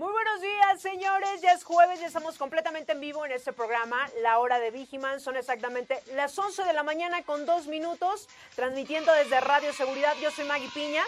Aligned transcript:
Muy 0.00 0.12
buenos 0.12 0.40
días, 0.40 0.80
señores. 0.80 1.42
Ya 1.42 1.52
es 1.52 1.62
jueves, 1.62 2.00
ya 2.00 2.06
estamos 2.06 2.38
completamente 2.38 2.92
en 2.92 3.00
vivo 3.00 3.26
en 3.26 3.32
este 3.32 3.52
programa, 3.52 4.08
La 4.22 4.38
Hora 4.38 4.58
de 4.58 4.70
Vigiman. 4.70 5.20
Son 5.20 5.36
exactamente 5.36 6.02
las 6.14 6.38
11 6.38 6.64
de 6.64 6.72
la 6.72 6.82
mañana 6.82 7.22
con 7.22 7.44
dos 7.44 7.66
minutos, 7.66 8.26
transmitiendo 8.56 9.12
desde 9.12 9.38
Radio 9.40 9.74
Seguridad. 9.74 10.14
Yo 10.22 10.30
soy 10.30 10.46
Maggie 10.46 10.70
Piña 10.72 11.02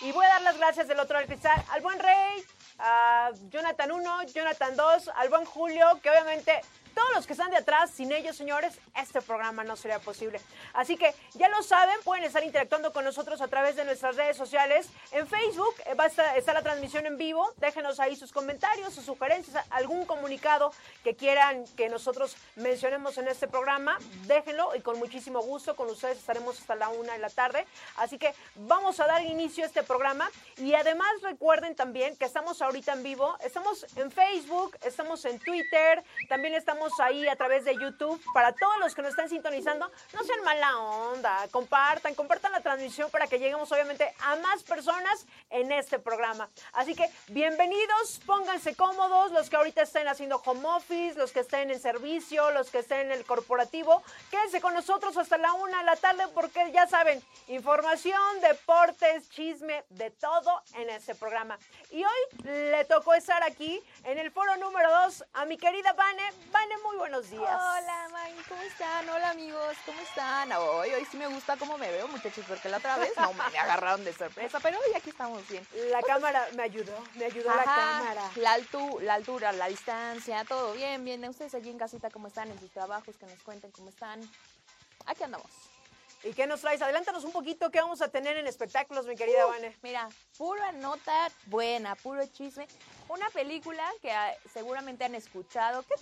y 0.00 0.12
voy 0.12 0.24
a 0.26 0.28
dar 0.28 0.42
las 0.42 0.58
gracias 0.58 0.86
del 0.86 1.00
otro 1.00 1.18
cristal 1.26 1.60
al 1.70 1.80
buen 1.80 1.98
Rey, 1.98 2.44
a 2.78 3.32
Jonathan 3.50 3.90
1, 3.90 4.22
Jonathan 4.32 4.76
2, 4.76 5.08
al 5.16 5.28
buen 5.28 5.44
Julio, 5.44 5.98
que 6.00 6.10
obviamente 6.10 6.60
todos 6.96 7.14
los 7.14 7.26
que 7.26 7.34
están 7.34 7.50
de 7.50 7.58
atrás, 7.58 7.90
sin 7.90 8.10
ellos, 8.10 8.34
señores, 8.34 8.78
este 8.96 9.20
programa 9.20 9.62
no 9.64 9.76
sería 9.76 9.98
posible. 9.98 10.40
Así 10.72 10.96
que 10.96 11.14
ya 11.34 11.46
lo 11.50 11.62
saben, 11.62 11.94
pueden 12.04 12.24
estar 12.24 12.42
interactuando 12.42 12.90
con 12.90 13.04
nosotros 13.04 13.42
a 13.42 13.48
través 13.48 13.76
de 13.76 13.84
nuestras 13.84 14.16
redes 14.16 14.34
sociales. 14.34 14.88
En 15.12 15.26
Facebook 15.26 15.74
eh, 15.84 15.94
está 16.36 16.54
la 16.54 16.62
transmisión 16.62 17.04
en 17.04 17.18
vivo. 17.18 17.52
Déjenos 17.58 18.00
ahí 18.00 18.16
sus 18.16 18.32
comentarios, 18.32 18.94
sus 18.94 19.04
sugerencias, 19.04 19.62
algún 19.68 20.06
comunicado 20.06 20.72
que 21.04 21.14
quieran 21.14 21.66
que 21.76 21.90
nosotros 21.90 22.34
mencionemos 22.56 23.18
en 23.18 23.28
este 23.28 23.46
programa. 23.46 23.98
Déjenlo 24.26 24.74
y 24.74 24.80
con 24.80 24.98
muchísimo 24.98 25.42
gusto 25.42 25.76
con 25.76 25.90
ustedes 25.90 26.16
estaremos 26.16 26.58
hasta 26.58 26.76
la 26.76 26.88
una 26.88 27.12
de 27.12 27.18
la 27.18 27.28
tarde. 27.28 27.66
Así 27.96 28.16
que 28.16 28.32
vamos 28.54 29.00
a 29.00 29.06
dar 29.06 29.20
inicio 29.20 29.64
a 29.64 29.66
este 29.66 29.82
programa. 29.82 30.30
Y 30.56 30.72
además 30.72 31.08
recuerden 31.20 31.74
también 31.74 32.16
que 32.16 32.24
estamos 32.24 32.62
ahorita 32.62 32.94
en 32.94 33.02
vivo. 33.02 33.36
Estamos 33.44 33.84
en 33.96 34.10
Facebook, 34.10 34.78
estamos 34.82 35.26
en 35.26 35.38
Twitter, 35.40 36.02
también 36.30 36.54
estamos 36.54 36.85
ahí 37.00 37.26
a 37.28 37.36
través 37.36 37.64
de 37.64 37.74
YouTube. 37.74 38.20
Para 38.32 38.52
todos 38.52 38.78
los 38.78 38.94
que 38.94 39.02
nos 39.02 39.10
están 39.10 39.28
sintonizando, 39.28 39.90
no 40.12 40.24
sean 40.24 40.42
mala 40.44 40.78
onda, 40.78 41.46
compartan, 41.50 42.14
compartan 42.14 42.52
la 42.52 42.60
transmisión 42.60 43.10
para 43.10 43.26
que 43.26 43.38
lleguemos 43.38 43.70
obviamente 43.72 44.14
a 44.20 44.36
más 44.36 44.62
personas 44.62 45.26
en 45.50 45.72
este 45.72 45.98
programa. 45.98 46.48
Así 46.72 46.94
que 46.94 47.08
bienvenidos, 47.28 48.20
pónganse 48.26 48.74
cómodos, 48.74 49.32
los 49.32 49.50
que 49.50 49.56
ahorita 49.56 49.82
estén 49.82 50.08
haciendo 50.08 50.42
home 50.44 50.66
office, 50.68 51.18
los 51.18 51.32
que 51.32 51.40
estén 51.40 51.70
en 51.70 51.80
servicio, 51.80 52.50
los 52.52 52.70
que 52.70 52.78
estén 52.78 53.06
en 53.06 53.12
el 53.12 53.24
corporativo, 53.24 54.02
quédense 54.30 54.60
con 54.60 54.74
nosotros 54.74 55.16
hasta 55.16 55.38
la 55.38 55.52
una 55.54 55.78
de 55.78 55.84
la 55.84 55.96
tarde 55.96 56.24
porque 56.34 56.70
ya 56.72 56.86
saben, 56.86 57.22
información, 57.48 58.40
deportes, 58.40 59.28
chisme, 59.30 59.84
de 59.90 60.10
todo 60.10 60.62
en 60.74 60.90
este 60.90 61.14
programa. 61.14 61.58
Y 61.90 62.04
hoy 62.04 62.42
le 62.44 62.84
tocó 62.84 63.14
estar 63.14 63.42
aquí 63.42 63.82
en 64.04 64.18
el 64.18 64.30
foro 64.30 64.56
número 64.56 64.90
2 65.04 65.24
a 65.34 65.44
mi 65.44 65.56
querida 65.56 65.92
Vane. 65.92 66.32
Vane, 66.50 66.75
muy 66.84 66.96
buenos 66.96 67.30
días. 67.30 67.42
Hola, 67.42 68.08
Maggie, 68.12 68.42
¿cómo 68.48 68.62
están? 68.62 69.08
Hola, 69.08 69.30
amigos, 69.30 69.76
¿cómo 69.84 70.00
están? 70.00 70.52
Hoy, 70.52 70.90
hoy 70.90 71.04
sí 71.10 71.16
me 71.16 71.26
gusta 71.26 71.56
cómo 71.56 71.78
me 71.78 71.90
veo, 71.90 72.06
muchachos, 72.08 72.44
porque 72.46 72.68
la 72.68 72.78
otra 72.78 72.96
vez 72.98 73.12
no 73.16 73.32
me 73.32 73.58
agarraron 73.58 74.04
de 74.04 74.12
sorpresa, 74.12 74.60
pero 74.60 74.78
hoy 74.78 74.94
aquí 74.94 75.10
estamos 75.10 75.46
bien. 75.48 75.66
La 75.90 76.02
cámara 76.02 76.46
me 76.54 76.62
ayudó, 76.62 76.96
me 77.14 77.26
ayudó 77.26 77.48
la 77.54 77.62
Ajá, 77.62 77.74
cámara. 77.74 78.30
La, 78.36 78.56
altu- 78.58 79.00
la 79.00 79.14
altura, 79.14 79.52
la 79.52 79.68
distancia, 79.68 80.44
todo 80.44 80.72
bien, 80.74 81.04
bien. 81.04 81.24
Ustedes 81.28 81.54
allí 81.54 81.70
en 81.70 81.78
casita, 81.78 82.10
¿cómo 82.10 82.28
están? 82.28 82.50
En 82.50 82.58
sus 82.60 82.70
trabajos, 82.70 83.16
que 83.16 83.26
nos 83.26 83.40
cuenten 83.42 83.70
cómo 83.72 83.88
están. 83.88 84.20
Aquí 85.06 85.22
andamos. 85.22 85.50
¿Y 86.22 86.32
qué 86.32 86.46
nos 86.46 86.60
traes? 86.60 86.82
Adelántanos 86.82 87.24
un 87.24 87.32
poquito, 87.32 87.70
¿qué 87.70 87.80
vamos 87.80 88.02
a 88.02 88.08
tener 88.08 88.36
en 88.36 88.46
espectáculos, 88.46 89.06
mi 89.06 89.14
querida 89.16 89.46
Uh, 89.46 89.50
Vane? 89.50 89.76
Mira, 89.82 90.08
pura 90.38 90.72
nota 90.72 91.28
buena, 91.46 91.94
puro 91.94 92.26
chisme. 92.26 92.66
Una 93.08 93.28
película 93.30 93.88
que 94.02 94.10
ah, 94.10 94.34
seguramente 94.52 95.04
han 95.04 95.14
escuchado. 95.14 95.84
¿Qué, 95.84 95.94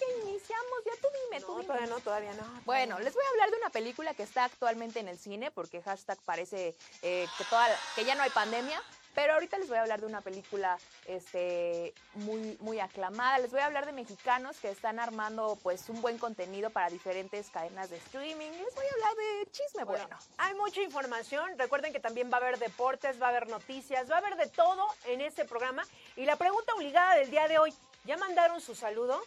qué 0.00 0.28
iniciamos? 0.30 0.78
Ya 0.86 0.92
tú 1.00 1.08
dime, 1.24 1.40
tú 1.40 1.46
No, 1.48 1.54
dime. 1.54 1.66
todavía 1.66 1.86
no, 1.86 2.00
todavía 2.00 2.30
no. 2.32 2.36
todavía 2.38 2.62
Bueno, 2.64 2.94
no. 2.98 3.04
les 3.04 3.14
voy 3.14 3.24
a 3.24 3.28
hablar 3.28 3.50
de 3.50 3.56
una 3.58 3.70
película 3.70 4.14
que 4.14 4.22
está 4.24 4.44
actualmente 4.44 4.98
en 5.00 5.08
el 5.08 5.18
cine, 5.18 5.50
porque 5.52 5.82
hashtag 5.82 6.18
parece 6.24 6.74
eh, 7.02 7.26
que, 7.38 7.44
toda, 7.44 7.68
la- 7.68 7.76
que 7.94 8.04
ya 8.04 8.14
no 8.16 8.22
hay 8.22 8.30
pandemia. 8.30 8.82
Pero 9.12 9.32
ahorita 9.34 9.58
les 9.58 9.66
voy 9.68 9.76
a 9.76 9.80
hablar 9.82 10.00
de 10.00 10.06
una 10.06 10.20
película 10.20 10.78
este, 11.04 11.92
muy, 12.14 12.56
muy 12.60 12.78
aclamada. 12.78 13.40
Les 13.40 13.50
voy 13.50 13.58
a 13.60 13.66
hablar 13.66 13.84
de 13.84 13.90
mexicanos 13.90 14.56
que 14.58 14.70
están 14.70 15.00
armando 15.00 15.58
pues 15.64 15.88
un 15.88 16.00
buen 16.00 16.16
contenido 16.16 16.70
para 16.70 16.88
diferentes 16.90 17.50
cadenas 17.50 17.90
de 17.90 17.96
streaming. 17.96 18.50
Les 18.52 18.72
voy 18.74 18.86
a 18.86 18.92
hablar 18.94 19.16
de 19.16 19.50
chisme 19.50 19.82
Bueno, 19.82 20.04
bueno. 20.06 20.18
hay 20.38 20.54
mucha 20.54 20.80
información. 20.82 21.58
Recuerden 21.58 21.92
que 21.92 21.98
también 21.98 22.30
va 22.32 22.36
a 22.36 22.40
haber 22.40 22.60
deportes, 22.60 23.20
va 23.20 23.26
a 23.26 23.30
haber 23.30 23.48
noticias, 23.48 24.08
va 24.08 24.14
a 24.14 24.18
haber 24.18 24.36
de 24.36 24.46
todo 24.46 24.86
en 25.06 25.20
este 25.22 25.44
programa. 25.44 25.84
Y 26.14 26.24
la 26.24 26.36
pregunta 26.36 26.72
obligada 26.74 27.16
del 27.16 27.30
día 27.32 27.48
de 27.48 27.58
hoy, 27.58 27.74
¿ya 28.04 28.16
mandaron 28.16 28.60
su 28.60 28.76
saludo? 28.76 29.20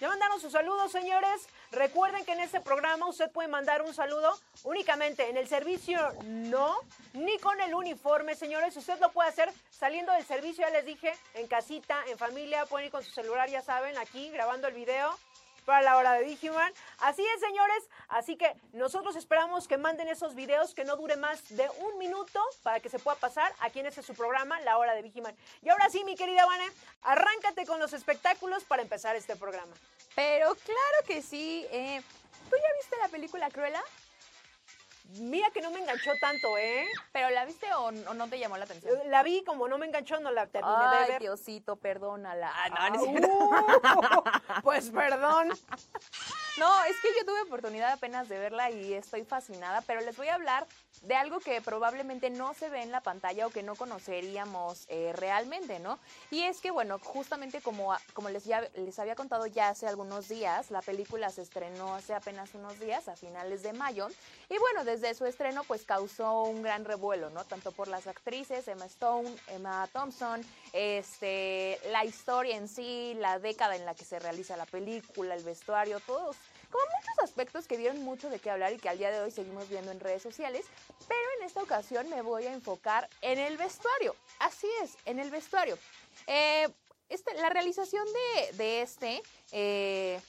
¿Ya 0.00 0.08
mandaron 0.08 0.40
su 0.40 0.50
saludo, 0.50 0.88
señores? 0.88 1.46
Recuerden 1.72 2.24
que 2.24 2.32
en 2.32 2.40
este 2.40 2.62
programa 2.62 3.06
usted 3.06 3.30
puede 3.30 3.48
mandar 3.48 3.82
un 3.82 3.92
saludo 3.92 4.34
únicamente 4.64 5.28
en 5.28 5.36
el 5.36 5.46
servicio 5.46 6.00
no, 6.24 6.78
ni 7.12 7.38
con 7.38 7.60
el 7.60 7.74
uniforme, 7.74 8.34
señores. 8.34 8.74
Usted 8.78 8.98
lo 8.98 9.12
puede 9.12 9.28
hacer 9.28 9.52
saliendo 9.70 10.10
del 10.12 10.24
servicio, 10.24 10.64
ya 10.64 10.70
les 10.70 10.86
dije, 10.86 11.12
en 11.34 11.46
casita, 11.48 12.02
en 12.08 12.16
familia, 12.16 12.64
pueden 12.64 12.86
ir 12.86 12.92
con 12.92 13.04
su 13.04 13.10
celular, 13.10 13.50
ya 13.50 13.60
saben, 13.60 13.98
aquí 13.98 14.30
grabando 14.30 14.68
el 14.68 14.74
video 14.74 15.18
para 15.64 15.82
la 15.82 15.96
hora 15.96 16.12
de 16.14 16.24
Digiman. 16.24 16.72
Así 16.98 17.24
es, 17.34 17.40
señores. 17.40 17.88
Así 18.08 18.36
que 18.36 18.54
nosotros 18.72 19.16
esperamos 19.16 19.68
que 19.68 19.76
manden 19.76 20.08
esos 20.08 20.34
videos 20.34 20.74
que 20.74 20.84
no 20.84 20.96
dure 20.96 21.16
más 21.16 21.48
de 21.50 21.68
un 21.78 21.98
minuto 21.98 22.40
para 22.62 22.80
que 22.80 22.88
se 22.88 22.98
pueda 22.98 23.16
pasar 23.16 23.52
aquí 23.60 23.80
en 23.80 23.86
este 23.86 24.02
su 24.02 24.14
programa, 24.14 24.60
La 24.60 24.78
Hora 24.78 24.94
de 24.94 25.02
Vigiman. 25.02 25.36
Y 25.62 25.68
ahora 25.68 25.88
sí, 25.90 26.04
mi 26.04 26.16
querida 26.16 26.44
Vane, 26.46 26.70
arráncate 27.02 27.66
con 27.66 27.80
los 27.80 27.92
espectáculos 27.92 28.64
para 28.64 28.82
empezar 28.82 29.16
este 29.16 29.36
programa. 29.36 29.74
Pero 30.14 30.54
claro 30.54 31.06
que 31.06 31.22
sí. 31.22 31.66
eh, 31.70 32.02
¿Tú 32.48 32.56
ya 32.56 32.74
viste 32.80 32.96
la 32.98 33.08
película 33.08 33.48
Cruella? 33.50 33.82
Mira 35.18 35.50
que 35.50 35.60
no 35.60 35.70
me 35.70 35.80
enganchó 35.80 36.12
tanto, 36.20 36.56
¿eh? 36.58 36.86
¿Pero 37.12 37.30
la 37.30 37.44
viste 37.44 37.66
o, 37.74 37.86
o 37.86 38.14
no 38.14 38.28
te 38.28 38.38
llamó 38.38 38.56
la 38.56 38.64
atención? 38.64 38.98
La 39.10 39.22
vi, 39.22 39.42
como 39.44 39.66
no 39.66 39.76
me 39.76 39.86
enganchó, 39.86 40.20
no 40.20 40.30
la 40.30 40.46
terminé 40.46 40.76
de 40.76 40.96
Ay, 40.96 41.08
ver. 41.08 41.20
Diosito, 41.20 41.76
perdónala. 41.76 42.52
Ah, 42.54 42.90
no, 42.90 43.00
Ah, 43.82 44.06
uh, 44.08 44.60
pues 44.62 44.90
perdón. 44.90 45.50
No, 46.60 46.84
es 46.84 47.00
que 47.00 47.08
yo 47.18 47.24
tuve 47.24 47.40
oportunidad 47.40 47.90
apenas 47.90 48.28
de 48.28 48.38
verla 48.38 48.70
y 48.70 48.92
estoy 48.92 49.24
fascinada, 49.24 49.80
pero 49.86 50.02
les 50.02 50.14
voy 50.18 50.28
a 50.28 50.34
hablar 50.34 50.66
de 51.00 51.14
algo 51.14 51.40
que 51.40 51.62
probablemente 51.62 52.28
no 52.28 52.52
se 52.52 52.68
ve 52.68 52.82
en 52.82 52.92
la 52.92 53.00
pantalla 53.00 53.46
o 53.46 53.50
que 53.50 53.62
no 53.62 53.76
conoceríamos 53.76 54.84
eh, 54.88 55.14
realmente, 55.16 55.78
¿no? 55.78 55.98
Y 56.30 56.42
es 56.42 56.60
que, 56.60 56.70
bueno, 56.70 56.98
justamente 56.98 57.62
como, 57.62 57.96
como 58.12 58.28
les, 58.28 58.44
ya, 58.44 58.60
les 58.74 58.98
había 58.98 59.14
contado 59.14 59.46
ya 59.46 59.70
hace 59.70 59.86
algunos 59.86 60.28
días, 60.28 60.70
la 60.70 60.82
película 60.82 61.30
se 61.30 61.40
estrenó 61.40 61.94
hace 61.94 62.12
apenas 62.12 62.52
unos 62.52 62.78
días, 62.78 63.08
a 63.08 63.16
finales 63.16 63.62
de 63.62 63.72
mayo, 63.72 64.08
y 64.50 64.58
bueno, 64.58 64.84
desde 64.84 65.14
su 65.14 65.24
estreno 65.24 65.64
pues 65.64 65.84
causó 65.86 66.42
un 66.42 66.62
gran 66.62 66.84
revuelo, 66.84 67.30
¿no? 67.30 67.44
Tanto 67.44 67.72
por 67.72 67.88
las 67.88 68.06
actrices, 68.06 68.68
Emma 68.68 68.84
Stone, 68.84 69.34
Emma 69.48 69.88
Thompson, 69.94 70.44
este, 70.74 71.80
la 71.90 72.04
historia 72.04 72.58
en 72.58 72.68
sí, 72.68 73.14
la 73.16 73.38
década 73.38 73.76
en 73.76 73.86
la 73.86 73.94
que 73.94 74.04
se 74.04 74.18
realiza 74.18 74.58
la 74.58 74.66
película, 74.66 75.34
el 75.34 75.42
vestuario, 75.42 75.98
todos, 76.00 76.36
como 76.70 76.84
muchos 76.84 77.24
aspectos 77.24 77.66
que 77.66 77.76
dieron 77.76 78.02
mucho 78.02 78.30
de 78.30 78.38
qué 78.38 78.50
hablar 78.50 78.72
y 78.72 78.78
que 78.78 78.88
al 78.88 78.98
día 78.98 79.10
de 79.10 79.20
hoy 79.20 79.30
seguimos 79.30 79.68
viendo 79.68 79.90
en 79.90 80.00
redes 80.00 80.22
sociales, 80.22 80.64
pero 81.08 81.20
en 81.38 81.46
esta 81.46 81.62
ocasión 81.62 82.08
me 82.08 82.22
voy 82.22 82.46
a 82.46 82.52
enfocar 82.52 83.08
en 83.20 83.38
el 83.38 83.56
vestuario. 83.56 84.14
Así 84.38 84.68
es, 84.82 84.96
en 85.04 85.18
el 85.18 85.30
vestuario. 85.30 85.78
Eh, 86.26 86.68
este- 87.08 87.34
la 87.34 87.48
realización 87.50 88.06
de, 88.06 88.52
de 88.56 88.82
este 88.82 89.22
eh, 89.52 90.20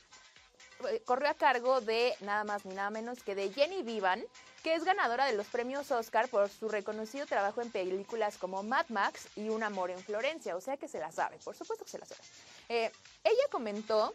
corrió 1.05 1.29
a 1.29 1.33
cargo 1.35 1.79
de 1.81 2.15
nada 2.21 2.43
más 2.43 2.65
ni 2.65 2.73
nada 2.73 2.89
menos 2.89 3.21
que 3.23 3.35
de 3.35 3.51
Jenny 3.53 3.83
Vivan, 3.83 4.23
que 4.63 4.75
es 4.75 4.83
ganadora 4.83 5.25
de 5.25 5.33
los 5.33 5.47
premios 5.47 5.89
Oscar 5.91 6.27
por 6.27 6.49
su 6.49 6.69
reconocido 6.69 7.25
trabajo 7.25 7.61
en 7.61 7.71
películas 7.71 8.37
como 8.37 8.61
Mad 8.63 8.85
Max 8.89 9.27
y 9.35 9.49
Un 9.49 9.63
amor 9.63 9.89
en 9.91 9.99
Florencia, 10.03 10.55
o 10.55 10.61
sea 10.61 10.77
que 10.77 10.87
se 10.87 10.99
la 10.99 11.11
sabe, 11.11 11.37
por 11.43 11.55
supuesto 11.55 11.83
que 11.85 11.91
se 11.91 11.99
la 11.99 12.05
sabe. 12.05 12.21
Eh, 12.69 12.91
ella 13.23 13.43
comentó 13.51 14.13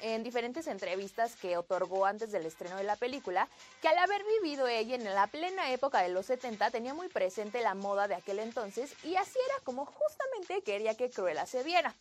en 0.00 0.22
diferentes 0.22 0.66
entrevistas 0.66 1.36
que 1.36 1.56
otorgó 1.56 2.06
antes 2.06 2.32
del 2.32 2.46
estreno 2.46 2.76
de 2.76 2.84
la 2.84 2.96
película, 2.96 3.48
que 3.80 3.88
al 3.88 3.98
haber 3.98 4.22
vivido 4.40 4.66
ella 4.66 4.94
en 4.94 5.04
la 5.04 5.26
plena 5.26 5.70
época 5.70 6.02
de 6.02 6.08
los 6.08 6.26
70 6.26 6.70
tenía 6.70 6.94
muy 6.94 7.08
presente 7.08 7.62
la 7.62 7.74
moda 7.74 8.08
de 8.08 8.14
aquel 8.14 8.38
entonces 8.38 8.94
y 9.04 9.16
así 9.16 9.38
era 9.46 9.64
como 9.64 9.86
justamente 9.86 10.62
quería 10.62 10.94
que 10.94 11.10
Cruella 11.10 11.46
se 11.46 11.62
viera. 11.62 11.94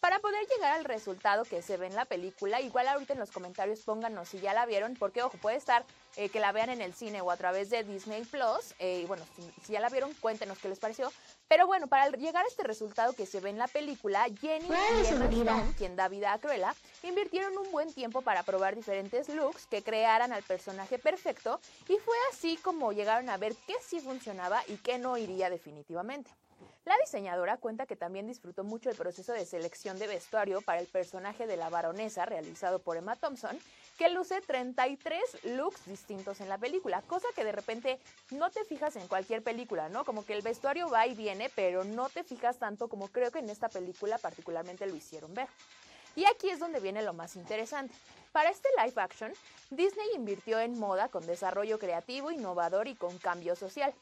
Para 0.00 0.18
poder 0.20 0.46
llegar 0.46 0.72
al 0.72 0.84
resultado 0.84 1.44
que 1.44 1.62
se 1.62 1.76
ve 1.76 1.86
en 1.86 1.94
la 1.94 2.04
película, 2.04 2.60
igual 2.60 2.86
ahorita 2.86 3.14
en 3.14 3.18
los 3.18 3.32
comentarios 3.32 3.80
pónganos 3.80 4.28
si 4.28 4.38
ya 4.38 4.54
la 4.54 4.66
vieron, 4.66 4.94
porque 4.94 5.22
ojo, 5.22 5.36
puede 5.38 5.56
estar 5.56 5.84
eh, 6.16 6.28
que 6.28 6.38
la 6.38 6.52
vean 6.52 6.70
en 6.70 6.80
el 6.80 6.94
cine 6.94 7.20
o 7.22 7.30
a 7.30 7.36
través 7.36 7.70
de 7.70 7.82
Disney 7.82 8.24
Plus. 8.24 8.74
Eh, 8.78 9.00
y 9.02 9.06
bueno, 9.06 9.24
si, 9.64 9.72
ya 9.72 9.80
la 9.80 9.88
vieron, 9.88 10.12
cuéntenos 10.14 10.58
qué 10.58 10.68
les 10.68 10.78
pareció. 10.78 11.10
Pero 11.48 11.66
bueno, 11.66 11.86
para 11.88 12.10
llegar 12.10 12.44
a 12.44 12.48
este 12.48 12.62
resultado 12.62 13.14
que 13.14 13.26
se 13.26 13.40
ve 13.40 13.50
en 13.50 13.58
la 13.58 13.68
película, 13.68 14.26
Jenny 14.40 14.68
y 14.68 15.06
Emma 15.06 15.26
Stone, 15.26 15.74
quien 15.76 15.96
da 15.96 16.08
vida 16.08 16.32
a 16.32 16.38
Cruella, 16.38 16.74
invirtieron 17.02 17.56
un 17.56 17.70
buen 17.72 17.92
tiempo 17.92 18.22
para 18.22 18.42
probar 18.42 18.76
diferentes 18.76 19.28
looks 19.28 19.66
que 19.66 19.82
crearan 19.82 20.32
al 20.32 20.42
personaje 20.42 20.98
perfecto 20.98 21.60
y 21.88 21.96
fue 21.98 22.16
así 22.32 22.56
como 22.58 22.92
llegaron 22.92 23.28
a 23.28 23.36
ver 23.36 23.54
qué 23.66 23.74
sí 23.84 24.00
funcionaba 24.00 24.62
y 24.68 24.76
qué 24.76 24.98
no 24.98 25.16
iría 25.16 25.50
definitivamente. 25.50 26.30
La 26.86 26.94
diseñadora 27.04 27.56
cuenta 27.56 27.84
que 27.84 27.96
también 27.96 28.28
disfrutó 28.28 28.62
mucho 28.62 28.88
el 28.88 28.96
proceso 28.96 29.32
de 29.32 29.44
selección 29.44 29.98
de 29.98 30.06
vestuario 30.06 30.60
para 30.60 30.78
el 30.78 30.86
personaje 30.86 31.48
de 31.48 31.56
la 31.56 31.68
baronesa 31.68 32.26
realizado 32.26 32.78
por 32.78 32.96
Emma 32.96 33.16
Thompson, 33.16 33.58
que 33.98 34.08
luce 34.08 34.40
33 34.40 35.20
looks 35.56 35.84
distintos 35.86 36.40
en 36.40 36.48
la 36.48 36.58
película, 36.58 37.02
cosa 37.02 37.26
que 37.34 37.42
de 37.42 37.50
repente 37.50 37.98
no 38.30 38.50
te 38.50 38.64
fijas 38.64 38.94
en 38.94 39.08
cualquier 39.08 39.42
película, 39.42 39.88
¿no? 39.88 40.04
Como 40.04 40.24
que 40.24 40.34
el 40.34 40.42
vestuario 40.42 40.88
va 40.88 41.08
y 41.08 41.16
viene, 41.16 41.50
pero 41.56 41.82
no 41.82 42.08
te 42.08 42.22
fijas 42.22 42.58
tanto 42.58 42.86
como 42.86 43.08
creo 43.08 43.32
que 43.32 43.40
en 43.40 43.50
esta 43.50 43.68
película 43.68 44.18
particularmente 44.18 44.86
lo 44.86 44.94
hicieron 44.94 45.34
ver. 45.34 45.48
Y 46.14 46.24
aquí 46.26 46.50
es 46.50 46.60
donde 46.60 46.78
viene 46.78 47.02
lo 47.02 47.14
más 47.14 47.34
interesante. 47.34 47.94
Para 48.30 48.50
este 48.50 48.68
live 48.78 49.02
action, 49.02 49.32
Disney 49.70 50.06
invirtió 50.14 50.60
en 50.60 50.78
moda 50.78 51.08
con 51.08 51.26
desarrollo 51.26 51.80
creativo, 51.80 52.30
innovador 52.30 52.86
y 52.86 52.94
con 52.94 53.18
cambio 53.18 53.56
social. 53.56 53.92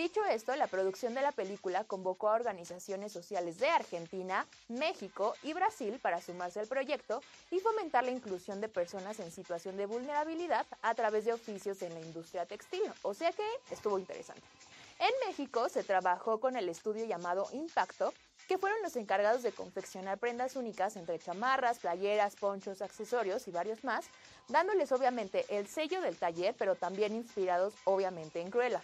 Dicho 0.00 0.24
esto, 0.24 0.56
la 0.56 0.66
producción 0.66 1.12
de 1.12 1.20
la 1.20 1.30
película 1.30 1.84
convocó 1.84 2.30
a 2.30 2.34
organizaciones 2.34 3.12
sociales 3.12 3.58
de 3.58 3.68
Argentina, 3.68 4.46
México 4.68 5.34
y 5.42 5.52
Brasil 5.52 5.98
para 6.00 6.22
sumarse 6.22 6.58
al 6.58 6.68
proyecto 6.68 7.20
y 7.50 7.60
fomentar 7.60 8.04
la 8.04 8.10
inclusión 8.10 8.62
de 8.62 8.70
personas 8.70 9.20
en 9.20 9.30
situación 9.30 9.76
de 9.76 9.84
vulnerabilidad 9.84 10.64
a 10.80 10.94
través 10.94 11.26
de 11.26 11.34
oficios 11.34 11.82
en 11.82 11.92
la 11.92 12.00
industria 12.00 12.46
textil. 12.46 12.80
O 13.02 13.12
sea 13.12 13.30
que 13.32 13.44
estuvo 13.70 13.98
interesante. 13.98 14.40
En 15.00 15.10
México 15.28 15.68
se 15.68 15.84
trabajó 15.84 16.40
con 16.40 16.56
el 16.56 16.70
estudio 16.70 17.04
llamado 17.04 17.46
Impacto, 17.52 18.14
que 18.48 18.56
fueron 18.56 18.80
los 18.82 18.96
encargados 18.96 19.42
de 19.42 19.52
confeccionar 19.52 20.16
prendas 20.16 20.56
únicas 20.56 20.96
entre 20.96 21.18
chamarras, 21.18 21.78
playeras, 21.78 22.36
ponchos, 22.36 22.80
accesorios 22.80 23.46
y 23.48 23.50
varios 23.50 23.84
más, 23.84 24.06
dándoles 24.48 24.92
obviamente 24.92 25.44
el 25.50 25.68
sello 25.68 26.00
del 26.00 26.16
taller, 26.16 26.54
pero 26.58 26.74
también 26.74 27.14
inspirados 27.14 27.74
obviamente 27.84 28.40
en 28.40 28.50
Cruella. 28.50 28.80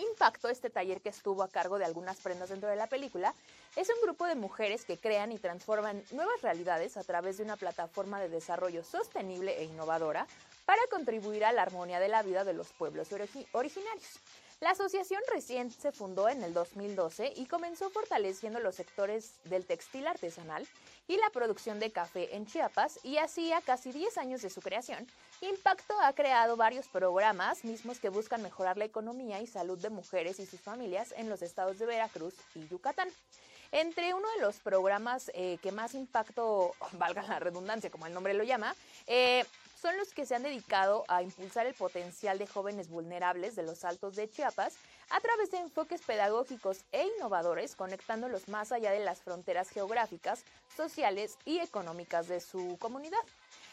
Impacto, 0.00 0.48
este 0.48 0.70
taller 0.70 1.00
que 1.00 1.10
estuvo 1.10 1.42
a 1.42 1.48
cargo 1.48 1.78
de 1.78 1.84
algunas 1.84 2.16
prendas 2.18 2.48
dentro 2.48 2.68
de 2.68 2.76
la 2.76 2.86
película, 2.86 3.34
es 3.76 3.88
un 3.88 4.02
grupo 4.02 4.26
de 4.26 4.34
mujeres 4.34 4.84
que 4.84 4.98
crean 4.98 5.30
y 5.30 5.38
transforman 5.38 6.02
nuevas 6.10 6.40
realidades 6.42 6.96
a 6.96 7.04
través 7.04 7.36
de 7.36 7.44
una 7.44 7.56
plataforma 7.56 8.20
de 8.20 8.28
desarrollo 8.28 8.82
sostenible 8.82 9.60
e 9.60 9.64
innovadora 9.64 10.26
para 10.64 10.80
contribuir 10.90 11.44
a 11.44 11.52
la 11.52 11.62
armonía 11.62 12.00
de 12.00 12.08
la 12.08 12.22
vida 12.22 12.44
de 12.44 12.52
los 12.52 12.68
pueblos 12.68 13.08
originarios. 13.52 14.20
La 14.60 14.70
asociación 14.70 15.22
recién 15.32 15.70
se 15.70 15.90
fundó 15.90 16.28
en 16.28 16.42
el 16.42 16.52
2012 16.52 17.32
y 17.34 17.46
comenzó 17.46 17.88
fortaleciendo 17.88 18.60
los 18.60 18.74
sectores 18.74 19.32
del 19.44 19.64
textil 19.64 20.06
artesanal 20.06 20.68
y 21.08 21.16
la 21.16 21.30
producción 21.30 21.80
de 21.80 21.90
café 21.90 22.36
en 22.36 22.46
Chiapas 22.46 23.00
y 23.02 23.16
hacía 23.16 23.62
casi 23.62 23.90
10 23.90 24.18
años 24.18 24.42
de 24.42 24.50
su 24.50 24.60
creación, 24.60 25.08
Impacto 25.40 25.98
ha 26.02 26.12
creado 26.12 26.58
varios 26.58 26.86
programas 26.88 27.64
mismos 27.64 27.98
que 27.98 28.10
buscan 28.10 28.42
mejorar 28.42 28.76
la 28.76 28.84
economía 28.84 29.40
y 29.40 29.46
salud 29.46 29.78
de 29.78 29.88
mujeres 29.88 30.38
y 30.38 30.44
sus 30.44 30.60
familias 30.60 31.14
en 31.16 31.30
los 31.30 31.40
estados 31.40 31.78
de 31.78 31.86
Veracruz 31.86 32.34
y 32.54 32.68
Yucatán. 32.68 33.08
Entre 33.72 34.12
uno 34.12 34.28
de 34.36 34.42
los 34.42 34.56
programas 34.56 35.30
eh, 35.32 35.56
que 35.62 35.72
más 35.72 35.94
impacto, 35.94 36.72
valga 36.92 37.22
la 37.22 37.38
redundancia 37.38 37.90
como 37.90 38.06
el 38.06 38.12
nombre 38.12 38.34
lo 38.34 38.44
llama, 38.44 38.76
eh, 39.06 39.46
son 39.80 39.96
los 39.96 40.12
que 40.12 40.26
se 40.26 40.34
han 40.34 40.42
dedicado 40.42 41.04
a 41.08 41.22
impulsar 41.22 41.66
el 41.66 41.74
potencial 41.74 42.38
de 42.38 42.46
jóvenes 42.46 42.88
vulnerables 42.88 43.56
de 43.56 43.62
los 43.62 43.84
altos 43.84 44.14
de 44.14 44.28
Chiapas 44.28 44.74
a 45.08 45.20
través 45.20 45.50
de 45.50 45.58
enfoques 45.58 46.02
pedagógicos 46.02 46.84
e 46.92 47.06
innovadores, 47.16 47.74
conectándolos 47.76 48.48
más 48.48 48.72
allá 48.72 48.90
de 48.90 49.00
las 49.00 49.22
fronteras 49.22 49.70
geográficas, 49.70 50.44
sociales 50.76 51.38
y 51.44 51.58
económicas 51.58 52.28
de 52.28 52.40
su 52.40 52.76
comunidad. 52.78 53.18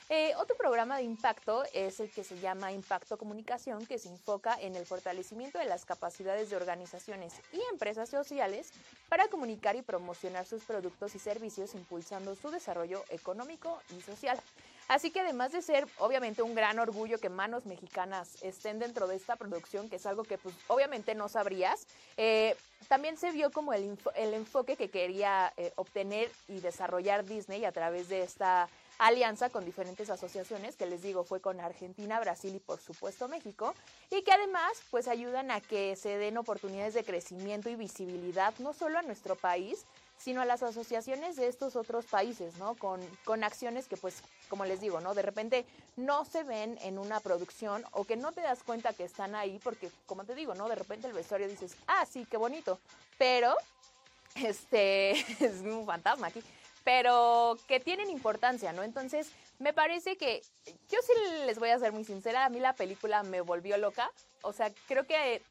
Eh, 0.10 0.34
otro 0.38 0.56
programa 0.56 0.96
de 0.96 1.04
impacto 1.04 1.66
es 1.74 2.00
el 2.00 2.10
que 2.10 2.24
se 2.24 2.40
llama 2.40 2.72
Impacto 2.72 3.18
Comunicación, 3.18 3.86
que 3.86 4.00
se 4.00 4.08
enfoca 4.08 4.58
en 4.62 4.78
el 4.78 4.86
fortalecimiento 4.86 5.60
de 5.60 5.66
las 5.66 5.84
capacidades 5.84 6.50
de 6.50 6.56
organizaciones 6.56 7.34
y 7.52 7.60
empresas 7.74 8.08
sociales 8.08 8.72
para 9.10 9.28
comunicar 9.28 9.76
y 9.76 9.82
promocionar 9.82 10.46
sus 10.46 10.64
productos 10.64 11.14
y 11.16 11.20
servicios, 11.20 11.76
impulsando 11.76 12.36
su 12.36 12.50
desarrollo 12.52 13.04
económico 13.10 13.82
y 13.98 14.02
social. 14.02 14.40
Así 14.88 15.12
que 15.12 15.20
además 15.20 15.52
de 15.52 15.62
ser 15.62 15.88
obviamente 15.98 16.42
un 16.42 16.56
gran 16.56 16.80
orgullo 16.80 17.20
que 17.20 17.30
manos 17.30 17.66
mexicanas 17.66 18.42
estén 18.42 18.80
dentro 18.80 19.08
de 19.08 19.16
esta 19.16 19.36
producción, 19.36 19.90
que 19.90 19.98
es 19.98 20.06
algo 20.06 20.24
que 20.24 20.38
pues 20.38 20.56
obviamente 20.68 21.14
no 21.14 21.28
sabrías, 21.28 21.88
eh, 22.16 22.56
también 22.88 23.18
se 23.18 23.32
vio 23.32 23.52
como 23.52 23.74
el, 23.74 23.98
el 24.16 24.34
enfoque 24.34 24.78
que 24.78 24.90
quería 24.90 25.54
eh, 25.58 25.74
obtener 25.76 26.32
y 26.48 26.62
desarrollar 26.62 27.26
Disney 27.26 27.66
a 27.66 27.72
través 27.72 28.08
de 28.08 28.24
esta 28.24 28.70
alianza 28.98 29.50
con 29.50 29.66
diferentes 29.66 30.10
asociaciones, 30.10 30.76
que 30.76 30.86
les 30.86 31.02
digo 31.02 31.24
fue 31.24 31.40
con 31.40 31.60
Argentina, 31.60 32.20
Brasil 32.20 32.56
y 32.56 32.60
por 32.60 32.80
supuesto 32.80 33.28
México, 33.28 33.76
y 34.10 34.24
que 34.24 34.32
además 34.32 34.72
pues 34.90 35.08
ayudan 35.08 35.52
a 35.52 35.62
que 35.62 35.96
se 35.96 36.18
den 36.18 36.38
oportunidades 36.38 36.94
de 36.94 37.04
crecimiento 37.04 37.70
y 37.70 37.76
visibilidad 37.76 38.54
no 38.60 38.74
solo 38.74 38.98
a 38.98 39.04
nuestro 39.04 39.36
país, 39.36 39.86
sino 40.18 40.42
a 40.42 40.46
las 40.46 40.64
asociaciones 40.64 41.36
de 41.36 41.48
estos 41.48 41.76
otros 41.76 42.06
países, 42.06 42.58
¿no? 42.58 42.76
Con, 42.76 43.02
con 43.24 43.44
acciones 43.44 43.88
que 43.88 43.98
pues, 43.98 44.22
como 44.50 44.66
les 44.66 44.82
digo, 44.82 45.00
¿no? 45.00 45.14
De 45.14 45.22
repente 45.22 45.66
no 45.96 46.26
se 46.26 46.44
ven 46.44 46.78
en 46.82 46.98
una 46.98 47.20
producción 47.20 47.84
o 47.92 48.04
que 48.04 48.18
no 48.18 48.32
te 48.32 48.42
das 48.42 48.64
cuenta 48.64 48.94
que 48.94 49.04
están 49.04 49.36
ahí 49.36 49.60
porque, 49.64 49.90
como 50.06 50.24
te 50.24 50.36
digo, 50.36 50.56
¿no? 50.56 50.68
De 50.70 50.76
repente 50.76 51.08
el 51.08 51.14
vestuario 51.14 51.48
dices, 51.48 51.76
ah, 51.88 52.06
sí, 52.10 52.26
qué 52.30 52.38
bonito, 52.38 52.80
pero 53.18 53.56
este 54.36 55.12
es 55.44 55.62
un 55.62 55.86
fantasma 55.86 56.28
aquí 56.28 56.44
pero 56.88 57.58
que 57.68 57.82
tienen 57.82 58.10
importancia, 58.10 58.72
¿no? 58.72 58.82
Entonces, 58.82 59.34
me 59.60 59.74
parece 59.74 60.16
que 60.16 60.42
yo 60.90 60.98
sí 61.06 61.12
les 61.46 61.60
voy 61.60 61.68
a 61.68 61.80
ser 61.80 61.92
muy 61.92 62.06
sincera, 62.06 62.46
a 62.46 62.50
mí 62.50 62.62
la 62.62 62.72
película 62.72 63.24
me 63.24 63.42
volvió 63.42 63.76
loca, 63.76 64.10
o 64.42 64.54
sea, 64.54 64.72
creo 64.88 65.06
que 65.06 65.42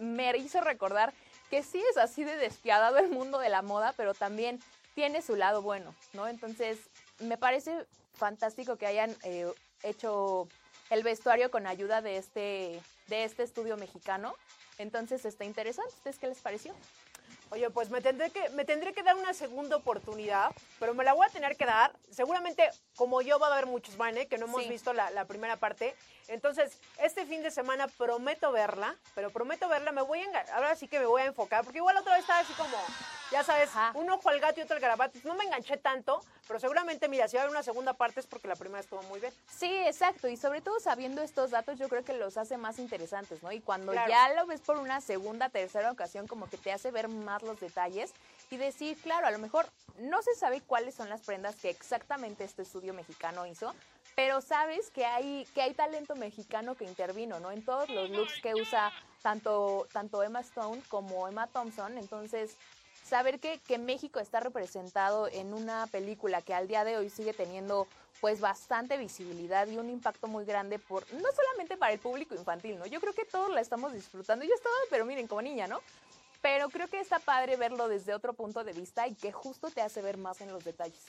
me 0.00 0.36
hizo 0.36 0.60
recordar 0.60 1.14
que 1.54 1.62
sí 1.62 1.80
es 1.88 1.96
así 1.98 2.24
de 2.24 2.36
despiadado 2.36 2.98
el 2.98 3.10
mundo 3.10 3.38
de 3.38 3.48
la 3.48 3.62
moda, 3.62 3.94
pero 3.96 4.12
también 4.12 4.60
tiene 4.96 5.22
su 5.22 5.36
lado 5.36 5.62
bueno, 5.62 5.94
¿no? 6.12 6.26
Entonces, 6.26 6.80
me 7.20 7.38
parece 7.38 7.86
fantástico 8.12 8.74
que 8.74 8.88
hayan 8.88 9.14
eh, 9.22 9.46
hecho 9.84 10.48
el 10.90 11.04
vestuario 11.04 11.52
con 11.52 11.68
ayuda 11.68 12.02
de 12.02 12.16
este, 12.16 12.82
de 13.06 13.22
este 13.22 13.44
estudio 13.44 13.76
mexicano. 13.76 14.34
Entonces, 14.78 15.24
está 15.24 15.44
interesante. 15.44 15.94
¿Ustedes 15.94 16.18
qué 16.18 16.26
les 16.26 16.40
pareció? 16.40 16.74
Oye, 17.50 17.70
pues 17.70 17.88
me 17.88 18.00
tendré 18.00 18.30
que, 18.30 18.48
me 18.48 18.64
tendré 18.64 18.92
que 18.92 19.04
dar 19.04 19.14
una 19.14 19.32
segunda 19.32 19.76
oportunidad, 19.76 20.50
pero 20.80 20.92
me 20.92 21.04
la 21.04 21.12
voy 21.12 21.24
a 21.24 21.30
tener 21.30 21.56
que 21.56 21.66
dar. 21.66 21.92
Seguramente, 22.10 22.68
como 22.96 23.22
yo, 23.22 23.38
va 23.38 23.46
a 23.46 23.52
haber 23.52 23.66
muchos, 23.66 23.96
van, 23.96 24.16
que 24.26 24.38
no 24.38 24.46
hemos 24.46 24.68
visto 24.68 24.92
la, 24.92 25.08
la, 25.12 25.24
primera 25.26 25.56
parte. 25.56 25.94
Entonces, 26.28 26.78
este 26.98 27.26
fin 27.26 27.42
de 27.42 27.50
semana 27.50 27.88
prometo 27.88 28.52
verla, 28.52 28.96
pero 29.14 29.30
prometo 29.30 29.68
verla. 29.68 29.92
Me 29.92 30.02
voy 30.02 30.20
a, 30.20 30.54
ahora 30.54 30.76
sí 30.76 30.88
que 30.88 30.98
me 30.98 31.06
voy 31.06 31.22
a 31.22 31.26
enfocar, 31.26 31.64
porque 31.64 31.78
igual 31.78 31.96
otra 31.96 32.14
vez 32.14 32.22
estaba 32.22 32.40
así 32.40 32.52
como 32.54 32.76
ya 33.30 33.42
sabes, 33.42 33.70
un 33.94 34.08
ojo 34.10 34.28
al 34.28 34.38
gato 34.38 34.60
y 34.60 34.62
otro 34.62 34.76
al 34.76 34.80
garabato. 34.80 35.18
No 35.24 35.34
me 35.34 35.44
enganché 35.44 35.76
tanto, 35.76 36.22
pero 36.46 36.60
seguramente, 36.60 37.08
mira, 37.08 37.26
si 37.26 37.36
va 37.36 37.42
a 37.42 37.44
haber 37.44 37.56
una 37.56 37.64
segunda 37.64 37.92
parte 37.92 38.20
es 38.20 38.26
porque 38.26 38.46
la 38.46 38.54
primera 38.54 38.80
estuvo 38.80 39.02
muy 39.04 39.18
bien. 39.18 39.32
Sí, 39.48 39.74
exacto. 39.86 40.28
Y 40.28 40.36
sobre 40.36 40.60
todo 40.60 40.78
sabiendo 40.78 41.20
estos 41.20 41.50
datos, 41.50 41.78
yo 41.78 41.88
creo 41.88 42.04
que 42.04 42.12
los 42.12 42.36
hace 42.36 42.56
más 42.56 42.78
interesantes, 42.78 43.42
¿no? 43.42 43.50
Y 43.50 43.60
cuando 43.60 43.92
ya 43.92 44.32
lo 44.34 44.46
ves 44.46 44.60
por 44.60 44.76
una 44.76 45.00
segunda, 45.00 45.48
tercera 45.48 45.90
ocasión, 45.90 46.28
como 46.28 46.48
que 46.48 46.58
te 46.58 46.70
hace 46.70 46.92
ver 46.92 47.08
más 47.08 47.42
los 47.42 47.58
detalles 47.58 48.12
y 48.50 48.56
decir, 48.56 48.96
claro, 48.98 49.26
a 49.26 49.30
lo 49.32 49.38
mejor 49.38 49.66
no 49.98 50.22
se 50.22 50.34
sabe 50.34 50.60
cuáles 50.60 50.94
son 50.94 51.08
las 51.08 51.22
prendas 51.22 51.56
que 51.56 51.70
exactamente 51.70 52.44
este 52.44 52.62
estudio 52.62 52.94
mexicano 52.94 53.46
hizo, 53.46 53.74
pero 54.14 54.40
sabes 54.40 54.90
que 54.90 55.04
hay, 55.04 55.46
que 55.54 55.62
hay 55.62 55.74
talento 55.74 56.14
mexicano 56.14 56.74
que 56.74 56.84
intervino, 56.84 57.40
¿no? 57.40 57.50
En 57.50 57.64
todos 57.64 57.88
los 57.90 58.10
looks 58.10 58.40
que 58.40 58.54
usa 58.54 58.92
tanto, 59.22 59.88
tanto 59.92 60.22
Emma 60.22 60.40
Stone 60.40 60.82
como 60.88 61.26
Emma 61.26 61.46
Thompson. 61.48 61.98
Entonces, 61.98 62.56
saber 63.04 63.40
que, 63.40 63.58
que 63.58 63.78
México 63.78 64.20
está 64.20 64.40
representado 64.40 65.28
en 65.28 65.52
una 65.52 65.86
película 65.88 66.42
que 66.42 66.54
al 66.54 66.68
día 66.68 66.84
de 66.84 66.96
hoy 66.96 67.10
sigue 67.10 67.32
teniendo 67.32 67.88
pues 68.20 68.40
bastante 68.40 68.96
visibilidad 68.96 69.66
y 69.66 69.76
un 69.76 69.90
impacto 69.90 70.28
muy 70.28 70.44
grande 70.44 70.78
por 70.78 71.04
no 71.12 71.28
solamente 71.32 71.76
para 71.76 71.92
el 71.92 71.98
público 71.98 72.34
infantil, 72.34 72.78
¿no? 72.78 72.86
Yo 72.86 73.00
creo 73.00 73.12
que 73.12 73.24
todos 73.24 73.50
la 73.50 73.60
estamos 73.60 73.92
disfrutando. 73.92 74.44
Yo 74.44 74.54
estaba, 74.54 74.74
pero 74.90 75.04
miren, 75.04 75.26
como 75.26 75.42
niña, 75.42 75.66
¿no? 75.66 75.80
Pero 76.40 76.68
creo 76.68 76.88
que 76.88 77.00
está 77.00 77.18
padre 77.18 77.56
verlo 77.56 77.88
desde 77.88 78.14
otro 78.14 78.32
punto 78.32 78.64
de 78.64 78.72
vista 78.72 79.08
y 79.08 79.14
que 79.14 79.32
justo 79.32 79.70
te 79.70 79.82
hace 79.82 80.02
ver 80.02 80.18
más 80.18 80.40
en 80.40 80.52
los 80.52 80.62
detalles. 80.64 81.02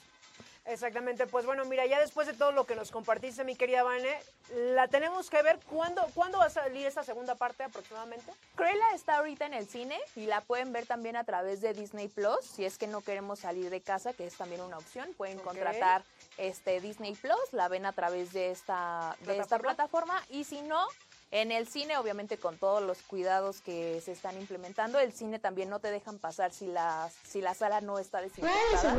Exactamente, 0.66 1.28
pues 1.28 1.46
bueno, 1.46 1.64
mira, 1.64 1.86
ya 1.86 2.00
después 2.00 2.26
de 2.26 2.32
todo 2.32 2.50
lo 2.50 2.64
que 2.64 2.74
nos 2.74 2.90
compartiste, 2.90 3.44
mi 3.44 3.54
querida 3.54 3.84
Vane, 3.84 4.18
la 4.54 4.88
tenemos 4.88 5.30
que 5.30 5.40
ver. 5.40 5.60
¿Cuándo, 5.70 6.04
¿cuándo 6.12 6.38
va 6.38 6.46
a 6.46 6.50
salir 6.50 6.84
esta 6.86 7.04
segunda 7.04 7.36
parte 7.36 7.62
aproximadamente? 7.62 8.32
Cruella 8.56 8.84
está 8.94 9.18
ahorita 9.18 9.46
en 9.46 9.54
el 9.54 9.68
cine 9.68 9.96
y 10.16 10.26
la 10.26 10.40
pueden 10.40 10.72
ver 10.72 10.86
también 10.86 11.14
a 11.14 11.22
través 11.22 11.60
de 11.60 11.72
Disney 11.72 12.08
Plus. 12.08 12.44
Si 12.44 12.64
es 12.64 12.78
que 12.78 12.88
no 12.88 13.00
queremos 13.00 13.40
salir 13.40 13.70
de 13.70 13.80
casa, 13.80 14.12
que 14.12 14.26
es 14.26 14.36
también 14.36 14.60
una 14.60 14.78
opción, 14.78 15.08
pueden 15.16 15.38
contratar 15.38 16.02
este 16.36 16.80
Disney 16.80 17.14
Plus, 17.14 17.52
la 17.52 17.68
ven 17.68 17.86
a 17.86 17.92
través 17.92 18.32
de 18.32 18.50
esta, 18.50 19.16
de 19.20 19.38
esta 19.38 19.60
plataforma. 19.60 20.20
Y 20.30 20.44
si 20.44 20.62
no, 20.62 20.84
en 21.32 21.50
el 21.50 21.66
cine, 21.66 21.96
obviamente 21.98 22.38
con 22.38 22.56
todos 22.56 22.82
los 22.82 23.02
cuidados 23.02 23.60
que 23.60 24.00
se 24.00 24.12
están 24.12 24.38
implementando, 24.38 25.00
el 25.00 25.12
cine 25.12 25.38
también 25.38 25.68
no 25.68 25.80
te 25.80 25.90
dejan 25.90 26.18
pasar 26.18 26.52
si 26.52 26.66
la, 26.66 27.10
si 27.24 27.40
la 27.40 27.54
sala 27.54 27.80
no 27.80 27.98
está 27.98 28.20
desinfectada. 28.20 28.92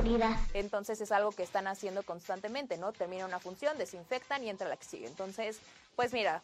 Entonces 0.53 0.99
es 0.99 1.11
algo 1.11 1.31
que 1.31 1.43
están 1.43 1.67
haciendo 1.67 2.03
constantemente, 2.03 2.77
¿no? 2.77 2.91
Termina 2.91 3.25
una 3.25 3.39
función, 3.39 3.77
desinfectan 3.77 4.43
y 4.43 4.49
entra 4.49 4.67
la 4.67 4.75
que 4.75 4.85
sigue. 4.85 5.07
Entonces, 5.07 5.59
pues 5.95 6.11
mira, 6.11 6.43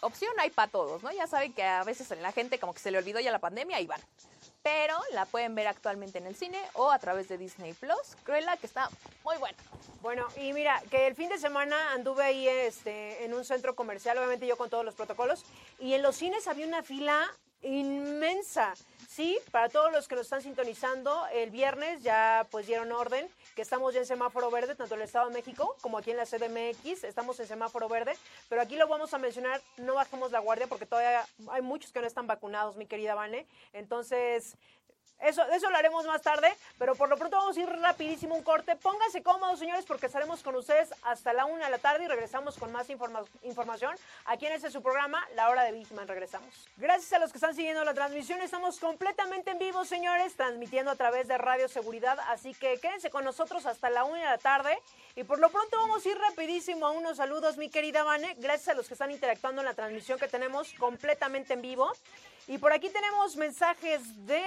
opción 0.00 0.32
hay 0.38 0.50
para 0.50 0.70
todos, 0.70 1.02
¿no? 1.02 1.12
Ya 1.12 1.26
saben 1.26 1.52
que 1.52 1.62
a 1.62 1.84
veces 1.84 2.10
en 2.10 2.22
la 2.22 2.32
gente 2.32 2.58
como 2.58 2.72
que 2.72 2.80
se 2.80 2.90
le 2.90 2.98
olvidó 2.98 3.20
ya 3.20 3.30
la 3.30 3.38
pandemia 3.38 3.80
y 3.80 3.86
van. 3.86 4.00
Pero 4.70 5.00
la 5.12 5.24
pueden 5.24 5.54
ver 5.54 5.66
actualmente 5.66 6.18
en 6.18 6.26
el 6.26 6.36
cine 6.36 6.58
o 6.74 6.90
a 6.90 6.98
través 6.98 7.26
de 7.28 7.38
Disney 7.38 7.72
Plus. 7.72 8.16
Cruella, 8.22 8.54
que 8.58 8.66
está 8.66 8.90
muy 9.24 9.38
buena. 9.38 9.56
Bueno, 10.02 10.26
y 10.36 10.52
mira, 10.52 10.82
que 10.90 11.06
el 11.06 11.14
fin 11.14 11.30
de 11.30 11.38
semana 11.38 11.92
anduve 11.92 12.22
ahí 12.22 12.46
este, 12.46 13.24
en 13.24 13.32
un 13.32 13.46
centro 13.46 13.74
comercial, 13.74 14.18
obviamente 14.18 14.46
yo 14.46 14.58
con 14.58 14.68
todos 14.68 14.84
los 14.84 14.94
protocolos, 14.94 15.46
y 15.80 15.94
en 15.94 16.02
los 16.02 16.16
cines 16.16 16.46
había 16.48 16.66
una 16.66 16.82
fila 16.82 17.30
inmensa. 17.62 18.74
Sí, 19.18 19.36
para 19.50 19.68
todos 19.68 19.90
los 19.90 20.06
que 20.06 20.14
nos 20.14 20.26
están 20.26 20.42
sintonizando, 20.42 21.26
el 21.32 21.50
viernes 21.50 22.04
ya 22.04 22.46
pues 22.52 22.68
dieron 22.68 22.92
orden 22.92 23.28
que 23.56 23.62
estamos 23.62 23.92
ya 23.92 23.98
en 23.98 24.06
semáforo 24.06 24.48
verde, 24.48 24.76
tanto 24.76 24.94
en 24.94 25.00
el 25.00 25.06
Estado 25.06 25.26
de 25.26 25.34
México 25.34 25.74
como 25.80 25.98
aquí 25.98 26.12
en 26.12 26.18
la 26.18 26.24
CDMX, 26.24 27.02
estamos 27.02 27.40
en 27.40 27.48
semáforo 27.48 27.88
verde, 27.88 28.12
pero 28.48 28.62
aquí 28.62 28.76
lo 28.76 28.86
vamos 28.86 29.12
a 29.14 29.18
mencionar, 29.18 29.60
no 29.76 29.94
bajemos 29.94 30.30
la 30.30 30.38
guardia 30.38 30.68
porque 30.68 30.86
todavía 30.86 31.26
hay 31.50 31.62
muchos 31.62 31.90
que 31.90 32.00
no 32.00 32.06
están 32.06 32.28
vacunados, 32.28 32.76
mi 32.76 32.86
querida 32.86 33.16
Vane. 33.16 33.48
Entonces, 33.72 34.56
eso, 35.20 35.42
eso 35.50 35.70
lo 35.70 35.76
haremos 35.76 36.06
más 36.06 36.22
tarde, 36.22 36.54
pero 36.78 36.94
por 36.94 37.08
lo 37.08 37.16
pronto 37.16 37.36
vamos 37.36 37.56
a 37.56 37.60
ir 37.60 37.68
rapidísimo 37.68 38.34
un 38.34 38.42
corte. 38.42 38.76
Pónganse 38.76 39.22
cómodos, 39.22 39.58
señores, 39.58 39.84
porque 39.84 40.06
estaremos 40.06 40.42
con 40.42 40.54
ustedes 40.56 40.90
hasta 41.02 41.32
la 41.32 41.44
una 41.44 41.64
de 41.66 41.70
la 41.70 41.78
tarde 41.78 42.04
y 42.04 42.08
regresamos 42.08 42.56
con 42.56 42.70
más 42.72 42.88
informa- 42.88 43.24
información 43.42 43.96
aquí 44.26 44.46
en 44.46 44.52
este 44.52 44.70
su 44.70 44.82
programa, 44.82 45.26
La 45.34 45.48
Hora 45.50 45.64
de 45.64 45.72
Bigman. 45.72 46.06
Regresamos. 46.06 46.68
Gracias 46.76 47.12
a 47.12 47.18
los 47.18 47.32
que 47.32 47.38
están 47.38 47.54
siguiendo 47.54 47.84
la 47.84 47.94
transmisión, 47.94 48.40
estamos 48.42 48.78
completamente 48.78 49.50
en 49.50 49.58
vivo, 49.58 49.84
señores, 49.84 50.34
transmitiendo 50.36 50.90
a 50.90 50.96
través 50.96 51.28
de 51.28 51.36
Radio 51.38 51.68
Seguridad, 51.68 52.18
así 52.28 52.54
que 52.54 52.78
quédense 52.78 53.10
con 53.10 53.24
nosotros 53.24 53.66
hasta 53.66 53.90
la 53.90 54.04
una 54.04 54.18
de 54.18 54.24
la 54.26 54.38
tarde. 54.38 54.78
Y 55.16 55.24
por 55.24 55.40
lo 55.40 55.50
pronto 55.50 55.76
vamos 55.78 56.06
a 56.06 56.08
ir 56.08 56.18
rapidísimo 56.18 56.86
a 56.86 56.90
unos 56.90 57.16
saludos, 57.16 57.56
mi 57.56 57.68
querida 57.68 58.04
Vane. 58.04 58.34
Gracias 58.38 58.68
a 58.68 58.74
los 58.74 58.86
que 58.86 58.94
están 58.94 59.10
interactuando 59.10 59.62
en 59.62 59.66
la 59.66 59.74
transmisión 59.74 60.18
que 60.18 60.28
tenemos 60.28 60.72
completamente 60.74 61.54
en 61.54 61.62
vivo. 61.62 61.92
Y 62.46 62.58
por 62.58 62.72
aquí 62.72 62.88
tenemos 62.88 63.36
mensajes 63.36 64.00
de... 64.26 64.44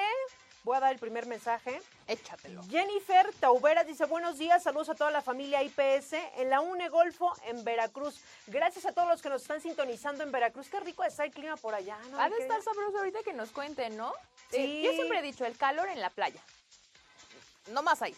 Voy 0.64 0.78
a 0.78 0.80
dar 0.80 0.92
el 0.94 1.00
primer 1.00 1.26
mensaje. 1.26 1.82
Échatelo. 2.08 2.62
Jennifer 2.70 3.34
Tauberas 3.40 3.88
dice 3.88 4.06
buenos 4.06 4.38
días, 4.38 4.62
saludos 4.62 4.90
a 4.90 4.96
toda 4.96 5.10
la 5.10 5.22
familia 5.22 5.64
IPS 5.64 6.14
en 6.38 6.50
la 6.50 6.62
UNE 6.62 6.90
Golfo 6.90 7.34
en 7.46 7.64
Veracruz. 7.64 8.22
Gracias 8.46 8.86
a 8.86 8.92
todos 8.92 9.08
los 9.08 9.22
que 9.22 9.30
nos 9.30 9.42
están 9.42 9.62
sintonizando 9.62 10.24
en 10.24 10.32
Veracruz. 10.32 10.68
Qué 10.70 10.80
rico 10.80 11.04
está 11.04 11.24
el 11.24 11.32
clima 11.32 11.58
por 11.58 11.74
allá, 11.74 11.98
¿no? 12.12 12.20
Ha 12.20 12.30
de 12.30 12.38
estar 12.38 12.62
sabroso 12.62 13.00
ahorita 13.00 13.24
que 13.24 13.34
nos 13.34 13.50
cuenten, 13.50 13.98
¿no? 13.98 14.14
Sí. 14.52 14.58
Eh, 14.58 14.82
yo 14.84 14.92
siempre 14.94 15.20
he 15.20 15.22
dicho, 15.24 15.46
el 15.46 15.58
calor 15.58 15.90
en 15.90 16.00
la 16.00 16.12
playa. 16.12 16.42
No 17.72 17.82
más 17.82 18.02
ahí. 18.04 18.16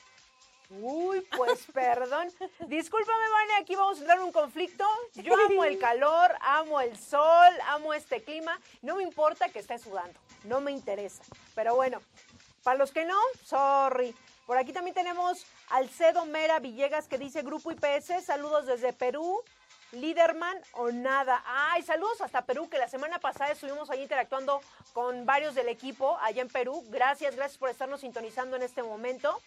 Uy, 0.82 1.22
pues 1.36 1.66
perdón. 1.74 2.30
Discúlpame, 2.68 3.30
Vane, 3.30 3.54
aquí 3.62 3.76
vamos 3.76 3.98
a 3.98 4.02
entrar 4.02 4.18
en 4.18 4.24
un 4.26 4.32
conflicto. 4.32 4.86
Yo 5.16 5.34
amo 5.34 5.64
el 5.64 5.78
calor, 5.80 6.36
amo 6.42 6.82
el 6.82 6.98
sol, 6.98 7.54
amo 7.68 7.94
este 7.94 8.24
clima. 8.24 8.60
No 8.82 8.96
me 8.96 9.04
importa 9.04 9.50
que 9.50 9.60
esté 9.60 9.78
sudando, 9.78 10.20
no 10.46 10.62
me 10.62 10.72
interesa. 10.72 11.24
Pero 11.56 11.76
bueno, 11.76 12.02
para 12.64 12.78
los 12.78 12.92
que 12.92 13.06
no, 13.06 13.18
sorry. 13.44 14.16
Por 14.46 14.58
aquí 14.58 14.74
también 14.74 14.94
tenemos 14.94 15.46
Alcedo 15.70 16.26
Mera 16.26 16.60
Villegas 16.60 17.08
que 17.08 17.18
dice 17.18 17.44
Grupo 17.44 17.72
IPS, 17.72 18.26
saludos 18.26 18.66
desde 18.66 18.94
Perú. 18.94 19.42
Liderman 19.94 20.58
o 20.74 20.92
nada. 20.92 21.44
Ay, 21.46 21.84
saludos 21.84 22.20
hasta 22.22 22.46
Perú, 22.46 22.68
que 22.68 22.80
la 22.80 22.90
semana 22.90 23.20
pasada 23.20 23.52
estuvimos 23.52 23.92
ahí 23.92 24.02
interactuando 24.02 24.60
con 24.92 25.26
varios 25.26 25.54
del 25.54 25.70
equipo 25.70 26.18
allá 26.22 26.42
en 26.42 26.48
Perú. 26.48 26.84
Gracias, 26.90 27.36
gracias 27.36 27.60
por 27.60 27.70
estarnos 27.70 28.02
sintonizando 28.02 28.56
en 28.56 28.64
este 28.64 28.82
momento. 28.82 29.40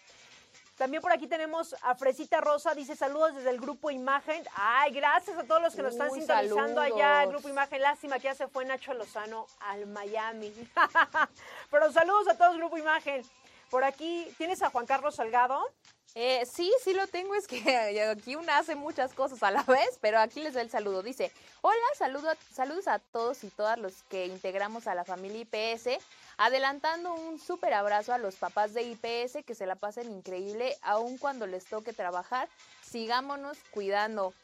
También 0.76 1.02
por 1.02 1.10
aquí 1.10 1.26
tenemos 1.26 1.74
a 1.80 1.94
Fresita 1.94 2.40
Rosa, 2.40 2.74
dice 2.74 2.94
saludos 2.94 3.34
desde 3.34 3.48
el 3.48 3.58
grupo 3.58 3.90
Imagen. 3.90 4.44
Ay, 4.54 4.92
gracias 4.92 5.38
a 5.38 5.44
todos 5.44 5.62
los 5.62 5.74
que 5.74 5.82
nos 5.82 5.92
están 5.92 6.10
Uy, 6.10 6.18
sintonizando 6.18 6.82
allá, 6.82 7.22
el 7.22 7.30
grupo 7.30 7.48
Imagen. 7.48 7.80
Lástima 7.80 8.16
que 8.18 8.24
ya 8.24 8.34
se 8.34 8.46
fue 8.46 8.66
Nacho 8.66 8.92
Lozano 8.92 9.46
al 9.60 9.86
Miami. 9.86 10.52
Pero 11.70 11.90
saludos 11.92 12.28
a 12.28 12.36
todos, 12.36 12.58
grupo 12.58 12.76
Imagen. 12.76 13.24
Por 13.70 13.84
aquí 13.84 14.28
tienes 14.36 14.62
a 14.62 14.68
Juan 14.68 14.84
Carlos 14.84 15.14
Salgado. 15.14 15.66
Eh, 16.14 16.46
sí, 16.46 16.72
sí 16.82 16.94
lo 16.94 17.06
tengo, 17.06 17.34
es 17.34 17.46
que 17.46 17.76
aquí 18.10 18.36
una 18.36 18.58
hace 18.58 18.74
muchas 18.74 19.12
cosas 19.12 19.42
a 19.42 19.50
la 19.50 19.62
vez, 19.62 19.98
pero 20.00 20.18
aquí 20.18 20.40
les 20.40 20.54
doy 20.54 20.62
el 20.62 20.70
saludo. 20.70 21.02
Dice, 21.02 21.30
hola, 21.60 21.76
saludo, 21.98 22.32
saludos 22.54 22.88
a 22.88 22.98
todos 22.98 23.44
y 23.44 23.50
todas 23.50 23.78
los 23.78 24.02
que 24.04 24.26
integramos 24.26 24.86
a 24.86 24.94
la 24.94 25.04
familia 25.04 25.40
IPS, 25.40 26.02
adelantando 26.38 27.14
un 27.14 27.38
súper 27.40 27.72
abrazo 27.74 28.12
a 28.12 28.18
los 28.18 28.36
papás 28.36 28.74
de 28.74 28.82
IPS, 28.82 29.44
que 29.46 29.54
se 29.54 29.66
la 29.66 29.74
pasen 29.76 30.10
increíble, 30.10 30.76
aun 30.82 31.18
cuando 31.18 31.46
les 31.46 31.64
toque 31.64 31.92
trabajar, 31.92 32.48
sigámonos 32.82 33.58
cuidando. 33.70 34.34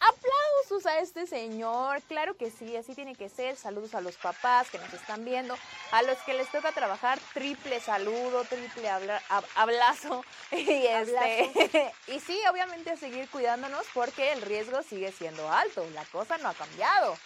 Aplausos 0.00 0.86
a 0.86 0.98
este 0.98 1.26
señor, 1.26 2.02
claro 2.02 2.36
que 2.36 2.50
sí, 2.50 2.76
así 2.76 2.94
tiene 2.94 3.14
que 3.14 3.28
ser. 3.28 3.56
Saludos 3.56 3.94
a 3.94 4.00
los 4.00 4.16
papás 4.16 4.68
que 4.70 4.78
nos 4.78 4.92
están 4.92 5.24
viendo, 5.24 5.56
a 5.92 6.02
los 6.02 6.18
que 6.22 6.34
les 6.34 6.50
toca 6.50 6.72
trabajar, 6.72 7.20
triple 7.34 7.78
saludo, 7.80 8.42
triple 8.44 8.88
habla- 8.88 9.22
hab- 9.28 9.46
abrazo. 9.54 10.24
Y, 10.52 10.86
este, 10.86 11.92
y 12.08 12.20
sí, 12.20 12.40
obviamente 12.50 12.90
a 12.90 12.96
seguir 12.96 13.28
cuidándonos 13.30 13.84
porque 13.94 14.32
el 14.32 14.42
riesgo 14.42 14.82
sigue 14.82 15.12
siendo 15.12 15.50
alto, 15.50 15.86
la 15.94 16.04
cosa 16.06 16.36
no 16.38 16.48
ha 16.48 16.54
cambiado, 16.54 17.16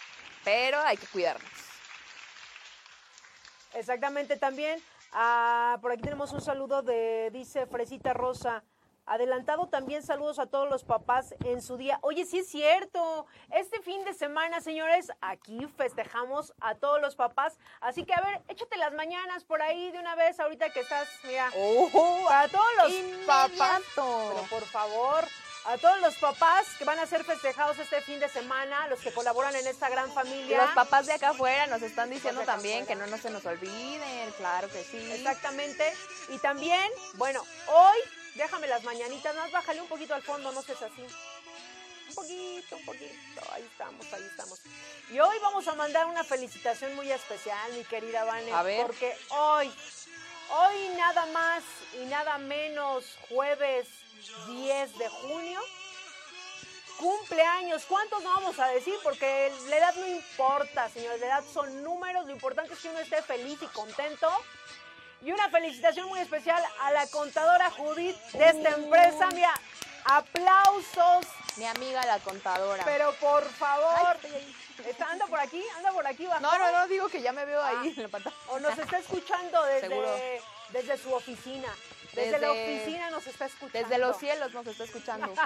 pero 0.43 0.79
hay 0.81 0.97
que 0.97 1.07
cuidarnos. 1.07 1.51
Exactamente, 3.73 4.37
también 4.37 4.79
ah, 5.11 5.77
por 5.81 5.91
aquí 5.91 6.01
tenemos 6.01 6.31
un 6.31 6.41
saludo 6.41 6.81
de, 6.81 7.29
dice 7.31 7.65
Fresita 7.65 8.13
Rosa. 8.13 8.63
Adelantado 9.09 9.67
también 9.67 10.03
saludos 10.03 10.37
a 10.37 10.47
todos 10.47 10.69
los 10.69 10.83
papás 10.83 11.33
en 11.45 11.61
su 11.61 11.77
día. 11.77 11.97
Oye, 12.01 12.25
sí 12.25 12.39
es 12.39 12.49
cierto. 12.49 13.25
Este 13.51 13.81
fin 13.81 14.03
de 14.03 14.13
semana, 14.13 14.59
señores, 14.59 15.13
aquí 15.21 15.65
festejamos 15.77 16.53
a 16.59 16.75
todos 16.75 16.99
los 16.99 17.15
papás. 17.15 17.57
Así 17.79 18.03
que, 18.03 18.13
a 18.13 18.19
ver, 18.19 18.41
échate 18.49 18.75
las 18.75 18.93
mañanas 18.93 19.45
por 19.45 19.61
ahí 19.61 19.91
de 19.91 19.99
una 19.99 20.15
vez, 20.15 20.41
ahorita 20.41 20.71
que 20.71 20.81
estás, 20.81 21.07
mira. 21.23 21.49
Para 22.27 22.49
todos 22.49 22.67
los 22.83 23.25
papás. 23.25 23.81
Pero 23.95 24.43
por 24.49 24.63
favor, 24.63 25.23
a 25.67 25.77
todos 25.77 25.99
los 25.99 26.15
papás 26.15 26.65
que 26.79 26.85
van 26.85 26.97
a 26.97 27.05
ser 27.05 27.25
festejados 27.25 27.77
este 27.77 28.01
fin 28.01 28.21
de 28.21 28.29
semana, 28.29 28.87
los 28.87 29.01
que 29.01 29.11
colaboran 29.11 29.53
en 29.53 29.67
esta 29.67 29.89
gran 29.89 30.09
Y 30.09 30.13
familia. 30.13 30.63
los 30.63 30.71
papás 30.71 31.05
de 31.07 31.13
acá 31.13 31.29
afuera 31.29 31.67
nos 31.67 31.81
están 31.81 32.09
diciendo 32.09 32.41
también 32.43 32.85
que 32.85 32.95
no, 32.95 33.05
no 33.07 33.17
se 33.17 33.29
nos 33.29 33.45
olviden, 33.45 34.31
claro 34.37 34.69
que 34.69 34.81
sí. 34.85 35.11
Exactamente. 35.11 35.93
Y 36.29 36.37
también, 36.39 36.89
bueno, 37.15 37.45
hoy, 37.67 37.97
déjame 38.35 38.67
las 38.67 38.83
mañanitas, 38.83 39.35
más 39.35 39.51
bájale 39.51 39.81
un 39.81 39.89
poquito 39.89 40.15
al 40.15 40.23
fondo, 40.23 40.53
no 40.53 40.61
seas 40.61 40.81
así. 40.83 41.01
Un 41.01 42.15
poquito, 42.15 42.77
un 42.77 42.85
poquito. 42.85 43.41
Ahí 43.51 43.63
estamos, 43.69 44.13
ahí 44.13 44.23
estamos. 44.23 44.61
Y 45.09 45.19
hoy 45.19 45.37
vamos 45.41 45.67
a 45.67 45.75
mandar 45.75 46.05
una 46.05 46.23
felicitación 46.23 46.95
muy 46.95 47.11
especial, 47.11 47.73
mi 47.73 47.83
querida 47.83 48.23
Vane. 48.23 48.53
A 48.53 48.63
ver. 48.63 48.85
Porque 48.85 49.13
hoy, 49.31 49.69
hoy 50.49 50.89
nada 50.95 51.25
más 51.25 51.61
y 52.01 52.05
nada 52.05 52.37
menos, 52.37 53.17
jueves 53.27 53.85
10 54.47 54.97
de 54.97 55.09
junio, 55.09 55.59
cumpleaños. 56.97 57.83
¿Cuántos 57.85 58.23
no 58.23 58.29
vamos 58.29 58.59
a 58.59 58.67
decir? 58.67 58.95
Porque 59.03 59.51
la 59.69 59.77
edad 59.77 59.95
no 59.95 60.07
importa, 60.07 60.89
señores. 60.89 61.19
La 61.19 61.27
edad 61.27 61.43
son 61.53 61.83
números. 61.83 62.25
Lo 62.25 62.31
importante 62.31 62.73
es 62.73 62.79
que 62.79 62.89
uno 62.89 62.99
esté 62.99 63.21
feliz 63.21 63.59
y 63.61 63.67
contento. 63.67 64.29
Y 65.23 65.31
una 65.31 65.49
felicitación 65.49 66.07
muy 66.09 66.19
especial 66.19 66.63
a 66.81 66.91
la 66.91 67.07
contadora 67.07 67.71
Judith 67.71 68.17
de 68.33 68.45
esta 68.45 68.69
empresa. 68.69 69.27
Mira, 69.33 69.53
aplausos. 70.05 71.25
Mi 71.57 71.65
amiga 71.65 72.05
la 72.05 72.19
contadora. 72.19 72.83
Pero 72.85 73.11
por 73.13 73.43
favor, 73.43 73.95
Ay, 73.97 74.15
estoy 74.15 74.31
ahí. 74.35 74.55
¿está, 74.85 75.09
anda 75.09 75.25
por 75.25 75.39
aquí, 75.39 75.63
anda 75.75 75.91
por 75.91 76.05
aquí. 76.05 76.23
No, 76.23 76.57
no, 76.57 76.71
no, 76.71 76.87
digo 76.87 77.09
que 77.09 77.21
ya 77.21 77.31
me 77.31 77.45
veo 77.45 77.63
ahí 77.63 77.93
en 77.97 78.03
la 78.03 78.09
pantalla. 78.09 78.35
O 78.49 78.59
nos 78.59 78.77
está 78.77 78.99
escuchando 78.99 79.63
desde, 79.63 80.41
desde 80.69 80.97
su 80.97 81.11
oficina. 81.11 81.73
Desde, 82.13 82.39
la 82.39 82.51
oficina 82.51 83.09
nos 83.09 83.27
está 83.27 83.45
escuchando. 83.45 83.79
Desde 83.79 83.97
los 83.97 84.17
cielos 84.17 84.53
nos 84.53 84.67
está 84.67 84.83
escuchando. 84.83 85.33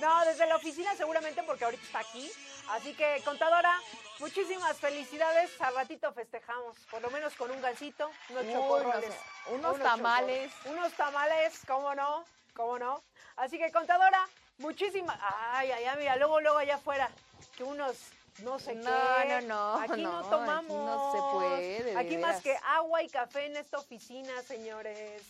No, 0.00 0.24
desde 0.24 0.46
la 0.46 0.54
oficina 0.54 0.94
seguramente 0.94 1.42
porque 1.42 1.64
ahorita 1.64 1.82
está 1.82 1.98
aquí. 1.98 2.30
Así 2.70 2.94
que, 2.94 3.20
contadora, 3.24 3.74
muchísimas 4.20 4.76
felicidades. 4.78 5.50
Al 5.60 5.74
ratito 5.74 6.12
festejamos, 6.12 6.78
por 6.88 7.02
lo 7.02 7.10
menos 7.10 7.34
con 7.34 7.50
un 7.50 7.60
gansito, 7.60 8.08
unos 8.28 8.44
Uy, 8.44 8.52
chocorroles. 8.52 8.94
no 8.94 9.12
sé, 9.12 9.54
unos 9.54 9.78
tamales. 9.80 10.52
chocorroles. 10.52 10.78
Unos 10.78 10.92
tamales, 10.92 11.60
¿cómo 11.66 11.94
no? 11.96 12.24
¿Cómo 12.54 12.78
no? 12.78 13.02
Así 13.34 13.58
que, 13.58 13.72
contadora, 13.72 14.28
muchísimas. 14.58 15.18
Ay, 15.50 15.72
ay, 15.72 15.84
ay, 15.86 15.96
mira, 15.98 16.14
luego, 16.14 16.40
luego 16.40 16.58
allá 16.58 16.76
afuera, 16.76 17.10
que 17.56 17.64
unos 17.64 17.96
no 18.42 18.58
sé 18.58 18.74
No, 18.76 18.82
qué. 19.22 19.28
no, 19.28 19.40
no, 19.42 19.74
Aquí 19.80 20.02
no, 20.02 20.12
no, 20.12 20.18
aquí 20.20 20.30
tomamos. 20.30 20.68
no 20.86 21.12
se 21.12 21.36
puede, 21.36 21.82
de 21.84 21.96
Aquí 21.98 22.16
más 22.18 22.42
veras. 22.42 22.42
que 22.42 22.56
agua 22.66 23.02
y 23.02 23.08
café 23.08 23.46
en 23.46 23.56
esta 23.56 23.78
oficina, 23.78 24.42
señores. 24.42 25.22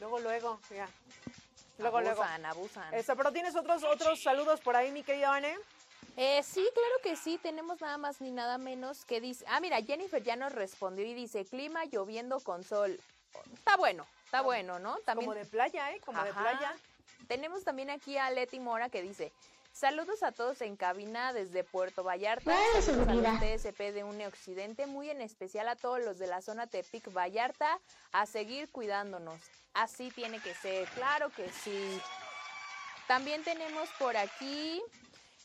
Luego, 0.00 0.18
luego, 0.20 0.58
luego. 1.78 2.12
abusan, 2.12 2.46
abusan. 2.46 2.94
Eso, 2.94 3.16
pero 3.16 3.32
tienes 3.32 3.54
otros, 3.56 3.82
otros 3.84 4.22
saludos 4.22 4.60
por 4.60 4.76
ahí, 4.76 4.90
mi 4.92 5.02
querida 5.02 5.30
Vane. 5.30 5.56
Eh, 6.16 6.42
sí, 6.42 6.66
claro 6.72 6.94
que 7.02 7.14
sí, 7.16 7.38
tenemos 7.42 7.80
nada 7.82 7.98
más 7.98 8.20
ni 8.22 8.30
nada 8.30 8.56
menos 8.56 9.04
que 9.04 9.20
dice, 9.20 9.44
ah, 9.48 9.60
mira, 9.60 9.82
Jennifer 9.82 10.22
ya 10.22 10.34
nos 10.34 10.52
respondió 10.52 11.04
y 11.04 11.12
dice, 11.12 11.44
clima 11.44 11.84
lloviendo 11.84 12.40
con 12.40 12.64
sol. 12.64 12.98
Está 13.52 13.76
bueno, 13.76 14.06
está 14.24 14.40
bueno, 14.40 14.78
¿no? 14.78 14.96
También 15.04 15.28
Como 15.28 15.38
de 15.38 15.44
playa, 15.44 15.90
¿eh? 15.92 16.00
Como 16.04 16.22
de 16.24 16.32
playa. 16.32 16.74
tenemos 17.28 17.64
también 17.64 17.90
aquí 17.90 18.16
a 18.16 18.30
Leti 18.30 18.58
Mora 18.60 18.88
que 18.88 19.02
dice, 19.02 19.30
saludos 19.76 20.22
a 20.22 20.32
todos 20.32 20.62
en 20.62 20.74
cabina 20.76 21.34
desde 21.34 21.62
Puerto 21.62 22.02
Vallarta, 22.02 22.56
saludos 22.80 23.08
a 23.08 23.14
los 23.14 23.24
Seguridad. 23.24 23.56
TSP 23.56 23.78
de 23.92 24.04
UNE 24.04 24.26
Occidente, 24.26 24.86
muy 24.86 25.10
en 25.10 25.20
especial 25.20 25.68
a 25.68 25.76
todos 25.76 26.00
los 26.00 26.18
de 26.18 26.26
la 26.26 26.40
zona 26.40 26.66
Tepic 26.66 27.12
Vallarta, 27.12 27.78
a 28.12 28.24
seguir 28.24 28.70
cuidándonos. 28.70 29.38
Así 29.74 30.10
tiene 30.10 30.40
que 30.40 30.54
ser, 30.54 30.88
claro 30.88 31.28
que 31.28 31.50
sí. 31.50 32.00
También 33.06 33.44
tenemos 33.44 33.90
por 33.98 34.16
aquí, 34.16 34.82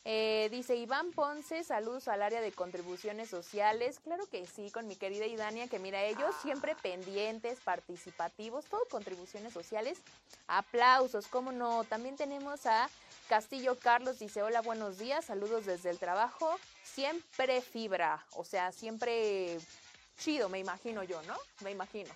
eh, 0.06 0.48
dice 0.50 0.76
Iván 0.76 1.12
Ponce, 1.12 1.62
saludos 1.62 2.08
al 2.08 2.22
área 2.22 2.40
de 2.40 2.52
contribuciones 2.52 3.28
sociales. 3.28 4.00
Claro 4.00 4.26
que 4.26 4.46
sí, 4.46 4.70
con 4.70 4.88
mi 4.88 4.96
querida 4.96 5.26
Idania, 5.26 5.68
que 5.68 5.78
mira, 5.78 6.02
ellos 6.02 6.34
siempre 6.40 6.74
pendientes, 6.74 7.60
participativos, 7.60 8.64
todo 8.64 8.80
contribuciones 8.90 9.52
sociales. 9.52 9.98
Aplausos, 10.46 11.26
cómo 11.28 11.52
no. 11.52 11.84
También 11.84 12.16
tenemos 12.16 12.64
a 12.64 12.88
Castillo 13.28 13.78
Carlos, 13.78 14.18
dice 14.18 14.42
hola, 14.42 14.60
buenos 14.60 14.98
días, 14.98 15.24
saludos 15.24 15.66
desde 15.66 15.90
el 15.90 15.98
trabajo. 15.98 16.58
Siempre 16.82 17.60
fibra, 17.62 18.24
o 18.32 18.44
sea, 18.44 18.72
siempre 18.72 19.58
chido, 20.18 20.48
me 20.48 20.58
imagino 20.58 21.02
yo, 21.02 21.22
¿no? 21.22 21.36
Me 21.60 21.70
imagino. 21.70 22.10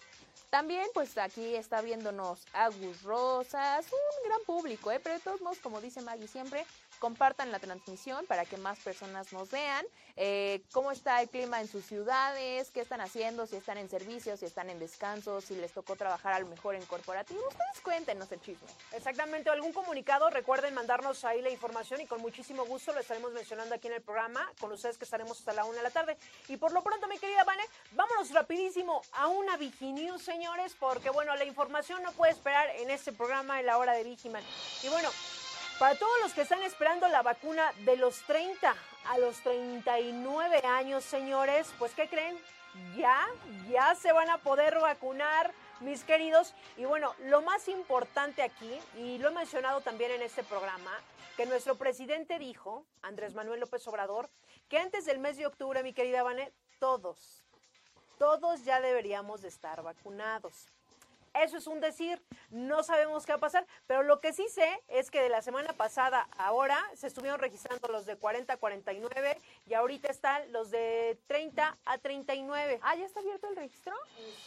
También, 0.50 0.86
pues 0.94 1.18
aquí 1.18 1.54
está 1.54 1.80
viéndonos 1.80 2.46
Agus 2.52 3.02
Rosas, 3.02 3.86
un 3.86 4.28
gran 4.28 4.40
público, 4.46 4.92
¿eh? 4.92 5.00
Pero 5.02 5.16
de 5.16 5.20
todos 5.20 5.40
modos, 5.40 5.58
como 5.58 5.80
dice 5.80 6.02
Maggie 6.02 6.28
siempre, 6.28 6.64
compartan 7.06 7.52
la 7.52 7.60
transmisión 7.60 8.26
para 8.26 8.44
que 8.44 8.56
más 8.56 8.80
personas 8.80 9.32
nos 9.32 9.48
vean. 9.48 9.86
Eh, 10.16 10.62
¿Cómo 10.72 10.90
está 10.90 11.22
el 11.22 11.28
clima 11.28 11.60
en 11.60 11.68
sus 11.68 11.84
ciudades? 11.84 12.72
¿Qué 12.72 12.80
están 12.80 13.00
haciendo? 13.00 13.46
Si 13.46 13.54
están 13.54 13.78
en 13.78 13.88
servicio, 13.88 14.36
si 14.36 14.44
están 14.44 14.70
en 14.70 14.80
descanso, 14.80 15.40
si 15.40 15.54
les 15.54 15.70
tocó 15.70 15.94
trabajar 15.94 16.32
a 16.32 16.40
lo 16.40 16.48
mejor 16.48 16.74
en 16.74 16.84
corporativo. 16.86 17.38
Ustedes 17.46 17.80
cuéntenos 17.84 18.32
el 18.32 18.40
chisme. 18.40 18.66
Exactamente, 18.92 19.50
algún 19.50 19.72
comunicado, 19.72 20.30
recuerden 20.30 20.74
mandarnos 20.74 21.24
ahí 21.24 21.42
la 21.42 21.50
información 21.50 22.00
y 22.00 22.06
con 22.06 22.20
muchísimo 22.20 22.64
gusto 22.66 22.92
lo 22.92 22.98
estaremos 22.98 23.32
mencionando 23.32 23.76
aquí 23.76 23.86
en 23.86 23.94
el 23.94 24.02
programa, 24.02 24.50
con 24.58 24.72
ustedes 24.72 24.98
que 24.98 25.04
estaremos 25.04 25.38
hasta 25.38 25.52
la 25.52 25.64
una 25.64 25.76
de 25.76 25.84
la 25.84 25.90
tarde. 25.90 26.16
Y 26.48 26.56
por 26.56 26.72
lo 26.72 26.82
pronto, 26.82 27.06
mi 27.06 27.18
querida 27.20 27.44
Vane, 27.44 27.62
vámonos 27.92 28.32
rapidísimo 28.32 29.00
a 29.12 29.28
una 29.28 29.56
Viginews, 29.56 30.22
señores, 30.22 30.74
porque 30.80 31.10
bueno, 31.10 31.36
la 31.36 31.44
información 31.44 32.02
no 32.02 32.10
puede 32.10 32.32
esperar 32.32 32.68
en 32.78 32.90
este 32.90 33.12
programa 33.12 33.60
en 33.60 33.66
la 33.66 33.78
hora 33.78 33.92
de 33.92 34.02
Vigiman. 34.02 34.42
Y 34.82 34.88
bueno, 34.88 35.08
para 35.78 35.94
todos 35.98 36.12
los 36.22 36.32
que 36.32 36.42
están 36.42 36.62
esperando 36.62 37.06
la 37.08 37.22
vacuna 37.22 37.72
de 37.84 37.96
los 37.96 38.20
30 38.22 38.74
a 39.08 39.18
los 39.18 39.36
39 39.42 40.62
años, 40.64 41.04
señores, 41.04 41.72
pues 41.78 41.92
¿qué 41.92 42.08
creen? 42.08 42.38
Ya, 42.96 43.26
ya 43.68 43.94
se 43.94 44.12
van 44.12 44.30
a 44.30 44.38
poder 44.38 44.78
vacunar, 44.80 45.52
mis 45.80 46.04
queridos. 46.04 46.54
Y 46.76 46.84
bueno, 46.84 47.14
lo 47.24 47.42
más 47.42 47.68
importante 47.68 48.42
aquí, 48.42 48.78
y 48.96 49.18
lo 49.18 49.28
he 49.28 49.32
mencionado 49.32 49.80
también 49.80 50.10
en 50.12 50.22
este 50.22 50.42
programa, 50.42 50.92
que 51.36 51.46
nuestro 51.46 51.76
presidente 51.76 52.38
dijo, 52.38 52.86
Andrés 53.02 53.34
Manuel 53.34 53.60
López 53.60 53.86
Obrador, 53.86 54.30
que 54.68 54.78
antes 54.78 55.04
del 55.04 55.18
mes 55.18 55.36
de 55.36 55.46
octubre, 55.46 55.82
mi 55.82 55.92
querida 55.92 56.22
Vane, 56.22 56.52
todos, 56.78 57.44
todos 58.18 58.64
ya 58.64 58.80
deberíamos 58.80 59.42
de 59.42 59.48
estar 59.48 59.82
vacunados. 59.82 60.68
Eso 61.42 61.58
es 61.58 61.66
un 61.66 61.80
decir, 61.80 62.22
no 62.50 62.82
sabemos 62.82 63.26
qué 63.26 63.32
va 63.32 63.36
a 63.36 63.40
pasar, 63.40 63.66
pero 63.86 64.02
lo 64.02 64.20
que 64.20 64.32
sí 64.32 64.46
sé 64.48 64.82
es 64.88 65.10
que 65.10 65.22
de 65.22 65.28
la 65.28 65.42
semana 65.42 65.72
pasada 65.74 66.28
a 66.38 66.46
ahora 66.46 66.78
se 66.94 67.08
estuvieron 67.08 67.40
registrando 67.40 67.88
los 67.88 68.06
de 68.06 68.16
40 68.16 68.52
a 68.52 68.56
49 68.56 69.40
y 69.66 69.74
ahorita 69.74 70.08
están 70.08 70.52
los 70.52 70.70
de 70.70 71.18
30 71.26 71.76
a 71.84 71.98
39. 71.98 72.80
Ah, 72.82 72.94
¿ya 72.94 73.04
está 73.04 73.20
abierto 73.20 73.48
el 73.48 73.56
registro? 73.56 73.92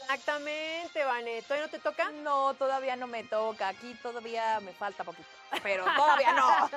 Exactamente, 0.01 1.03
Vane. 1.03 1.41
¿Todavía 1.41 1.65
no 1.65 1.71
te 1.71 1.79
toca? 1.79 2.09
No, 2.11 2.53
todavía 2.53 2.95
no 2.95 3.07
me 3.07 3.23
toca. 3.25 3.67
Aquí 3.67 3.93
todavía 4.01 4.59
me 4.61 4.71
falta 4.71 5.03
poquito. 5.03 5.27
Pero 5.61 5.83
todavía 5.95 6.33
no. 6.33 6.69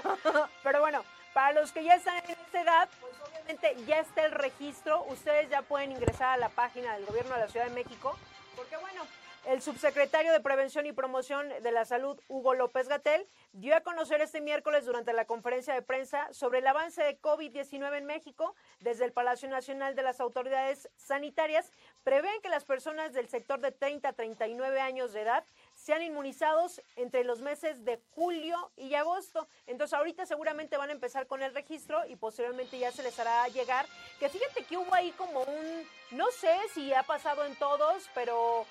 Pero 0.63 0.81
bueno, 0.81 1.05
para 1.33 1.53
los 1.53 1.71
que 1.71 1.85
ya 1.85 1.95
están 1.95 2.19
en 2.25 2.31
esta 2.33 2.61
edad, 2.61 2.89
pues 3.01 3.15
obviamente 3.21 3.77
ya 3.87 4.01
está 4.01 4.25
el 4.25 4.33
registro. 4.33 5.05
Ustedes 5.05 5.49
ya 5.51 5.63
pueden 5.63 5.93
ingresar 5.93 6.31
a 6.31 6.37
la 6.37 6.49
página 6.49 6.95
del 6.95 7.07
Gobierno 7.07 7.35
de 7.35 7.41
la 7.43 7.49
Ciudad 7.49 7.67
de 7.67 7.75
México. 7.75 8.19
Porque 8.57 8.77
bueno, 8.77 9.07
el 9.47 9.61
subsecretario 9.61 10.33
de 10.33 10.41
Prevención 10.41 10.87
y 10.87 10.93
Promoción 10.93 11.49
de 11.49 11.73
la 11.73 11.85
Salud, 11.85 12.19
Hugo 12.29 12.55
López 12.55 12.89
Gatel, 12.89 13.27
dio 13.53 13.75
a 13.75 13.81
conocer 13.81 14.21
este 14.21 14.41
miércoles 14.41 14.87
durante 14.87 15.13
la 15.13 15.25
conferencia 15.25 15.75
de 15.75 15.83
prensa 15.83 16.33
sobre 16.33 16.61
el 16.61 16.67
avance 16.67 17.03
de 17.03 17.21
COVID-19 17.21 17.99
en 17.99 18.07
México. 18.07 18.55
Desde 18.81 19.05
el 19.05 19.13
Palacio 19.13 19.49
Nacional 19.49 19.97
de 19.97 20.03
las 20.03 20.21
Autoridades 20.21 20.89
Sanitarias, 20.97 21.73
prevén 22.05 22.41
que 22.43 22.49
las 22.49 22.65
personas 22.65 23.13
del 23.13 23.29
sector 23.29 23.61
de 23.61 23.73
30 23.73 24.11
a 24.11 24.13
39 24.13 24.81
años 24.81 25.13
de 25.13 25.23
edad 25.23 25.45
sean 25.75 26.03
inmunizados 26.03 26.81
entre 26.97 27.25
los 27.25 27.41
meses 27.41 27.85
de 27.85 28.01
julio 28.15 28.71
y 28.77 28.95
agosto. 28.95 29.49
Entonces 29.67 29.95
ahorita 29.95 30.25
seguramente 30.25 30.77
van 30.77 30.91
a 30.91 30.93
empezar 30.93 31.27
con 31.27 31.43
el 31.43 31.53
registro 31.53 32.07
y 32.07 32.17
posteriormente 32.17 32.79
ya 32.79 32.93
se 32.93 33.03
les 33.03 33.19
hará 33.19 33.49
llegar. 33.49 33.87
Que 34.21 34.29
fíjate 34.29 34.65
que 34.65 34.77
hubo 34.77 34.95
ahí 34.95 35.11
como 35.13 35.43
un, 35.43 35.87
no 36.13 36.31
sé 36.31 36.55
si 36.73 36.95
ha 36.95 37.03
pasado 37.03 37.45
en 37.45 37.57
todos, 37.57 38.09
pero 38.15 38.67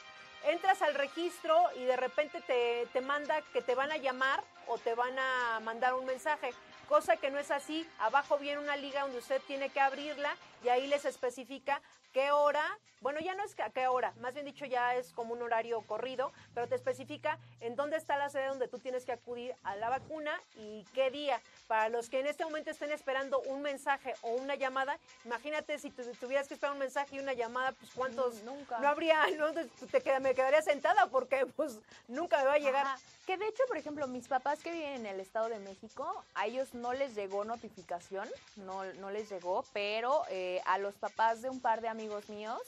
entras 0.45 0.81
al 0.81 0.95
registro 0.95 1.57
y 1.75 1.83
de 1.83 1.97
repente 1.97 2.41
te, 2.41 2.87
te 2.93 3.01
manda 3.01 3.41
que 3.53 3.61
te 3.61 3.75
van 3.75 3.91
a 3.91 3.97
llamar 3.97 4.43
o 4.67 4.77
te 4.77 4.95
van 4.95 5.17
a 5.17 5.59
mandar 5.61 5.93
un 5.93 6.05
mensaje. 6.05 6.53
Cosa 6.87 7.17
que 7.17 7.31
no 7.31 7.39
es 7.39 7.51
así. 7.51 7.87
Abajo 7.99 8.37
viene 8.37 8.59
una 8.59 8.75
liga 8.75 9.01
donde 9.01 9.19
usted 9.19 9.41
tiene 9.47 9.69
que 9.69 9.79
abrirla 9.79 10.35
y 10.63 10.69
ahí 10.69 10.87
les 10.87 11.05
especifica 11.05 11.81
qué 12.13 12.31
hora, 12.31 12.63
bueno, 12.99 13.19
ya 13.19 13.33
no 13.35 13.43
es 13.43 13.57
a 13.59 13.69
qué 13.69 13.87
hora, 13.87 14.13
más 14.19 14.33
bien 14.33 14.45
dicho 14.45 14.65
ya 14.65 14.95
es 14.95 15.11
como 15.13 15.33
un 15.33 15.41
horario 15.41 15.81
corrido, 15.87 16.31
pero 16.53 16.67
te 16.67 16.75
especifica 16.75 17.39
en 17.61 17.75
dónde 17.75 17.95
está 17.97 18.17
la 18.17 18.29
sede 18.29 18.47
donde 18.47 18.67
tú 18.67 18.79
tienes 18.79 19.05
que 19.05 19.13
acudir 19.13 19.55
a 19.63 19.75
la 19.77 19.89
vacuna 19.89 20.39
y 20.55 20.83
qué 20.93 21.09
día. 21.09 21.41
Para 21.67 21.87
los 21.89 22.09
que 22.09 22.19
en 22.19 22.27
este 22.27 22.43
momento 22.43 22.69
estén 22.69 22.91
esperando 22.91 23.39
un 23.47 23.61
mensaje 23.61 24.13
o 24.21 24.31
una 24.31 24.55
llamada, 24.55 24.99
imagínate 25.25 25.79
si 25.79 25.89
tu- 25.89 26.03
tuvieras 26.15 26.47
que 26.49 26.53
esperar 26.55 26.73
un 26.73 26.79
mensaje 26.79 27.15
y 27.15 27.19
una 27.19 27.33
llamada, 27.33 27.71
pues 27.71 27.91
cuántos 27.95 28.35
Mm, 28.41 28.45
nunca. 28.45 28.79
no 28.79 28.89
habría, 28.89 29.23
no 29.39 29.53
te 29.53 30.19
me 30.19 30.35
quedaría 30.35 30.61
sentada 30.61 31.07
porque 31.07 31.45
pues 31.55 31.79
nunca 32.09 32.37
me 32.39 32.45
va 32.45 32.53
a 32.53 32.59
llegar. 32.59 32.85
Ajá. 32.85 32.99
Que 33.25 33.37
de 33.37 33.47
hecho, 33.47 33.63
por 33.67 33.77
ejemplo, 33.77 34.05
mis 34.07 34.27
papás 34.27 34.59
que 34.61 34.71
viven 34.71 34.93
en 34.93 35.05
el 35.05 35.19
Estado 35.21 35.47
de 35.47 35.59
México, 35.59 36.23
a 36.35 36.47
ellos 36.47 36.73
no 36.73 36.91
les 36.91 37.15
llegó 37.15 37.45
notificación, 37.45 38.27
no, 38.57 38.83
no 38.95 39.09
les 39.11 39.29
llegó, 39.29 39.63
pero 39.73 40.23
eh, 40.29 40.50
a 40.65 40.77
los 40.77 40.95
papás 40.95 41.41
de 41.41 41.49
un 41.49 41.61
par 41.61 41.81
de 41.81 41.87
amigos 41.87 42.29
míos 42.29 42.61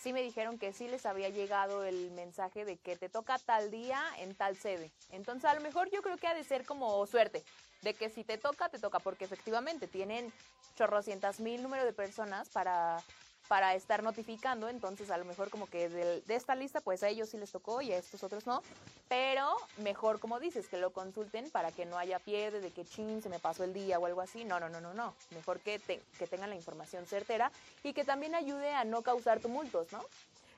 sí 0.00 0.12
me 0.12 0.22
dijeron 0.22 0.58
que 0.58 0.72
sí 0.72 0.88
les 0.88 1.04
había 1.04 1.28
llegado 1.28 1.84
el 1.84 2.10
mensaje 2.12 2.64
de 2.64 2.78
que 2.78 2.96
te 2.96 3.08
toca 3.08 3.38
tal 3.38 3.70
día 3.70 4.02
en 4.18 4.34
tal 4.34 4.56
sede. 4.56 4.90
Entonces, 5.10 5.44
a 5.44 5.54
lo 5.54 5.60
mejor 5.60 5.90
yo 5.90 6.00
creo 6.00 6.16
que 6.16 6.26
ha 6.26 6.34
de 6.34 6.44
ser 6.44 6.64
como 6.64 7.06
suerte, 7.06 7.44
de 7.82 7.94
que 7.94 8.08
si 8.08 8.24
te 8.24 8.38
toca, 8.38 8.68
te 8.68 8.78
toca, 8.78 8.98
porque 8.98 9.24
efectivamente 9.24 9.86
tienen 9.88 10.32
chorrocientas 10.76 11.40
mil 11.40 11.62
número 11.62 11.84
de 11.84 11.92
personas 11.92 12.48
para 12.48 13.02
para 13.50 13.74
estar 13.74 14.04
notificando, 14.04 14.68
entonces 14.68 15.10
a 15.10 15.18
lo 15.18 15.24
mejor 15.24 15.50
como 15.50 15.66
que 15.66 15.88
del- 15.88 16.24
de, 16.24 16.36
esta 16.36 16.54
lista 16.54 16.80
pues 16.82 17.02
a 17.02 17.08
ellos 17.08 17.30
sí 17.30 17.36
les 17.36 17.50
tocó 17.50 17.82
y 17.82 17.90
a 17.90 17.96
estos 17.98 18.22
otros 18.22 18.46
no, 18.46 18.62
pero 19.08 19.44
mejor 19.76 20.20
como 20.20 20.38
dices 20.38 20.68
que 20.68 20.76
lo 20.76 20.92
consulten 20.92 21.50
para 21.50 21.72
que 21.72 21.84
no 21.84 21.98
haya 21.98 22.20
pierde 22.20 22.60
de 22.60 22.70
que 22.70 22.84
chin 22.84 23.20
se 23.20 23.28
me 23.28 23.40
pasó 23.40 23.64
el 23.64 23.72
día 23.72 23.98
o 23.98 24.06
algo 24.06 24.20
así, 24.20 24.44
no, 24.44 24.60
no, 24.60 24.68
no, 24.68 24.80
no, 24.80 24.94
no, 24.94 25.16
mejor 25.30 25.58
que, 25.58 25.80
te- 25.80 26.00
que 26.16 26.28
tengan 26.28 26.50
la 26.50 26.54
información 26.54 27.04
certera 27.06 27.50
y 27.82 27.92
que 27.92 28.04
también 28.04 28.36
ayude 28.36 28.72
a 28.72 28.84
no 28.84 29.02
causar 29.02 29.40
tumultos, 29.40 29.90
¿no? 29.90 30.04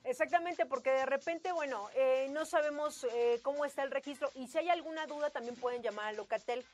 Exactamente, 0.04 0.66
porque 0.66 0.90
de 0.90 1.06
repente, 1.06 1.52
bueno, 1.52 1.88
eh, 1.94 2.26
no 2.30 2.44
sabemos 2.44 3.04
eh, 3.04 3.38
cómo 3.42 3.64
está 3.64 3.82
el 3.84 3.90
registro 3.92 4.30
y 4.34 4.48
si 4.48 4.58
hay 4.58 4.68
alguna 4.68 5.06
duda 5.06 5.30
también 5.30 5.54
pueden 5.56 5.80
llamar 5.82 6.06
al 6.06 6.16
Locatel, 6.16 6.64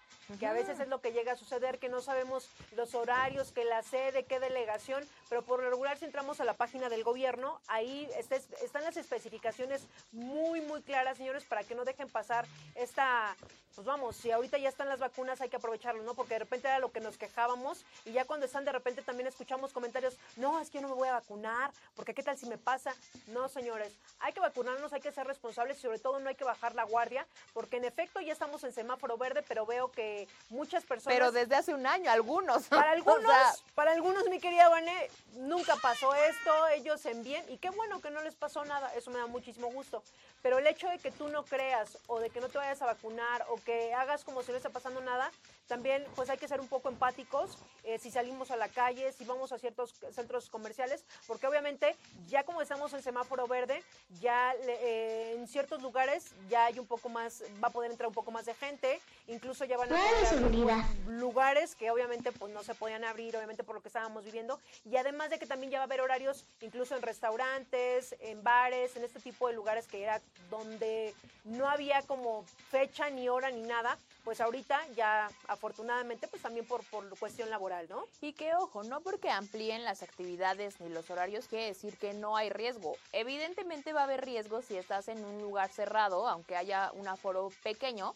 que 0.41 0.47
a 0.47 0.53
veces 0.53 0.81
es 0.81 0.89
lo 0.89 1.01
que 1.01 1.13
llega 1.13 1.33
a 1.33 1.37
suceder, 1.37 1.79
que 1.79 1.89
no 1.89 2.01
sabemos 2.01 2.49
los 2.77 2.95
horarios, 2.95 3.53
que 3.53 3.65
la 3.65 3.83
sede, 3.83 4.25
qué 4.25 4.41
delegación, 4.41 5.07
pero 5.29 5.43
por 5.43 5.63
lo 5.63 5.69
regular 5.71 5.99
si 5.99 6.07
entramos 6.07 6.41
a 6.41 6.45
la 6.45 6.55
página 6.55 6.89
del 6.89 7.05
gobierno, 7.05 7.61
ahí 7.69 8.09
está- 8.17 8.37
están 8.37 8.83
las 8.85 8.97
especificaciones 8.97 9.83
muy, 10.13 10.61
muy 10.63 10.81
claras, 10.83 11.19
señores, 11.19 11.45
para 11.45 11.65
que 11.65 11.75
no 11.75 11.85
dejen 11.85 12.09
pasar 12.09 12.47
esta, 12.75 13.37
pues 13.75 13.87
vamos, 13.87 14.17
si 14.17 14.31
ahorita 14.31 14.59
ya 14.59 14.69
están 14.71 14.89
las 14.89 14.99
vacunas 15.01 15.41
hay 15.41 15.49
que 15.51 15.57
aprovecharlo, 15.57 16.03
¿no? 16.03 16.15
Porque 16.15 16.35
de 16.35 16.41
repente 16.41 16.67
era 16.69 16.79
lo 16.79 16.93
que 16.93 17.01
nos 17.01 17.17
quejábamos 17.19 17.85
y 18.05 18.13
ya 18.13 18.25
cuando 18.25 18.47
están 18.47 18.65
de 18.65 18.73
repente 18.73 19.03
también 19.03 19.27
escuchamos 19.29 19.73
comentarios, 19.73 20.17
no, 20.37 20.61
es 20.61 20.71
que 20.71 20.79
yo 20.79 20.83
no 20.83 20.89
me 20.89 20.95
voy 20.95 21.09
a 21.09 21.13
vacunar, 21.13 21.71
porque 21.95 22.15
qué 22.15 22.23
tal 22.23 22.37
si 22.39 22.47
me 22.47 22.59
pasa. 22.59 22.95
No, 23.29 23.49
señores, 23.49 23.93
hay 24.21 24.33
que 24.33 24.41
vacunarnos, 24.41 24.93
hay 24.93 25.01
que 25.01 25.13
ser 25.13 25.27
responsables 25.27 25.79
y 25.79 25.83
sobre 25.83 25.99
todo 25.99 26.19
no 26.19 26.29
hay 26.29 26.35
que 26.35 26.45
bajar 26.45 26.75
la 26.75 26.85
guardia, 26.85 27.27
porque 27.53 27.77
en 27.77 27.85
efecto 27.85 28.21
ya 28.21 28.33
estamos 28.33 28.65
en 28.65 28.73
semáforo 28.73 29.17
verde, 29.19 29.43
pero 29.47 29.67
veo 29.67 29.91
que 29.91 30.27
muchas 30.49 30.85
personas... 30.85 31.17
Pero 31.17 31.33
desde 31.33 31.55
hace 31.55 31.75
un 31.75 31.87
año, 31.87 32.11
algunos. 32.11 32.67
Para 32.69 32.93
algunos, 32.93 33.65
para 33.75 33.93
algunos, 33.93 34.29
mi 34.29 34.41
querida 34.41 34.69
Vané, 34.69 35.11
nunca 35.35 35.77
pasó 35.77 36.15
esto, 36.15 36.69
ellos 36.69 37.05
en 37.07 37.23
bien, 37.23 37.45
y 37.49 37.59
qué 37.59 37.71
bueno 37.71 38.01
que 38.01 38.11
no 38.11 38.23
les 38.23 38.35
pasó 38.35 38.65
nada, 38.65 38.93
eso 38.95 39.11
me 39.11 39.19
da 39.19 39.27
muchísimo 39.27 39.69
gusto. 39.69 40.03
Pero 40.43 40.59
el 40.59 40.67
hecho 40.67 40.89
de 40.89 40.99
que 40.99 41.11
tú 41.11 41.29
no 41.29 41.45
creas 41.45 41.99
o 42.07 42.21
de 42.21 42.31
que 42.31 42.41
no 42.41 42.49
te 42.49 42.59
vayas 42.59 42.81
a 42.83 42.87
vacunar 42.87 43.45
o 43.49 43.57
que 43.57 43.93
hagas 43.95 44.25
como 44.25 44.43
si 44.43 44.51
no 44.53 44.57
está 44.57 44.71
pasando 44.71 45.01
nada, 45.01 45.31
también 45.69 46.05
pues 46.17 46.31
hay 46.31 46.39
que 46.39 46.49
ser 46.49 46.61
un 46.61 46.67
poco 46.67 46.89
empáticos 46.89 47.59
eh, 47.85 47.99
si 47.99 48.11
salimos 48.11 48.51
a 48.51 48.57
la 48.57 48.69
calle, 48.69 49.13
si 49.13 49.25
vamos 49.25 49.53
a 49.53 49.59
ciertos 49.59 49.95
centros 50.13 50.51
comerciales, 50.51 51.05
porque 51.27 51.47
obviamente 51.47 51.97
ya 52.27 52.43
como 52.45 52.61
estamos 52.61 52.93
en 52.93 53.03
semáforo 53.03 53.47
verde, 53.47 53.83
ya 54.21 54.53
eh, 54.67 55.35
en 55.37 55.47
ciertos 55.47 55.81
lugares 55.83 56.33
ya 56.49 56.67
hay 56.67 56.79
un 56.79 56.87
poco 56.87 57.09
más, 57.09 57.43
va 57.63 57.69
a 57.69 57.73
poder 57.73 57.91
entrar 57.91 58.09
un 58.09 58.15
poco 58.15 58.31
más 58.31 58.47
de 58.47 58.55
gente, 58.55 59.01
incluso 59.27 59.65
ya 59.65 59.77
van 59.77 59.93
a 59.93 59.97
haber 59.97 60.85
lugares 61.07 61.75
que 61.75 61.91
obviamente 61.91 62.33
pues 62.33 62.53
no 62.53 62.63
se 62.63 62.75
podían 62.75 63.05
abrir, 63.05 63.37
obviamente 63.37 63.65
por 63.65 63.75
lo 63.75 63.83
que 63.83 63.89
estábamos 63.89 64.25
viviendo, 64.25 64.59
y 64.85 64.97
además 64.97 65.31
de 65.31 65.39
que 65.39 65.47
también 65.47 65.71
ya 65.71 65.79
va 65.79 65.85
a 65.85 65.87
haber 65.87 66.01
horarios 66.01 66.45
incluso 66.61 66.97
en 66.97 67.03
restaurantes, 67.03 68.17
en 68.21 68.43
bares, 68.43 68.97
en 68.97 69.05
este 69.05 69.21
tipo 69.21 69.49
de 69.49 69.55
lugares 69.55 69.87
que 69.87 70.03
era 70.03 70.21
donde 70.51 71.15
no 71.45 71.69
había 71.69 72.03
como 72.03 72.45
fecha 72.71 73.11
ni 73.11 73.29
hora 73.29 73.51
ni 73.51 73.63
nada, 73.63 73.99
pues 74.29 74.43
ahorita 74.43 74.79
ya 74.95 75.31
afortunadamente 75.47 76.29
pues 76.29 76.43
también 76.43 76.67
por, 76.67 76.85
por 76.91 77.09
cuestión 77.19 77.49
laboral, 77.49 77.87
¿no? 77.89 78.05
Y 78.21 78.35
que 78.35 78.55
ojo, 78.55 78.83
no 78.83 79.01
porque 79.01 79.31
amplíen 79.31 79.85
las 79.85 80.03
actividades 80.03 80.79
ni 80.83 80.91
los 80.91 81.09
horarios 81.09 81.49
quiere 81.49 81.65
decir 81.65 81.97
que 81.97 82.13
no 82.13 82.37
hay 82.37 82.51
riesgo. 82.51 82.95
Evidentemente 83.13 83.95
va 83.95 84.03
a 84.03 84.05
haber 84.05 84.23
riesgo 84.27 84.61
si 84.61 84.77
estás 84.77 85.09
en 85.09 85.25
un 85.25 85.41
lugar 85.41 85.71
cerrado, 85.71 86.29
aunque 86.29 86.57
haya 86.57 86.93
un 86.93 87.09
aforo 87.09 87.51
pequeño, 87.63 88.15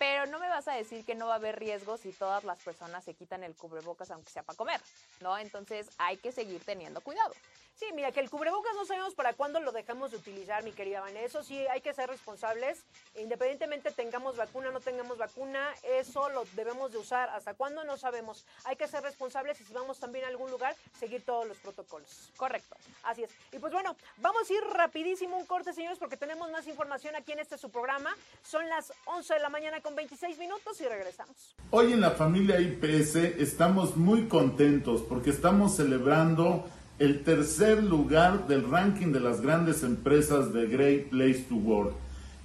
pero 0.00 0.26
no 0.26 0.40
me 0.40 0.48
vas 0.48 0.66
a 0.66 0.72
decir 0.72 1.04
que 1.04 1.14
no 1.14 1.28
va 1.28 1.34
a 1.34 1.36
haber 1.36 1.60
riesgo 1.60 1.96
si 1.96 2.10
todas 2.10 2.42
las 2.42 2.58
personas 2.58 3.04
se 3.04 3.14
quitan 3.14 3.44
el 3.44 3.54
cubrebocas 3.54 4.10
aunque 4.10 4.32
sea 4.32 4.42
para 4.42 4.56
comer, 4.56 4.80
¿no? 5.20 5.38
Entonces 5.38 5.90
hay 5.96 6.16
que 6.16 6.32
seguir 6.32 6.64
teniendo 6.64 7.00
cuidado. 7.02 7.34
Sí, 7.74 7.86
mira, 7.94 8.12
que 8.12 8.20
el 8.20 8.30
cubrebocas 8.30 8.72
no 8.74 8.84
sabemos 8.84 9.14
para 9.14 9.32
cuándo 9.32 9.60
lo 9.60 9.72
dejamos 9.72 10.10
de 10.10 10.18
utilizar, 10.18 10.62
mi 10.62 10.72
querida 10.72 11.00
Vanessa. 11.00 11.26
Eso 11.26 11.42
sí, 11.42 11.58
hay 11.68 11.80
que 11.80 11.94
ser 11.94 12.08
responsables. 12.08 12.84
Independientemente 13.16 13.90
tengamos 13.90 14.36
vacuna 14.36 14.68
o 14.68 14.72
no 14.72 14.80
tengamos 14.80 15.18
vacuna, 15.18 15.68
eso 15.82 16.28
lo 16.30 16.44
debemos 16.54 16.92
de 16.92 16.98
usar. 16.98 17.30
¿Hasta 17.30 17.54
cuándo? 17.54 17.84
No 17.84 17.96
sabemos. 17.96 18.44
Hay 18.64 18.76
que 18.76 18.86
ser 18.86 19.02
responsables 19.02 19.60
y 19.60 19.64
si 19.64 19.72
vamos 19.72 19.98
también 19.98 20.24
a 20.24 20.28
algún 20.28 20.50
lugar, 20.50 20.76
seguir 20.98 21.24
todos 21.24 21.46
los 21.46 21.56
protocolos. 21.58 22.30
Correcto. 22.36 22.76
Así 23.02 23.24
es. 23.24 23.30
Y 23.52 23.58
pues 23.58 23.72
bueno, 23.72 23.96
vamos 24.18 24.48
a 24.48 24.52
ir 24.52 24.62
rapidísimo 24.72 25.36
un 25.36 25.46
corte, 25.46 25.72
señores, 25.72 25.98
porque 25.98 26.16
tenemos 26.16 26.50
más 26.50 26.66
información 26.66 27.16
aquí 27.16 27.32
en 27.32 27.40
este 27.40 27.58
su 27.58 27.70
programa. 27.70 28.14
Son 28.42 28.68
las 28.68 28.92
11 29.06 29.34
de 29.34 29.40
la 29.40 29.48
mañana 29.48 29.80
con 29.80 29.96
26 29.96 30.38
minutos 30.38 30.80
y 30.80 30.86
regresamos. 30.86 31.54
Hoy 31.70 31.92
en 31.92 32.00
la 32.00 32.10
familia 32.12 32.60
IPS 32.60 33.16
estamos 33.16 33.96
muy 33.96 34.28
contentos 34.28 35.02
porque 35.02 35.30
estamos 35.30 35.76
celebrando 35.76 36.64
el 37.02 37.24
tercer 37.24 37.82
lugar 37.82 38.46
del 38.46 38.70
ranking 38.70 39.08
de 39.08 39.18
las 39.18 39.40
grandes 39.40 39.82
empresas 39.82 40.52
de 40.52 40.68
Great 40.68 41.08
Place 41.08 41.46
to 41.48 41.56
Work. 41.56 41.94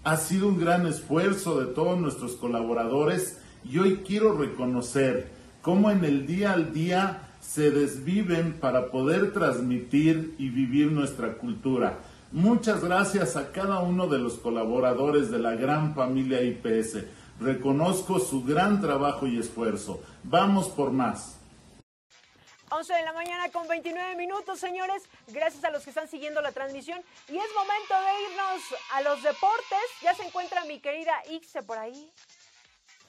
Ha 0.04 0.17
sido 0.17 0.48
un 0.48 0.60
gran 0.60 0.88
esfuerzo 0.88 1.60
de 1.60 1.67
todos 1.67 2.00
nuestros 2.00 2.32
colaboradores 2.38 3.38
y 3.63 3.78
hoy 3.78 3.98
quiero 3.98 4.36
reconocer 4.36 5.30
cómo 5.62 5.91
en 5.91 6.04
el 6.04 6.26
día 6.26 6.54
al 6.54 6.74
día 6.74 7.36
se 7.39 7.70
desviven 7.70 8.54
para 8.54 8.89
poder 8.89 9.32
transmitir 9.32 10.34
y 10.39 10.50
vivir 10.50 10.91
nuestra 10.91 11.34
cultura. 11.34 12.00
Muchas 12.32 12.84
gracias 12.84 13.36
a 13.36 13.52
cada 13.52 13.82
uno 13.82 14.08
de 14.08 14.17
los 14.17 14.39
colaboradores 14.39 15.30
de 15.30 15.38
la 15.38 15.54
gran 15.54 15.93
familia 15.93 16.41
IPS. 16.41 17.04
Reconozco 17.39 18.17
su 18.20 18.43
gran 18.43 18.82
trabajo 18.82 19.28
y 19.28 19.38
esfuerzo. 19.38 20.02
Vamos 20.24 20.67
por 20.70 20.91
más. 20.91 21.37
11 22.69 22.93
de 22.93 23.03
la 23.03 23.13
mañana 23.13 23.49
con 23.49 23.67
29 23.67 24.15
minutos, 24.15 24.60
señores. 24.60 25.03
Gracias 25.27 25.63
a 25.63 25.71
los 25.71 25.84
que 25.84 25.91
están 25.91 26.08
siguiendo 26.08 26.41
la 26.41 26.51
transmisión. 26.51 27.01
Y 27.30 27.38
es 27.38 27.45
momento 27.56 27.93
de 27.93 28.23
irnos 28.23 28.62
a 28.91 29.01
los 29.01 29.23
deportes. 29.23 29.80
Ya 30.01 30.13
se 30.13 30.23
encuentra 30.23 30.65
mi 30.65 30.80
querida 30.80 31.13
Ixe 31.30 31.63
por 31.63 31.77
ahí. 31.77 32.12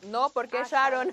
No, 0.02 0.30
porque 0.30 0.58
ah, 0.58 0.66
Sharon. 0.68 1.12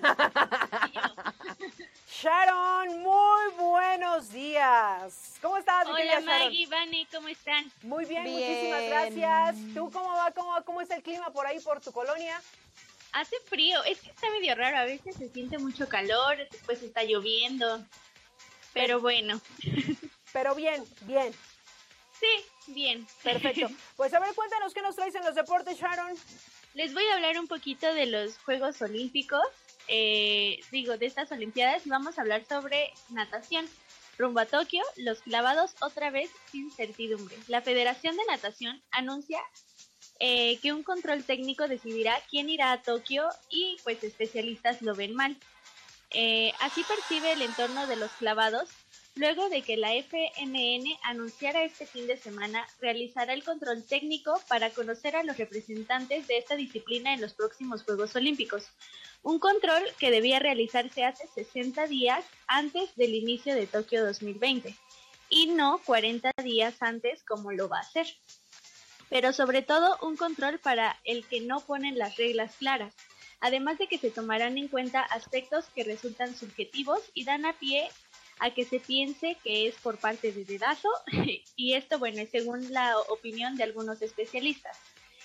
Sharon, 2.08 3.02
muy 3.02 3.52
buenos 3.58 4.30
días. 4.30 5.34
¿Cómo 5.42 5.56
estás, 5.56 5.88
Hola, 5.88 6.20
Maggie, 6.20 6.68
Vani, 6.68 7.04
¿cómo 7.06 7.26
están? 7.26 7.70
Muy 7.82 8.04
bien, 8.04 8.22
muchísimas 8.22 8.82
gracias. 8.84 9.56
¿Tú 9.74 9.90
cómo 9.90 10.14
va? 10.14 10.30
¿Cómo, 10.30 10.54
¿Cómo 10.64 10.80
está 10.80 10.94
el 10.94 11.02
clima 11.02 11.30
por 11.30 11.46
ahí, 11.46 11.58
por 11.58 11.80
tu 11.80 11.90
colonia? 11.90 12.40
Hace 13.12 13.36
frío, 13.46 13.82
es 13.84 14.00
que 14.00 14.10
está 14.10 14.30
medio 14.30 14.54
raro. 14.54 14.78
A 14.78 14.84
veces 14.84 15.16
se 15.16 15.28
siente 15.30 15.58
mucho 15.58 15.88
calor, 15.88 16.36
después 16.50 16.80
está 16.82 17.02
lloviendo. 17.02 17.84
Pero 18.76 19.00
bueno. 19.00 19.40
Pero 20.34 20.54
bien, 20.54 20.84
bien. 21.02 21.32
Sí, 22.20 22.72
bien. 22.72 23.06
Perfecto. 23.22 23.68
Pues 23.96 24.12
a 24.12 24.20
ver, 24.20 24.34
cuéntanos 24.34 24.74
qué 24.74 24.82
nos 24.82 24.94
traes 24.94 25.14
en 25.14 25.24
los 25.24 25.34
deportes, 25.34 25.78
Sharon. 25.78 26.14
Les 26.74 26.92
voy 26.92 27.04
a 27.06 27.14
hablar 27.14 27.38
un 27.38 27.48
poquito 27.48 27.92
de 27.94 28.04
los 28.04 28.36
Juegos 28.38 28.82
Olímpicos. 28.82 29.46
Eh, 29.88 30.60
digo, 30.70 30.98
de 30.98 31.06
estas 31.06 31.32
Olimpiadas 31.32 31.86
vamos 31.86 32.18
a 32.18 32.20
hablar 32.20 32.44
sobre 32.44 32.92
natación. 33.08 33.66
Rumbo 34.18 34.40
a 34.40 34.46
Tokio, 34.46 34.82
los 34.96 35.20
clavados 35.20 35.74
otra 35.80 36.10
vez 36.10 36.30
sin 36.50 36.70
certidumbre. 36.70 37.36
La 37.48 37.62
Federación 37.62 38.16
de 38.16 38.24
Natación 38.26 38.82
anuncia 38.90 39.40
eh, 40.20 40.58
que 40.60 40.74
un 40.74 40.82
control 40.82 41.24
técnico 41.24 41.66
decidirá 41.66 42.14
quién 42.30 42.50
irá 42.50 42.72
a 42.72 42.82
Tokio 42.82 43.28
y 43.48 43.78
pues 43.84 44.04
especialistas 44.04 44.82
lo 44.82 44.94
ven 44.94 45.14
mal. 45.14 45.36
Eh, 46.10 46.52
así 46.60 46.84
percibe 46.84 47.32
el 47.32 47.42
entorno 47.42 47.86
de 47.86 47.96
los 47.96 48.10
clavados 48.12 48.68
luego 49.16 49.48
de 49.48 49.62
que 49.62 49.76
la 49.76 49.94
FMN 49.94 50.84
anunciara 51.02 51.64
este 51.64 51.86
fin 51.86 52.06
de 52.06 52.16
semana 52.16 52.66
realizará 52.80 53.32
el 53.32 53.42
control 53.42 53.82
técnico 53.82 54.40
para 54.46 54.70
conocer 54.70 55.16
a 55.16 55.24
los 55.24 55.38
representantes 55.38 56.28
de 56.28 56.38
esta 56.38 56.54
disciplina 56.54 57.14
en 57.14 57.22
los 57.22 57.32
próximos 57.32 57.82
Juegos 57.82 58.14
Olímpicos. 58.14 58.68
Un 59.22 59.38
control 59.38 59.82
que 59.98 60.10
debía 60.10 60.38
realizarse 60.38 61.04
hace 61.04 61.26
60 61.28 61.86
días 61.86 62.24
antes 62.46 62.94
del 62.94 63.14
inicio 63.14 63.54
de 63.54 63.66
Tokio 63.66 64.04
2020 64.04 64.76
y 65.30 65.46
no 65.48 65.80
40 65.84 66.30
días 66.44 66.74
antes 66.80 67.24
como 67.24 67.52
lo 67.52 67.68
va 67.68 67.78
a 67.78 67.82
hacer. 67.82 68.06
Pero 69.08 69.32
sobre 69.32 69.62
todo 69.62 69.96
un 70.02 70.16
control 70.16 70.58
para 70.58 71.00
el 71.04 71.26
que 71.26 71.40
no 71.40 71.60
ponen 71.60 71.98
las 71.98 72.16
reglas 72.16 72.54
claras 72.56 72.94
además 73.40 73.78
de 73.78 73.86
que 73.86 73.98
se 73.98 74.10
tomarán 74.10 74.58
en 74.58 74.68
cuenta 74.68 75.02
aspectos 75.02 75.66
que 75.74 75.84
resultan 75.84 76.34
subjetivos 76.34 77.00
y 77.14 77.24
dan 77.24 77.44
a 77.44 77.52
pie 77.52 77.88
a 78.38 78.50
que 78.50 78.64
se 78.64 78.80
piense 78.80 79.36
que 79.42 79.66
es 79.66 79.76
por 79.76 79.98
parte 79.98 80.32
de 80.32 80.44
dedazo 80.44 80.88
y 81.56 81.74
esto 81.74 81.98
bueno 81.98 82.20
es 82.20 82.30
según 82.30 82.72
la 82.72 82.98
opinión 83.08 83.56
de 83.56 83.64
algunos 83.64 84.02
especialistas. 84.02 84.76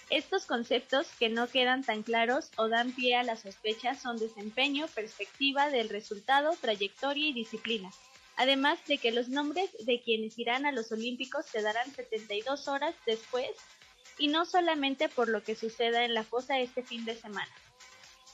Estos 0.10 0.46
conceptos 0.46 1.08
que 1.20 1.30
no 1.30 1.48
quedan 1.48 1.84
tan 1.86 2.04
claros 2.04 2.52
o 2.58 2.68
dan 2.68 2.92
pie 2.92 3.16
a 3.16 3.24
las 3.24 3.42
sospechas 3.44 4.02
son 4.02 4.18
desempeño, 4.18 4.88
perspectiva 4.88 5.70
del 5.70 5.88
resultado, 5.88 6.54
trayectoria 6.60 7.28
y 7.28 7.34
disciplina. 7.34 7.90
Además 8.36 8.80
de 8.88 8.98
que 8.98 9.12
los 9.12 9.30
nombres 9.30 9.70
de 9.86 10.02
quienes 10.02 10.38
irán 10.38 10.66
a 10.66 10.74
los 10.74 10.92
Olímpicos 10.92 11.46
se 11.46 11.62
darán 11.62 11.90
72 11.94 12.68
horas 12.68 12.94
después 13.06 13.50
y 14.18 14.28
no 14.28 14.46
solamente 14.46 15.08
por 15.08 15.30
lo 15.30 15.44
que 15.44 15.56
suceda 15.56 16.04
en 16.04 16.14
la 16.14 16.24
fosa 16.24 16.60
este 16.60 16.84
fin 16.84 17.06
de 17.06 17.16
semana. 17.16 17.52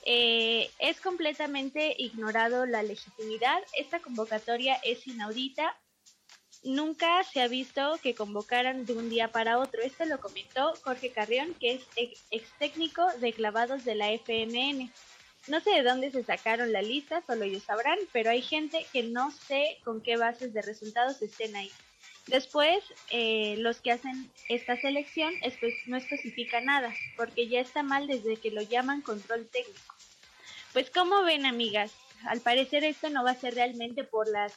Eh, 0.10 0.72
es 0.80 1.02
completamente 1.02 1.94
ignorado 1.98 2.66
la 2.66 2.82
legitimidad. 2.82 3.62
Esta 3.78 4.00
convocatoria 4.00 4.76
es 4.76 5.06
inaudita. 5.06 5.78
Nunca 6.64 7.26
se 7.26 7.42
ha 7.42 7.50
visto 7.50 8.00
que 8.02 8.16
convocaran 8.16 8.86
de 8.86 8.94
un 8.94 9.10
día 9.10 9.34
para 9.34 9.60
otro. 9.60 9.82
Esto 9.82 10.06
lo 10.06 10.22
comentó 10.22 10.74
Jorge 10.86 11.12
Carrión, 11.12 11.54
que 11.56 11.74
es 11.74 11.82
ex 12.32 12.50
técnico 12.58 13.06
de 13.20 13.34
clavados 13.34 13.84
de 13.84 13.96
la 13.96 14.14
FMN. 14.14 14.90
No 15.48 15.60
sé 15.60 15.72
de 15.72 15.84
dónde 15.84 16.10
se 16.10 16.24
sacaron 16.24 16.72
la 16.72 16.82
lista, 16.82 17.22
solo 17.28 17.44
ellos 17.44 17.64
sabrán, 17.64 18.00
pero 18.14 18.30
hay 18.30 18.42
gente 18.42 18.86
que 18.94 19.04
no 19.04 19.32
sé 19.32 19.78
con 19.84 20.00
qué 20.00 20.16
bases 20.16 20.54
de 20.54 20.62
resultados 20.62 21.22
estén 21.22 21.54
ahí. 21.58 21.72
Después, 22.28 22.82
eh, 23.10 23.56
los 23.58 23.82
que 23.82 23.92
hacen 23.92 24.32
esta 24.48 24.80
selección 24.80 25.34
no 25.88 25.98
especifica 25.98 26.62
nada, 26.62 26.94
porque 27.18 27.50
ya 27.50 27.60
está 27.60 27.84
mal 27.84 28.08
desde 28.08 28.38
que 28.38 28.52
lo 28.52 28.62
llaman 28.62 29.02
control 29.02 29.50
técnico. 29.50 29.97
Pues 30.74 30.90
como 30.92 31.24
ven 31.24 31.46
amigas, 31.46 31.92
al 32.28 32.42
parecer 32.42 32.84
esto 32.84 33.10
no 33.10 33.24
va 33.24 33.32
a 33.32 33.36
ser 33.40 33.54
realmente 33.56 34.04
por 34.04 34.28
las, 34.28 34.54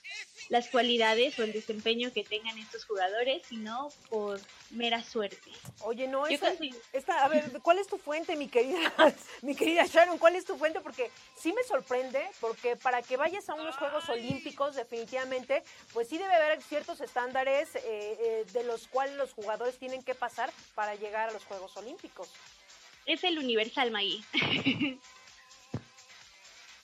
las 0.48 0.68
cualidades 0.68 1.38
o 1.38 1.42
el 1.44 1.52
desempeño 1.52 2.12
que 2.12 2.24
tengan 2.24 2.58
estos 2.58 2.84
jugadores, 2.86 3.42
sino 3.46 3.88
por 4.08 4.40
mera 4.70 5.02
suerte. 5.02 5.50
Oye, 5.80 6.08
no, 6.08 6.26
esta, 6.26 6.48
consigo- 6.50 6.78
esta- 6.92 7.24
a 7.24 7.28
ver, 7.28 7.50
¿cuál 7.62 7.78
es 7.78 7.86
tu 7.86 7.98
fuente, 7.98 8.34
mi 8.36 8.48
querida, 8.48 8.80
mi 9.42 9.54
querida 9.54 9.84
Sharon? 9.86 10.18
¿Cuál 10.18 10.36
es 10.36 10.44
tu 10.46 10.56
fuente? 10.56 10.80
Porque 10.80 11.10
sí 11.36 11.52
me 11.52 11.62
sorprende, 11.64 12.22
porque 12.40 12.76
para 12.76 13.02
que 13.02 13.16
vayas 13.16 13.48
a 13.48 13.54
unos 13.54 13.76
Juegos 13.76 14.08
Olímpicos, 14.08 14.74
definitivamente, 14.76 15.62
pues 15.92 16.08
sí 16.08 16.18
debe 16.18 16.34
haber 16.34 16.62
ciertos 16.62 17.00
estándares 17.00 17.74
eh, 17.76 17.80
eh, 17.84 18.44
de 18.52 18.64
los 18.64 18.88
cuales 18.88 19.16
los 19.16 19.32
jugadores 19.32 19.78
tienen 19.78 20.02
que 20.02 20.14
pasar 20.14 20.50
para 20.74 20.94
llegar 20.96 21.28
a 21.28 21.32
los 21.32 21.44
Juegos 21.44 21.76
Olímpicos. 21.76 22.30
Es 23.06 23.22
el 23.24 23.38
universal, 23.38 23.90
Maggie. 23.90 24.22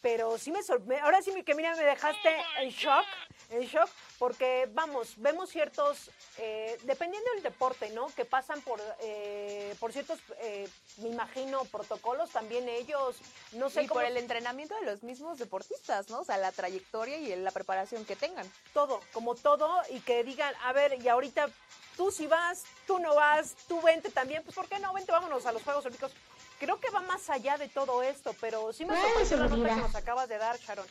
pero 0.07 0.39
sí 0.39 0.53
me 0.53 0.63
sorprende. 0.63 1.01
Ahora 1.01 1.21
sí 1.21 1.33
que 1.43 1.57
mira, 1.57 1.75
me 1.75 1.83
dejaste 1.83 2.37
en 2.61 2.71
shock, 2.71 3.05
en 3.51 3.63
shock, 3.63 3.91
porque 4.21 4.69
vamos, 4.73 5.15
vemos 5.17 5.51
ciertos, 5.51 6.13
eh, 6.39 6.79
dependiendo 6.85 7.29
del 7.33 7.43
deporte, 7.43 7.91
¿no? 7.91 8.07
Que 8.15 8.25
pasan 8.25 8.61
por, 8.61 8.81
eh, 9.01 9.75
por 9.81 9.93
ciertos, 9.93 10.21
eh, 10.43 10.69
me 10.99 11.09
imagino, 11.09 11.65
protocolos 11.65 12.31
también 12.31 12.69
ellos, 12.69 13.17
no 13.51 13.69
sé 13.69 13.83
y 13.83 13.87
cómo 13.89 13.99
por 13.99 14.05
el 14.05 14.17
entrenamiento 14.17 14.77
de 14.77 14.83
los 14.83 15.03
mismos 15.03 15.39
deportistas, 15.39 16.09
¿no? 16.09 16.21
O 16.21 16.25
sea, 16.25 16.39
la 16.39 16.53
trayectoria 16.53 17.17
y 17.17 17.35
la 17.35 17.51
preparación 17.51 18.05
que 18.05 18.15
tengan. 18.15 18.49
todo, 18.73 19.01
como 19.13 19.35
todo, 19.35 19.83
y 19.91 19.99
que 20.03 20.23
digan, 20.23 20.55
a 20.63 20.73
ver, 20.73 21.03
y 21.03 21.09
ahorita 21.09 21.49
tú 21.97 22.13
si 22.13 22.29
vas, 22.29 22.63
tú 22.87 23.01
no 23.01 23.17
vas, 23.17 23.57
tú 23.67 23.83
vente 23.83 24.11
también, 24.11 24.45
pues 24.45 24.55
¿por 24.55 24.69
qué 24.69 24.79
no? 24.79 24.93
Vente, 24.93 25.11
vámonos 25.11 25.47
a 25.47 25.53
los 25.53 25.65
Juegos 25.65 25.85
Olímpicos. 25.85 26.13
Creo 26.59 26.81
que 26.81 26.91
va 26.91 27.01
más 27.01 27.29
allá 27.29 27.59
de 27.59 27.69
todo 27.69 28.03
esto, 28.03 28.35
pero 28.41 28.73
sí 28.73 28.85
me 28.85 28.97
sorprendió 28.97 29.37
la 29.37 29.49
nota 29.49 29.75
que 29.75 29.81
nos 29.81 29.95
acabas 29.95 30.29
de 30.29 30.39
dar, 30.39 30.59
Sharon. 30.59 30.87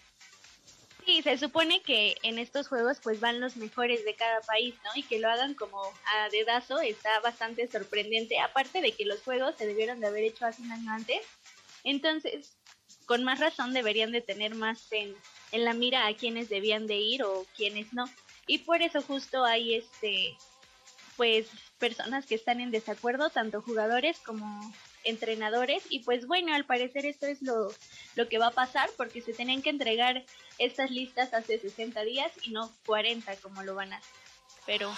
Sí, 1.05 1.21
se 1.21 1.37
supone 1.37 1.81
que 1.83 2.17
en 2.23 2.39
estos 2.39 2.67
juegos 2.67 2.97
pues 3.03 3.19
van 3.19 3.39
los 3.39 3.57
mejores 3.57 4.03
de 4.05 4.15
cada 4.15 4.41
país, 4.41 4.73
¿no? 4.83 4.89
Y 4.95 5.03
que 5.03 5.19
lo 5.19 5.29
hagan 5.29 5.53
como 5.53 5.81
a 5.81 6.29
dedazo 6.31 6.79
está 6.79 7.19
bastante 7.19 7.67
sorprendente, 7.67 8.39
aparte 8.39 8.81
de 8.81 8.91
que 8.91 9.05
los 9.05 9.21
juegos 9.21 9.55
se 9.55 9.67
debieron 9.67 9.99
de 9.99 10.07
haber 10.07 10.23
hecho 10.23 10.45
hace 10.45 10.63
un 10.63 10.71
año 10.71 10.91
antes. 10.91 11.21
Entonces, 11.83 12.57
con 13.05 13.23
más 13.23 13.39
razón 13.39 13.73
deberían 13.73 14.11
de 14.11 14.21
tener 14.21 14.55
más 14.55 14.91
en, 14.91 15.15
en 15.51 15.63
la 15.63 15.73
mira 15.73 16.07
a 16.07 16.15
quienes 16.15 16.49
debían 16.49 16.87
de 16.87 16.95
ir 16.95 17.23
o 17.23 17.45
quienes 17.55 17.93
no. 17.93 18.05
Y 18.47 18.59
por 18.59 18.81
eso 18.81 19.01
justo 19.01 19.45
hay 19.45 19.75
este 19.75 20.35
pues 21.17 21.47
personas 21.77 22.25
que 22.25 22.35
están 22.35 22.59
en 22.59 22.71
desacuerdo, 22.71 23.29
tanto 23.29 23.61
jugadores 23.61 24.19
como 24.19 24.73
entrenadores 25.05 25.83
y 25.89 25.99
pues 25.99 26.27
bueno, 26.27 26.53
al 26.53 26.65
parecer 26.65 27.05
esto 27.05 27.25
es 27.25 27.41
lo, 27.41 27.69
lo 28.15 28.27
que 28.27 28.37
va 28.37 28.47
a 28.47 28.51
pasar 28.51 28.89
porque 28.97 29.21
se 29.21 29.33
tenían 29.33 29.61
que 29.61 29.69
entregar 29.69 30.25
estas 30.57 30.91
listas 30.91 31.33
hace 31.33 31.59
60 31.59 32.03
días 32.03 32.31
y 32.43 32.51
no 32.51 32.71
40 32.85 33.35
como 33.37 33.63
lo 33.63 33.75
van 33.75 33.93
a 33.93 33.97
hacer. 33.97 34.15
Pero 34.65 34.93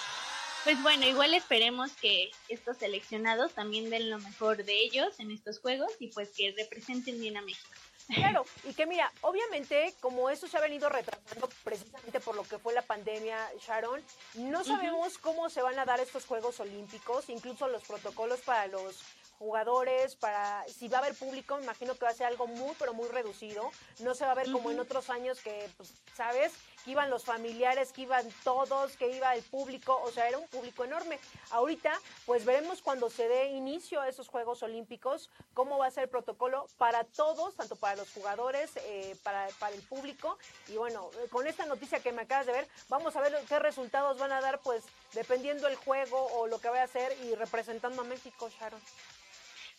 pues 0.63 0.81
bueno, 0.81 1.07
igual 1.07 1.33
esperemos 1.33 1.91
que 1.93 2.31
estos 2.49 2.77
seleccionados 2.77 3.53
también 3.53 3.89
den 3.89 4.09
lo 4.09 4.19
mejor 4.19 4.63
de 4.65 4.77
ellos 4.81 5.19
en 5.19 5.31
estos 5.31 5.59
juegos 5.59 5.91
y 5.99 6.07
pues 6.07 6.29
que 6.35 6.53
representen 6.57 7.19
bien 7.19 7.37
a 7.37 7.41
México. 7.41 7.69
Claro, 8.13 8.45
y 8.63 8.73
que 8.73 8.85
mira, 8.85 9.11
obviamente, 9.21 9.93
como 9.99 10.29
eso 10.29 10.47
se 10.47 10.57
ha 10.57 10.61
venido 10.61 10.87
retrasando 10.87 11.49
precisamente 11.63 12.21
por 12.21 12.35
lo 12.35 12.43
que 12.43 12.57
fue 12.57 12.73
la 12.73 12.81
pandemia, 12.81 13.37
Sharon, 13.65 14.01
no 14.35 14.63
sabemos 14.63 15.17
cómo 15.17 15.49
se 15.49 15.61
van 15.61 15.77
a 15.77 15.85
dar 15.85 15.99
estos 15.99 16.25
Juegos 16.25 16.59
Olímpicos, 16.61 17.29
incluso 17.29 17.67
los 17.67 17.83
protocolos 17.83 18.39
para 18.41 18.67
los 18.67 18.99
jugadores, 19.37 20.15
para 20.15 20.65
si 20.67 20.87
va 20.87 20.97
a 20.97 21.01
haber 21.01 21.15
público, 21.15 21.57
me 21.57 21.63
imagino 21.63 21.95
que 21.95 22.05
va 22.05 22.11
a 22.11 22.13
ser 22.13 22.27
algo 22.27 22.47
muy, 22.47 22.75
pero 22.79 22.93
muy 22.93 23.07
reducido. 23.07 23.71
No 23.99 24.15
se 24.15 24.25
va 24.25 24.31
a 24.31 24.35
ver 24.35 24.51
como 24.51 24.71
en 24.71 24.79
otros 24.79 25.09
años 25.09 25.39
que, 25.41 25.69
pues, 25.77 25.93
¿sabes? 26.15 26.53
Que 26.83 26.91
iban 26.91 27.09
los 27.09 27.25
familiares, 27.25 27.91
que 27.91 28.01
iban 28.01 28.25
todos, 28.43 28.95
que 28.97 29.09
iba 29.15 29.35
el 29.35 29.43
público, 29.43 29.99
o 30.03 30.11
sea, 30.11 30.27
era 30.27 30.37
un 30.37 30.47
público 30.47 30.83
enorme. 30.83 31.19
Ahorita, 31.51 31.99
pues 32.25 32.45
veremos 32.45 32.81
cuando 32.81 33.09
se 33.09 33.27
dé 33.27 33.47
inicio 33.47 34.01
a 34.01 34.07
esos 34.07 34.27
Juegos 34.27 34.63
Olímpicos, 34.63 35.29
cómo 35.53 35.77
va 35.77 35.87
a 35.87 35.91
ser 35.91 36.03
el 36.03 36.09
protocolo 36.09 36.67
para 36.77 37.03
todos, 37.03 37.55
tanto 37.55 37.75
para 37.75 37.95
los 37.95 38.11
jugadores, 38.13 38.71
eh, 38.77 39.15
para, 39.23 39.47
para 39.59 39.75
el 39.75 39.81
público. 39.81 40.37
Y 40.67 40.77
bueno, 40.77 41.09
con 41.31 41.47
esta 41.47 41.65
noticia 41.65 41.99
que 41.99 42.11
me 42.11 42.23
acabas 42.23 42.45
de 42.45 42.53
ver, 42.53 42.67
vamos 42.89 43.15
a 43.15 43.21
ver 43.21 43.37
qué 43.47 43.59
resultados 43.59 44.17
van 44.17 44.31
a 44.31 44.41
dar, 44.41 44.59
pues, 44.59 44.83
dependiendo 45.13 45.67
el 45.67 45.75
juego 45.75 46.25
o 46.33 46.47
lo 46.47 46.59
que 46.59 46.69
vaya 46.69 46.83
a 46.83 46.85
hacer 46.85 47.15
y 47.23 47.35
representando 47.35 48.01
a 48.01 48.05
México, 48.05 48.49
Sharon. 48.49 48.81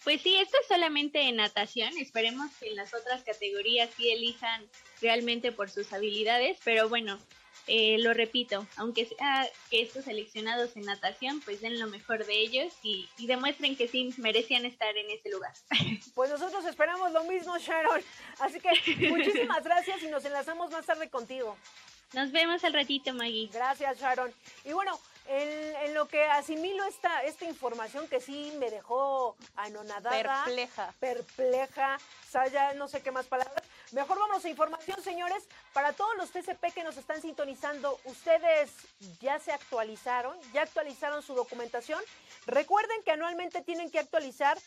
Pues 0.05 0.23
sí, 0.23 0.37
esto 0.37 0.57
es 0.61 0.69
solamente 0.69 1.21
en 1.23 1.37
natación. 1.37 1.97
Esperemos 1.99 2.51
que 2.59 2.69
en 2.69 2.77
las 2.77 2.95
otras 2.95 3.23
categorías 3.23 3.91
sí 3.97 4.11
elijan 4.11 4.67
realmente 5.01 5.53
por 5.53 5.71
sus 5.71 5.93
habilidades. 5.93 6.59
Pero 6.65 6.89
bueno, 6.89 7.19
eh, 7.71 7.99
lo 7.99 8.15
repito, 8.15 8.67
aunque 8.77 9.05
sea 9.05 9.47
que 9.71 9.83
estos 9.83 10.07
seleccionados 10.07 10.75
en 10.77 10.87
natación, 10.87 11.43
pues 11.43 11.61
den 11.61 11.79
lo 11.79 11.87
mejor 11.87 12.25
de 12.25 12.41
ellos 12.41 12.73
y, 12.83 13.07
y 13.19 13.27
demuestren 13.27 13.77
que 13.77 13.89
sí 13.89 14.15
merecían 14.17 14.65
estar 14.65 14.97
en 14.97 15.11
ese 15.11 15.31
lugar. 15.31 15.53
Pues 16.15 16.31
nosotros 16.31 16.65
esperamos 16.65 17.13
lo 17.13 17.23
mismo, 17.25 17.57
Sharon. 17.59 18.03
Así 18.41 18.59
que 18.59 19.09
muchísimas 19.09 19.63
gracias 19.63 20.03
y 20.03 20.09
nos 20.09 20.25
enlazamos 20.25 20.71
más 20.71 20.85
tarde 20.85 21.09
contigo. 21.11 21.57
Nos 22.15 22.33
vemos 22.33 22.65
al 22.65 22.73
ratito, 22.73 23.13
Maggie. 23.13 23.51
Gracias, 23.53 24.01
Sharon. 24.01 24.33
Y 24.65 24.73
bueno, 24.73 24.99
en, 25.29 25.77
en 25.77 25.95
lo 25.95 26.09
que 26.09 26.25
asimilo 26.25 26.85
esta, 26.85 27.23
esta 27.25 27.45
información 27.45 28.09
que 28.09 28.21
sí 28.21 28.53
me 28.59 28.71
dejó 28.71 29.37
anonadada. 29.57 30.45
Perpleja. 30.45 30.95
Perpleja. 30.99 31.99
O 32.27 32.31
sea, 32.31 32.47
ya 32.49 32.73
no 32.75 32.89
sé 32.89 33.03
qué 33.03 33.11
más 33.11 33.27
palabras. 33.27 33.63
Mejor 33.93 34.19
vamos 34.19 34.45
a 34.45 34.49
información, 34.49 35.03
señores. 35.03 35.47
Para 35.73 35.93
todos 35.93 36.17
los 36.17 36.31
TCP 36.31 36.73
que 36.75 36.83
nos 36.83 36.97
están 36.97 37.21
sintonizando, 37.21 38.01
¿ustedes 38.05 38.71
ya 39.21 39.39
se 39.39 39.53
actualizaron? 39.53 40.37
¿Ya 40.53 40.63
actualizaron 40.63 41.23
su 41.23 41.35
documentación? 41.35 42.03
Recuerden 42.47 43.03
que 43.03 43.13
anualmente 43.13 43.63
tienen 43.63 43.91
que 43.91 43.99
actualizar 43.99 44.59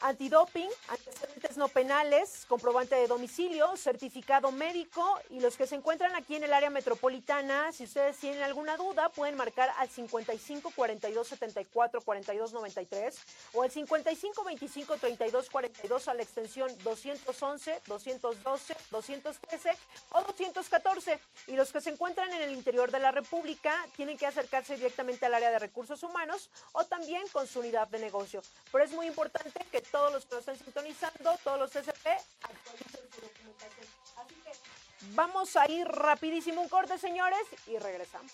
antidoping, 0.00 0.68
antecedentes 0.88 1.56
no 1.56 1.68
penales, 1.68 2.44
comprobante 2.48 2.94
de 2.94 3.06
domicilio, 3.06 3.76
certificado 3.76 4.50
médico 4.50 5.18
y 5.30 5.40
los 5.40 5.56
que 5.56 5.66
se 5.66 5.74
encuentran 5.74 6.14
aquí 6.16 6.36
en 6.36 6.44
el 6.44 6.52
área 6.52 6.70
metropolitana, 6.70 7.72
si 7.72 7.84
ustedes 7.84 8.16
tienen 8.16 8.42
alguna 8.42 8.76
duda, 8.76 9.08
pueden 9.10 9.36
marcar 9.36 9.70
al 9.78 9.88
55 9.88 10.72
42 10.74 11.28
74 11.28 12.00
42 12.00 12.52
93 12.52 13.18
o 13.54 13.62
al 13.62 13.70
55 13.70 14.44
25 14.44 14.96
32 14.96 15.50
42 15.50 16.08
a 16.08 16.14
la 16.14 16.22
extensión 16.22 16.70
211, 16.82 17.80
212, 17.86 18.76
213 18.90 19.70
o 20.12 20.22
214 20.22 21.20
y 21.48 21.56
los 21.56 21.72
que 21.72 21.80
se 21.80 21.90
encuentran 21.90 22.32
en 22.32 22.42
el 22.42 22.52
interior 22.52 22.90
de 22.90 23.00
la 23.00 23.10
República 23.10 23.74
tienen 23.96 24.16
que 24.16 24.26
acercarse 24.26 24.76
directamente 24.76 25.26
al 25.26 25.34
área 25.34 25.50
de 25.50 25.58
recursos 25.58 26.02
humanos 26.02 26.50
o 26.72 26.84
también 26.84 27.26
con 27.32 27.46
su 27.46 27.60
unidad 27.60 27.88
de 27.88 27.98
negocio. 27.98 28.42
Pero 28.72 28.84
es 28.84 28.92
muy 28.92 29.06
importante 29.06 29.64
que 29.70 29.80
todos 29.90 30.12
los 30.12 30.24
que 30.24 30.34
nos 30.34 30.40
están 30.40 30.58
sintonizando, 30.58 31.38
todos 31.42 31.58
los 31.58 31.70
TCP, 31.70 32.06
actualicen 32.42 33.10
su 33.12 33.20
documentación. 33.20 33.86
Así 34.16 34.34
que 34.34 34.52
vamos 35.14 35.56
a 35.56 35.70
ir 35.70 35.86
rapidísimo 35.86 36.60
un 36.60 36.68
corte, 36.68 36.98
señores, 36.98 37.46
y 37.66 37.78
regresamos. 37.78 38.32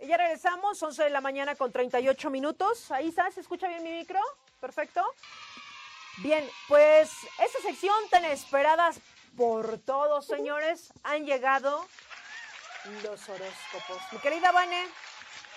Ya 0.00 0.16
regresamos, 0.16 0.80
11 0.80 1.04
de 1.04 1.10
la 1.10 1.20
mañana 1.20 1.56
con 1.56 1.72
38 1.72 2.30
minutos. 2.30 2.90
Ahí 2.92 3.08
está, 3.08 3.30
¿se 3.32 3.40
escucha 3.40 3.66
bien 3.66 3.82
mi 3.82 3.92
micro? 3.92 4.20
Perfecto. 4.60 5.04
Bien, 6.18 6.48
pues 6.68 7.10
esta 7.38 7.60
sección 7.60 7.96
tan 8.10 8.24
esperada 8.24 8.92
por 9.36 9.78
todos, 9.78 10.26
señores, 10.26 10.92
han 11.02 11.24
llegado 11.24 11.86
los 13.02 13.28
horóscopos. 13.28 14.02
Mi 14.12 14.18
querida 14.18 14.52
Vane, 14.52 14.86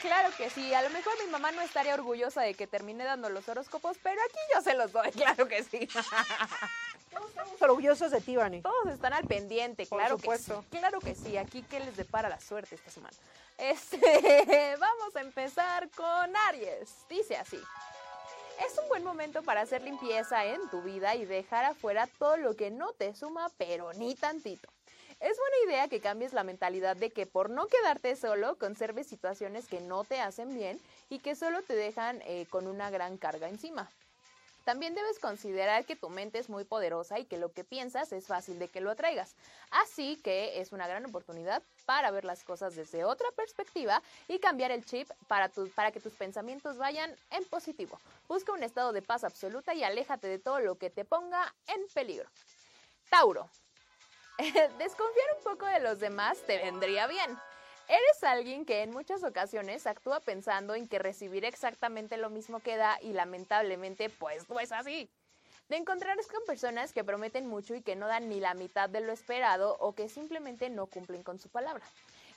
Claro 0.01 0.29
que 0.35 0.49
sí, 0.49 0.73
a 0.73 0.81
lo 0.81 0.89
mejor 0.89 1.13
mi 1.23 1.29
mamá 1.31 1.51
no 1.51 1.61
estaría 1.61 1.93
orgullosa 1.93 2.41
de 2.41 2.53
que 2.55 2.65
termine 2.67 3.03
dando 3.03 3.29
los 3.29 3.47
horóscopos, 3.47 3.97
pero 4.01 4.19
aquí 4.21 4.39
yo 4.53 4.61
se 4.61 4.73
los 4.73 4.91
doy, 4.91 5.11
claro 5.11 5.47
que 5.47 5.63
sí. 5.63 5.87
todos 7.11 7.29
estamos 7.29 7.61
orgullosos 7.61 8.11
de 8.11 8.21
ti, 8.21 8.35
Vane. 8.35 8.61
Todos 8.61 8.87
están 8.93 9.13
al 9.13 9.25
pendiente, 9.25 9.85
Por 9.85 9.99
claro 9.99 10.17
supuesto. 10.17 10.61
que 10.61 10.77
sí. 10.77 10.77
Claro 10.79 10.99
que 10.99 11.15
sí, 11.15 11.37
aquí 11.37 11.61
que 11.63 11.79
les 11.79 11.95
depara 11.95 12.29
la 12.29 12.39
suerte 12.39 12.75
esta 12.75 12.89
semana. 12.89 13.15
Este, 13.57 14.75
vamos 14.79 15.15
a 15.15 15.21
empezar 15.21 15.89
con 15.91 16.35
Aries. 16.47 16.89
Dice 17.07 17.37
así. 17.37 17.61
Es 18.65 18.77
un 18.77 18.87
buen 18.89 19.03
momento 19.03 19.41
para 19.43 19.61
hacer 19.61 19.81
limpieza 19.81 20.45
en 20.45 20.69
tu 20.69 20.81
vida 20.81 21.15
y 21.15 21.25
dejar 21.25 21.65
afuera 21.65 22.07
todo 22.19 22.37
lo 22.37 22.55
que 22.55 22.69
no 22.69 22.93
te 22.93 23.15
suma, 23.15 23.49
pero 23.57 23.91
ni 23.93 24.13
tantito. 24.15 24.69
Es 25.21 25.38
buena 25.38 25.71
idea 25.71 25.88
que 25.88 26.01
cambies 26.01 26.34
la 26.34 26.43
mentalidad 26.43 26.97
de 26.97 27.12
que 27.12 27.27
por 27.27 27.51
no 27.51 27.67
quedarte 27.67 28.15
solo, 28.15 28.57
conserves 28.57 29.05
situaciones 29.05 29.67
que 29.67 29.79
no 29.79 30.03
te 30.03 30.19
hacen 30.19 30.55
bien 30.55 30.81
y 31.10 31.19
que 31.19 31.36
solo 31.36 31.62
te 31.62 31.75
dejan 31.75 32.23
eh, 32.25 32.47
con 32.49 32.65
una 32.65 32.89
gran 32.89 33.17
carga 33.17 33.47
encima. 33.47 33.88
También 34.65 34.95
debes 34.95 35.19
considerar 35.19 35.86
que 35.86 35.95
tu 35.95 36.10
mente 36.10 36.39
es 36.39 36.49
muy 36.49 36.63
poderosa 36.63 37.19
y 37.19 37.25
que 37.25 37.38
lo 37.38 37.51
que 37.51 37.63
piensas 37.63 38.12
es 38.13 38.25
fácil 38.25 38.57
de 38.57 38.67
que 38.67 38.81
lo 38.81 38.89
atraigas. 38.89 39.36
Así 39.69 40.17
que 40.23 40.60
es 40.60 40.71
una 40.71 40.88
gran 40.88 41.05
oportunidad 41.05 41.62
para 41.86 42.10
ver 42.10 42.25
las 42.25 42.43
cosas 42.43 42.75
desde 42.75 43.03
otra 43.03 43.27
perspectiva 43.36 44.01
y 44.27 44.39
cambiar 44.39 44.71
el 44.71 44.86
chip 44.86 45.07
para, 45.27 45.51
para 45.75 45.91
que 45.91 45.99
tus 45.99 46.13
pensamientos 46.13 46.77
vayan 46.77 47.15
en 47.29 47.43
positivo. 47.45 47.99
Busca 48.27 48.53
un 48.53 48.63
estado 48.63 48.91
de 48.91 49.03
paz 49.03 49.23
absoluta 49.23 49.75
y 49.75 49.84
aléjate 49.84 50.27
de 50.27 50.39
todo 50.39 50.60
lo 50.60 50.79
que 50.79 50.89
te 50.89 51.05
ponga 51.05 51.53
en 51.67 51.81
peligro. 51.93 52.27
Tauro. 53.12 53.47
Desconfiar 54.80 55.27
un 55.38 55.43
poco 55.43 55.67
de 55.67 55.80
los 55.80 55.99
demás 55.99 56.39
te 56.47 56.58
vendría 56.58 57.06
bien. 57.06 57.38
Eres 57.88 58.23
alguien 58.23 58.65
que 58.65 58.82
en 58.82 58.91
muchas 58.91 59.23
ocasiones 59.23 59.86
actúa 59.86 60.19
pensando 60.19 60.73
en 60.73 60.88
que 60.88 60.97
recibir 60.97 61.45
exactamente 61.45 62.17
lo 62.17 62.32
mismo 62.32 62.60
que 62.60 62.77
da 62.77 62.97
y 63.01 63.13
lamentablemente 63.13 64.10
pues 64.10 64.49
no 64.49 64.60
es 64.60 64.71
así. 64.71 65.10
Te 65.67 65.77
encontrarás 65.77 66.25
con 66.27 66.43
personas 66.45 66.91
que 66.91 67.04
prometen 67.04 67.45
mucho 67.45 67.75
y 67.75 67.82
que 67.82 67.95
no 67.95 68.08
dan 68.08 68.30
ni 68.30 68.39
la 68.39 68.56
mitad 68.56 68.89
de 68.89 69.01
lo 69.01 69.13
esperado 69.13 69.77
o 69.80 69.93
que 69.93 70.10
simplemente 70.10 70.69
no 70.69 70.88
cumplen 70.88 71.21
con 71.21 71.38
su 71.38 71.49
palabra. 71.49 71.86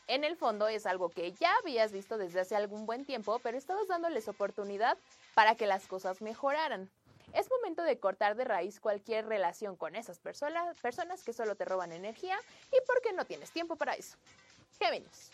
En 0.07 0.25
el 0.25 0.37
fondo 0.37 0.69
es 0.69 0.85
algo 0.85 1.09
que 1.09 1.33
ya 1.33 1.55
habías 1.63 1.91
visto 1.91 2.19
desde 2.19 2.41
hace 2.41 2.55
algún 2.55 2.85
buen 2.85 3.07
tiempo, 3.07 3.41
pero 3.43 3.57
estabas 3.57 3.89
dándoles 3.89 4.29
oportunidad 4.29 4.99
para 5.35 5.55
que 5.55 5.67
las 5.67 5.87
cosas 5.87 6.21
mejoraran. 6.21 6.91
Es 7.35 7.51
momento 7.51 7.83
de 7.83 7.99
cortar 7.99 8.37
de 8.37 8.45
raíz 8.45 8.79
cualquier 8.79 9.27
relación 9.27 9.75
con 9.77 9.97
esas 9.97 10.21
personas, 10.21 11.25
que 11.25 11.33
solo 11.33 11.57
te 11.57 11.65
roban 11.65 11.91
energía 11.91 12.39
y 12.71 12.77
porque 12.87 13.13
no 13.13 13.25
tienes 13.25 13.51
tiempo 13.51 13.75
para 13.75 13.95
eso. 13.95 14.17
Géminis. 14.79 15.33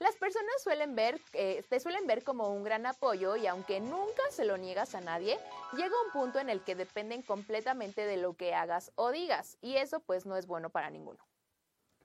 Las 0.00 0.16
personas 0.16 0.62
suelen 0.62 0.96
eh, 0.98 1.62
te 1.68 1.78
suelen 1.78 2.06
ver 2.06 2.24
como 2.24 2.48
un 2.48 2.64
gran 2.64 2.84
apoyo 2.86 3.36
y 3.36 3.46
aunque 3.46 3.80
nunca 3.80 4.22
se 4.30 4.44
lo 4.44 4.56
niegas 4.56 4.94
a 4.94 5.00
nadie, 5.00 5.38
llega 5.76 6.02
un 6.06 6.10
punto 6.10 6.40
en 6.40 6.50
el 6.50 6.64
que 6.64 6.74
dependen 6.74 7.22
completamente 7.22 8.06
de 8.06 8.16
lo 8.16 8.34
que 8.34 8.54
hagas 8.54 8.90
o 8.96 9.12
digas 9.12 9.56
y 9.60 9.76
eso 9.76 10.00
pues 10.00 10.26
no 10.26 10.36
es 10.36 10.46
bueno 10.46 10.70
para 10.70 10.90
ninguno. 10.90 11.24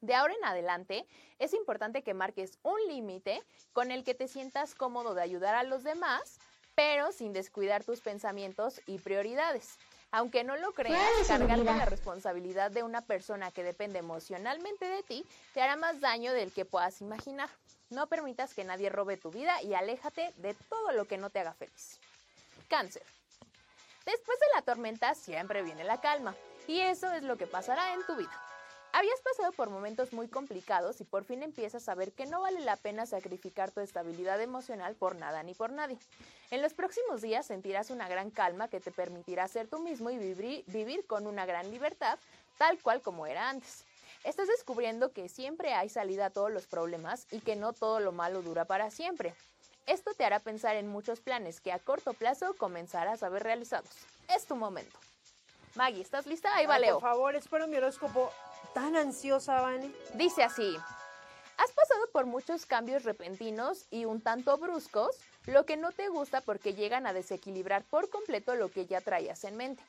De 0.01 0.13
ahora 0.13 0.35
en 0.35 0.45
adelante, 0.45 1.07
es 1.39 1.53
importante 1.53 2.03
que 2.03 2.13
marques 2.13 2.59
un 2.61 2.79
límite 2.87 3.41
con 3.73 3.89
el 3.89 4.03
que 4.03 4.13
te 4.13 4.27
sientas 4.27 4.75
cómodo 4.75 5.15
de 5.15 5.23
ayudar 5.23 5.55
a 5.55 5.63
los 5.63 5.83
demás, 5.83 6.39
pero 6.75 7.11
sin 7.11 7.33
descuidar 7.33 7.83
tus 7.83 8.01
pensamientos 8.01 8.81
y 8.85 8.99
prioridades. 8.99 9.77
Aunque 10.11 10.43
no 10.43 10.55
lo 10.55 10.71
creas, 10.73 11.27
cargar 11.27 11.57
con 11.57 11.77
la 11.77 11.85
responsabilidad 11.85 12.71
de 12.71 12.83
una 12.83 13.01
persona 13.01 13.51
que 13.51 13.63
depende 13.63 13.99
emocionalmente 13.99 14.85
de 14.85 15.03
ti 15.03 15.25
te 15.53 15.61
hará 15.61 15.75
más 15.75 15.99
daño 15.99 16.31
del 16.33 16.51
que 16.51 16.63
puedas 16.63 17.01
imaginar. 17.01 17.49
No 17.89 18.07
permitas 18.07 18.53
que 18.53 18.63
nadie 18.63 18.89
robe 18.89 19.17
tu 19.17 19.31
vida 19.31 19.61
y 19.61 19.73
aléjate 19.73 20.33
de 20.37 20.53
todo 20.53 20.91
lo 20.91 21.05
que 21.05 21.17
no 21.17 21.29
te 21.29 21.39
haga 21.39 21.53
feliz. 21.53 21.99
Cáncer. 22.69 23.03
Después 24.05 24.39
de 24.39 24.45
la 24.55 24.61
tormenta 24.61 25.15
siempre 25.15 25.63
viene 25.63 25.83
la 25.83 25.99
calma 25.99 26.35
y 26.67 26.79
eso 26.79 27.11
es 27.11 27.23
lo 27.23 27.37
que 27.37 27.47
pasará 27.47 27.93
en 27.93 28.05
tu 28.05 28.15
vida. 28.15 28.44
Habías 28.97 29.19
pasado 29.19 29.51
por 29.51 29.69
momentos 29.69 30.13
muy 30.13 30.29
complicados 30.29 31.01
y 31.01 31.03
por 31.03 31.25
fin 31.25 31.43
empiezas 31.43 31.89
a 31.89 31.95
ver 31.95 32.13
que 32.13 32.25
no 32.27 32.39
vale 32.39 32.61
la 32.61 32.77
pena 32.77 33.05
sacrificar 33.05 33.69
tu 33.69 33.81
estabilidad 33.81 34.41
emocional 34.41 34.95
por 34.95 35.17
nada 35.17 35.43
ni 35.43 35.53
por 35.53 35.69
nadie. 35.69 35.97
En 36.49 36.61
los 36.61 36.73
próximos 36.73 37.21
días 37.21 37.45
sentirás 37.45 37.89
una 37.89 38.07
gran 38.07 38.31
calma 38.31 38.69
que 38.69 38.79
te 38.79 38.91
permitirá 38.91 39.49
ser 39.49 39.67
tú 39.67 39.79
mismo 39.79 40.11
y 40.11 40.17
vivir, 40.17 40.63
vivir 40.67 41.05
con 41.07 41.27
una 41.27 41.45
gran 41.45 41.71
libertad, 41.71 42.17
tal 42.57 42.79
cual 42.79 43.01
como 43.01 43.27
era 43.27 43.49
antes. 43.49 43.83
Estás 44.23 44.47
descubriendo 44.47 45.11
que 45.11 45.27
siempre 45.27 45.73
hay 45.73 45.89
salida 45.89 46.27
a 46.27 46.29
todos 46.29 46.49
los 46.49 46.65
problemas 46.65 47.27
y 47.31 47.41
que 47.41 47.57
no 47.57 47.73
todo 47.73 47.99
lo 47.99 48.13
malo 48.13 48.43
dura 48.43 48.63
para 48.63 48.91
siempre. 48.91 49.35
Esto 49.87 50.13
te 50.13 50.23
hará 50.23 50.39
pensar 50.39 50.77
en 50.77 50.87
muchos 50.87 51.19
planes 51.19 51.59
que 51.59 51.73
a 51.73 51.79
corto 51.79 52.13
plazo 52.13 52.53
comenzarás 52.53 53.23
a 53.23 53.29
ver 53.29 53.43
realizados. 53.43 53.91
Es 54.33 54.45
tu 54.45 54.55
momento. 54.55 54.97
Maggie, 55.75 56.01
¿estás 56.01 56.25
lista? 56.25 56.55
Ahí 56.55 56.65
va 56.65 56.79
Leo. 56.79 57.01
Por 57.01 57.09
favor, 57.09 57.35
espero 57.35 57.67
mi 57.67 57.75
horóscopo 57.75 58.31
tan 58.75 58.97
ansiosa, 58.97 59.61
Vane? 59.61 59.89
Dice 60.13 60.43
así. 60.43 60.77
Has 61.57 61.71
pasado 61.71 62.07
por 62.11 62.25
muchos 62.25 62.65
cambios 62.65 63.03
repentinos 63.03 63.85
y 63.89 64.03
un 64.03 64.19
tanto 64.19 64.57
bruscos, 64.57 65.15
lo 65.45 65.65
que 65.65 65.77
no 65.77 65.93
te 65.93 66.09
gusta 66.09 66.41
porque 66.41 66.73
llegan 66.73 67.07
a 67.07 67.13
desequilibrar 67.13 67.85
por 67.85 68.09
completo 68.09 68.53
lo 68.55 68.69
que 68.69 68.85
ya 68.85 68.99
traías 68.99 69.45
en 69.45 69.55
mente. 69.55 69.81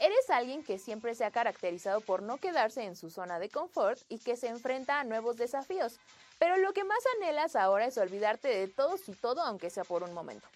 Eres 0.00 0.28
alguien 0.30 0.64
que 0.64 0.80
siempre 0.80 1.14
se 1.14 1.24
ha 1.24 1.30
caracterizado 1.30 2.00
por 2.00 2.22
no 2.22 2.38
quedarse 2.38 2.82
en 2.82 2.96
su 2.96 3.08
zona 3.08 3.38
de 3.38 3.48
confort 3.48 4.00
y 4.08 4.18
que 4.18 4.36
se 4.36 4.48
enfrenta 4.48 4.98
a 4.98 5.04
nuevos 5.04 5.36
desafíos, 5.36 6.00
pero 6.40 6.56
lo 6.56 6.72
que 6.72 6.82
más 6.82 6.98
anhelas 7.16 7.54
ahora 7.54 7.86
es 7.86 7.96
olvidarte 7.96 8.48
de 8.48 8.66
todos 8.66 9.08
y 9.08 9.12
todo 9.12 9.42
aunque 9.42 9.70
sea 9.70 9.84
por 9.84 10.02
un 10.02 10.12
momento. 10.12 10.48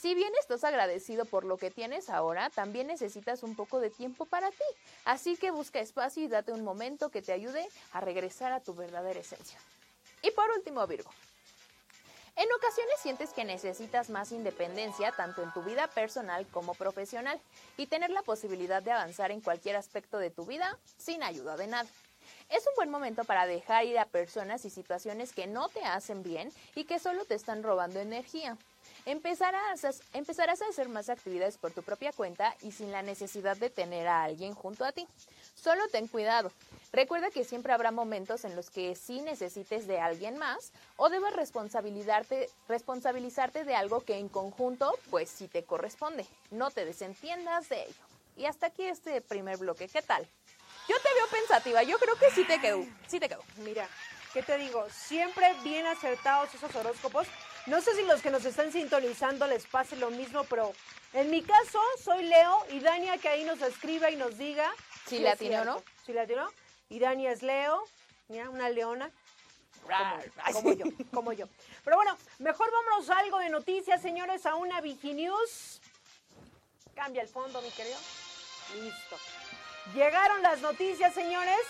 Si 0.00 0.14
bien 0.14 0.32
estás 0.38 0.62
agradecido 0.62 1.24
por 1.24 1.42
lo 1.42 1.56
que 1.56 1.72
tienes 1.72 2.08
ahora, 2.08 2.50
también 2.50 2.86
necesitas 2.86 3.42
un 3.42 3.56
poco 3.56 3.80
de 3.80 3.90
tiempo 3.90 4.26
para 4.26 4.48
ti. 4.50 4.64
Así 5.04 5.36
que 5.36 5.50
busca 5.50 5.80
espacio 5.80 6.22
y 6.22 6.28
date 6.28 6.52
un 6.52 6.62
momento 6.62 7.08
que 7.08 7.20
te 7.20 7.32
ayude 7.32 7.66
a 7.92 8.00
regresar 8.00 8.52
a 8.52 8.60
tu 8.60 8.74
verdadera 8.74 9.18
esencia. 9.18 9.58
Y 10.22 10.30
por 10.30 10.48
último, 10.50 10.86
Virgo. 10.86 11.10
En 12.36 12.46
ocasiones 12.52 12.94
sientes 13.02 13.30
que 13.30 13.44
necesitas 13.44 14.08
más 14.08 14.30
independencia 14.30 15.10
tanto 15.10 15.42
en 15.42 15.52
tu 15.52 15.64
vida 15.64 15.88
personal 15.88 16.46
como 16.46 16.74
profesional 16.74 17.40
y 17.76 17.86
tener 17.86 18.10
la 18.10 18.22
posibilidad 18.22 18.80
de 18.80 18.92
avanzar 18.92 19.32
en 19.32 19.40
cualquier 19.40 19.74
aspecto 19.74 20.18
de 20.18 20.30
tu 20.30 20.44
vida 20.46 20.78
sin 20.96 21.24
ayuda 21.24 21.56
de 21.56 21.66
nada. 21.66 21.88
Es 22.50 22.64
un 22.68 22.74
buen 22.76 22.90
momento 22.90 23.24
para 23.24 23.46
dejar 23.46 23.84
ir 23.86 23.98
a 23.98 24.04
personas 24.04 24.64
y 24.64 24.70
situaciones 24.70 25.32
que 25.32 25.48
no 25.48 25.68
te 25.68 25.82
hacen 25.82 26.22
bien 26.22 26.52
y 26.76 26.84
que 26.84 27.00
solo 27.00 27.24
te 27.24 27.34
están 27.34 27.64
robando 27.64 27.98
energía. 27.98 28.56
Empezarás 29.08 29.86
a, 29.86 29.90
empezarás 30.12 30.60
a 30.60 30.68
hacer 30.68 30.90
más 30.90 31.08
actividades 31.08 31.56
por 31.56 31.72
tu 31.72 31.82
propia 31.82 32.12
cuenta 32.12 32.54
y 32.60 32.72
sin 32.72 32.92
la 32.92 33.00
necesidad 33.00 33.56
de 33.56 33.70
tener 33.70 34.06
a 34.06 34.24
alguien 34.24 34.52
junto 34.52 34.84
a 34.84 34.92
ti. 34.92 35.08
Solo 35.54 35.88
ten 35.88 36.08
cuidado. 36.08 36.52
Recuerda 36.92 37.30
que 37.30 37.42
siempre 37.42 37.72
habrá 37.72 37.90
momentos 37.90 38.44
en 38.44 38.54
los 38.54 38.68
que 38.68 38.94
sí 38.96 39.22
necesites 39.22 39.86
de 39.86 39.98
alguien 39.98 40.36
más 40.36 40.72
o 40.98 41.08
debas 41.08 41.32
responsabilizarte, 41.32 42.50
responsabilizarte 42.68 43.64
de 43.64 43.74
algo 43.74 44.02
que 44.02 44.18
en 44.18 44.28
conjunto 44.28 44.94
pues 45.08 45.30
sí 45.30 45.48
te 45.48 45.64
corresponde. 45.64 46.26
No 46.50 46.70
te 46.70 46.84
desentiendas 46.84 47.70
de 47.70 47.84
ello. 47.84 48.04
Y 48.36 48.44
hasta 48.44 48.66
aquí 48.66 48.84
este 48.84 49.22
primer 49.22 49.56
bloque. 49.56 49.88
¿Qué 49.88 50.02
tal? 50.02 50.28
Yo 50.86 50.96
te 51.00 51.14
veo 51.14 51.26
pensativa. 51.30 51.82
Yo 51.82 51.98
creo 51.98 52.14
que 52.16 52.30
sí 52.32 52.44
te 52.44 52.60
quedó. 52.60 52.84
Sí 53.06 53.18
te 53.18 53.30
quedó. 53.30 53.42
Mira, 53.56 53.88
¿qué 54.34 54.42
te 54.42 54.58
digo? 54.58 54.86
Siempre 54.90 55.54
bien 55.64 55.86
acertados 55.86 56.54
esos 56.54 56.74
horóscopos. 56.74 57.26
No 57.68 57.82
sé 57.82 57.94
si 57.94 58.02
los 58.04 58.22
que 58.22 58.30
nos 58.30 58.46
están 58.46 58.72
sintonizando 58.72 59.46
les 59.46 59.66
pase 59.66 59.94
lo 59.96 60.10
mismo, 60.10 60.44
pero 60.44 60.72
en 61.12 61.30
mi 61.30 61.42
caso 61.42 61.78
soy 62.02 62.24
Leo 62.24 62.64
y 62.70 62.80
Dania 62.80 63.18
que 63.18 63.28
ahí 63.28 63.44
nos 63.44 63.60
escriba 63.60 64.10
y 64.10 64.16
nos 64.16 64.38
diga. 64.38 64.72
Si 65.06 65.18
la 65.18 65.36
tiene 65.36 65.60
o 65.60 65.64
no. 65.64 65.82
Si 66.06 66.14
la 66.14 66.26
tiene 66.26 66.42
Y 66.88 66.98
Dania 66.98 67.30
es 67.30 67.42
Leo, 67.42 67.84
mira, 68.28 68.48
una 68.48 68.70
leona. 68.70 69.10
Como, 70.52 70.72
yo, 70.72 70.84
como 71.12 71.32
yo. 71.32 71.46
Pero 71.84 71.96
bueno, 71.96 72.16
mejor 72.38 72.70
vámonos 72.70 73.10
a 73.10 73.18
algo 73.18 73.38
de 73.38 73.50
noticias, 73.50 74.00
señores, 74.00 74.46
a 74.46 74.54
una 74.54 74.80
Viginews. 74.80 75.82
Cambia 76.94 77.22
el 77.22 77.28
fondo, 77.28 77.60
mi 77.60 77.70
querido. 77.70 77.98
Listo. 78.82 79.16
Llegaron 79.94 80.42
las 80.42 80.60
noticias, 80.60 81.12
señores. 81.12 81.60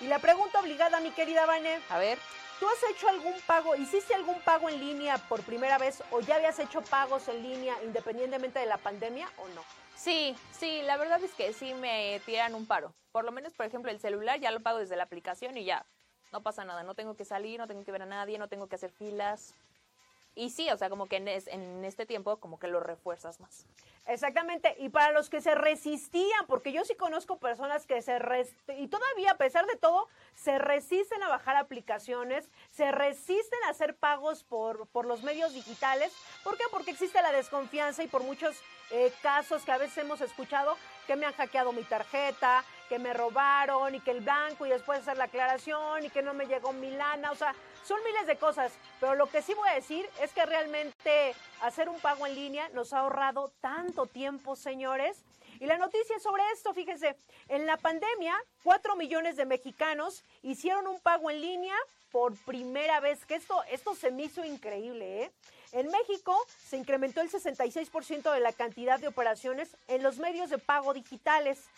Y 0.00 0.06
la 0.06 0.18
pregunta 0.18 0.60
obligada, 0.60 1.00
mi 1.00 1.10
querida 1.10 1.44
Vane. 1.44 1.78
A 1.90 1.98
ver. 1.98 2.18
¿Tú 2.62 2.68
has 2.68 2.94
hecho 2.94 3.08
algún 3.08 3.34
pago, 3.44 3.74
hiciste 3.74 4.14
algún 4.14 4.40
pago 4.42 4.68
en 4.68 4.78
línea 4.78 5.18
por 5.18 5.42
primera 5.42 5.78
vez 5.78 6.00
o 6.12 6.20
ya 6.20 6.36
habías 6.36 6.60
hecho 6.60 6.80
pagos 6.80 7.26
en 7.26 7.42
línea 7.42 7.74
independientemente 7.82 8.60
de 8.60 8.66
la 8.66 8.76
pandemia 8.76 9.28
o 9.38 9.48
no? 9.48 9.62
Sí, 9.96 10.36
sí, 10.52 10.80
la 10.82 10.96
verdad 10.96 11.20
es 11.24 11.34
que 11.34 11.52
sí 11.54 11.74
me 11.74 12.20
tiran 12.24 12.54
un 12.54 12.64
paro. 12.64 12.94
Por 13.10 13.24
lo 13.24 13.32
menos, 13.32 13.52
por 13.52 13.66
ejemplo, 13.66 13.90
el 13.90 13.98
celular 13.98 14.38
ya 14.38 14.52
lo 14.52 14.60
pago 14.60 14.78
desde 14.78 14.94
la 14.94 15.02
aplicación 15.02 15.56
y 15.56 15.64
ya, 15.64 15.84
no 16.30 16.44
pasa 16.44 16.64
nada. 16.64 16.84
No 16.84 16.94
tengo 16.94 17.16
que 17.16 17.24
salir, 17.24 17.58
no 17.58 17.66
tengo 17.66 17.84
que 17.84 17.90
ver 17.90 18.02
a 18.02 18.06
nadie, 18.06 18.38
no 18.38 18.46
tengo 18.46 18.68
que 18.68 18.76
hacer 18.76 18.92
filas. 18.92 19.56
Y 20.34 20.50
sí, 20.50 20.70
o 20.70 20.76
sea, 20.78 20.88
como 20.88 21.06
que 21.06 21.16
en, 21.16 21.84
este 21.84 22.06
tiempo 22.06 22.38
como 22.38 22.58
que 22.58 22.66
lo 22.66 22.80
refuerzas 22.80 23.38
más. 23.40 23.66
Exactamente, 24.06 24.74
y 24.78 24.88
para 24.88 25.12
los 25.12 25.30
que 25.30 25.40
se 25.40 25.54
resistían, 25.54 26.46
porque 26.48 26.72
yo 26.72 26.84
sí 26.84 26.94
conozco 26.96 27.38
personas 27.38 27.86
que 27.86 28.02
se 28.02 28.18
y 28.76 28.88
todavía 28.88 29.32
a 29.32 29.36
pesar 29.36 29.66
de 29.66 29.76
todo 29.76 30.08
se 30.34 30.58
resisten 30.58 31.22
a 31.22 31.28
bajar 31.28 31.56
aplicaciones, 31.56 32.50
se 32.70 32.90
resisten 32.90 33.58
a 33.66 33.70
hacer 33.70 33.94
pagos 33.94 34.42
por, 34.42 34.88
por 34.88 35.06
los 35.06 35.22
medios 35.22 35.52
digitales. 35.52 36.12
¿Por 36.42 36.56
qué? 36.56 36.64
Porque 36.70 36.90
existe 36.90 37.22
la 37.22 37.30
desconfianza 37.30 38.02
y 38.02 38.08
por 38.08 38.24
muchos 38.24 38.56
eh, 38.90 39.12
casos 39.22 39.64
que 39.64 39.72
a 39.72 39.78
veces 39.78 39.98
hemos 39.98 40.20
escuchado 40.20 40.76
que 41.06 41.16
me 41.16 41.26
han 41.26 41.34
hackeado 41.34 41.72
mi 41.72 41.84
tarjeta, 41.84 42.64
que 42.92 42.98
me 42.98 43.14
robaron 43.14 43.94
y 43.94 44.00
que 44.00 44.10
el 44.10 44.20
banco 44.20 44.66
y 44.66 44.68
después 44.68 44.98
hacer 44.98 45.16
la 45.16 45.24
aclaración 45.24 46.04
y 46.04 46.10
que 46.10 46.20
no 46.20 46.34
me 46.34 46.44
llegó 46.44 46.74
mi 46.74 46.90
lana, 46.90 47.30
o 47.30 47.34
sea, 47.34 47.54
son 47.86 47.98
miles 48.04 48.26
de 48.26 48.36
cosas, 48.36 48.70
pero 49.00 49.14
lo 49.14 49.30
que 49.30 49.40
sí 49.40 49.54
voy 49.54 49.66
a 49.70 49.74
decir 49.76 50.06
es 50.20 50.30
que 50.34 50.44
realmente 50.44 51.34
hacer 51.62 51.88
un 51.88 51.98
pago 52.00 52.26
en 52.26 52.34
línea 52.34 52.68
nos 52.74 52.92
ha 52.92 52.98
ahorrado 52.98 53.50
tanto 53.62 54.04
tiempo, 54.04 54.56
señores. 54.56 55.24
Y 55.58 55.64
la 55.64 55.78
noticia 55.78 56.18
sobre 56.18 56.42
esto, 56.52 56.74
fíjense, 56.74 57.16
en 57.48 57.64
la 57.64 57.78
pandemia, 57.78 58.36
4 58.62 58.94
millones 58.96 59.36
de 59.36 59.46
mexicanos 59.46 60.22
hicieron 60.42 60.86
un 60.86 61.00
pago 61.00 61.30
en 61.30 61.40
línea 61.40 61.76
por 62.10 62.36
primera 62.44 63.00
vez, 63.00 63.24
que 63.24 63.36
esto, 63.36 63.62
esto 63.70 63.94
se 63.94 64.10
me 64.10 64.24
hizo 64.24 64.44
increíble, 64.44 65.22
¿eh? 65.22 65.32
En 65.72 65.86
México 65.86 66.36
se 66.68 66.76
incrementó 66.76 67.22
el 67.22 67.30
66% 67.30 68.34
de 68.34 68.40
la 68.40 68.52
cantidad 68.52 69.00
de 69.00 69.08
operaciones 69.08 69.78
en 69.88 70.02
los 70.02 70.18
medios 70.18 70.50
de 70.50 70.58
pago 70.58 70.92
digitales. 70.92 71.70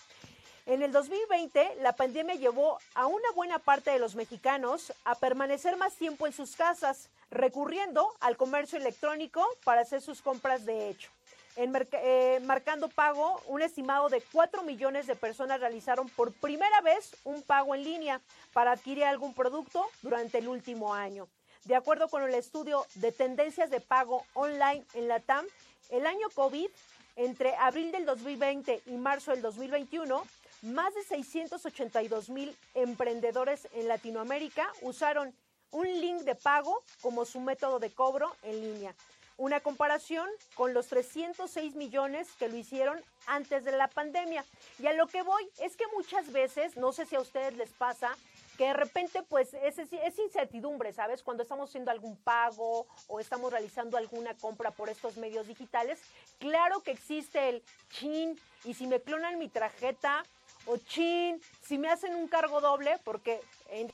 En 0.67 0.81
el 0.81 0.93
2020, 0.93 1.77
la 1.83 1.95
pandemia 1.95 2.37
llevó 2.37 2.79
a 2.95 3.07
una 3.07 3.31
buena 3.35 3.59
parte 3.59 3.91
de 3.91 3.99
los 3.99 4.15
mexicanos 4.15 4.95
a 5.05 5.15
permanecer 5.15 5.77
más 5.77 5.93
tiempo 5.93 6.27
en 6.27 6.33
sus 6.33 6.57
casas, 6.57 7.11
recurriendo 7.31 8.15
al 8.21 8.39
comercio 8.39 8.79
electrónico 8.79 9.47
para 9.65 9.83
hacer 9.83 10.01
sus 10.01 10.23
compras 10.23 10.65
de 10.65 10.89
hecho. 10.89 11.11
En 11.57 11.73
eh, 11.93 12.41
marcando 12.45 12.89
pago, 12.89 13.43
un 13.47 13.61
estimado 13.61 14.09
de 14.09 14.23
4 14.33 14.63
millones 14.63 15.07
de 15.07 15.15
personas 15.15 15.61
realizaron 15.61 16.09
por 16.09 16.33
primera 16.33 16.81
vez 16.81 17.15
un 17.25 17.43
pago 17.43 17.75
en 17.75 17.85
línea 17.85 18.23
para 18.55 18.73
adquirir 18.73 19.05
algún 19.05 19.35
producto 19.35 19.87
durante 20.01 20.39
el 20.39 20.49
último 20.49 20.95
año. 20.95 21.29
De 21.65 21.77
acuerdo 21.77 22.09
con 22.09 22.23
el 22.23 22.35
estudio 22.35 22.87
de 22.95 23.13
tendencias 23.13 23.69
de 23.69 23.81
pago 23.81 24.25
online 24.33 24.83
en 24.95 25.09
la 25.09 25.21
TAM, 25.21 25.45
el 25.91 26.07
año 26.07 26.29
COVID, 26.35 26.69
entre 27.17 27.55
abril 27.57 27.93
del 27.93 28.07
2020 28.07 28.83
y 28.87 28.93
marzo 28.93 29.31
del 29.31 29.43
2021, 29.43 30.25
más 30.65 30.95
de 30.95 31.03
682 31.05 32.31
mil 32.31 32.57
emprendedores 32.75 33.69
en 33.75 33.87
Latinoamérica 33.87 34.73
usaron 34.83 35.35
un 35.71 35.87
link 36.01 36.23
de 36.23 36.35
pago 36.35 36.83
como 37.03 37.25
su 37.25 37.41
método 37.41 37.79
de 37.79 37.91
cobro 37.91 38.35
en 38.43 38.61
línea. 38.61 38.95
Una 39.37 39.61
comparación 39.61 40.29
con 40.55 40.73
los 40.73 40.87
306 40.87 41.75
millones 41.75 42.29
que 42.39 42.49
lo 42.49 42.57
hicieron 42.57 43.03
antes 43.27 43.65
de 43.65 43.73
la 43.73 43.89
pandemia. 43.89 44.45
Y 44.79 44.87
a 44.87 44.93
lo 44.93 45.09
que 45.09 45.23
voy 45.23 45.49
es 45.59 45.77
que 45.77 45.85
muchas 45.89 46.31
veces, 46.31 46.77
no 46.77 46.93
sé 46.93 47.05
si 47.05 47.17
a 47.17 47.21
ustedes 47.21 47.57
les 47.57 47.71
pasa, 47.71 48.17
que 48.57 48.67
de 48.67 48.73
repente 48.75 49.23
pues 49.25 49.53
es, 49.55 49.79
es, 49.79 50.19
incertidumbre, 50.19 50.93
¿sabes? 50.93 51.25
Cuando 51.25 51.43
estamos 51.43 51.69
haciendo 51.69 51.91
algún 51.91 52.17
pago 52.17 52.87
o 53.09 53.19
estamos 53.19 53.51
realizando 53.51 53.97
alguna 53.97 54.35
compra 54.35 54.71
por 54.71 54.89
estos 54.89 55.17
medios 55.17 55.49
digitales, 55.49 55.99
claro 56.39 56.81
que 56.83 56.93
existe 56.93 57.49
el 57.49 57.63
chin 57.91 58.39
y 58.65 58.75
si 58.75 58.87
me 58.87 59.01
clonan 59.01 59.39
mi 59.39 59.49
tarjeta 59.49 60.25
o 60.67 60.77
chin, 60.77 61.41
si 61.63 61.79
me 61.79 61.89
hacen 61.89 62.15
un 62.15 62.29
cargo 62.29 62.61
doble, 62.61 62.99
porque 63.05 63.41
en 63.71 63.93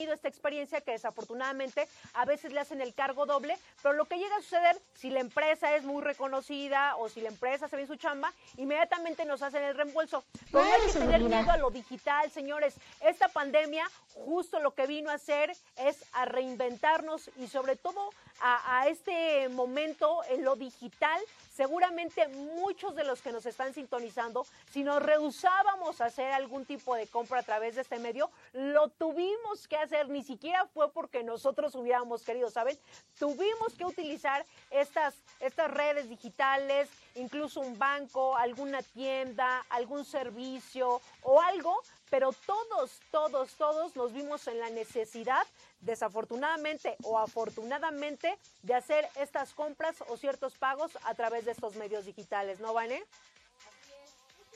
tenido 0.00 0.14
esta 0.14 0.28
experiencia 0.28 0.80
que 0.80 0.92
desafortunadamente 0.92 1.86
a 2.14 2.24
veces 2.24 2.54
le 2.54 2.60
hacen 2.60 2.80
el 2.80 2.94
cargo 2.94 3.26
doble, 3.26 3.58
pero 3.82 3.94
lo 3.94 4.06
que 4.06 4.16
llega 4.16 4.34
a 4.34 4.40
suceder 4.40 4.80
si 4.94 5.10
la 5.10 5.20
empresa 5.20 5.76
es 5.76 5.84
muy 5.84 6.02
reconocida 6.02 6.96
o 6.96 7.10
si 7.10 7.20
la 7.20 7.28
empresa 7.28 7.68
se 7.68 7.76
ve 7.76 7.82
en 7.82 7.88
su 7.88 7.96
chamba, 7.96 8.32
inmediatamente 8.56 9.26
nos 9.26 9.42
hacen 9.42 9.62
el 9.62 9.76
reembolso. 9.76 10.24
Pero 10.50 10.64
no 10.64 10.72
hay 10.72 10.80
que 10.86 10.92
tener 10.98 11.20
miedo 11.20 11.50
a 11.50 11.58
lo 11.58 11.70
digital, 11.70 12.30
señores. 12.30 12.76
Esta 13.02 13.28
pandemia 13.28 13.86
justo 14.14 14.58
lo 14.60 14.74
que 14.74 14.86
vino 14.86 15.10
a 15.10 15.14
hacer 15.14 15.52
es 15.76 16.02
a 16.12 16.24
reinventarnos 16.24 17.30
y 17.36 17.48
sobre 17.48 17.76
todo 17.76 18.10
a, 18.40 18.80
a 18.80 18.88
este 18.88 19.50
momento 19.50 20.22
en 20.30 20.44
lo 20.44 20.56
digital, 20.56 21.20
seguramente 21.54 22.26
muchos 22.28 22.96
de 22.96 23.04
los 23.04 23.20
que 23.20 23.32
nos 23.32 23.44
están 23.44 23.74
sintonizando, 23.74 24.46
si 24.72 24.82
nos 24.82 25.02
rehusábamos 25.02 26.00
a 26.00 26.06
hacer 26.06 26.32
algún 26.32 26.64
tipo 26.64 26.94
de 26.94 27.06
compra 27.06 27.40
a 27.40 27.42
través 27.42 27.74
de 27.74 27.82
este 27.82 27.98
medio, 27.98 28.30
lo 28.52 28.88
tuvimos 28.88 29.68
que 29.68 29.76
hacer, 29.76 29.89
ni 30.08 30.22
siquiera 30.22 30.66
fue 30.66 30.90
porque 30.92 31.22
nosotros 31.22 31.74
hubiéramos 31.74 32.22
querido, 32.22 32.50
¿saben? 32.50 32.78
Tuvimos 33.18 33.74
que 33.76 33.84
utilizar 33.84 34.44
estas, 34.70 35.14
estas 35.40 35.70
redes 35.70 36.08
digitales, 36.08 36.88
incluso 37.14 37.60
un 37.60 37.78
banco, 37.78 38.36
alguna 38.36 38.82
tienda, 38.82 39.64
algún 39.70 40.04
servicio 40.04 41.00
o 41.22 41.40
algo, 41.40 41.82
pero 42.10 42.32
todos, 42.46 43.00
todos, 43.10 43.54
todos 43.54 43.94
nos 43.96 44.12
vimos 44.12 44.46
en 44.48 44.58
la 44.58 44.70
necesidad, 44.70 45.46
desafortunadamente 45.80 46.96
o 47.04 47.18
afortunadamente, 47.18 48.36
de 48.62 48.74
hacer 48.74 49.08
estas 49.16 49.54
compras 49.54 49.96
o 50.08 50.16
ciertos 50.16 50.56
pagos 50.58 50.98
a 51.04 51.14
través 51.14 51.44
de 51.44 51.52
estos 51.52 51.76
medios 51.76 52.04
digitales, 52.04 52.60
¿no, 52.60 52.74
Vane? 52.74 53.02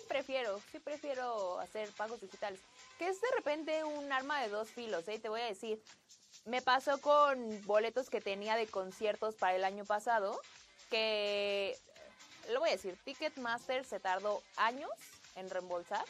Prefiero, 0.08 0.60
sí 0.70 0.78
prefiero 0.80 1.58
hacer 1.60 1.88
pagos 1.92 2.20
digitales. 2.20 2.60
Que 2.98 3.08
es 3.08 3.20
de 3.20 3.28
repente 3.36 3.84
un 3.84 4.12
arma 4.12 4.40
de 4.42 4.48
dos 4.48 4.70
filos, 4.70 5.06
¿eh? 5.08 5.18
Te 5.18 5.28
voy 5.28 5.40
a 5.40 5.46
decir. 5.46 5.82
Me 6.44 6.60
pasó 6.60 7.00
con 7.00 7.64
boletos 7.64 8.10
que 8.10 8.20
tenía 8.20 8.56
de 8.56 8.66
conciertos 8.66 9.34
para 9.34 9.56
el 9.56 9.64
año 9.64 9.84
pasado, 9.84 10.38
que, 10.90 11.78
lo 12.50 12.60
voy 12.60 12.70
a 12.70 12.72
decir, 12.72 12.98
Ticketmaster 13.04 13.84
se 13.84 14.00
tardó 14.00 14.42
años 14.56 14.90
en 15.36 15.48
reembolsar. 15.50 16.04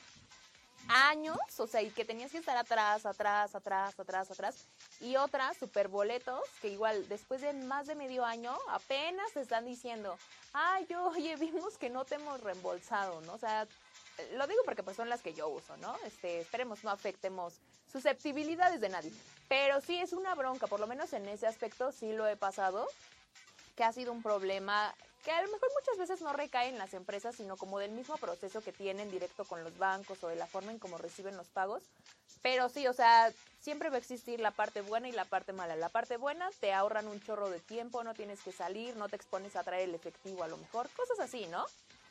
Años, 0.89 1.39
o 1.59 1.67
sea, 1.67 1.81
y 1.81 1.91
que 1.91 2.05
tenías 2.05 2.31
que 2.31 2.39
estar 2.39 2.57
atrás, 2.59 3.07
atrás, 3.07 3.55
atrás, 3.55 3.99
atrás, 3.99 4.31
atrás. 4.31 4.67
Y 5.01 5.17
otras, 5.17 5.57
super 5.57 5.89
boletos, 5.89 6.43
que 6.61 6.69
igual 6.69 7.09
después 7.09 7.41
de 7.41 7.55
más 7.55 7.87
de 7.87 7.95
medio 7.95 8.25
año 8.25 8.55
apenas 8.69 9.33
te 9.33 9.41
están 9.41 9.65
diciendo, 9.65 10.19
ay, 10.53 10.87
oye, 10.95 11.37
vimos 11.37 11.79
que 11.79 11.89
no 11.89 12.05
te 12.05 12.17
hemos 12.17 12.41
reembolsado, 12.43 13.21
¿no? 13.23 13.33
O 13.35 13.39
sea, 13.39 13.67
lo 14.35 14.47
digo 14.47 14.63
porque 14.65 14.83
pues 14.83 14.97
son 14.97 15.09
las 15.09 15.23
que 15.23 15.35
yo 15.35 15.49
uso, 15.49 15.77
¿no? 15.79 15.97
Este, 16.05 16.41
esperemos 16.41 16.85
no 16.85 16.91
afectemos 16.91 17.55
susceptibilidades 17.91 18.81
de 18.81 18.89
nadie. 18.89 19.13
Pero 19.49 19.81
sí 19.81 19.99
es 20.01 20.13
una 20.13 20.35
bronca, 20.35 20.67
por 20.67 20.81
lo 20.81 20.87
menos 20.87 21.13
en 21.13 21.29
ese 21.29 21.47
aspecto 21.47 21.93
sí 21.93 22.13
lo 22.13 22.27
he 22.27 22.37
pasado, 22.37 22.89
que 23.77 23.85
ha 23.85 23.93
sido 23.93 24.13
un 24.13 24.23
problema 24.23 24.95
que 25.25 25.31
a 25.31 25.41
lo 25.43 25.51
mejor 25.51 25.71
muchas 25.81 25.99
veces 25.99 26.21
no 26.21 26.33
recae 26.35 26.69
en 26.69 26.79
las 26.79 26.93
empresas, 26.93 27.35
sino 27.35 27.57
como 27.57 27.79
del 27.79 27.93
mismo 27.93 28.17
proceso 28.19 28.61
que 28.61 28.73
tienen 28.73 29.11
directo 29.11 29.45
con 29.45 29.65
los 29.65 29.77
bancos 29.79 30.23
o 30.23 30.29
de 30.29 30.37
la 30.37 30.47
forma 30.47 30.71
en 30.71 30.79
cómo 30.79 30.99
reciben 30.99 31.37
los 31.37 31.49
pagos. 31.49 31.83
Pero 32.43 32.69
sí, 32.69 32.87
o 32.87 32.93
sea, 32.93 33.33
siempre 33.59 33.89
va 33.89 33.97
a 33.97 34.01
existir 34.01 34.39
la 34.39 34.51
parte 34.51 34.83
buena 34.83 35.09
y 35.09 35.13
la 35.13 35.25
parte 35.25 35.55
mala. 35.55 35.77
La 35.77 35.89
parte 35.89 36.19
buena 36.19 36.51
te 36.61 36.75
ahorran 36.75 37.09
un 37.09 37.23
chorro 37.23 37.49
de 37.49 37.59
tiempo, 37.59 38.05
no 38.05 38.13
tienes 38.13 38.43
que 38.43 38.53
salir, 38.53 38.97
no 38.97 39.09
te 39.09 39.17
expones 39.17 39.57
a 39.57 39.65
traer 39.65 39.89
el 39.89 39.95
efectivo 39.95 40.45
a 40.45 40.49
lo 40.49 40.59
mejor, 40.59 40.91
cosas 40.91 41.19
así, 41.21 41.47
¿no? 41.47 41.65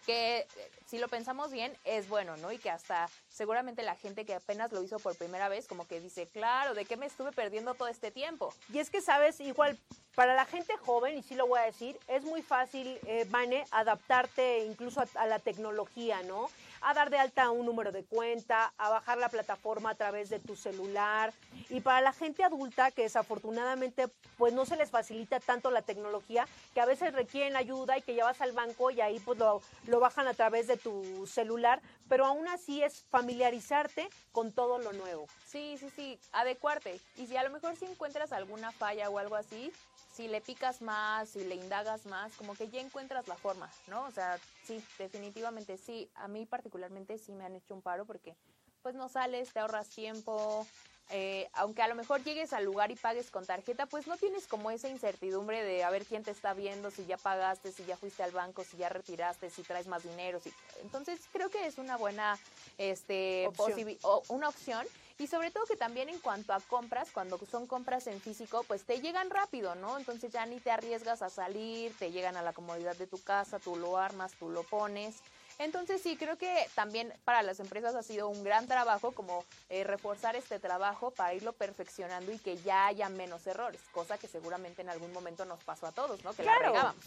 Que 0.05 0.39
eh, 0.39 0.47
si 0.85 0.99
lo 0.99 1.07
pensamos 1.07 1.51
bien 1.51 1.75
es 1.83 2.07
bueno, 2.07 2.37
¿no? 2.37 2.51
Y 2.51 2.57
que 2.57 2.69
hasta 2.69 3.09
seguramente 3.29 3.83
la 3.83 3.95
gente 3.95 4.25
que 4.25 4.35
apenas 4.35 4.71
lo 4.71 4.83
hizo 4.83 4.99
por 4.99 5.17
primera 5.17 5.49
vez 5.49 5.67
como 5.67 5.87
que 5.87 5.99
dice, 5.99 6.27
claro, 6.27 6.73
¿de 6.73 6.85
qué 6.85 6.97
me 6.97 7.05
estuve 7.05 7.31
perdiendo 7.31 7.73
todo 7.73 7.87
este 7.87 8.11
tiempo? 8.11 8.53
Y 8.71 8.79
es 8.79 8.89
que, 8.89 9.01
sabes, 9.01 9.39
igual 9.39 9.77
para 10.15 10.35
la 10.35 10.45
gente 10.45 10.73
joven, 10.77 11.17
y 11.17 11.23
sí 11.23 11.35
lo 11.35 11.47
voy 11.47 11.59
a 11.59 11.63
decir, 11.63 11.97
es 12.07 12.23
muy 12.23 12.41
fácil, 12.41 12.99
eh, 13.07 13.25
Vane, 13.29 13.65
adaptarte 13.71 14.65
incluso 14.65 15.03
a, 15.15 15.25
la 15.25 15.39
tecnología, 15.39 16.21
¿no? 16.23 16.49
A 16.81 16.93
dar 16.93 17.09
de 17.09 17.17
alta 17.17 17.49
un 17.49 17.65
número 17.65 17.91
de 17.91 18.03
cuenta, 18.03 18.73
a 18.77 18.89
bajar 18.89 19.17
la 19.17 19.29
plataforma 19.29 19.91
a 19.91 19.95
través 19.95 20.29
de 20.29 20.39
tu 20.39 20.55
celular. 20.55 21.33
Y 21.69 21.79
para 21.79 22.01
la 22.01 22.13
gente 22.13 22.43
adulta, 22.43 22.91
que 22.91 23.03
desafortunadamente 23.03 24.07
pues 24.37 24.53
no 24.53 24.65
se 24.65 24.75
les 24.75 24.91
facilita 24.91 25.39
tanto 25.39 25.71
la 25.71 25.81
tecnología, 25.81 26.47
que 26.73 26.81
a 26.81 26.85
veces 26.85 27.13
requieren 27.13 27.55
ayuda 27.55 27.97
y 27.97 28.01
que 28.01 28.15
ya 28.15 28.23
al 28.27 28.51
banco 28.51 28.91
y 28.91 29.01
ahí 29.01 29.19
pues 29.19 29.37
lo, 29.37 29.61
lo 29.87 29.99
bajan 29.99 30.27
a 30.27 30.33
través 30.33 30.67
de 30.67 30.77
tu 30.77 31.25
celular, 31.27 31.81
pero 32.13 32.27
aún 32.27 32.47
así 32.47 32.83
es 32.83 33.01
familiarizarte 33.09 34.07
con 34.31 34.51
todo 34.51 34.77
lo 34.77 34.93
nuevo. 34.93 35.25
Sí, 35.47 35.77
sí, 35.79 35.89
sí, 35.95 36.19
adecuarte. 36.31 37.01
Y 37.17 37.25
si 37.25 37.35
a 37.37 37.41
lo 37.41 37.49
mejor 37.49 37.75
si 37.75 37.85
encuentras 37.85 38.31
alguna 38.31 38.71
falla 38.71 39.09
o 39.09 39.17
algo 39.17 39.35
así, 39.35 39.73
si 40.11 40.27
le 40.27 40.39
picas 40.39 40.83
más, 40.83 41.29
si 41.29 41.43
le 41.43 41.55
indagas 41.55 42.05
más, 42.05 42.31
como 42.33 42.53
que 42.53 42.69
ya 42.69 42.81
encuentras 42.81 43.27
la 43.27 43.35
forma, 43.35 43.67
¿no? 43.87 44.03
O 44.05 44.11
sea, 44.11 44.39
sí, 44.61 44.79
definitivamente 44.99 45.75
sí. 45.75 46.07
A 46.13 46.27
mí 46.27 46.45
particularmente 46.45 47.17
sí 47.17 47.31
me 47.31 47.45
han 47.45 47.55
hecho 47.55 47.73
un 47.73 47.81
paro 47.81 48.05
porque 48.05 48.35
pues 48.83 48.93
no 48.93 49.09
sales, 49.09 49.51
te 49.51 49.61
ahorras 49.61 49.89
tiempo. 49.89 50.67
Eh, 51.09 51.49
aunque 51.53 51.81
a 51.81 51.87
lo 51.87 51.95
mejor 51.95 52.23
llegues 52.23 52.53
al 52.53 52.65
lugar 52.65 52.89
y 52.89 52.95
pagues 52.95 53.29
con 53.29 53.45
tarjeta, 53.45 53.85
pues 53.85 54.07
no 54.07 54.17
tienes 54.17 54.47
como 54.47 54.71
esa 54.71 54.89
incertidumbre 54.89 55.63
de 55.63 55.83
a 55.83 55.89
ver 55.89 56.05
quién 56.05 56.23
te 56.23 56.31
está 56.31 56.53
viendo, 56.53 56.89
si 56.91 57.05
ya 57.05 57.17
pagaste, 57.17 57.71
si 57.71 57.85
ya 57.85 57.97
fuiste 57.97 58.23
al 58.23 58.31
banco, 58.31 58.63
si 58.63 58.77
ya 58.77 58.89
retiraste, 58.89 59.49
si 59.49 59.63
traes 59.63 59.87
más 59.87 60.03
dinero. 60.03 60.39
Si... 60.39 60.51
Entonces 60.81 61.19
creo 61.31 61.49
que 61.49 61.67
es 61.67 61.77
una 61.77 61.97
buena 61.97 62.39
este, 62.77 63.47
opción. 63.47 63.97
O 64.01 64.23
una 64.29 64.49
opción. 64.49 64.87
Y 65.19 65.27
sobre 65.27 65.51
todo 65.51 65.65
que 65.65 65.75
también 65.75 66.09
en 66.09 66.19
cuanto 66.19 66.53
a 66.53 66.59
compras, 66.59 67.09
cuando 67.13 67.39
son 67.49 67.67
compras 67.67 68.07
en 68.07 68.19
físico, 68.19 68.63
pues 68.67 68.83
te 68.83 68.99
llegan 68.99 69.29
rápido, 69.29 69.75
¿no? 69.75 69.97
Entonces 69.99 70.31
ya 70.31 70.45
ni 70.45 70.59
te 70.59 70.71
arriesgas 70.71 71.21
a 71.21 71.29
salir, 71.29 71.95
te 71.99 72.11
llegan 72.11 72.35
a 72.35 72.41
la 72.41 72.53
comodidad 72.53 72.95
de 72.95 73.05
tu 73.05 73.21
casa, 73.21 73.59
tú 73.59 73.75
lo 73.75 73.97
armas, 73.97 74.33
tú 74.39 74.49
lo 74.49 74.63
pones. 74.63 75.17
Entonces 75.59 76.01
sí, 76.01 76.17
creo 76.17 76.37
que 76.37 76.67
también 76.75 77.13
para 77.23 77.43
las 77.43 77.59
empresas 77.59 77.95
ha 77.95 78.03
sido 78.03 78.27
un 78.27 78.43
gran 78.43 78.67
trabajo 78.67 79.11
como 79.11 79.45
eh, 79.69 79.83
reforzar 79.83 80.35
este 80.35 80.59
trabajo 80.59 81.11
para 81.11 81.33
irlo 81.33 81.53
perfeccionando 81.53 82.31
y 82.31 82.39
que 82.39 82.57
ya 82.57 82.87
haya 82.87 83.09
menos 83.09 83.45
errores, 83.47 83.81
cosa 83.91 84.17
que 84.17 84.27
seguramente 84.27 84.81
en 84.81 84.89
algún 84.89 85.13
momento 85.13 85.45
nos 85.45 85.63
pasó 85.63 85.87
a 85.87 85.91
todos, 85.91 86.23
¿no? 86.23 86.33
Que 86.33 86.43
claro. 86.43 86.61
la 86.61 86.67
regábamos. 86.67 87.05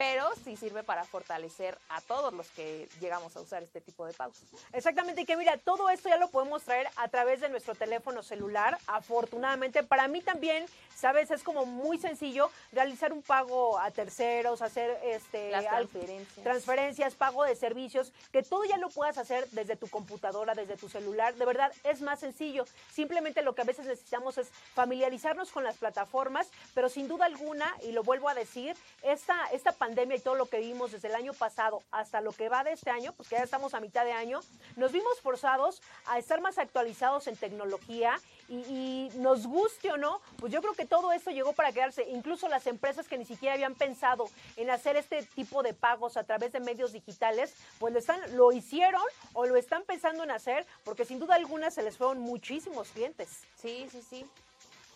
Pero 0.00 0.30
sí 0.44 0.56
sirve 0.56 0.82
para 0.82 1.04
fortalecer 1.04 1.76
a 1.90 2.00
todos 2.00 2.32
los 2.32 2.48
que 2.52 2.88
llegamos 3.02 3.36
a 3.36 3.40
usar 3.42 3.62
este 3.62 3.82
tipo 3.82 4.06
de 4.06 4.14
pagos. 4.14 4.38
Exactamente, 4.72 5.20
y 5.20 5.24
que 5.26 5.36
mira, 5.36 5.58
todo 5.58 5.90
esto 5.90 6.08
ya 6.08 6.16
lo 6.16 6.30
podemos 6.30 6.62
traer 6.62 6.88
a 6.96 7.08
través 7.08 7.42
de 7.42 7.50
nuestro 7.50 7.74
teléfono 7.74 8.22
celular, 8.22 8.78
afortunadamente. 8.86 9.82
Para 9.82 10.08
mí 10.08 10.22
también, 10.22 10.64
sabes, 10.96 11.30
es 11.30 11.42
como 11.42 11.66
muy 11.66 11.98
sencillo 11.98 12.50
realizar 12.72 13.12
un 13.12 13.20
pago 13.20 13.78
a 13.78 13.90
terceros, 13.90 14.62
hacer 14.62 14.98
este 15.04 15.50
Las 15.50 15.66
transferencias. 15.66 16.44
transferencias, 16.44 17.14
pago 17.14 17.44
de 17.44 17.54
servicios, 17.54 18.10
que 18.32 18.42
todo 18.42 18.64
ya 18.64 18.78
lo 18.78 18.88
puedas 18.88 19.18
hacer 19.18 19.50
desde 19.50 19.76
tu 19.76 19.86
computadora, 19.90 20.54
desde 20.54 20.78
tu 20.78 20.88
celular. 20.88 21.34
De 21.34 21.44
verdad, 21.44 21.74
es 21.84 22.00
más 22.00 22.20
sencillo. 22.20 22.64
Simplemente 22.90 23.42
lo 23.42 23.54
que 23.54 23.60
a 23.60 23.66
veces 23.66 23.84
necesitamos 23.84 24.38
es 24.38 24.48
familiarizarnos 24.72 25.52
con 25.52 25.62
las 25.62 25.76
plataformas, 25.76 26.48
pero 26.72 26.88
sin 26.88 27.06
duda 27.06 27.26
alguna, 27.26 27.76
y 27.82 27.92
lo 27.92 28.02
vuelvo 28.02 28.30
a 28.30 28.34
decir, 28.34 28.74
esta, 29.02 29.44
esta 29.52 29.72
pandemia 29.72 29.89
pandemia 29.90 30.16
y 30.16 30.20
todo 30.20 30.36
lo 30.36 30.46
que 30.46 30.60
vimos 30.60 30.92
desde 30.92 31.08
el 31.08 31.16
año 31.16 31.32
pasado 31.32 31.82
hasta 31.90 32.20
lo 32.20 32.30
que 32.30 32.48
va 32.48 32.62
de 32.62 32.72
este 32.72 32.90
año, 32.90 33.12
pues 33.12 33.28
que 33.28 33.34
ya 33.34 33.42
estamos 33.42 33.74
a 33.74 33.80
mitad 33.80 34.04
de 34.04 34.12
año, 34.12 34.40
nos 34.76 34.92
vimos 34.92 35.20
forzados 35.20 35.82
a 36.06 36.16
estar 36.18 36.40
más 36.40 36.58
actualizados 36.58 37.26
en 37.26 37.36
tecnología 37.36 38.20
y, 38.48 38.54
y, 38.54 39.10
nos 39.18 39.48
guste 39.48 39.90
o 39.90 39.96
no, 39.96 40.20
pues 40.38 40.52
yo 40.52 40.60
creo 40.60 40.74
que 40.74 40.86
todo 40.86 41.12
esto 41.12 41.30
llegó 41.30 41.52
para 41.54 41.72
quedarse. 41.72 42.08
Incluso 42.08 42.48
las 42.48 42.68
empresas 42.68 43.08
que 43.08 43.18
ni 43.18 43.24
siquiera 43.24 43.54
habían 43.54 43.74
pensado 43.74 44.28
en 44.56 44.70
hacer 44.70 44.96
este 44.96 45.24
tipo 45.24 45.62
de 45.64 45.74
pagos 45.74 46.16
a 46.16 46.22
través 46.22 46.52
de 46.52 46.60
medios 46.60 46.92
digitales, 46.92 47.54
pues 47.80 47.92
lo, 47.92 47.98
están, 47.98 48.36
lo 48.36 48.52
hicieron 48.52 49.02
o 49.32 49.46
lo 49.46 49.56
están 49.56 49.82
pensando 49.82 50.22
en 50.22 50.30
hacer, 50.30 50.66
porque 50.84 51.04
sin 51.04 51.18
duda 51.18 51.34
alguna 51.34 51.70
se 51.72 51.82
les 51.82 51.96
fueron 51.96 52.20
muchísimos 52.20 52.90
clientes. 52.90 53.42
Sí, 53.56 53.88
sí, 53.90 54.02
sí. 54.08 54.26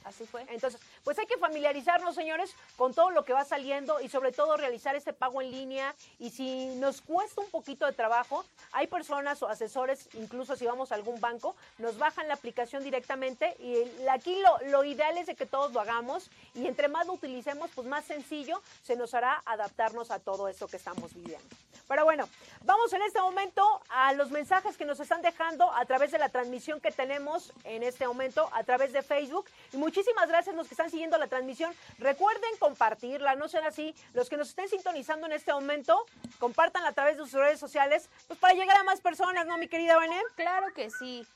Así 0.04 0.26
fue. 0.26 0.46
Entonces, 0.50 0.80
pues 1.02 1.18
hay 1.18 1.26
que 1.26 1.38
familiarizarnos, 1.38 2.14
señores, 2.14 2.54
con 2.76 2.92
todo 2.92 3.10
lo 3.10 3.24
que 3.24 3.32
va 3.32 3.44
saliendo 3.44 4.00
y 4.00 4.08
sobre 4.08 4.32
todo 4.32 4.56
realizar 4.56 4.94
este 4.94 5.12
pago 5.12 5.40
en 5.40 5.50
línea. 5.50 5.94
Y 6.18 6.30
si 6.30 6.66
nos 6.76 7.00
cuesta 7.00 7.40
un 7.40 7.50
poquito 7.50 7.86
de 7.86 7.92
trabajo, 7.92 8.44
hay 8.72 8.86
personas 8.86 9.42
o 9.42 9.48
asesores, 9.48 10.08
incluso 10.14 10.56
si 10.56 10.66
vamos 10.66 10.92
a 10.92 10.94
algún 10.94 11.20
banco, 11.20 11.56
nos 11.78 11.98
bajan 11.98 12.28
la 12.28 12.34
aplicación 12.34 12.84
directamente 12.84 13.56
y 13.58 14.06
aquí 14.08 14.40
lo, 14.40 14.70
lo 14.70 14.84
ideal 14.84 15.16
es 15.16 15.26
de 15.26 15.34
que 15.34 15.46
todos 15.46 15.72
lo 15.72 15.80
hagamos 15.80 16.30
y 16.54 16.66
entre 16.66 16.88
más 16.88 17.06
lo 17.06 17.14
utilicemos, 17.14 17.70
pues 17.74 17.86
más 17.86 18.04
sencillo 18.04 18.60
se 18.82 18.96
nos 18.96 19.14
hará 19.14 19.42
adaptarnos 19.46 20.10
a 20.10 20.18
todo 20.18 20.48
esto 20.48 20.68
que 20.68 20.76
estamos 20.76 21.14
viviendo. 21.14 21.48
Pero 21.88 22.04
bueno, 22.04 22.28
vamos 22.62 22.92
en 22.92 23.02
este 23.02 23.20
momento 23.20 23.62
a 23.88 24.12
los 24.14 24.30
mensajes 24.30 24.76
que 24.76 24.84
nos 24.84 25.00
están 25.00 25.22
dejando 25.22 25.70
a 25.72 25.84
través 25.84 26.10
de 26.10 26.18
la 26.18 26.28
transmisión 26.28 26.80
que 26.80 26.90
tenemos 26.90 27.52
en 27.64 27.82
este 27.82 28.06
momento 28.06 28.48
a 28.52 28.64
través 28.64 28.92
de 28.92 29.02
Facebook. 29.02 29.46
Y 29.72 29.76
muchísimas 29.76 30.28
gracias 30.28 30.54
a 30.54 30.56
los 30.56 30.66
que 30.68 30.74
están 30.74 30.90
siguiendo 30.90 31.18
la 31.18 31.26
transmisión. 31.26 31.74
Recuerden 31.98 32.56
compartirla, 32.58 33.34
no 33.34 33.48
sean 33.48 33.64
así. 33.64 33.94
Los 34.12 34.28
que 34.28 34.36
nos 34.36 34.48
estén 34.48 34.68
sintonizando 34.68 35.26
en 35.26 35.32
este 35.32 35.52
momento, 35.52 36.06
compartanla 36.38 36.88
a 36.88 36.92
través 36.92 37.16
de 37.16 37.24
sus 37.24 37.32
redes 37.32 37.60
sociales, 37.60 38.08
pues 38.26 38.38
para 38.38 38.54
llegar 38.54 38.76
a 38.76 38.84
más 38.84 39.00
personas, 39.00 39.46
¿no, 39.46 39.58
mi 39.58 39.68
querida 39.68 39.96
Vanem? 39.96 40.24
Claro 40.36 40.72
que 40.74 40.90
sí. 40.90 41.26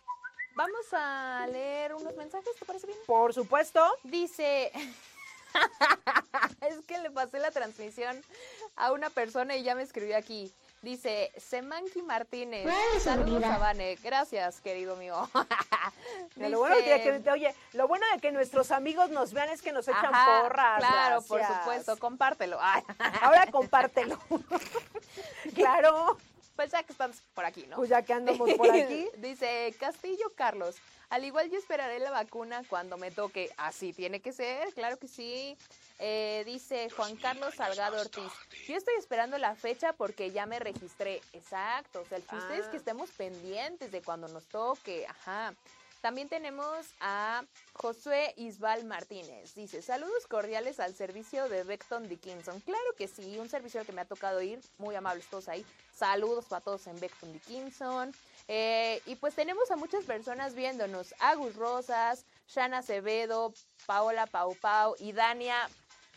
Vamos 0.55 0.87
a 0.93 1.47
leer 1.53 1.95
unos 1.95 2.17
mensajes, 2.17 2.57
¿te 2.59 2.65
parece 2.65 2.87
bien? 2.89 2.99
Por 3.07 3.33
supuesto. 3.33 3.81
Dice, 4.03 4.73
es 6.61 6.85
que 6.87 6.99
le 6.99 7.11
pasé 7.11 7.39
la 7.39 7.51
transmisión 7.51 8.23
a 8.77 8.93
una 8.93 9.11
persona 9.11 9.57
y 9.57 9.63
ya 9.63 9.75
me 9.75 9.83
escribió 9.83 10.17
aquí. 10.17 10.53
Dice, 10.83 11.33
Semanki 11.37 12.03
Martínez. 12.03 12.73
Saludos 13.01 13.43
a 13.43 13.59
Vane. 13.59 13.97
Gracias, 14.03 14.61
querido 14.61 14.95
mío. 14.95 15.29
Dice, 16.37 16.51
lo 16.51 16.61
bueno 16.61 16.77
de 16.77 17.23
que, 17.23 17.31
oye, 17.31 17.55
lo 17.73 17.89
bueno 17.89 18.07
de 18.15 18.21
que 18.21 18.31
nuestros 18.31 18.71
amigos 18.71 19.11
nos 19.11 19.33
vean 19.33 19.49
es 19.49 19.61
que 19.61 19.73
nos 19.73 19.89
echan 19.89 20.13
porras. 20.13 20.79
Claro, 20.79 21.23
por 21.23 21.45
supuesto, 21.45 21.99
compártelo. 21.99 22.61
Ahora 23.23 23.47
compártelo. 23.51 24.19
claro. 25.55 26.17
Pues 26.55 26.73
ya 26.73 26.83
que 26.83 26.93
estamos 26.93 27.23
por 27.35 27.45
aquí, 27.45 27.67
¿no? 27.69 27.77
Pues 27.77 27.89
ya 27.89 28.03
que 28.03 28.13
andamos 28.13 28.53
por 28.55 28.71
aquí. 28.71 29.09
Dice 29.19 29.73
Castillo 29.79 30.33
Carlos. 30.35 30.77
Al 31.11 31.25
igual 31.25 31.51
yo 31.51 31.59
esperaré 31.59 31.99
la 32.01 32.11
vacuna 32.11 32.63
cuando 32.69 32.99
me 32.99 33.11
toque. 33.11 33.51
Así 33.57 33.93
tiene 33.93 34.21
que 34.21 34.33
ser, 34.33 34.73
claro 34.75 34.99
que 34.99 35.09
sí. 35.09 35.57
Eh, 35.99 36.43
dice 36.47 36.91
Juan 36.91 37.17
Carlos 37.17 37.55
Salgado 37.55 38.01
Ortiz. 38.01 38.31
Yo 38.67 38.77
estoy 38.77 38.95
esperando 38.99 39.39
la 39.39 39.55
fecha 39.57 39.93
porque 39.95 40.31
ya 40.31 40.45
me 40.47 40.59
registré. 40.59 41.23
Exacto. 41.33 42.03
O 42.03 42.05
sea, 42.07 42.19
el 42.19 42.27
chiste 42.27 42.59
es 42.59 42.67
que 42.67 42.77
Ah. 42.77 42.81
estemos 42.81 43.11
pendientes 43.11 43.91
de 43.91 44.03
cuando 44.03 44.29
nos 44.29 44.45
toque. 44.47 45.07
Ajá. 45.09 45.55
También 46.01 46.29
tenemos 46.29 46.87
a 47.01 47.43
Josué 47.73 48.33
Isbal 48.37 48.85
Martínez. 48.85 49.55
Dice, 49.57 49.83
saludos 49.83 50.29
cordiales 50.29 50.79
al 50.79 50.95
servicio 50.95 51.49
de 51.49 51.65
Beckton 51.65 52.09
Dickinson. 52.09 52.61
Claro 52.61 52.95
que 52.97 53.09
sí, 53.09 53.37
un 53.39 53.49
servicio 53.49 53.81
al 53.81 53.87
que 53.87 53.93
me 53.93 54.03
ha 54.03 54.05
tocado 54.05 54.41
ir. 54.41 54.61
Muy 54.79 54.95
amables 54.95 55.27
todos 55.27 55.49
ahí. 55.49 55.67
Saludos 55.97 56.45
para 56.45 56.61
todos 56.63 56.87
en 56.87 57.01
Beckton 57.01 57.33
Dickinson. 57.33 58.15
Eh, 58.49 59.03
y 59.05 59.17
pues 59.17 59.35
tenemos 59.35 59.71
a 59.71 59.77
muchas 59.77 60.05
personas 60.05 60.55
viéndonos. 60.55 61.15
Agus 61.21 61.55
Rosas, 61.55 62.25
Shana 62.49 62.79
Acevedo, 62.79 63.53
Paola 63.87 64.27
Pau 64.27 64.55
Pau 64.55 64.95
y 64.99 65.13
Dania. 65.13 65.69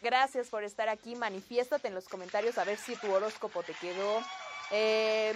Gracias 0.02 0.48
por 0.48 0.64
estar 0.64 0.88
aquí. 0.90 1.16
Manifiéstate 1.16 1.90
en 1.90 1.94
los 1.94 2.08
comentarios 2.08 2.58
a 2.58 2.64
ver 2.64 2.78
si 2.78 2.96
tu 2.96 3.12
horóscopo 3.12 3.62
te 3.64 3.74
quedó. 3.74 4.22
Eh, 4.72 5.34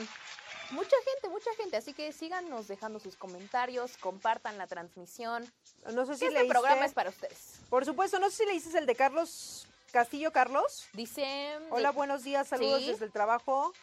mucha 0.71 0.95
gente, 1.05 1.27
mucha 1.29 1.53
gente. 1.57 1.77
Así 1.77 1.93
que 1.93 2.11
síganos 2.13 2.67
dejando 2.67 2.99
sus 2.99 3.15
comentarios, 3.17 3.97
compartan 3.97 4.57
la 4.57 4.65
transmisión. 4.67 5.45
No 5.93 6.05
sé 6.05 6.15
si 6.15 6.25
este 6.25 6.45
programa 6.45 6.85
es 6.85 6.93
para 6.93 7.09
ustedes. 7.09 7.59
Por 7.69 7.83
supuesto, 7.85 8.17
no 8.19 8.29
sé 8.29 8.37
si 8.37 8.45
le 8.45 8.53
dices 8.53 8.73
el 8.73 8.85
de 8.85 8.95
Carlos 8.95 9.67
Castillo 9.91 10.31
Carlos. 10.31 10.87
Dice. 10.93 11.57
Hola, 11.69 11.91
buenos 11.91 12.23
días, 12.23 12.47
saludos 12.47 12.81
Sí. 12.81 12.87
desde 12.91 13.05
el 13.05 13.11
trabajo. 13.11 13.73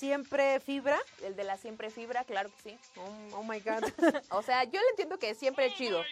Siempre 0.00 0.60
fibra. 0.60 0.98
El 1.22 1.36
de 1.36 1.44
la 1.44 1.58
siempre 1.58 1.90
fibra, 1.90 2.24
claro 2.24 2.48
que 2.48 2.70
sí. 2.70 2.78
Oh, 2.96 3.36
oh 3.36 3.42
my 3.42 3.60
God. 3.60 3.84
O 4.30 4.40
sea, 4.40 4.64
yo 4.64 4.80
le 4.80 4.88
entiendo 4.92 5.18
que 5.18 5.34
siempre 5.34 5.66
es 5.66 5.74
chido. 5.74 6.02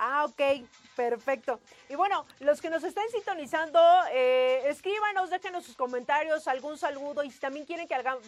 Ah, 0.00 0.24
ok, 0.26 0.64
perfecto. 0.94 1.58
Y 1.88 1.96
bueno, 1.96 2.24
los 2.40 2.60
que 2.60 2.70
nos 2.70 2.84
estén 2.84 3.08
sintonizando, 3.10 3.80
eh, 4.12 4.62
escríbanos, 4.66 5.28
déjenos 5.30 5.64
sus 5.64 5.74
comentarios, 5.76 6.46
algún 6.46 6.78
saludo 6.78 7.24
y 7.24 7.30
si 7.32 7.40
también 7.40 7.66
quieren 7.66 7.88
que 7.88 7.94
haga- 7.94 8.18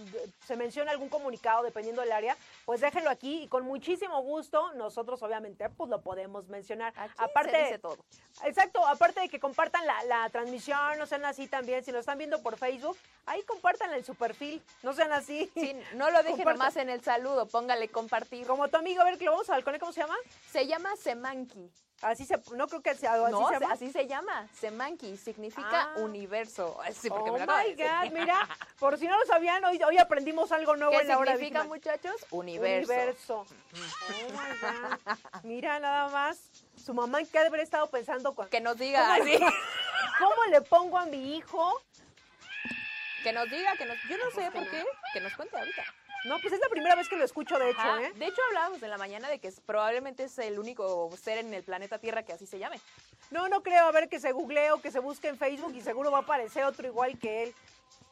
se 0.47 0.57
mencione 0.57 0.91
algún 0.91 1.09
comunicado 1.09 1.63
dependiendo 1.63 2.03
del 2.03 2.11
área, 2.13 2.37
pues 2.65 2.81
déjenlo 2.81 3.09
aquí 3.11 3.43
y 3.45 3.49
con 3.49 3.65
muchísimo 3.65 4.21
gusto 4.23 4.73
nosotros 4.75 5.23
obviamente 5.23 5.69
pues 5.71 5.89
lo 5.91 6.01
podemos 6.01 6.49
mencionar. 6.49 6.93
Aquí 6.97 7.15
aparte, 7.19 7.51
se 7.53 7.63
dice 7.65 7.79
todo. 7.79 7.99
Exacto, 8.45 8.85
aparte 8.87 9.21
de 9.21 9.29
que 9.29 9.39
compartan 9.39 9.87
la, 9.87 10.03
la 10.05 10.31
transmisión, 10.31 10.99
no 10.99 11.07
sean 11.07 11.25
así 11.25 11.47
también, 11.47 11.85
si 11.85 11.93
nos 11.93 12.01
están 12.01 12.19
viendo 12.19 12.43
por 12.43 12.57
Facebook, 12.57 12.97
ahí 13.27 13.43
compártanla 13.45 13.97
en 13.97 14.05
su 14.05 14.15
perfil, 14.17 14.61
no 14.83 14.93
sean 14.93 15.13
así. 15.13 15.51
Sí, 15.55 15.73
no 15.95 16.11
lo 16.11 16.19
dejen 16.19 16.37
Compartan. 16.39 16.59
nomás 16.59 16.77
en 16.77 16.91
el 16.91 17.03
saludo, 17.03 17.47
póngale 17.47 17.89
compartir. 17.89 18.47
Como 18.47 18.67
tu 18.69 18.77
amigo, 18.77 19.03
a 19.03 19.05
ver, 19.05 19.19
que 19.19 19.25
lo 19.27 19.33
vamos 19.33 19.49
a 19.51 19.53
balcones, 19.53 19.79
¿cómo 19.81 19.93
se 19.93 20.01
llama? 20.01 20.17
Se 20.51 20.67
llama 20.67 20.97
Así 22.03 22.25
se, 22.25 22.41
no 22.55 22.67
creo 22.67 22.81
que 22.81 22.95
sea, 22.95 23.13
así 23.13 23.31
no, 23.33 23.49
se 23.49 23.55
llama. 23.61 23.73
así 23.75 23.93
se 23.93 24.07
llama. 24.07 24.49
Semanki 24.59 25.19
significa 25.19 25.93
Ah. 25.93 25.95
universo. 25.99 26.79
Sí, 26.95 27.11
porque 27.11 27.29
oh 27.29 27.35
me 27.35 27.45
lo 27.45 27.47
my. 27.47 27.75
God, 27.75 28.13
mira, 28.19 28.49
por 28.79 28.97
si 28.99 29.07
no 29.07 29.19
lo 29.19 29.27
sabían, 29.27 29.63
hoy, 29.67 29.83
hoy 29.83 29.99
aprendimos 29.99 30.51
algo 30.51 30.77
nuevo 30.77 30.93
¿Qué 30.93 31.03
en 31.03 31.09
la 31.09 31.19
hora 31.19 31.33
significa, 31.33 31.65
muchachos? 31.65 32.15
Universo. 32.31 32.91
Universo. 32.93 33.47
Oh 33.47 34.31
my 34.33 34.59
God. 34.63 35.43
Mira 35.43 35.79
nada 35.79 36.09
más, 36.09 36.39
su 36.83 36.95
mamá 36.95 37.19
ha 37.19 37.23
de 37.41 37.47
haber 37.47 37.61
estado 37.61 37.87
pensando 37.91 38.35
cu- 38.35 38.49
Que 38.49 38.61
nos 38.61 38.79
diga, 38.79 39.03
¿Cómo, 39.19 39.23
así. 39.23 39.39
¿Cómo 40.19 40.45
le 40.51 40.61
pongo 40.63 40.97
a 40.99 41.05
mi 41.05 41.37
hijo? 41.37 41.83
que 43.23 43.33
nos 43.35 43.51
diga, 43.51 43.77
que 43.77 43.85
nos... 43.85 43.99
Yo 44.09 44.17
no 44.17 44.31
sé 44.31 44.51
por 44.51 44.67
qué, 44.71 44.83
que 45.13 45.21
nos 45.21 45.35
cuente 45.37 45.55
ahorita. 45.59 45.85
No, 46.25 46.39
pues 46.41 46.53
es 46.53 46.61
la 46.61 46.69
primera 46.69 46.95
vez 46.95 47.09
que 47.09 47.17
lo 47.17 47.25
escucho, 47.25 47.59
de 47.59 47.71
hecho, 47.71 47.81
Ajá. 47.81 48.03
¿eh? 48.03 48.13
De 48.17 48.27
hecho, 48.27 48.41
hablábamos 48.49 48.83
en 48.83 48.91
la 48.91 48.99
mañana 48.99 49.29
de 49.29 49.39
que 49.39 49.49
es- 49.49 49.61
probablemente 49.61 50.25
es 50.25 50.39
el 50.39 50.59
único 50.59 51.11
ser 51.17 51.39
en 51.39 51.55
el 51.55 51.63
planeta 51.63 51.99
Tierra 51.99 52.23
que 52.25 52.33
así 52.35 52.47
se 52.47 52.59
llame. 52.59 52.79
No, 53.31 53.49
no 53.49 53.63
creo, 53.63 53.87
a 53.87 53.93
ver 53.93 54.09
que 54.09 54.21
se 54.21 54.33
googlee 54.33 54.71
o 54.73 54.81
que 54.83 54.91
se 54.91 54.99
busque 54.99 55.29
en 55.29 55.39
Facebook 55.39 55.73
y 55.75 55.81
seguro 55.81 56.11
va 56.11 56.19
a 56.19 56.23
aparecer 56.23 56.65
otro 56.65 56.87
igual 56.87 57.19
que 57.19 57.45
él. 57.45 57.55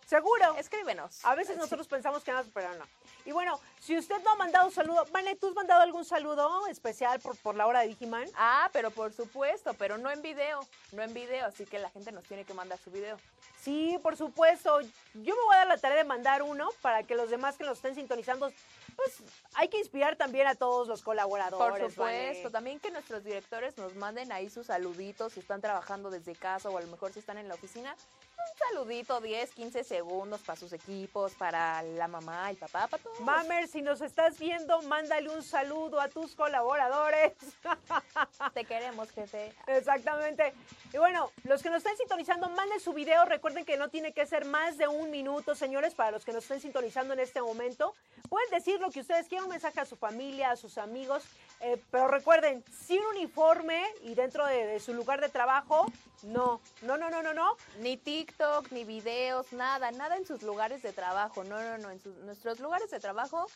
Seguro. 0.09 0.55
Escríbenos. 0.57 1.23
A 1.23 1.35
veces 1.35 1.59
nosotros 1.59 1.87
pensamos 1.87 2.25
que 2.25 2.33
nada, 2.33 2.47
pero 2.55 2.73
no. 2.77 2.85
Y 3.27 3.33
bueno, 3.33 3.61
si 3.79 3.99
usted 3.99 4.17
no 4.25 4.31
ha 4.31 4.37
mandado 4.37 4.71
saludo, 4.71 5.05
Vane, 5.13 5.37
¿tú 5.37 5.49
has 5.49 5.55
mandado 5.55 5.83
algún 5.83 6.07
saludo 6.07 6.67
especial 6.69 7.21
por, 7.21 7.37
por 7.37 7.55
la 7.55 7.67
hora 7.67 7.81
de 7.81 7.89
Vigiman? 7.89 8.27
Ah, 8.35 8.71
pero 8.73 8.91
por 8.91 9.13
supuesto, 9.13 9.75
pero 9.75 9.99
no 9.99 10.11
en 10.11 10.23
video, 10.23 10.61
no 10.93 11.03
en 11.03 11.13
video, 11.13 11.45
así 11.45 11.67
que 11.67 11.79
la 11.79 11.91
gente 11.91 12.11
nos 12.11 12.25
tiene 12.25 12.47
que 12.47 12.55
mandar 12.55 12.79
su 12.79 12.91
video. 12.91 13.19
Sí, 13.61 13.99
por 14.03 14.17
supuesto. 14.17 14.81
Yo 14.81 15.37
me 15.37 15.43
voy 15.43 15.55
a 15.57 15.59
dar 15.59 15.67
la 15.67 15.77
tarea 15.77 15.99
de 15.99 16.05
mandar 16.05 16.43
uno 16.43 16.71
para 16.81 17.03
que 17.03 17.15
los 17.15 17.29
demás 17.29 17.59
que 17.59 17.65
nos 17.65 17.77
estén 17.77 17.95
sintonizando, 17.95 18.51
pues 18.97 19.23
hay 19.57 19.69
que 19.69 19.79
inspirar 19.79 20.17
también 20.17 20.47
a 20.47 20.55
todos 20.55 20.89
los 20.89 21.03
colaboradores. 21.03 21.83
Por 21.83 21.91
supuesto, 21.91 22.45
Vane. 22.45 22.51
también 22.51 22.81
que 22.81 22.91
nuestros 22.91 23.25
directores 23.25 23.77
nos 23.77 23.95
manden 23.95 24.33
ahí 24.33 24.49
sus 24.49 24.69
saluditos 24.69 25.35
si 25.35 25.41
están 25.41 25.61
trabajando 25.61 26.09
desde 26.09 26.35
casa 26.35 26.71
o 26.71 26.79
a 26.79 26.81
lo 26.81 26.87
mejor 26.87 27.13
si 27.13 27.19
están 27.19 27.37
en 27.37 27.49
la 27.49 27.57
oficina. 27.57 27.95
Un 28.39 28.75
saludito, 28.75 29.21
10, 29.21 29.51
15 29.51 29.85
segundos 29.85 30.41
para 30.43 30.59
sus 30.59 30.73
equipos, 30.73 31.33
para 31.35 31.83
la 31.83 32.07
mamá, 32.07 32.51
el 32.51 32.57
papá, 32.57 32.87
para 32.87 33.03
todos. 33.03 33.21
Mamer, 33.21 33.67
si 33.67 33.83
nos 33.83 34.01
estás 34.01 34.39
viendo, 34.39 34.81
mándale 34.83 35.29
un 35.29 35.43
saludo 35.43 36.01
a 36.01 36.09
tus 36.09 36.35
colaboradores. 36.37 37.33
Te 38.55 38.65
queremos, 38.65 39.11
jefe. 39.11 39.53
Exactamente. 39.67 40.55
Y 40.93 40.99
bueno, 40.99 41.31
los 41.45 41.63
que 41.63 41.71
nos 41.71 41.79
estén 41.79 41.97
sintonizando, 41.97 42.49
manden 42.51 42.79
su 42.81 42.93
video. 42.93 43.25
Recuerden 43.25 43.65
que 43.65 43.77
no 43.77 43.89
tiene 43.89 44.13
que 44.13 44.25
ser 44.27 44.45
más 44.45 44.79
de 44.79 44.87
un 44.87 45.11
minuto, 45.11 45.55
señores, 45.55 45.95
para 45.95 46.13
los 46.13 46.25
que 46.25 46.33
nos 46.33 46.45
estén 46.45 46.61
sintonizando 46.61 47.15
en 47.15 47.21
este 47.21 47.43
momento. 47.43 47.95
Pueden 48.29 48.51
decir 48.51 48.81
lo 48.81 48.91
que 48.91 49.01
ustedes 49.01 49.27
quieran, 49.27 49.47
un 49.47 49.51
mensaje 49.51 49.81
a 49.81 49.85
su 49.85 49.97
familia, 49.97 50.53
a 50.53 50.57
sus 50.57 50.79
amigos. 50.79 51.25
eh, 51.61 51.83
pero 51.91 52.07
recuerden, 52.07 52.63
sin 52.87 53.03
uniforme 53.07 53.85
y 54.03 54.15
dentro 54.15 54.47
de, 54.47 54.65
de 54.65 54.79
su 54.81 54.95
lugar 54.95 55.21
de 55.21 55.29
trabajo, 55.29 55.87
no. 56.23 56.61
No, 56.83 56.97
no, 56.97 57.11
no, 57.11 57.23
no, 57.23 57.33
no. 57.35 57.57
Ni 57.79 57.97
TikTok, 57.97 58.71
ni 58.73 58.85
videos, 58.85 59.53
nada, 59.53 59.91
nada 59.93 60.17
en 60.17 60.27
sus 60.27 60.43
lugares 60.43 60.83
de 60.83 60.93
trabajo. 60.93 61.45
No, 61.45 61.61
no, 61.61 61.79
no, 61.79 61.91
en 61.91 62.01
sus- 62.03 62.17
nuestros 62.19 62.61
lugares 62.61 62.91
de 62.91 63.01
trabajo 63.01 63.47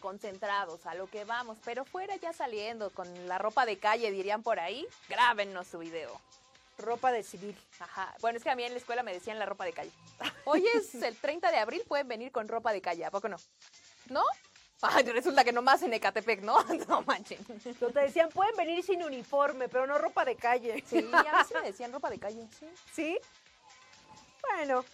concentrados, 0.00 0.84
a 0.86 0.94
lo 0.94 1.06
que 1.08 1.24
vamos. 1.24 1.58
Pero 1.64 1.84
fuera 1.84 2.16
ya 2.16 2.32
saliendo 2.32 2.90
con 2.90 3.28
la 3.28 3.38
ropa 3.38 3.64
de 3.66 3.78
calle, 3.78 4.10
dirían 4.10 4.42
por 4.42 4.58
ahí, 4.60 4.86
grábenos 5.08 5.66
su 5.66 5.78
video. 5.78 6.20
Ropa 6.78 7.12
de 7.12 7.22
civil. 7.22 7.56
Ajá. 7.78 8.14
Bueno, 8.20 8.38
es 8.38 8.42
que 8.44 8.50
a 8.50 8.56
mí 8.56 8.64
en 8.64 8.72
la 8.72 8.78
escuela 8.78 9.02
me 9.02 9.12
decían 9.12 9.38
la 9.38 9.46
ropa 9.46 9.64
de 9.64 9.72
calle. 9.72 9.92
Hoy 10.44 10.66
es 10.74 10.94
el 10.94 11.16
30 11.16 11.50
de 11.50 11.58
abril, 11.58 11.82
pueden 11.86 12.08
venir 12.08 12.32
con 12.32 12.48
ropa 12.48 12.72
de 12.72 12.80
calle, 12.80 13.04
¿a 13.04 13.10
poco 13.10 13.28
no? 13.28 13.36
¿No? 14.08 14.22
Ay, 14.82 15.04
resulta 15.04 15.44
que 15.44 15.52
nomás 15.52 15.80
en 15.82 15.92
Ecatepec, 15.94 16.42
¿no? 16.42 16.58
No 16.88 17.02
manchen. 17.02 17.38
Lo 17.80 17.90
te 17.90 18.00
decían, 18.00 18.28
pueden 18.30 18.56
venir 18.56 18.82
sin 18.84 19.02
uniforme, 19.02 19.68
pero 19.68 19.86
no 19.86 19.96
ropa 19.98 20.24
de 20.24 20.36
calle. 20.36 20.82
Sí, 20.86 20.98
a 21.12 21.22
mí 21.22 21.28
sí 21.48 21.54
me 21.54 21.62
decían 21.62 21.92
ropa 21.92 22.10
de 22.10 22.18
calle, 22.18 22.46
sí. 22.58 22.66
¿Sí? 22.92 23.18
Bueno, 24.42 24.84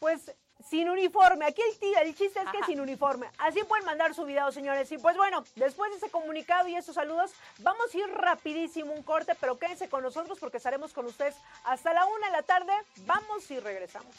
pues 0.00 0.32
sin 0.70 0.88
uniforme. 0.88 1.44
Aquí 1.44 1.60
el, 1.60 1.78
tí- 1.78 1.94
el 2.00 2.14
chiste 2.16 2.40
es 2.40 2.48
que 2.50 2.56
Ajá. 2.58 2.66
sin 2.66 2.80
uniforme. 2.80 3.28
Así 3.38 3.62
pueden 3.64 3.84
mandar 3.84 4.14
su 4.14 4.24
video, 4.24 4.50
señores. 4.50 4.90
Y 4.92 4.96
pues 4.98 5.16
bueno, 5.16 5.44
después 5.56 5.90
de 5.90 5.98
ese 5.98 6.10
comunicado 6.10 6.66
y 6.68 6.74
esos 6.76 6.94
saludos, 6.94 7.32
vamos 7.58 7.94
a 7.94 7.98
ir 7.98 8.08
rapidísimo 8.08 8.92
un 8.94 9.02
corte, 9.02 9.34
pero 9.38 9.58
quédense 9.58 9.88
con 9.90 10.02
nosotros 10.02 10.38
porque 10.38 10.56
estaremos 10.56 10.94
con 10.94 11.04
ustedes 11.04 11.34
hasta 11.64 11.92
la 11.92 12.06
una 12.06 12.26
de 12.28 12.32
la 12.32 12.42
tarde. 12.42 12.72
Vamos 13.04 13.50
y 13.50 13.60
regresamos. 13.60 14.14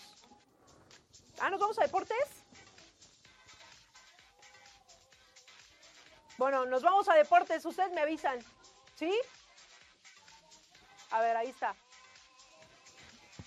Ah, 1.39 1.49
¿nos 1.49 1.59
vamos 1.59 1.79
a 1.79 1.81
deportes? 1.83 2.17
Bueno, 6.37 6.65
nos 6.65 6.81
vamos 6.83 7.07
a 7.09 7.13
deportes. 7.15 7.65
Ustedes 7.65 7.91
me 7.91 8.01
avisan. 8.01 8.39
¿Sí? 8.95 9.11
A 11.11 11.21
ver, 11.21 11.37
ahí 11.37 11.49
está. 11.49 11.75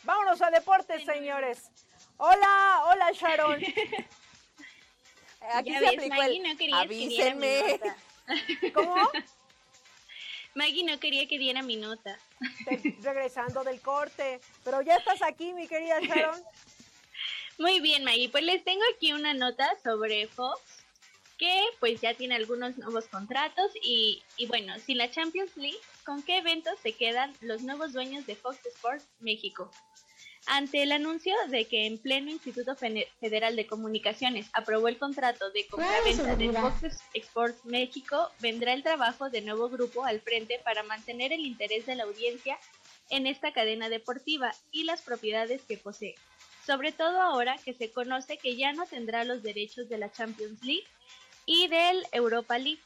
Vámonos 0.04 0.40
a 0.42 0.50
deportes, 0.50 1.04
señores. 1.04 1.70
Hola, 2.16 2.82
hola 2.86 3.12
Sharon. 3.12 3.60
Aquí 5.54 5.70
Ya 5.72 5.78
se 5.78 5.84
ves, 5.84 5.94
aplicó 5.98 6.14
Maggie 6.16 6.36
el 6.36 6.42
no 6.42 6.56
quería 6.56 6.86
que 6.86 6.96
diera 6.96 7.34
mi 7.34 7.46
avísenme. 7.46 7.78
nota. 7.78 7.96
¿Cómo? 8.74 9.10
Maggie 10.54 10.84
no 10.84 10.98
quería 10.98 11.26
que 11.28 11.38
diera 11.38 11.62
mi 11.62 11.76
nota. 11.76 12.18
Te- 12.64 12.96
regresando 13.02 13.64
del 13.64 13.80
corte. 13.80 14.40
Pero 14.64 14.80
ya 14.82 14.96
estás 14.96 15.22
aquí, 15.22 15.52
mi 15.52 15.68
querida 15.68 16.00
Sharon. 16.00 16.42
Muy 17.58 17.80
bien, 17.80 18.04
Maggie. 18.04 18.28
Pues 18.28 18.44
les 18.44 18.64
tengo 18.64 18.82
aquí 18.94 19.12
una 19.12 19.34
nota 19.34 19.68
sobre 19.82 20.26
Fox, 20.28 20.60
que 21.38 21.62
pues 21.80 22.00
ya 22.00 22.14
tiene 22.14 22.34
algunos 22.34 22.76
nuevos 22.76 23.06
contratos 23.06 23.70
y, 23.82 24.22
y 24.36 24.46
bueno, 24.46 24.74
sin 24.84 24.98
la 24.98 25.10
Champions 25.10 25.56
League, 25.56 25.78
¿con 26.04 26.22
qué 26.22 26.38
eventos 26.38 26.78
se 26.82 26.92
quedan 26.92 27.32
los 27.40 27.62
nuevos 27.62 27.92
dueños 27.92 28.26
de 28.26 28.36
Fox 28.36 28.58
Sports 28.66 29.06
México? 29.20 29.70
Ante 30.50 30.82
el 30.82 30.92
anuncio 30.92 31.34
de 31.48 31.66
que 31.66 31.84
en 31.84 31.98
pleno 31.98 32.30
Instituto 32.30 32.74
Federal 32.74 33.54
de 33.54 33.66
Comunicaciones 33.66 34.48
aprobó 34.54 34.88
el 34.88 34.96
contrato 34.96 35.50
de 35.50 35.66
compraventa 35.66 36.36
de 36.36 36.52
Fox 36.52 37.02
Sports 37.12 37.64
México, 37.66 38.30
vendrá 38.40 38.72
el 38.72 38.82
trabajo 38.82 39.28
de 39.28 39.42
nuevo 39.42 39.68
grupo 39.68 40.06
al 40.06 40.20
frente 40.20 40.58
para 40.64 40.82
mantener 40.84 41.34
el 41.34 41.40
interés 41.40 41.84
de 41.84 41.96
la 41.96 42.04
audiencia 42.04 42.58
en 43.10 43.26
esta 43.26 43.52
cadena 43.52 43.90
deportiva 43.90 44.50
y 44.72 44.84
las 44.84 45.02
propiedades 45.02 45.62
que 45.68 45.76
posee. 45.76 46.14
Sobre 46.66 46.92
todo 46.92 47.20
ahora 47.20 47.56
que 47.62 47.74
se 47.74 47.90
conoce 47.90 48.38
que 48.38 48.56
ya 48.56 48.72
no 48.72 48.86
tendrá 48.86 49.24
los 49.24 49.42
derechos 49.42 49.90
de 49.90 49.98
la 49.98 50.10
Champions 50.10 50.62
League 50.64 50.86
y 51.48 51.66
del 51.66 52.06
Europa 52.12 52.58
League, 52.58 52.82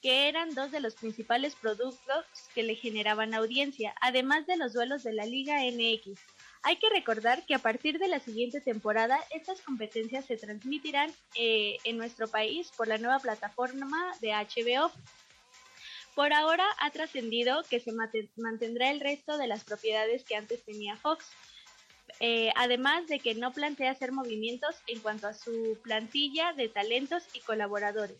que 0.00 0.28
eran 0.28 0.54
dos 0.54 0.70
de 0.70 0.80
los 0.80 0.94
principales 0.94 1.54
productos 1.54 2.24
que 2.54 2.62
le 2.62 2.74
generaban 2.74 3.34
audiencia, 3.34 3.94
además 4.00 4.46
de 4.46 4.56
los 4.56 4.72
duelos 4.72 5.02
de 5.02 5.12
la 5.12 5.26
Liga 5.26 5.58
MX. 5.58 6.18
Hay 6.62 6.76
que 6.76 6.88
recordar 6.88 7.44
que 7.44 7.54
a 7.54 7.58
partir 7.58 7.98
de 7.98 8.08
la 8.08 8.18
siguiente 8.18 8.62
temporada 8.62 9.20
estas 9.30 9.60
competencias 9.60 10.24
se 10.24 10.38
transmitirán 10.38 11.12
eh, 11.34 11.76
en 11.84 11.98
nuestro 11.98 12.28
país 12.28 12.70
por 12.78 12.88
la 12.88 12.96
nueva 12.96 13.18
plataforma 13.18 14.12
de 14.22 14.30
HBO. 14.30 14.90
Por 16.14 16.32
ahora 16.32 16.64
ha 16.80 16.90
trascendido 16.90 17.62
que 17.68 17.78
se 17.78 17.92
mantendrá 18.36 18.90
el 18.90 19.00
resto 19.00 19.36
de 19.36 19.48
las 19.48 19.64
propiedades 19.64 20.24
que 20.24 20.34
antes 20.34 20.64
tenía 20.64 20.96
Fox, 20.96 21.26
eh, 22.20 22.50
además 22.56 23.06
de 23.06 23.20
que 23.20 23.34
no 23.34 23.52
plantea 23.52 23.90
hacer 23.90 24.12
movimientos 24.12 24.76
en 24.86 25.00
cuanto 25.00 25.26
a 25.26 25.34
su 25.34 25.78
plantilla 25.82 26.52
de 26.52 26.68
talentos 26.68 27.24
y 27.34 27.40
colaboradores, 27.40 28.18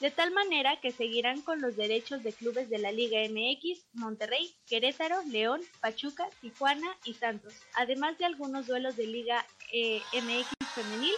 de 0.00 0.10
tal 0.10 0.32
manera 0.32 0.80
que 0.80 0.90
seguirán 0.90 1.40
con 1.42 1.60
los 1.60 1.76
derechos 1.76 2.22
de 2.22 2.32
clubes 2.32 2.68
de 2.68 2.78
la 2.78 2.92
Liga 2.92 3.20
MX, 3.28 3.84
Monterrey, 3.92 4.54
Querétaro, 4.66 5.22
León, 5.24 5.60
Pachuca, 5.80 6.28
Tijuana 6.40 6.96
y 7.04 7.14
Santos, 7.14 7.54
además 7.74 8.18
de 8.18 8.24
algunos 8.24 8.66
duelos 8.66 8.96
de 8.96 9.06
Liga 9.06 9.46
eh, 9.72 10.00
MX 10.12 10.48
femenil, 10.74 11.14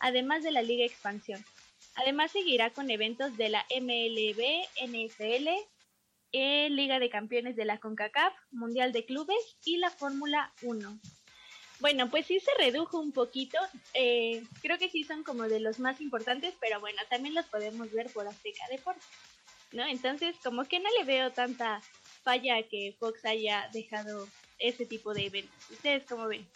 además 0.00 0.42
de 0.42 0.50
la 0.50 0.62
Liga 0.62 0.84
Expansión. 0.84 1.44
Además 1.96 2.32
seguirá 2.32 2.70
con 2.70 2.90
eventos 2.90 3.36
de 3.36 3.48
la 3.48 3.66
MLB, 3.70 4.64
NFL, 4.86 5.48
eh, 6.32 6.70
Liga 6.70 6.98
de 6.98 7.10
Campeones 7.10 7.56
de 7.56 7.64
la 7.64 7.78
CONCACAF, 7.78 8.32
Mundial 8.52 8.92
de 8.92 9.04
Clubes 9.04 9.56
y 9.64 9.78
la 9.78 9.90
Fórmula 9.90 10.52
1. 10.62 11.00
Bueno, 11.80 12.10
pues 12.10 12.26
sí 12.26 12.38
se 12.40 12.50
redujo 12.58 12.98
un 12.98 13.12
poquito. 13.12 13.58
eh, 13.94 14.44
creo 14.62 14.78
que 14.78 14.90
sí 14.90 15.04
son 15.04 15.22
como 15.24 15.44
de 15.44 15.60
los 15.60 15.78
más 15.78 16.00
importantes, 16.00 16.54
pero 16.60 16.78
bueno, 16.80 17.00
también 17.08 17.34
los 17.34 17.46
podemos 17.46 17.90
ver 17.90 18.12
por 18.12 18.28
Azteca 18.28 18.64
Deportes, 18.70 19.04
¿no? 19.72 19.86
Entonces, 19.86 20.36
como 20.44 20.64
que 20.64 20.78
no 20.78 20.90
le 20.98 21.04
veo 21.04 21.32
tanta 21.32 21.80
falla 22.22 22.62
que 22.64 22.94
Fox 22.98 23.24
haya 23.24 23.68
dejado 23.72 24.28
ese 24.58 24.84
tipo 24.84 25.14
de 25.14 25.26
eventos. 25.26 25.70
¿Ustedes 25.70 26.04
cómo 26.06 26.28
ven? 26.28 26.46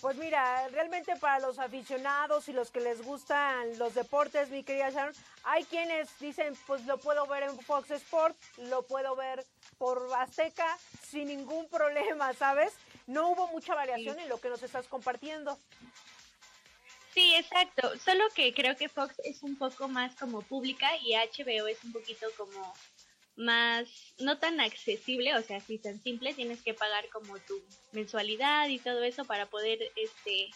Pues 0.00 0.16
mira, 0.16 0.66
realmente 0.68 1.14
para 1.16 1.40
los 1.40 1.58
aficionados 1.58 2.48
y 2.48 2.54
los 2.54 2.70
que 2.70 2.80
les 2.80 3.02
gustan 3.02 3.78
los 3.78 3.94
deportes, 3.94 4.48
mi 4.48 4.62
querida 4.62 4.88
Sharon, 4.88 5.14
hay 5.42 5.64
quienes 5.64 6.08
dicen, 6.18 6.54
pues 6.66 6.86
lo 6.86 6.96
puedo 6.98 7.26
ver 7.26 7.42
en 7.42 7.58
Fox 7.60 7.90
Sport, 7.90 8.34
lo 8.58 8.82
puedo 8.86 9.14
ver 9.14 9.44
por 9.80 10.12
Azteca 10.14 10.76
sin 11.08 11.28
ningún 11.28 11.66
problema, 11.70 12.34
¿sabes? 12.34 12.74
No 13.06 13.30
hubo 13.30 13.46
mucha 13.46 13.74
variación 13.74 14.20
en 14.20 14.28
lo 14.28 14.38
que 14.38 14.50
nos 14.50 14.62
estás 14.62 14.86
compartiendo. 14.86 15.58
Sí, 17.14 17.34
exacto. 17.34 17.98
Solo 17.98 18.24
que 18.34 18.52
creo 18.52 18.76
que 18.76 18.90
Fox 18.90 19.14
es 19.24 19.42
un 19.42 19.56
poco 19.56 19.88
más 19.88 20.14
como 20.16 20.42
pública 20.42 20.86
y 20.98 21.14
HBO 21.14 21.66
es 21.66 21.82
un 21.82 21.92
poquito 21.92 22.26
como 22.36 22.74
más, 23.36 23.88
no 24.18 24.36
tan 24.36 24.60
accesible, 24.60 25.34
o 25.34 25.40
sea, 25.40 25.56
así 25.56 25.78
tan 25.78 25.98
simple, 26.02 26.34
tienes 26.34 26.60
que 26.60 26.74
pagar 26.74 27.08
como 27.08 27.38
tu 27.38 27.58
mensualidad 27.92 28.68
y 28.68 28.78
todo 28.80 29.02
eso 29.02 29.24
para 29.24 29.46
poder 29.46 29.78
este 29.96 30.50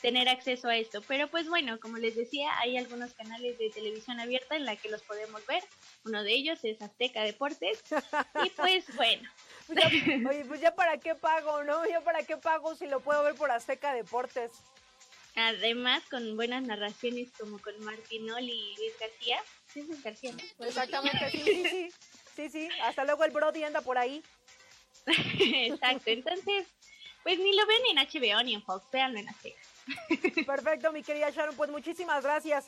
tener 0.00 0.28
acceso 0.28 0.68
a 0.68 0.76
esto. 0.76 1.02
Pero 1.08 1.28
pues 1.28 1.48
bueno, 1.48 1.78
como 1.80 1.96
les 1.98 2.14
decía, 2.16 2.56
hay 2.60 2.76
algunos 2.76 3.12
canales 3.14 3.58
de 3.58 3.70
televisión 3.70 4.20
abierta 4.20 4.56
en 4.56 4.64
la 4.64 4.76
que 4.76 4.88
los 4.88 5.02
podemos 5.02 5.44
ver. 5.46 5.62
Uno 6.04 6.22
de 6.22 6.32
ellos 6.32 6.58
es 6.62 6.80
Azteca 6.82 7.22
Deportes. 7.22 7.82
Y 8.44 8.50
pues 8.50 8.94
bueno, 8.96 9.28
Pues 9.66 9.78
ya- 9.80 10.28
oye, 10.30 10.44
pues 10.46 10.60
ya 10.60 10.74
para 10.74 10.98
qué 10.98 11.14
pago, 11.14 11.64
¿no? 11.64 11.86
Ya 11.88 12.00
para 12.00 12.22
qué 12.22 12.36
pago 12.36 12.74
si 12.76 12.86
lo 12.86 13.00
puedo 13.00 13.22
ver 13.24 13.34
por 13.34 13.50
Azteca 13.50 13.92
Deportes. 13.94 14.52
además 15.34 16.02
con 16.10 16.36
buenas 16.36 16.62
narraciones 16.62 17.30
como 17.38 17.58
con 17.60 17.78
Martinol 17.84 18.42
y 18.42 18.74
Luis 18.76 18.92
García. 18.98 19.42
Sí, 19.72 19.82
Luis 19.82 20.02
García, 20.02 20.32
¿no? 20.32 20.38
Exactamente, 20.66 21.30
sí, 21.30 21.42
sí, 21.44 21.64
sí. 21.68 21.90
Sí, 22.36 22.48
sí. 22.50 22.68
Hasta 22.82 23.04
luego 23.04 23.24
el 23.24 23.30
Brody 23.32 23.64
anda 23.64 23.80
por 23.80 23.98
ahí. 23.98 24.22
Exacto, 25.06 26.10
entonces, 26.10 26.66
pues 27.22 27.38
ni 27.38 27.52
lo 27.54 27.66
ven 27.66 27.82
en 27.90 27.96
HBO 27.98 28.42
ni 28.42 28.54
en 28.54 28.62
Fox, 28.62 28.84
véanlo 28.92 29.18
en 29.18 29.28
Azteca. 29.28 29.60
Perfecto, 30.46 30.92
mi 30.92 31.02
querida 31.02 31.30
Sharon, 31.30 31.56
pues 31.56 31.70
muchísimas 31.70 32.22
gracias. 32.22 32.66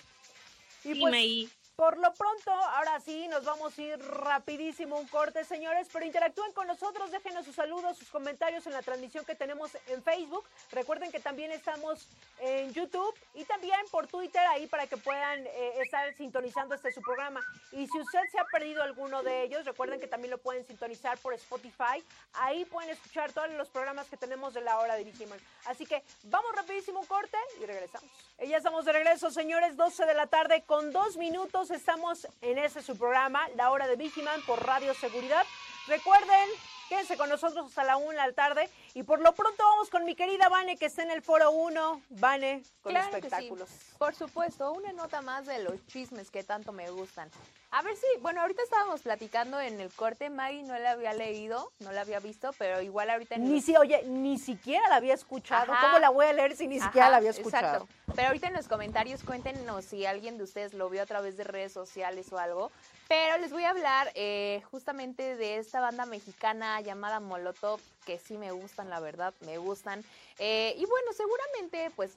Y 0.84 0.98
pues. 0.98 1.59
Por 1.76 1.96
lo 1.96 2.12
pronto, 2.12 2.50
ahora 2.52 3.00
sí, 3.00 3.26
nos 3.28 3.44
vamos 3.44 3.78
a 3.78 3.82
ir 3.82 3.98
rapidísimo 3.98 4.98
un 4.98 5.06
corte, 5.08 5.44
señores, 5.44 5.88
pero 5.92 6.04
interactúen 6.04 6.52
con 6.52 6.66
nosotros, 6.66 7.10
déjenos 7.10 7.46
sus 7.46 7.54
saludos, 7.54 7.96
sus 7.96 8.08
comentarios 8.08 8.66
en 8.66 8.72
la 8.72 8.82
transmisión 8.82 9.24
que 9.24 9.34
tenemos 9.34 9.76
en 9.86 10.02
Facebook. 10.02 10.44
Recuerden 10.72 11.10
que 11.10 11.20
también 11.20 11.50
estamos 11.52 12.08
en 12.40 12.72
YouTube 12.74 13.14
y 13.34 13.44
también 13.44 13.80
por 13.90 14.06
Twitter 14.06 14.42
ahí 14.48 14.66
para 14.66 14.86
que 14.86 14.96
puedan 14.96 15.46
eh, 15.46 15.80
estar 15.80 16.12
sintonizando 16.14 16.74
este 16.74 16.92
su 16.92 17.00
programa. 17.00 17.40
Y 17.72 17.86
si 17.86 17.98
usted 17.98 18.20
se 18.30 18.38
ha 18.38 18.44
perdido 18.44 18.82
alguno 18.82 19.22
de 19.22 19.44
ellos, 19.44 19.64
recuerden 19.64 20.00
que 20.00 20.06
también 20.06 20.30
lo 20.30 20.38
pueden 20.38 20.66
sintonizar 20.66 21.18
por 21.18 21.34
Spotify. 21.34 22.04
Ahí 22.34 22.64
pueden 22.64 22.90
escuchar 22.90 23.32
todos 23.32 23.50
los 23.52 23.68
programas 23.68 24.08
que 24.08 24.16
tenemos 24.16 24.54
de 24.54 24.60
la 24.60 24.78
hora 24.78 24.96
de 24.96 25.04
Vigiman. 25.04 25.38
Así 25.66 25.86
que 25.86 26.02
vamos 26.24 26.54
rapidísimo 26.54 27.00
un 27.00 27.06
corte 27.06 27.38
y 27.60 27.66
regresamos. 27.66 28.10
Y 28.40 28.48
ya 28.48 28.58
estamos 28.58 28.84
de 28.84 28.92
regreso, 28.92 29.30
señores, 29.30 29.76
12 29.76 30.06
de 30.06 30.14
la 30.14 30.26
tarde 30.26 30.62
con 30.66 30.92
dos 30.92 31.16
minutos. 31.16 31.59
Estamos 31.68 32.26
en 32.40 32.56
ese 32.56 32.80
su 32.80 32.96
programa, 32.96 33.46
La 33.54 33.70
Hora 33.70 33.86
de 33.86 33.94
Vigiman 33.94 34.40
por 34.46 34.64
Radio 34.64 34.94
Seguridad. 34.94 35.44
Recuerden, 35.88 36.48
quédense 36.90 37.16
con 37.16 37.28
nosotros 37.30 37.66
hasta 37.66 37.84
la 37.84 37.96
1 37.96 38.10
de 38.10 38.16
la 38.16 38.32
tarde. 38.32 38.68
Y 38.94 39.04
por 39.04 39.20
lo 39.20 39.32
pronto 39.32 39.62
vamos 39.62 39.88
con 39.88 40.04
mi 40.04 40.14
querida 40.16 40.48
Vane, 40.48 40.76
que 40.76 40.86
está 40.86 41.02
en 41.04 41.12
el 41.12 41.22
foro 41.22 41.52
1. 41.52 42.02
Vane, 42.10 42.62
con 42.82 42.90
Claro 42.92 43.06
que 43.12 43.20
sí. 43.22 43.26
espectáculos. 43.28 43.70
Por 43.96 44.14
supuesto, 44.14 44.72
una 44.72 44.92
nota 44.92 45.22
más 45.22 45.46
de 45.46 45.60
los 45.62 45.74
chismes 45.86 46.30
que 46.30 46.42
tanto 46.42 46.72
me 46.72 46.90
gustan. 46.90 47.30
A 47.70 47.82
ver 47.82 47.96
si, 47.96 48.06
bueno, 48.20 48.40
ahorita 48.40 48.62
estábamos 48.64 49.02
platicando 49.02 49.60
en 49.60 49.80
el 49.80 49.90
corte, 49.92 50.28
Maggie 50.28 50.64
no 50.64 50.76
la 50.76 50.90
había 50.90 51.14
leído, 51.14 51.70
no 51.78 51.92
la 51.92 52.00
había 52.00 52.18
visto, 52.18 52.50
pero 52.58 52.82
igual 52.82 53.08
ahorita 53.10 53.36
en 53.36 53.44
Ni 53.44 53.56
los- 53.56 53.64
si, 53.64 53.76
oye, 53.76 54.02
ni 54.08 54.38
siquiera 54.40 54.88
la 54.88 54.96
había 54.96 55.14
escuchado. 55.14 55.72
Ajá. 55.72 55.86
¿Cómo 55.86 56.00
la 56.00 56.08
voy 56.10 56.26
a 56.26 56.32
leer 56.32 56.56
si 56.56 56.66
ni 56.66 56.80
siquiera 56.80 57.08
la 57.08 57.18
había 57.18 57.30
escuchado? 57.30 57.84
Exacto. 57.84 58.12
Pero 58.16 58.26
ahorita 58.26 58.48
en 58.48 58.54
los 58.54 58.66
comentarios 58.66 59.22
cuéntenos 59.22 59.84
si 59.84 60.04
alguien 60.04 60.36
de 60.36 60.42
ustedes 60.42 60.74
lo 60.74 60.90
vio 60.90 61.00
a 61.02 61.06
través 61.06 61.36
de 61.36 61.44
redes 61.44 61.72
sociales 61.72 62.32
o 62.32 62.38
algo. 62.38 62.72
Pero 63.10 63.38
les 63.38 63.50
voy 63.50 63.64
a 63.64 63.70
hablar 63.70 64.12
eh, 64.14 64.62
justamente 64.70 65.34
de 65.34 65.56
esta 65.56 65.80
banda 65.80 66.06
mexicana 66.06 66.80
llamada 66.80 67.18
Molotov, 67.18 67.80
que 68.06 68.20
sí 68.20 68.38
me 68.38 68.52
gustan, 68.52 68.88
la 68.88 69.00
verdad, 69.00 69.34
me 69.40 69.58
gustan. 69.58 70.04
Eh, 70.38 70.76
y 70.78 70.86
bueno, 70.86 71.12
seguramente, 71.12 71.90
pues, 71.96 72.12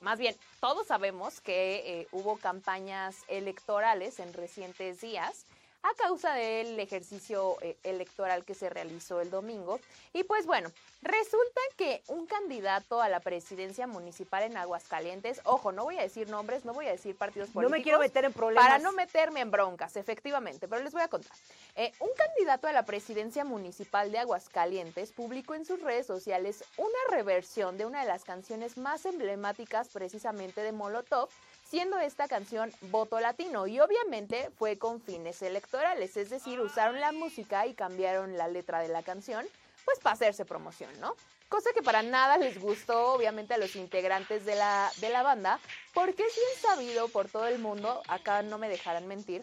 más 0.00 0.20
bien, 0.20 0.36
todos 0.60 0.86
sabemos 0.86 1.40
que 1.40 2.02
eh, 2.02 2.08
hubo 2.12 2.36
campañas 2.36 3.16
electorales 3.26 4.20
en 4.20 4.32
recientes 4.32 5.00
días 5.00 5.44
a 5.82 5.94
causa 5.94 6.34
del 6.34 6.78
ejercicio 6.78 7.56
eh, 7.60 7.76
electoral 7.82 8.44
que 8.44 8.54
se 8.54 8.70
realizó 8.70 9.20
el 9.20 9.30
domingo. 9.30 9.80
Y 10.12 10.24
pues 10.24 10.46
bueno, 10.46 10.70
resulta 11.02 11.60
que 11.76 12.02
un 12.08 12.26
candidato 12.26 13.00
a 13.00 13.08
la 13.08 13.20
presidencia 13.20 13.86
municipal 13.86 14.44
en 14.44 14.56
Aguascalientes, 14.56 15.40
ojo, 15.44 15.72
no 15.72 15.84
voy 15.84 15.98
a 15.98 16.02
decir 16.02 16.28
nombres, 16.28 16.64
no 16.64 16.72
voy 16.74 16.86
a 16.86 16.92
decir 16.92 17.16
partidos 17.16 17.50
políticos. 17.50 17.70
No 17.70 17.76
me 17.76 17.82
quiero 17.82 17.98
meter 17.98 18.24
en 18.24 18.32
problemas. 18.32 18.64
Para 18.64 18.78
no 18.78 18.92
meterme 18.92 19.40
en 19.40 19.50
broncas, 19.50 19.96
efectivamente, 19.96 20.68
pero 20.68 20.82
les 20.82 20.92
voy 20.92 21.02
a 21.02 21.08
contar. 21.08 21.36
Eh, 21.74 21.92
un 22.00 22.10
candidato 22.16 22.68
a 22.68 22.72
la 22.72 22.84
presidencia 22.84 23.44
municipal 23.44 24.12
de 24.12 24.18
Aguascalientes 24.18 25.12
publicó 25.12 25.54
en 25.54 25.64
sus 25.64 25.80
redes 25.80 26.06
sociales 26.06 26.64
una 26.76 27.16
reversión 27.16 27.76
de 27.76 27.86
una 27.86 28.02
de 28.02 28.08
las 28.08 28.24
canciones 28.24 28.76
más 28.76 29.04
emblemáticas 29.04 29.88
precisamente 29.88 30.60
de 30.60 30.72
Molotov, 30.72 31.28
siendo 31.72 31.98
esta 31.98 32.28
canción 32.28 32.70
voto 32.90 33.18
latino 33.18 33.66
y 33.66 33.80
obviamente 33.80 34.50
fue 34.58 34.76
con 34.76 35.00
fines 35.00 35.40
electorales, 35.40 36.18
es 36.18 36.28
decir, 36.28 36.60
usaron 36.60 37.00
la 37.00 37.12
música 37.12 37.66
y 37.66 37.72
cambiaron 37.72 38.36
la 38.36 38.46
letra 38.46 38.80
de 38.80 38.88
la 38.88 39.02
canción, 39.02 39.46
pues 39.86 39.98
para 40.00 40.12
hacerse 40.12 40.44
promoción, 40.44 40.90
¿no? 41.00 41.16
Cosa 41.48 41.70
que 41.74 41.80
para 41.80 42.02
nada 42.02 42.36
les 42.36 42.60
gustó 42.60 43.14
obviamente 43.14 43.54
a 43.54 43.56
los 43.56 43.74
integrantes 43.74 44.44
de 44.44 44.54
la, 44.54 44.92
de 44.98 45.08
la 45.08 45.22
banda, 45.22 45.60
porque 45.94 46.22
es 46.22 46.36
bien 46.36 46.60
sabido 46.60 47.08
por 47.08 47.30
todo 47.30 47.46
el 47.46 47.58
mundo, 47.58 48.02
acá 48.06 48.42
no 48.42 48.58
me 48.58 48.68
dejarán 48.68 49.08
mentir, 49.08 49.42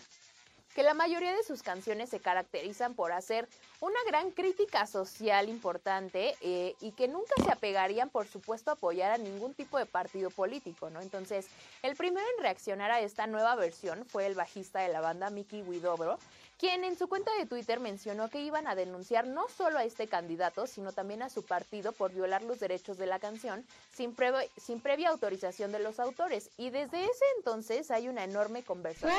que 0.80 0.84
la 0.84 0.94
mayoría 0.94 1.36
de 1.36 1.44
sus 1.44 1.62
canciones 1.62 2.10
se 2.10 2.22
caracterizan 2.22 2.94
por 2.94 3.12
hacer 3.12 3.50
una 3.82 4.00
gran 4.08 4.32
crítica 4.32 4.88
social 4.88 5.50
importante 5.50 6.38
eh, 6.40 6.74
y 6.80 6.94
que 6.94 7.10
nunca 7.10 7.34
se 7.44 7.52
apegarían, 7.52 8.10
por 8.10 8.28
supuesto, 8.28 8.72
a 8.72 8.76
apoyar 8.76 9.12
a 9.12 9.18
ningún 9.18 9.54
tipo 9.54 9.78
de 9.78 9.86
partido 9.86 10.30
político, 10.30 10.90
¿no? 10.90 11.02
Entonces, 11.02 11.48
el 11.84 11.98
primero 11.98 12.26
en 12.38 12.44
reaccionar 12.44 12.92
a 12.92 13.02
esta 13.02 13.28
nueva 13.28 13.56
versión 13.56 14.06
fue 14.06 14.26
el 14.26 14.36
bajista 14.36 14.80
de 14.80 14.88
la 14.88 15.02
banda, 15.02 15.30
Mickey 15.30 15.64
Widobro, 15.64 16.18
quien 16.58 16.86
en 16.86 16.98
su 16.98 17.10
cuenta 17.10 17.32
de 17.36 17.46
Twitter 17.46 17.82
mencionó 17.82 18.30
que 18.30 18.40
iban 18.40 18.66
a 18.66 18.76
denunciar 18.76 19.28
no 19.28 19.50
solo 19.50 19.80
a 19.80 19.84
este 19.84 20.08
candidato, 20.08 20.66
sino 20.66 20.94
también 20.94 21.22
a 21.24 21.30
su 21.30 21.44
partido 21.44 21.92
por 21.92 22.14
violar 22.14 22.42
los 22.44 22.62
derechos 22.62 22.98
de 22.98 23.06
la 23.06 23.20
canción 23.20 23.66
sin, 23.94 24.16
sin 24.56 24.80
previa 24.80 25.10
autorización 25.10 25.74
de 25.74 25.80
los 25.80 26.00
autores. 26.00 26.52
Y 26.56 26.70
desde 26.70 27.04
ese 27.04 27.26
entonces 27.38 27.92
hay 27.92 28.08
una 28.08 28.24
enorme 28.24 28.64
conversación. 28.64 29.12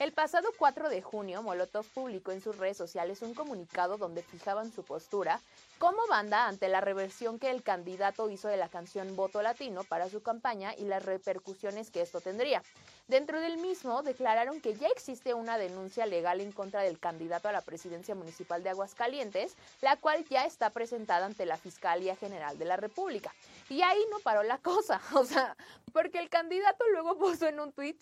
El 0.00 0.12
pasado 0.12 0.48
4 0.58 0.88
de 0.88 1.02
junio, 1.02 1.40
Molotov 1.40 1.86
publicó 1.94 2.32
en 2.32 2.40
sus 2.40 2.58
redes 2.58 2.76
sociales 2.76 3.22
un 3.22 3.32
comunicado 3.32 3.96
donde 3.96 4.24
fijaban 4.24 4.72
su 4.72 4.82
postura 4.82 5.40
como 5.78 6.04
banda 6.08 6.48
ante 6.48 6.66
la 6.66 6.80
reversión 6.80 7.38
que 7.38 7.50
el 7.50 7.62
candidato 7.62 8.28
hizo 8.28 8.48
de 8.48 8.56
la 8.56 8.68
canción 8.68 9.14
Voto 9.14 9.40
Latino 9.40 9.84
para 9.84 10.08
su 10.08 10.20
campaña 10.20 10.74
y 10.76 10.84
las 10.84 11.04
repercusiones 11.04 11.92
que 11.92 12.00
esto 12.00 12.20
tendría. 12.20 12.62
Dentro 13.06 13.40
del 13.40 13.56
mismo 13.58 14.02
declararon 14.02 14.60
que 14.60 14.74
ya 14.74 14.88
existe 14.88 15.32
una 15.32 15.58
denuncia 15.58 16.06
legal 16.06 16.40
en 16.40 16.50
contra 16.50 16.82
del 16.82 16.98
candidato 16.98 17.48
a 17.48 17.52
la 17.52 17.60
presidencia 17.60 18.16
municipal 18.16 18.64
de 18.64 18.70
Aguascalientes, 18.70 19.54
la 19.80 19.96
cual 19.96 20.24
ya 20.24 20.44
está 20.44 20.70
presentada 20.70 21.26
ante 21.26 21.46
la 21.46 21.56
Fiscalía 21.56 22.16
General 22.16 22.58
de 22.58 22.64
la 22.64 22.76
República. 22.76 23.32
Y 23.68 23.82
ahí 23.82 24.04
no 24.10 24.18
paró 24.18 24.42
la 24.42 24.58
cosa, 24.58 25.00
o 25.14 25.24
sea, 25.24 25.56
porque 25.92 26.18
el 26.18 26.30
candidato 26.30 26.84
luego 26.90 27.16
puso 27.16 27.46
en 27.46 27.60
un 27.60 27.70
tuit 27.70 28.00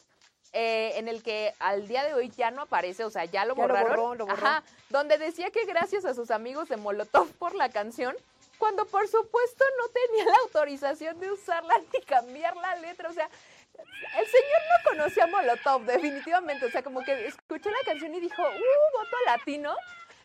eh, 0.53 0.93
en 0.97 1.09
el 1.09 1.23
que 1.23 1.55
al 1.59 1.89
día 1.89 2.05
de 2.05 2.15
hoy 2.15 2.31
ya 2.31 2.51
no 2.51 2.63
aparece, 2.63 3.05
o 3.05 3.11
sea, 3.11 3.25
ya 3.25 3.45
lo 3.45 3.55
borraron. 3.55 4.31
Ajá, 4.31 4.63
donde 4.91 5.19
decía 5.19 5.51
que 5.51 5.65
gracias 5.65 6.05
a 6.05 6.15
sus 6.15 6.31
amigos 6.31 6.69
de 6.69 6.77
Molotov 6.77 7.29
por 7.39 7.55
la 7.55 7.71
canción, 7.71 8.15
cuando 8.59 8.87
por 8.87 9.09
supuesto 9.09 9.65
no 9.79 9.89
tenía 9.89 10.25
la 10.27 10.37
autorización 10.45 11.19
de 11.21 11.33
usarla 11.33 11.75
ni 11.93 12.01
cambiar 12.03 12.57
la 12.57 12.77
letra, 12.77 13.09
o 13.09 13.13
sea, 13.13 13.29
el 14.19 14.27
señor 14.27 14.61
no 14.69 14.91
conocía 14.91 15.25
a 15.25 15.27
Molotov, 15.27 15.85
definitivamente, 15.85 16.67
o 16.67 16.71
sea, 16.71 16.83
como 16.83 17.03
que 17.03 17.27
escuchó 17.27 17.71
la 17.71 17.85
canción 17.85 18.15
y 18.15 18.21
dijo, 18.21 18.43
uh, 18.43 18.99
voto 18.99 19.17
latino. 19.27 19.75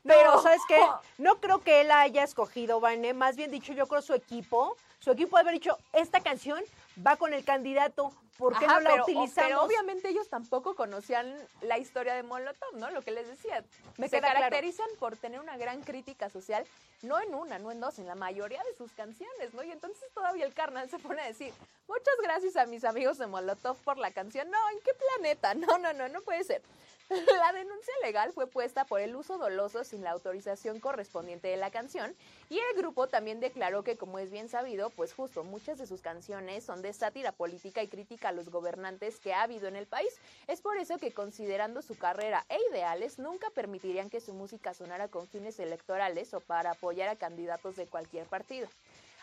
Pero, 0.03 0.41
¿sabes 0.41 0.61
qué? 0.67 0.80
No 1.17 1.41
creo 1.41 1.59
que 1.59 1.82
él 1.82 1.91
haya 1.91 2.23
escogido, 2.23 2.80
Vane, 2.80 3.13
más 3.13 3.36
bien 3.36 3.51
dicho, 3.51 3.73
yo 3.73 3.88
creo 3.88 4.01
su 4.01 4.13
equipo, 4.13 4.78
su 4.99 5.11
equipo 5.11 5.38
haber 5.38 5.53
dicho, 5.53 5.78
esta 5.91 6.21
canción 6.21 6.63
va 7.05 7.17
con 7.17 7.34
el 7.34 7.43
candidato, 7.43 8.13
¿por 8.38 8.57
qué 8.57 8.67
no 8.67 8.79
la 8.79 9.03
utilizamos? 9.03 9.33
Pero 9.35 9.63
obviamente 9.63 10.09
ellos 10.09 10.29
tampoco 10.29 10.75
conocían 10.75 11.35
la 11.61 11.77
historia 11.77 12.15
de 12.15 12.23
Molotov, 12.23 12.75
¿no? 12.75 12.89
Lo 12.91 13.01
que 13.01 13.11
les 13.11 13.27
decía. 13.27 13.63
Me 13.97 14.09
se 14.09 14.21
caracterizan 14.21 14.88
por 14.99 15.17
tener 15.17 15.39
una 15.39 15.57
gran 15.57 15.81
crítica 15.81 16.29
social, 16.29 16.65
no 17.01 17.19
en 17.19 17.33
una, 17.33 17.59
no 17.59 17.71
en 17.71 17.79
dos, 17.79 17.99
en 17.99 18.07
la 18.07 18.15
mayoría 18.15 18.63
de 18.63 18.75
sus 18.75 18.91
canciones, 18.91 19.53
¿no? 19.53 19.63
Y 19.63 19.71
entonces 19.71 20.09
todavía 20.13 20.45
el 20.45 20.53
carnal 20.53 20.89
se 20.89 20.99
pone 20.99 21.21
a 21.21 21.25
decir, 21.25 21.53
muchas 21.88 22.15
gracias 22.21 22.55
a 22.55 22.65
mis 22.65 22.83
amigos 22.83 23.17
de 23.17 23.27
Molotov 23.27 23.77
por 23.77 23.97
la 23.97 24.11
canción. 24.11 24.49
No, 24.49 24.57
¿en 24.69 24.79
qué 24.81 24.91
planeta? 24.93 25.53
No, 25.53 25.77
no, 25.77 25.93
no, 25.93 26.07
no 26.07 26.21
puede 26.21 26.43
ser. 26.43 26.61
La 27.09 27.53
denuncia 27.53 27.93
legal 28.03 28.33
fue 28.33 28.47
puesta 28.47 28.83
por 28.83 28.99
el 28.99 29.15
uso 29.15 29.38
doloso 29.38 29.83
sin 29.83 30.03
la 30.03 30.11
autorización 30.11 30.79
correspondiente 30.79 31.47
de 31.47 31.55
la 31.55 31.71
canción 31.71 32.13
y 32.49 32.59
el 32.59 32.77
grupo 32.77 33.07
también 33.07 33.39
declaró 33.39 33.83
que 33.83 33.97
como 33.97 34.19
es 34.19 34.29
bien 34.29 34.49
sabido, 34.49 34.89
pues 34.89 35.13
justo 35.13 35.43
muchas 35.45 35.77
de 35.77 35.88
sus 35.88 36.01
canciones 36.01 36.65
son 36.65 36.81
de 36.81 36.91
sátira 36.91 37.31
política 37.31 37.81
y 37.81 37.88
crítica 37.88 38.26
a 38.28 38.32
los 38.32 38.49
gobernantes 38.49 39.19
que 39.19 39.34
ha 39.34 39.43
habido 39.43 39.67
en 39.67 39.75
el 39.75 39.88
país. 39.88 40.13
Es 40.47 40.61
por 40.61 40.78
eso 40.78 40.97
que 40.97 41.13
considerando 41.13 41.82
su 41.82 41.97
carrera 41.97 42.45
e 42.49 42.57
ideales, 42.71 43.19
nunca 43.19 43.49
permitirían 43.49 44.09
que 44.09 44.21
su 44.21 44.34
música 44.34 44.73
sonara 44.73 45.07
con 45.07 45.28
fines 45.28 45.59
electorales 45.59 46.34
o 46.34 46.39
para 46.41 46.71
apoyar 46.71 47.09
a 47.09 47.15
candidatos 47.15 47.75
de 47.75 47.88
cualquier 47.88 48.28
partido. 48.28 48.67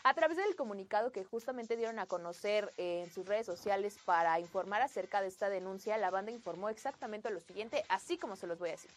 A 0.06 0.12
través 0.12 0.36
del 0.36 0.54
comunicado 0.54 1.12
que 1.12 1.24
justamente 1.24 1.78
dieron 1.78 1.98
a 1.98 2.04
conocer 2.04 2.70
en 2.76 3.10
sus 3.10 3.26
redes 3.26 3.46
sociales 3.46 3.96
para 4.04 4.38
informar 4.38 4.82
acerca 4.82 5.22
de 5.22 5.28
esta 5.28 5.48
denuncia, 5.48 5.96
la 5.96 6.10
banda 6.10 6.30
informó 6.30 6.68
exactamente 6.68 7.30
lo 7.30 7.40
siguiente, 7.40 7.84
así 7.88 8.18
como 8.18 8.36
se 8.36 8.46
los 8.46 8.58
voy 8.58 8.68
a 8.68 8.72
decir. 8.72 8.90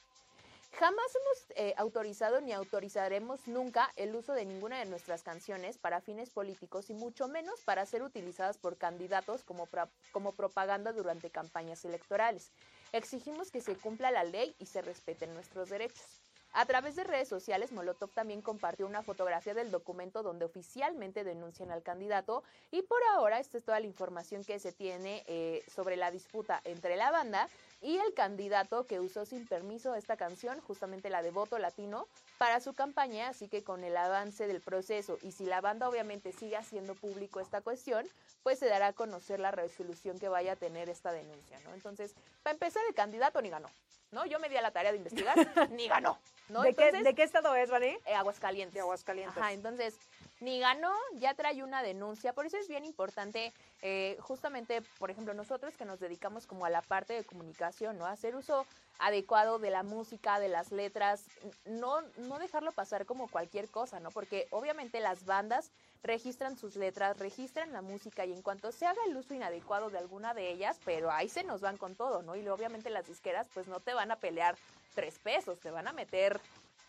Jamás 0.80 1.08
hemos 1.16 1.52
eh, 1.56 1.74
autorizado 1.76 2.40
ni 2.40 2.54
autorizaremos 2.54 3.48
nunca 3.48 3.92
el 3.96 4.16
uso 4.16 4.34
de 4.34 4.46
ninguna 4.46 4.78
de 4.78 4.86
nuestras 4.86 5.24
canciones 5.24 5.80
para 5.80 6.02
fines 6.02 6.30
políticos 6.30 6.92
y 6.92 6.94
mucho 6.94 7.28
menos 7.28 7.62
para 7.62 7.84
ser 7.88 8.04
utilizadas 8.04 8.60
por 8.60 8.78
candidatos 8.78 9.44
como, 9.44 9.68
como 10.12 10.34
propaganda 10.34 10.94
durante 10.94 11.32
campañas 11.32 11.84
electorales. 11.84 12.52
Exigimos 12.92 13.50
que 13.50 13.60
se 13.60 13.76
cumpla 13.76 14.12
la 14.12 14.24
ley 14.24 14.56
y 14.60 14.68
se 14.68 14.84
respeten 14.84 15.34
nuestros 15.34 15.70
derechos. 15.70 16.22
A 16.54 16.66
través 16.66 16.96
de 16.96 17.04
redes 17.04 17.28
sociales, 17.28 17.72
Molotov 17.72 18.12
también 18.12 18.44
compartió 18.44 18.86
una 18.86 19.02
fotografía 19.02 19.56
del 19.56 19.72
documento 19.72 20.22
donde 20.22 20.46
oficialmente 20.46 21.24
denuncian 21.24 21.72
al 21.72 21.82
candidato 21.82 22.44
y 22.70 22.84
por 22.84 23.02
ahora 23.14 23.40
esta 23.40 23.58
es 23.58 23.64
toda 23.64 23.80
la 23.80 23.88
información 23.88 24.44
que 24.44 24.60
se 24.60 24.72
tiene 24.72 25.24
eh, 25.26 25.64
sobre 25.74 25.98
la 25.98 26.12
disputa 26.12 26.62
entre 26.66 26.98
la 26.98 27.10
banda 27.10 27.50
y 27.82 27.98
el 27.98 28.14
candidato 28.14 28.88
que 28.88 29.00
usó 29.00 29.26
sin 29.26 29.48
permiso 29.48 29.96
esta 29.96 30.18
canción, 30.18 30.60
justamente 30.62 31.10
la 31.10 31.22
de 31.22 31.32
Voto 31.32 31.60
Latino, 31.60 32.08
para 32.38 32.60
su 32.60 32.74
campaña, 32.74 33.30
así 33.30 33.48
que 33.48 33.64
con 33.64 33.84
el 33.84 33.98
avance 33.98 34.48
del 34.48 34.62
proceso 34.62 35.18
y 35.22 35.32
si 35.32 35.46
la 35.46 35.62
banda 35.62 35.90
obviamente 35.90 36.32
sigue 36.32 36.56
haciendo 36.56 36.96
público 36.96 37.40
esta 37.40 37.62
cuestión, 37.62 38.08
pues 38.44 38.60
se 38.60 38.68
dará 38.68 38.88
a 38.88 38.94
conocer 38.94 39.40
la 39.40 39.52
resolución 39.52 40.20
que 40.20 40.30
vaya 40.30 40.54
a 40.54 40.56
tener 40.56 40.90
esta 40.90 41.12
denuncia, 41.12 41.60
¿no? 41.62 41.74
Entonces, 41.74 42.14
para 42.44 42.54
empezar, 42.54 42.84
el 42.88 42.96
candidato 42.96 43.42
ni 43.42 43.50
ganó, 43.50 43.70
¿no? 44.12 44.26
Yo 44.26 44.40
me 44.40 44.50
di 44.50 44.58
a 44.58 44.62
la 44.62 44.72
tarea 44.72 44.92
de 44.92 44.98
investigar, 44.98 45.36
ni 45.72 45.88
ganó, 45.88 46.20
¿no? 46.50 46.62
¿De, 46.62 46.74
qué, 46.74 46.92
¿De, 46.92 47.14
qué, 47.16 47.24
estado 47.24 47.56
es, 47.56 47.70
Vale? 47.70 48.00
Eh, 48.06 48.14
Aguascalientes. 48.14 48.76
De 48.76 48.82
Aguascalientes. 48.82 49.38
Ajá, 49.38 49.54
entonces, 49.54 49.98
ni 50.40 50.60
ganó, 50.60 50.94
ya 51.16 51.34
trae 51.34 51.64
una 51.64 51.82
denuncia. 51.82 52.34
Por 52.34 52.46
eso 52.46 52.58
es 52.58 52.68
bien 52.68 52.86
importante, 52.86 53.52
eh, 53.82 54.18
justamente, 54.22 54.82
por 55.00 55.10
ejemplo, 55.10 55.34
nosotros 55.34 55.76
que 55.76 55.86
nos 55.86 56.00
dedicamos 56.00 56.46
como 56.46 56.66
a 56.66 56.70
la 56.70 56.82
parte 56.82 57.14
de 57.14 57.24
comunicación, 57.24 57.98
¿no? 57.98 58.06
Hacer 58.06 58.36
uso 58.36 58.66
adecuado 59.00 59.60
de 59.60 59.70
la 59.70 59.84
música, 59.84 60.40
de 60.40 60.50
las 60.50 60.72
letras, 60.72 61.24
no, 61.66 62.02
no 62.18 62.40
dejarlo 62.40 62.72
pasar 62.72 63.06
como 63.06 63.28
cualquier 63.28 63.70
cosa, 63.70 64.00
¿no? 64.00 64.12
Porque 64.12 64.48
obviamente 64.52 65.00
las 65.00 65.26
bandas 65.26 65.72
registran 66.04 66.58
sus 66.58 66.76
letras, 66.76 67.18
registran 67.20 67.74
la 67.74 67.82
música 67.82 68.26
y 68.26 68.34
en 68.34 68.42
cuanto 68.42 68.72
se 68.72 68.86
haga 68.86 69.02
el 69.08 69.18
uso 69.18 69.34
inadecuado 69.34 69.90
de 69.90 69.98
alguna 69.98 70.34
de 70.34 70.52
ellas, 70.52 70.80
pero 70.86 71.12
ahí 71.12 71.30
se 71.30 71.44
nos 71.44 71.62
van 71.62 71.78
con 71.78 71.96
todo, 71.96 72.22
¿no? 72.22 72.36
Y 72.36 72.48
obviamente 72.48 72.90
las 72.90 73.08
disqueras 73.08 73.48
pues 73.54 73.68
no 73.68 73.80
te 73.80 73.94
van 73.94 74.12
a 74.12 74.18
pelear 74.18 74.56
tres 74.96 75.20
pesos, 75.20 75.60
te 75.60 75.72
van 75.72 75.88
a 75.88 75.94
meter 75.94 76.40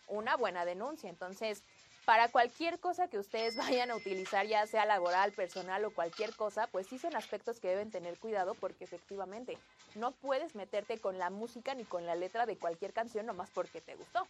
una 0.07 0.35
buena 0.35 0.65
denuncia. 0.65 1.09
Entonces, 1.09 1.63
para 2.09 2.27
cualquier 2.27 2.79
cosa 2.79 3.07
que 3.07 3.19
ustedes 3.19 3.55
vayan 3.55 3.91
a 3.91 3.95
utilizar, 3.95 4.47
ya 4.47 4.65
sea 4.65 4.83
laboral, 4.83 5.31
personal 5.31 5.85
o 5.85 5.91
cualquier 5.91 6.35
cosa, 6.35 6.65
pues 6.65 6.87
sí 6.87 6.97
son 6.97 7.15
aspectos 7.15 7.59
que 7.59 7.67
deben 7.67 7.91
tener 7.91 8.17
cuidado 8.17 8.55
porque 8.55 8.83
efectivamente 8.83 9.59
no 9.93 10.09
puedes 10.13 10.55
meterte 10.55 10.97
con 10.97 11.19
la 11.19 11.29
música 11.29 11.75
ni 11.75 11.83
con 11.83 12.07
la 12.07 12.15
letra 12.15 12.47
de 12.47 12.57
cualquier 12.57 12.93
canción 12.93 13.27
nomás 13.27 13.51
porque 13.51 13.79
te 13.79 13.93
gustó. 13.93 14.25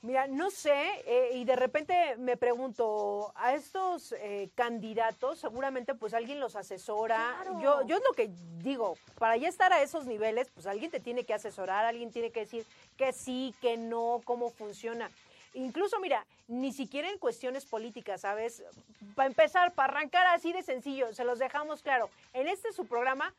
Mira, 0.00 0.26
no 0.28 0.50
sé, 0.50 1.02
eh, 1.04 1.32
y 1.34 1.44
de 1.44 1.56
repente 1.56 2.16
me 2.16 2.38
pregunto, 2.38 3.32
a 3.34 3.54
estos 3.54 4.12
eh, 4.12 4.48
candidatos 4.54 5.40
seguramente 5.40 5.94
pues 5.94 6.14
alguien 6.14 6.40
los 6.40 6.56
asesora. 6.56 7.36
Yo, 7.60 7.86
yo 7.86 7.96
es 7.96 8.02
lo 8.02 8.14
que 8.14 8.30
digo, 8.62 8.96
para 9.18 9.36
ya 9.36 9.48
estar 9.48 9.74
a 9.74 9.82
esos 9.82 10.06
niveles, 10.06 10.48
pues 10.54 10.66
alguien 10.66 10.90
te 10.90 11.00
tiene 11.00 11.24
que 11.24 11.34
asesorar, 11.34 11.84
alguien 11.84 12.10
tiene 12.10 12.30
que 12.30 12.40
decir 12.40 12.64
que 12.96 13.12
sí, 13.12 13.54
que 13.60 13.76
no, 13.76 14.22
cómo 14.24 14.48
funciona. 14.48 15.10
Incluso 15.54 15.98
mira, 16.00 16.26
ni 16.48 16.72
siquiera 16.72 17.08
en 17.08 17.18
cuestiones 17.18 17.64
políticas, 17.64 18.20
¿sabes? 18.20 18.62
Para 19.14 19.28
empezar, 19.28 19.72
para 19.72 19.92
arrancar 19.92 20.26
así 20.28 20.52
de 20.52 20.62
sencillo, 20.62 21.12
se 21.14 21.24
los 21.24 21.38
dejamos 21.38 21.82
claro. 21.82 22.10
En 22.32 22.48
este 22.48 22.72
su 22.72 22.86
programa 22.86 23.32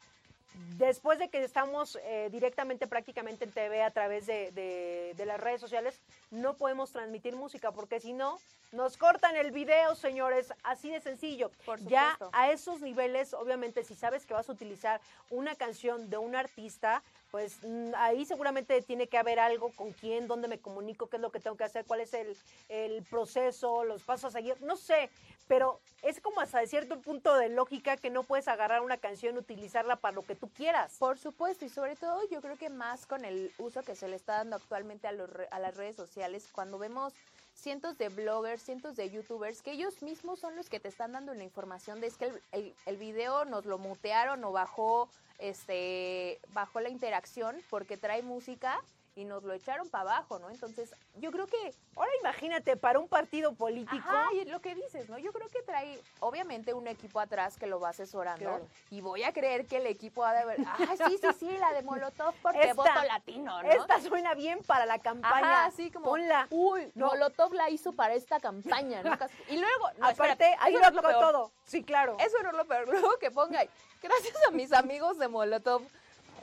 después 0.78 1.20
de 1.20 1.30
que 1.30 1.43
estamos 1.43 1.97
eh, 2.03 2.30
directamente 2.32 2.88
prácticamente 2.88 3.45
en 3.45 3.51
TV 3.51 3.82
a 3.82 3.91
través 3.91 4.26
de, 4.26 5.13
las 5.26 5.39
redes 5.39 5.61
sociales, 5.61 5.99
no 6.36 6.55
podemos 6.55 6.91
transmitir 6.91 7.36
música 7.36 7.71
porque 7.71 7.99
si 7.99 8.13
no, 8.13 8.39
nos 8.71 8.97
cortan 8.97 9.36
el 9.36 9.51
video, 9.51 9.95
señores, 9.95 10.53
así 10.63 10.89
de 10.91 10.99
sencillo. 10.99 11.49
ya 11.88 12.17
a 12.33 12.51
esos 12.51 12.81
niveles, 12.81 13.33
obviamente, 13.33 13.83
si 13.83 13.95
sabes 13.95 14.25
que 14.25 14.33
vas 14.33 14.49
a 14.49 14.51
utilizar 14.51 14.99
una 15.29 15.55
canción 15.55 16.09
de 16.09 16.17
un 16.17 16.36
artista, 16.36 17.01
pues 17.31 17.57
mm, 17.63 17.93
ahí 17.95 18.25
seguramente 18.25 18.81
tiene 18.81 19.07
que 19.07 19.17
haber 19.17 19.39
algo 19.39 19.71
con 19.75 19.91
quién, 19.93 20.27
dónde 20.27 20.47
me 20.47 20.59
comunico, 20.59 21.07
qué 21.07 21.17
es 21.17 21.21
lo 21.21 21.31
que 21.31 21.39
tengo 21.39 21.57
que 21.57 21.63
hacer, 21.63 21.86
cuál 21.86 22.01
es 22.01 22.13
el, 22.13 22.36
el 22.69 23.03
proceso, 23.03 23.83
los 23.83 24.03
pasos 24.03 24.25
a 24.25 24.38
seguir, 24.39 24.61
no 24.61 24.75
sé, 24.75 25.09
pero 25.47 25.79
es 26.01 26.19
como 26.21 26.41
hasta 26.41 26.65
cierto 26.65 26.99
punto 26.99 27.36
de 27.36 27.49
lógica 27.49 27.97
que 27.97 28.09
no 28.09 28.23
puedes 28.23 28.47
agarrar 28.47 28.81
una 28.81 28.97
canción 28.97 29.36
y 29.36 29.39
utilizarla 29.39 29.95
para 29.95 30.13
lo 30.13 30.23
que 30.23 30.36
tú 30.36 30.49
quieras. 30.49 30.95
Por 30.97 31.17
supuesto, 31.17 31.65
y 31.65 31.69
sobre 31.69 31.95
todo 31.95 32.21
yo 32.29 32.41
creo 32.41 32.57
que 32.57 32.69
más 32.69 33.05
con 33.05 33.25
el 33.25 33.51
uso 33.57 33.81
que 33.83 33.95
se 33.95 34.07
le 34.07 34.15
está 34.15 34.38
dando 34.38 34.55
actualmente 34.55 35.07
a, 35.07 35.11
los, 35.11 35.29
a 35.51 35.59
las 35.59 35.75
redes 35.75 35.95
sociales, 35.95 36.24
cuando 36.51 36.78
vemos 36.78 37.13
cientos 37.53 37.97
de 37.97 38.09
bloggers, 38.09 38.61
cientos 38.61 38.95
de 38.95 39.09
youtubers, 39.09 39.61
que 39.61 39.71
ellos 39.71 40.01
mismos 40.01 40.39
son 40.39 40.55
los 40.55 40.69
que 40.69 40.80
te 40.80 40.89
están 40.89 41.13
dando 41.13 41.34
la 41.34 41.43
información 41.43 42.01
de 42.01 42.07
es 42.07 42.17
que 42.17 42.32
el, 42.51 42.73
el, 42.86 42.97
video 42.97 43.45
nos 43.45 43.65
lo 43.65 43.78
mutearon 43.78 44.43
o 44.43 44.51
bajó, 44.51 45.09
este, 45.39 46.39
bajó 46.53 46.82
la 46.82 46.89
interacción 46.89 47.55
porque 47.69 47.97
trae 47.97 48.21
música 48.21 48.82
y 49.16 49.24
nos 49.24 49.43
lo 49.43 49.53
echaron 49.53 49.89
para 49.89 50.11
abajo, 50.11 50.39
¿no? 50.39 50.49
Entonces, 50.49 50.93
yo 51.16 51.32
creo 51.32 51.47
que... 51.47 51.74
Ahora 51.95 52.11
imagínate, 52.20 52.76
para 52.76 52.99
un 52.99 53.07
partido 53.07 53.53
político... 53.53 53.95
Ajá, 53.97 54.28
y 54.34 54.43
lo 54.45 54.59
que 54.59 54.76
dices, 54.76 55.07
¿no? 55.09 55.18
Yo 55.18 55.32
creo 55.32 55.47
que 55.47 55.61
trae, 55.61 55.99
obviamente, 56.20 56.74
un 56.74 56.86
equipo 56.88 57.22
atrás 57.22 57.55
que 57.55 57.66
lo 57.66 57.80
va 57.80 57.89
asesorando. 57.89 58.43
Claro. 58.43 58.68
Y 58.91 58.99
voy 58.99 59.24
a 59.24 59.32
creer 59.32 59.66
que 59.68 59.78
el 59.78 59.88
equipo 59.88 60.26
ha 60.26 60.34
de 60.34 60.45
ver... 60.45 60.57
Ah, 60.68 60.78
sí, 61.07 61.18
sí, 61.18 61.28
sí, 61.39 61.57
la 61.57 61.72
de 61.72 61.82
Molotov 61.84 62.36
porque 62.41 62.63
esta, 62.63 62.74
voto 62.74 63.03
latino, 63.07 63.63
¿no? 63.63 63.70
Esta 63.70 64.01
suena 64.01 64.34
bien 64.34 64.59
para 64.63 64.86
la 64.86 64.99
campaña. 64.99 65.38
Ajá, 65.38 65.66
así 65.66 65.91
como... 65.91 66.07
Ponla. 66.07 66.47
Uy, 66.49 66.91
no. 66.93 67.07
Molotov 67.07 67.53
la 67.53 67.70
hizo 67.70 67.93
para 67.93 68.16
esta 68.16 68.41
campaña, 68.41 69.01
¿no? 69.01 69.11
Y 69.49 69.57
luego... 69.57 69.91
No, 69.97 70.07
Aparte, 70.07 70.55
ahí 70.59 70.74
lo 70.74 70.91
no 70.91 71.01
todo. 71.01 71.51
Sí, 71.63 71.84
claro. 71.84 72.18
Eso 72.20 72.41
no 72.43 72.49
es 72.49 72.55
lo 72.55 72.66
peor. 72.66 72.88
Luego 72.89 73.18
que 73.20 73.32
ponga... 73.32 73.63
Gracias 74.01 74.36
a 74.47 74.51
mis 74.51 74.74
amigos 74.74 75.18
de 75.18 75.30
Molotov 75.30 75.82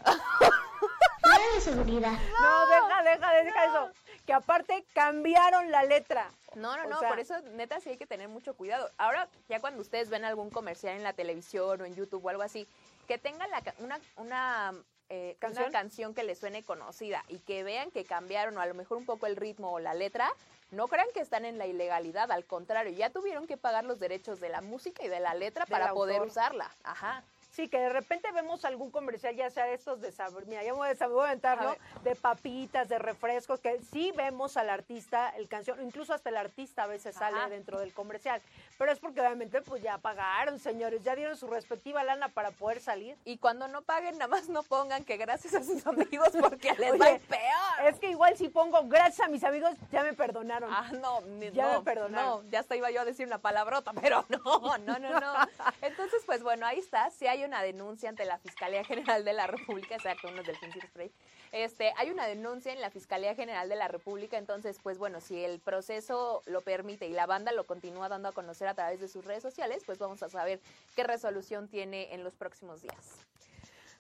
de 1.55 1.61
seguridad. 1.61 2.13
No, 2.13 2.67
deja, 2.67 3.03
deja, 3.03 3.33
deja 3.33 3.65
eso. 3.67 3.91
Que 4.27 4.33
aparte 4.33 4.85
cambiaron 4.95 5.71
la 5.71 5.85
letra. 5.85 6.31
No, 6.55 6.77
no, 6.77 6.87
no, 6.87 6.99
sea, 6.99 7.09
por 7.09 7.19
eso 7.19 7.41
neta 7.53 7.81
sí 7.81 7.91
hay 7.91 7.97
que 7.97 8.07
tener 8.07 8.29
mucho 8.29 8.55
cuidado. 8.55 8.91
Ahora, 8.99 9.29
ya 9.49 9.61
cuando 9.61 9.81
ustedes 9.81 10.11
ven 10.11 10.25
algún 10.25 10.51
comercial 10.51 10.97
en 10.97 11.03
la 11.03 11.13
televisión 11.13 11.81
o 11.81 11.85
en 11.85 11.95
YouTube 11.95 12.25
o 12.25 12.29
algo 12.29 12.43
así, 12.43 12.69
que 13.09 13.19
tengan 13.19 13.51
la, 13.51 13.63
una, 13.79 14.01
una, 14.17 14.75
eh, 15.09 15.37
¿Canción? 15.39 15.65
una 15.65 15.73
canción 15.73 16.15
que 16.15 16.23
les 16.23 16.39
suene 16.39 16.63
conocida 16.63 17.25
y 17.29 17.39
que 17.39 17.65
vean 17.65 17.91
que 17.91 18.05
cambiaron 18.05 18.57
o 18.57 18.61
a 18.61 18.67
lo 18.67 18.75
mejor 18.75 18.99
un 18.99 19.07
poco 19.07 19.27
el 19.27 19.37
ritmo 19.37 19.73
o 19.73 19.81
la 19.81 19.95
letra, 19.95 20.31
no 20.71 20.89
crean 20.89 21.09
que 21.13 21.21
están 21.21 21.45
en 21.45 21.59
la 21.59 21.67
ilegalidad, 21.67 22.31
al 22.33 22.45
contrario, 22.47 22.93
ya 22.93 23.11
tuvieron 23.11 23.47
que 23.47 23.57
pagar 23.57 23.85
los 23.85 23.99
derechos 23.99 24.41
de 24.41 24.49
la 24.49 24.61
música 24.61 25.05
y 25.05 25.09
de 25.09 25.21
la 25.21 25.35
letra 25.35 25.67
para 25.67 25.89
autor. 25.89 26.09
poder 26.09 26.23
usarla. 26.23 26.71
Ajá. 26.83 27.23
Sí, 27.53 27.69
que 27.69 27.79
de 27.79 27.91
repente 27.91 28.33
vemos 28.33 28.65
algún 28.65 28.91
comercial, 28.91 29.37
ya 29.37 29.51
sea 29.51 29.71
estos 29.73 30.01
de 30.01 30.11
sabor, 30.11 30.47
mira, 30.47 30.63
ya 30.63 30.73
me 30.73 30.79
voy 30.79 30.89
a, 30.89 31.07
voy 31.07 31.25
a 31.25 31.27
aventar, 31.29 31.63
¿no? 31.63 31.77
De 32.03 32.17
papitas, 32.17 32.89
de 32.89 32.99
refrescos, 32.99 33.61
que 33.61 33.79
sí 33.93 34.11
vemos 34.17 34.57
al 34.57 34.71
artista, 34.71 35.29
el 35.37 35.49
canción, 35.49 35.83
incluso 35.83 36.15
hasta 36.15 36.31
el 36.31 36.39
artista 36.39 36.85
a 36.85 36.87
veces 36.87 37.15
Ajá. 37.15 37.31
sale 37.31 37.55
dentro 37.55 37.79
del 37.79 37.93
comercial. 37.93 38.41
Pero 38.79 38.91
es 38.91 38.99
porque 38.99 39.21
obviamente 39.21 39.61
pues 39.61 39.83
ya 39.83 39.99
pagaron, 39.99 40.59
señores, 40.59 41.03
ya 41.03 41.15
dieron 41.15 41.37
su 41.37 41.47
respectiva 41.47 42.03
lana 42.03 42.29
para 42.31 42.53
poder 42.53 42.81
salir. 42.81 43.19
Y 43.27 43.37
cuando 43.37 43.69
no 43.69 43.83
paguen, 43.83 44.17
nada 44.17 44.29
más 44.29 44.49
no 44.49 44.63
pongan 44.63 45.05
que 45.05 45.19
gracias 45.19 45.53
a 45.53 45.63
sus 45.63 45.87
amigos 45.87 46.31
porque 46.41 46.73
les 46.79 46.93
va 46.93 47.19
peor. 47.29 47.87
Es 47.87 47.99
que 47.99 48.09
igual 48.09 48.35
si 48.39 48.49
pongo 48.49 48.85
gracias 48.85 49.27
a 49.27 49.31
mis 49.31 49.45
amigos, 49.45 49.75
ya 49.91 50.03
me 50.03 50.15
perdonaron. 50.15 50.71
Ah, 50.73 50.91
no, 50.93 51.21
ya 51.53 51.65
no, 51.65 51.79
me 51.81 51.85
perdonaron. 51.85 52.45
No, 52.45 52.51
ya 52.51 52.61
hasta 52.61 52.77
iba 52.77 52.91
yo 52.91 53.03
a 53.03 53.05
decir 53.05 53.27
una 53.27 53.39
palabrota, 53.39 53.93
pero 54.01 54.25
no, 54.31 54.79
no, 54.79 54.99
no, 54.99 55.21
no. 55.21 55.35
Entonces, 55.83 56.23
pues 56.25 56.43
bueno, 56.43 56.65
ahí 56.65 56.79
está. 56.79 57.11
Si 57.11 57.27
hay 57.27 57.42
una 57.47 57.63
denuncia 57.63 58.09
ante 58.09 58.25
la 58.25 58.39
Fiscalía 58.39 58.85
General 58.85 59.25
de 59.25 59.33
la 59.33 59.47
República, 59.47 59.95
exacto, 59.95 60.29
uno 60.29 60.43
del 60.43 60.59
Principio 60.59 60.89
Spray. 60.89 61.13
Este, 61.53 61.93
hay 61.97 62.11
una 62.11 62.27
denuncia 62.27 62.73
en 62.73 62.81
la 62.81 62.91
Fiscalía 62.91 63.35
General 63.35 63.69
de 63.69 63.77
la 63.77 63.89
República, 63.89 64.39
entonces, 64.39 64.79
pues 64.83 64.99
bueno, 64.99 65.21
si 65.21 65.45
el 65.45 65.61
proceso 65.61 66.43
lo 66.47 66.63
permite 66.63 67.07
y 67.07 67.13
la 67.13 67.27
banda 67.27 67.53
lo 67.53 67.65
continúa 67.65 68.09
dando 68.09 68.29
a 68.29 68.33
conocer 68.33 68.69
a 68.69 68.75
través 68.75 69.01
de 69.01 69.09
sus 69.09 69.25
redes 69.25 69.43
sociales, 69.43 69.83
pues 69.85 69.99
vamos 69.99 70.23
a 70.23 70.29
saber 70.29 70.61
qué 70.97 71.05
resolución 71.05 71.69
tiene 71.69 72.15
en 72.15 72.25
los 72.25 72.35
próximos 72.35 72.83
días. 72.83 73.25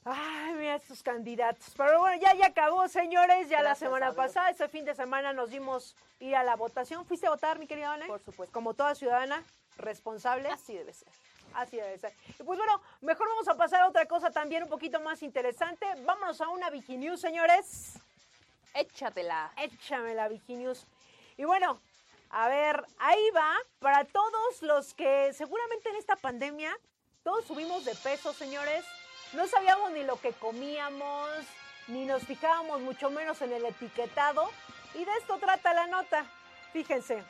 Ay, 0.05 0.55
mira 0.55 0.77
estos 0.77 1.03
candidatos. 1.03 1.73
Pero 1.77 2.01
bueno, 2.01 2.21
ya, 2.21 2.35
ya 2.35 2.47
acabó, 2.47 2.89
señores. 2.89 3.49
Ya 3.49 3.61
Gracias, 3.61 3.63
la 3.63 3.75
semana 3.75 4.13
pasada, 4.13 4.51
este 4.51 4.69
fin 4.69 4.85
de 4.85 4.95
semana 4.95 5.33
nos 5.33 5.51
dimos 5.51 5.95
ir 6.19 6.35
a 6.35 6.43
la 6.43 6.57
votación. 6.57 7.05
¿Fuiste 7.07 7.27
a 7.27 7.31
votar, 7.31 7.59
mi 7.59 7.69
querida 7.69 7.93
Ana? 7.93 8.07
Por 8.07 8.21
supuesto. 8.21 8.53
Como 8.53 8.75
toda 8.75 8.97
ciudadana 8.97 9.45
responsable. 9.77 10.49
Así 10.49 10.75
debe 10.75 10.93
ser. 10.93 11.09
Así 11.55 11.79
ser. 11.99 12.15
Y 12.29 12.43
pues 12.43 12.59
bueno, 12.59 12.81
mejor 13.01 13.29
vamos 13.29 13.49
a 13.49 13.57
pasar 13.57 13.83
a 13.83 13.89
otra 13.89 14.07
cosa 14.07 14.31
también 14.31 14.63
un 14.63 14.69
poquito 14.69 15.01
más 15.01 15.23
interesante. 15.23 15.87
Vámonos 16.05 16.41
a 16.41 16.49
una 16.49 16.71
Viginews, 16.71 17.21
señores. 17.21 17.99
Échatela. 18.75 19.53
Échame 19.57 20.15
la 20.15 20.29
Viginews. 20.29 20.87
Y 21.37 21.45
bueno, 21.45 21.81
a 22.31 22.49
ver, 22.49 22.85
ahí 22.99 23.31
va. 23.37 23.55
Para 23.79 24.05
todos 24.05 24.63
los 24.63 24.95
que 24.95 25.33
seguramente 25.35 25.91
en 25.91 25.97
esta 25.97 26.17
pandemia, 26.17 26.77
todos 27.23 27.45
subimos 27.45 27.85
de 27.85 27.95
peso, 27.95 28.33
señores. 28.33 28.85
No 29.35 29.47
sabíamos 29.47 29.93
ni 29.93 30.05
lo 30.05 30.21
que 30.21 30.33
comíamos, 30.33 31.31
ni 31.89 32.05
nos 32.05 32.23
fijábamos 32.25 32.81
mucho 32.81 33.11
menos 33.11 33.41
en 33.43 33.53
el 33.53 33.65
etiquetado. 33.65 34.49
Y 34.95 35.05
de 35.05 35.13
esto 35.19 35.39
trata 35.39 35.73
la 35.75 35.87
nota. 35.87 36.27
Fíjense, 36.73 37.23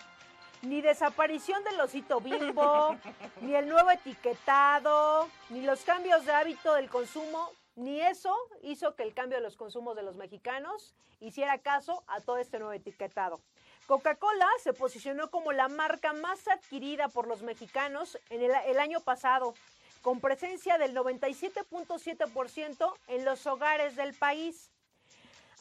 ni 0.62 0.80
desaparición 0.80 1.62
del 1.64 1.80
osito 1.80 2.20
bimbo, 2.20 2.96
ni 3.40 3.54
el 3.54 3.68
nuevo 3.68 3.90
etiquetado, 3.90 5.28
ni 5.50 5.62
los 5.62 5.82
cambios 5.82 6.24
de 6.24 6.32
hábito 6.32 6.74
del 6.74 6.88
consumo, 6.88 7.50
ni 7.74 8.00
eso 8.00 8.34
hizo 8.62 8.94
que 8.94 9.02
el 9.02 9.14
cambio 9.14 9.38
de 9.38 9.44
los 9.44 9.56
consumos 9.56 9.96
de 9.96 10.02
los 10.02 10.16
mexicanos 10.16 10.94
hiciera 11.20 11.58
caso 11.58 12.04
a 12.06 12.20
todo 12.20 12.38
este 12.38 12.58
nuevo 12.58 12.72
etiquetado. 12.72 13.40
Coca-Cola 13.86 14.48
se 14.62 14.72
posicionó 14.72 15.30
como 15.30 15.52
la 15.52 15.68
marca 15.68 16.12
más 16.12 16.46
adquirida 16.48 17.08
por 17.08 17.26
los 17.26 17.42
mexicanos 17.42 18.18
en 18.30 18.42
el, 18.42 18.52
el 18.66 18.78
año 18.78 19.00
pasado, 19.00 19.54
con 20.02 20.20
presencia 20.20 20.78
del 20.78 20.94
97.7% 20.94 22.94
en 23.08 23.24
los 23.24 23.46
hogares 23.46 23.96
del 23.96 24.14
país. 24.14 24.70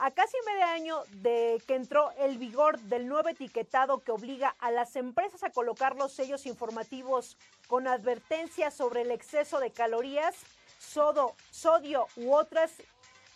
A 0.04 0.10
casi 0.10 0.36
medio 0.48 0.66
año 0.66 1.04
de 1.22 1.62
que 1.68 1.76
entró 1.76 2.12
el 2.18 2.40
vigor 2.40 2.80
del 2.80 3.08
nuevo 3.08 3.30
etiquetado 3.30 4.00
que 4.00 4.12
obliga 4.12 4.56
a 4.58 4.72
las 4.72 4.96
empresas 4.96 5.44
a 5.44 5.52
colocar 5.52 5.96
los 5.96 6.12
sellos 6.12 6.48
informativos 6.48 7.38
con 7.68 7.88
advertencias 7.88 8.74
sobre 8.74 9.02
el 9.02 9.12
exceso 9.12 9.60
de 9.60 9.70
calorías, 9.70 10.36
sodo, 10.80 11.36
sodio 11.52 12.08
u 12.16 12.34
otros 12.34 12.72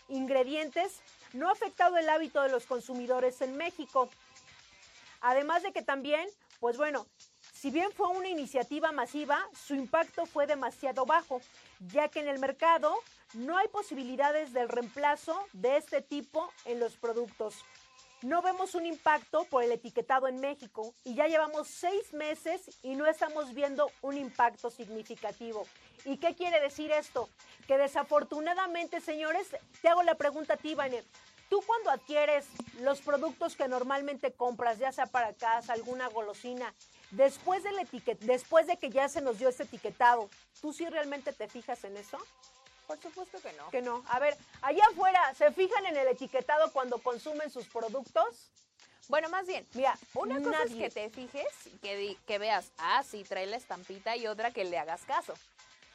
ingredientes, 0.07 1.01
no 1.33 1.49
ha 1.49 1.51
afectado 1.51 1.97
el 1.97 2.09
hábito 2.09 2.41
de 2.41 2.49
los 2.49 2.65
consumidores 2.65 3.41
en 3.41 3.55
México. 3.57 4.09
Además 5.21 5.61
de 5.61 5.71
que 5.71 5.83
también, 5.83 6.27
pues 6.59 6.77
bueno, 6.77 7.05
si 7.53 7.69
bien 7.69 7.91
fue 7.91 8.07
una 8.07 8.29
iniciativa 8.29 8.91
masiva, 8.91 9.47
su 9.53 9.75
impacto 9.75 10.25
fue 10.25 10.47
demasiado 10.47 11.05
bajo, 11.05 11.41
ya 11.93 12.07
que 12.07 12.21
en 12.21 12.27
el 12.27 12.39
mercado 12.39 12.95
no 13.35 13.57
hay 13.57 13.67
posibilidades 13.67 14.53
del 14.53 14.69
reemplazo 14.69 15.37
de 15.53 15.77
este 15.77 16.01
tipo 16.01 16.49
en 16.65 16.79
los 16.79 16.95
productos. 16.95 17.63
No 18.21 18.41
vemos 18.41 18.75
un 18.75 18.85
impacto 18.85 19.43
por 19.45 19.63
el 19.63 19.71
etiquetado 19.71 20.27
en 20.27 20.39
México 20.39 20.93
y 21.03 21.15
ya 21.15 21.27
llevamos 21.27 21.67
seis 21.67 22.13
meses 22.13 22.71
y 22.81 22.95
no 22.95 23.05
estamos 23.05 23.53
viendo 23.53 23.91
un 24.01 24.17
impacto 24.17 24.71
significativo. 24.71 25.67
¿Y 26.05 26.17
qué 26.17 26.33
quiere 26.33 26.61
decir 26.61 26.91
esto? 26.91 27.29
Que 27.67 27.77
desafortunadamente, 27.77 29.01
señores, 29.01 29.49
te 29.81 29.89
hago 29.89 30.01
la 30.01 30.15
pregunta 30.15 30.53
a 30.53 30.57
ti. 30.57 30.75
Tú 31.49 31.61
cuando 31.67 31.91
adquieres 31.91 32.47
los 32.79 33.01
productos 33.01 33.55
que 33.55 33.67
normalmente 33.67 34.31
compras, 34.31 34.79
ya 34.79 34.91
sea 34.91 35.05
para 35.05 35.33
casa, 35.33 35.73
alguna 35.73 36.07
golosina, 36.07 36.73
después 37.11 37.63
del 37.63 37.75
después 38.21 38.65
de 38.65 38.77
que 38.77 38.89
ya 38.89 39.07
se 39.09 39.21
nos 39.21 39.37
dio 39.37 39.49
este 39.49 39.63
etiquetado, 39.63 40.29
¿tú 40.61 40.73
sí 40.73 40.87
realmente 40.87 41.33
te 41.33 41.47
fijas 41.47 41.83
en 41.83 41.97
eso? 41.97 42.17
Por 42.87 43.01
supuesto 43.01 43.39
que 43.41 43.53
no. 43.53 43.69
Que 43.69 43.81
no. 43.81 44.03
A 44.09 44.19
ver, 44.19 44.37
allá 44.61 44.83
afuera, 44.91 45.33
¿se 45.35 45.51
fijan 45.51 45.85
en 45.87 45.97
el 45.97 46.07
etiquetado 46.07 46.71
cuando 46.71 46.99
consumen 46.99 47.49
sus 47.49 47.65
productos? 47.67 48.49
Bueno, 49.07 49.29
más 49.29 49.45
bien, 49.45 49.65
mira, 49.73 49.97
una 50.15 50.37
cosa 50.39 50.49
Nadie. 50.65 50.85
es 50.85 50.93
que 50.93 51.01
te 51.01 51.09
fijes, 51.11 51.45
que, 51.81 52.17
que 52.25 52.37
veas, 52.39 52.71
ah, 52.79 53.03
sí, 53.03 53.23
trae 53.23 53.45
la 53.45 53.55
estampita 53.57 54.15
y 54.15 54.25
otra 54.25 54.49
que 54.51 54.63
le 54.65 54.77
hagas 54.79 55.03
caso. 55.05 55.33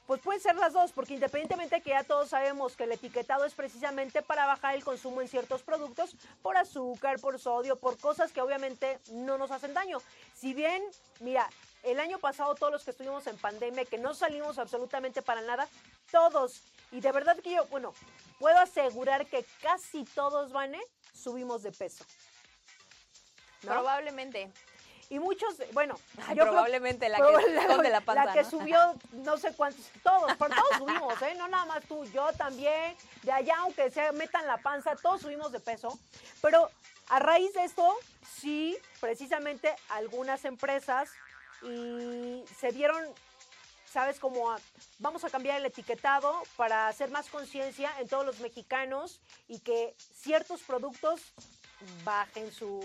pues 0.07 0.21
pueden 0.23 0.41
ser 0.41 0.57
las 0.57 0.73
dos, 0.73 0.91
porque 0.93 1.15
independientemente 1.15 1.81
que 1.83 1.91
ya 1.91 2.03
todos 2.05 2.29
sabemos 2.31 2.75
que 2.77 2.85
el 2.85 2.93
etiquetado 2.93 3.45
es 3.45 3.55
precisamente 3.55 4.23
para 4.23 4.47
bajar 4.47 4.75
el 4.75 4.85
consumo 4.85 5.21
en 5.21 5.29
ciertos 5.29 5.63
productos 5.63 6.17
por 6.43 6.57
azúcar, 6.57 7.21
por 7.21 7.39
sodio, 7.39 7.77
por 7.77 7.97
cosas 7.99 8.33
que 8.33 8.41
obviamente 8.41 8.99
no 9.13 9.39
nos 9.39 9.51
hacen 9.53 9.73
daño. 9.75 9.99
Si 10.35 10.53
bien, 10.55 10.83
mira, 11.21 11.49
el 11.83 11.99
año 12.01 12.19
pasado 12.19 12.55
todos 12.55 12.73
los 12.73 12.85
que 12.85 12.91
estuvimos 12.91 13.27
en 13.27 13.37
pandemia, 13.39 13.85
que 13.85 13.99
no 13.99 14.15
salimos 14.15 14.59
absolutamente 14.59 15.23
para 15.23 15.41
nada, 15.43 15.69
todos, 16.11 16.63
y 16.93 17.01
de 17.01 17.13
verdad 17.13 17.37
que 17.39 17.53
yo, 17.53 17.67
bueno, 17.67 17.95
puedo 18.39 18.59
asegurar 18.59 19.27
que 19.27 19.45
casi 19.63 20.05
todos, 20.05 20.53
Vane, 20.53 20.81
subimos 21.15 21.63
de 21.63 21.73
peso. 21.73 22.05
¿no? 23.63 23.73
Probablemente. 23.73 24.51
Y 25.09 25.19
muchos, 25.19 25.57
bueno, 25.73 25.99
creo- 26.29 26.45
probablemente 26.47 27.09
la 27.09 27.17
que 27.17 27.23
la 27.91 28.01
panza, 28.01 28.33
que 28.33 28.43
¿no? 28.45 28.51
subió, 28.51 28.79
no 29.13 29.37
sé 29.39 29.53
cuántos, 29.57 29.85
todos, 30.05 30.33
pero 30.39 30.55
todos 30.55 30.79
subimos, 30.79 31.23
¿eh? 31.23 31.35
No 31.37 31.49
nada 31.49 31.65
más 31.65 31.85
tú, 31.85 32.05
yo 32.07 32.33
también, 32.35 32.97
de 33.23 33.33
allá, 33.33 33.57
aunque 33.59 33.91
se 33.91 34.13
metan 34.13 34.47
la 34.47 34.59
panza, 34.59 34.95
todos 34.95 35.23
subimos 35.23 35.51
de 35.51 35.59
peso. 35.59 35.99
Pero 36.41 36.71
a 37.09 37.19
raíz 37.19 37.53
de 37.55 37.65
esto, 37.65 37.93
sí, 38.39 38.79
precisamente 39.01 39.75
algunas 39.89 40.45
empresas 40.45 41.11
y 41.63 42.45
se 42.59 42.73
dieron, 42.73 43.05
¿sabes? 43.91 44.19
Como 44.21 44.55
vamos 44.99 45.25
a 45.25 45.31
cambiar 45.31 45.59
el 45.59 45.67
etiquetado 45.67 46.43
para 46.57 46.89
hacer 46.89 47.11
más 47.11 47.29
conciencia 47.29 47.91
en 48.01 48.09
todos 48.09 48.25
los 48.27 48.41
mexicanos 48.41 49.21
y 49.49 49.59
que 49.61 49.95
ciertos 50.15 50.63
productos 50.63 51.21
bajen 52.05 52.53
su, 52.53 52.79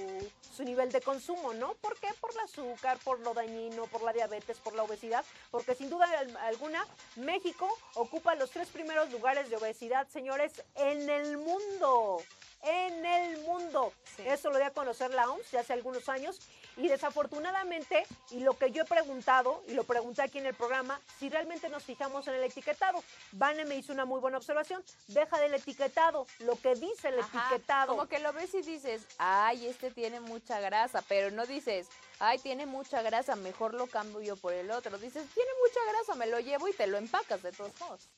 su 0.56 0.64
nivel 0.64 0.90
de 0.90 1.02
consumo, 1.02 1.54
¿no? 1.54 1.74
¿Por 1.76 2.00
qué? 2.00 2.08
Por 2.22 2.32
el 2.32 2.40
azúcar, 2.40 2.98
por 3.04 3.20
lo 3.20 3.34
dañino, 3.34 3.88
por 3.88 4.02
la 4.02 4.14
diabetes, 4.14 4.58
por 4.60 4.74
la 4.74 4.84
obesidad, 4.84 5.26
porque 5.52 5.76
sin 5.76 5.90
duda 5.90 6.06
al- 6.18 6.38
alguna 6.38 6.86
México 7.18 7.68
ocupa 7.96 8.36
los 8.36 8.52
tres 8.52 8.70
primeros 8.70 9.12
lugares 9.12 9.50
de 9.50 9.58
obesidad, 9.58 10.08
señores, 10.08 10.64
en 10.76 11.10
el 11.10 11.38
mundo, 11.38 12.22
en 12.64 13.06
el 13.06 13.38
mundo. 13.44 13.94
Sí. 14.16 14.24
Eso 14.28 14.50
lo 14.50 14.58
dio 14.58 14.68
a 14.68 14.72
conocer 14.72 15.14
la 15.14 15.30
OMS 15.30 15.52
ya 15.52 15.60
hace 15.62 15.74
algunos 15.74 16.10
años 16.10 16.40
y 16.78 16.88
desafortunadamente, 16.88 18.06
y 18.32 18.42
lo 18.42 18.58
que 18.58 18.72
yo 18.72 18.84
he 18.84 18.86
preguntado, 18.86 19.64
y 19.68 19.74
lo 19.74 19.86
pregunté 19.86 20.24
aquí 20.24 20.40
en 20.40 20.46
el 20.46 20.54
programa, 20.54 21.00
si 21.20 21.30
realmente 21.30 21.70
nos 21.70 21.84
fijamos 21.84 22.28
en 22.28 22.36
el 22.36 22.44
etiquetado. 22.44 23.02
Vane 23.32 23.66
me 23.66 23.76
hizo 23.76 23.94
una 23.94 24.06
muy 24.06 24.20
buena 24.20 24.38
observación, 24.38 24.84
deja 25.08 25.40
del 25.40 25.54
etiquetado, 25.54 26.28
lo 26.40 26.56
que 26.58 26.76
dice 26.76 27.10
el 27.10 27.20
Ajá, 27.20 27.48
etiquetado. 27.48 27.96
Como 27.96 28.08
que 28.08 28.20
lo 28.20 28.34
ves 28.34 28.54
y 28.54 28.62
dices, 28.62 29.08
ay, 29.18 29.68
este 29.68 29.92
tiene 29.92 30.20
mucha 30.20 30.60
grasa, 30.60 31.02
pero 31.08 31.32
no 31.32 31.46
dices, 31.46 31.88
ay, 32.20 32.40
tiene 32.40 32.66
mucha 32.66 33.02
grasa, 33.02 33.36
mejor 33.38 33.74
lo 33.74 33.88
cambio 33.88 34.20
yo 34.22 34.36
por 34.36 34.54
el 34.54 34.70
otro. 34.72 34.98
Dices, 34.98 35.26
tiene 35.34 35.52
mucha 35.62 35.80
grasa, 35.92 36.16
me 36.16 36.28
lo 36.28 36.40
llevo 36.40 36.68
y 36.68 36.74
te 36.74 36.88
lo 36.88 36.98
empacas 36.98 37.42
de 37.42 37.54
todos 37.54 37.80
modos. 37.80 38.10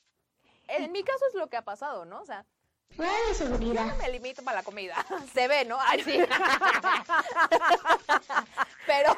En 0.66 0.90
mi 0.92 1.02
caso 1.02 1.24
es 1.28 1.34
lo 1.34 1.46
que 1.46 1.56
ha 1.56 1.62
pasado, 1.62 2.04
¿no? 2.04 2.20
O 2.20 2.26
sea, 2.26 2.44
Radio 2.96 3.34
seguridad. 3.34 3.84
no 3.86 3.94
me 3.96 4.08
limito 4.10 4.42
para 4.42 4.56
la 4.58 4.62
comida. 4.64 4.94
Se 5.32 5.46
ve, 5.46 5.64
¿no? 5.64 5.78
Ay, 5.80 6.02
sí. 6.02 6.18
pero... 8.86 9.16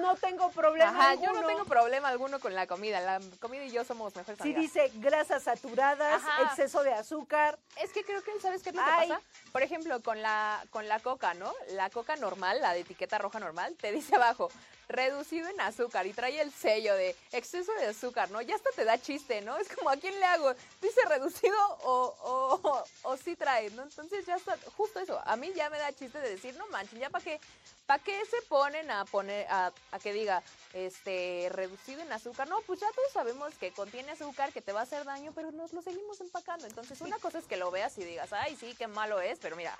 No 0.00 0.16
tengo 0.16 0.50
problema 0.50 0.88
Ajá, 0.90 1.14
yo 1.14 1.22
no 1.22 1.28
alguno. 1.30 1.46
tengo 1.48 1.64
problema 1.64 2.08
alguno 2.08 2.40
con 2.40 2.54
la 2.54 2.66
comida. 2.66 3.00
La 3.00 3.20
comida 3.40 3.64
y 3.64 3.70
yo 3.70 3.84
somos 3.84 4.14
mejores 4.16 4.38
Si 4.42 4.54
amigas. 4.54 4.62
dice 4.62 4.90
grasas 4.94 5.42
saturadas, 5.42 6.22
Ajá. 6.24 6.42
exceso 6.44 6.82
de 6.82 6.94
azúcar. 6.94 7.58
Es 7.76 7.92
que 7.92 8.02
creo 8.04 8.22
que, 8.22 8.38
¿sabes 8.40 8.62
qué 8.62 8.70
es 8.70 8.76
lo 8.76 8.82
que 8.82 8.90
Ay. 8.90 9.08
pasa? 9.08 9.20
Por 9.52 9.62
ejemplo, 9.62 10.00
con 10.02 10.22
la, 10.22 10.64
con 10.70 10.88
la 10.88 10.98
coca, 11.00 11.34
¿no? 11.34 11.52
La 11.72 11.90
coca 11.90 12.16
normal, 12.16 12.60
la 12.62 12.72
de 12.72 12.80
etiqueta 12.80 13.18
roja 13.18 13.38
normal, 13.40 13.76
te 13.78 13.92
dice 13.92 14.16
abajo, 14.16 14.50
reducido 14.88 15.48
en 15.48 15.60
azúcar 15.60 16.06
y 16.06 16.12
trae 16.12 16.40
el 16.40 16.52
sello 16.52 16.94
de 16.94 17.14
exceso 17.32 17.72
de 17.74 17.86
azúcar, 17.86 18.30
¿no? 18.30 18.40
Ya 18.40 18.54
hasta 18.54 18.70
te 18.70 18.84
da 18.84 18.98
chiste, 18.98 19.40
¿no? 19.42 19.56
Es 19.58 19.68
como, 19.68 19.90
¿a 19.90 19.96
quién 19.96 20.18
le 20.18 20.24
hago? 20.24 20.52
¿Dice 20.80 21.00
reducido 21.06 21.56
o, 21.82 22.14
o, 22.20 22.68
o, 22.68 22.84
o 23.02 23.16
sí 23.16 23.36
trae, 23.36 23.70
¿no? 23.70 23.82
Entonces 23.82 24.24
ya 24.26 24.36
está, 24.36 24.56
justo 24.76 25.00
eso, 25.00 25.20
a 25.24 25.36
mí 25.36 25.52
ya 25.54 25.70
me 25.70 25.78
da 25.78 25.92
chiste 25.92 26.20
de 26.20 26.30
decir, 26.30 26.56
no 26.56 26.66
manchen, 26.68 26.98
ya 26.98 27.10
para 27.10 27.22
qué, 27.22 27.40
para 27.86 28.02
qué 28.02 28.24
se 28.26 28.40
ponen 28.42 28.90
a 28.90 29.04
poner, 29.04 29.46
a, 29.48 29.72
a 29.92 29.98
que 29.98 30.12
diga, 30.12 30.42
este, 30.72 31.48
reducido 31.50 32.02
en 32.02 32.12
azúcar. 32.12 32.48
No, 32.48 32.60
pues 32.62 32.80
ya 32.80 32.90
todos 32.92 33.12
sabemos 33.12 33.54
que 33.54 33.72
contiene 33.72 34.12
azúcar, 34.12 34.52
que 34.52 34.62
te 34.62 34.72
va 34.72 34.80
a 34.80 34.82
hacer 34.84 35.04
daño, 35.04 35.32
pero 35.34 35.50
nos 35.52 35.72
lo 35.72 35.82
seguimos 35.82 36.20
empacando. 36.20 36.66
Entonces, 36.66 37.00
una 37.00 37.18
cosa 37.18 37.38
es 37.38 37.46
que 37.46 37.56
lo 37.56 37.70
veas 37.70 37.96
y 37.98 38.04
digas, 38.04 38.32
ay, 38.32 38.56
sí, 38.56 38.74
qué 38.76 38.86
malo 38.86 39.20
es, 39.20 39.38
pero 39.38 39.56
mira, 39.56 39.78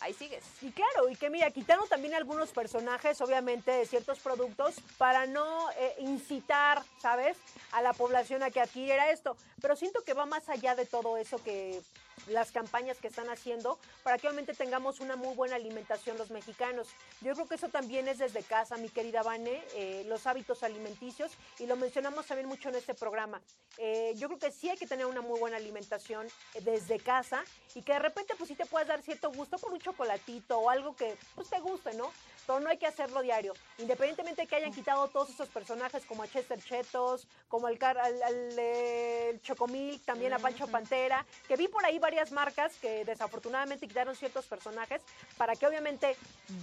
ahí 0.00 0.12
sigues. 0.14 0.42
Y 0.62 0.70
claro, 0.72 1.08
y 1.08 1.16
que 1.16 1.30
mira, 1.30 1.50
quitaron 1.50 1.88
también 1.88 2.14
algunos 2.14 2.50
personajes, 2.50 3.20
obviamente, 3.20 3.70
de 3.70 3.86
ciertos 3.86 4.18
productos 4.18 4.76
para 4.98 5.26
no 5.26 5.70
eh, 5.72 5.94
incitar, 5.98 6.82
¿sabes? 7.00 7.36
A 7.72 7.82
la 7.82 7.92
población 7.92 8.42
a 8.42 8.50
que 8.50 8.60
adquiriera 8.60 9.10
esto. 9.10 9.36
Pero 9.60 9.76
siento 9.76 10.02
que 10.02 10.14
va 10.14 10.26
más 10.26 10.48
allá 10.48 10.74
de 10.74 10.86
todo 10.86 11.16
eso 11.16 11.42
que 11.42 11.80
las 12.28 12.52
campañas 12.52 12.98
que 12.98 13.08
están 13.08 13.28
haciendo 13.28 13.78
para 14.02 14.18
que 14.18 14.26
obviamente 14.26 14.54
tengamos 14.54 15.00
una 15.00 15.16
muy 15.16 15.34
buena 15.34 15.56
alimentación 15.56 16.18
los 16.18 16.30
mexicanos. 16.30 16.88
Yo 17.20 17.34
creo 17.34 17.46
que 17.46 17.54
eso 17.54 17.68
también 17.68 18.08
es 18.08 18.18
desde 18.18 18.42
casa, 18.42 18.76
mi 18.76 18.88
querida 18.88 19.22
Vane, 19.22 19.62
eh, 19.74 20.04
los 20.06 20.26
hábitos 20.26 20.62
alimenticios 20.62 21.32
y 21.58 21.66
lo 21.66 21.76
mencionamos 21.76 22.26
también 22.26 22.48
mucho 22.48 22.68
en 22.68 22.76
este 22.76 22.94
programa. 22.94 23.40
Eh, 23.78 24.14
yo 24.16 24.28
creo 24.28 24.38
que 24.38 24.52
sí 24.52 24.68
hay 24.68 24.76
que 24.76 24.86
tener 24.86 25.06
una 25.06 25.20
muy 25.20 25.38
buena 25.38 25.56
alimentación 25.56 26.26
eh, 26.54 26.60
desde 26.60 26.98
casa 26.98 27.44
y 27.74 27.82
que 27.82 27.92
de 27.92 27.98
repente 27.98 28.34
pues 28.36 28.48
sí 28.48 28.54
te 28.54 28.66
puedas 28.66 28.88
dar 28.88 29.02
cierto 29.02 29.30
gusto 29.32 29.58
por 29.58 29.72
un 29.72 29.80
chocolatito 29.80 30.58
o 30.58 30.70
algo 30.70 30.94
que 30.94 31.16
pues 31.34 31.48
te 31.48 31.60
guste, 31.60 31.94
¿no? 31.94 32.10
Pero 32.46 32.60
no 32.60 32.70
hay 32.70 32.78
que 32.78 32.86
hacerlo 32.86 33.22
diario. 33.22 33.54
Independientemente 33.78 34.42
de 34.42 34.48
que 34.48 34.56
hayan 34.56 34.72
quitado 34.72 35.08
todos 35.08 35.30
esos 35.30 35.48
personajes 35.48 36.04
como 36.06 36.22
a 36.22 36.28
Chester 36.28 36.62
Chetos, 36.62 37.26
como 37.48 37.68
el, 37.68 37.78
car 37.78 37.98
al, 37.98 38.22
al, 38.22 38.58
eh, 38.58 39.30
el 39.30 39.42
Chocomilk, 39.42 40.04
también 40.04 40.32
a 40.32 40.38
Pancho 40.38 40.66
Pantera, 40.68 41.24
que 41.46 41.56
vi 41.56 41.68
por 41.68 41.84
ahí 41.84 41.98
varias 41.98 42.32
marcas 42.32 42.72
que 42.80 43.04
desafortunadamente 43.04 43.86
quitaron 43.86 44.16
ciertos 44.16 44.46
personajes 44.46 45.02
para 45.36 45.54
que 45.56 45.66
obviamente 45.66 46.16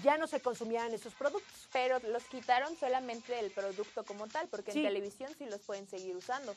ya 0.03 0.17
no 0.17 0.27
se 0.27 0.41
consumieran 0.41 0.93
esos 0.93 1.13
productos. 1.13 1.67
Pero 1.71 1.99
los 1.99 2.23
quitaron 2.25 2.75
solamente 2.77 3.33
del 3.33 3.51
producto 3.51 4.03
como 4.05 4.27
tal, 4.27 4.47
porque 4.47 4.71
Sí. 4.71 4.79
en 4.79 4.85
televisión 4.87 5.33
sí 5.37 5.45
los 5.45 5.61
pueden 5.61 5.87
seguir 5.87 6.15
usando. 6.15 6.55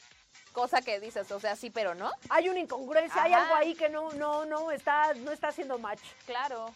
Cosa 0.53 0.83
que 0.83 0.99
dices, 1.01 1.31
o 1.31 1.39
sea, 1.41 1.55
sí, 1.57 1.71
pero 1.71 1.95
no. 1.95 2.11
Hay 2.29 2.49
una 2.49 2.59
incongruencia, 2.61 3.23
hay 3.23 3.33
algo 3.33 3.55
ahí 3.55 3.75
que 3.75 3.89
no, 3.89 4.11
no, 4.13 4.45
no 4.47 4.71
está, 4.71 5.15
no 5.15 5.31
está 5.33 5.49
haciendo 5.49 5.79
match. 5.79 6.01
Claro. 6.27 6.75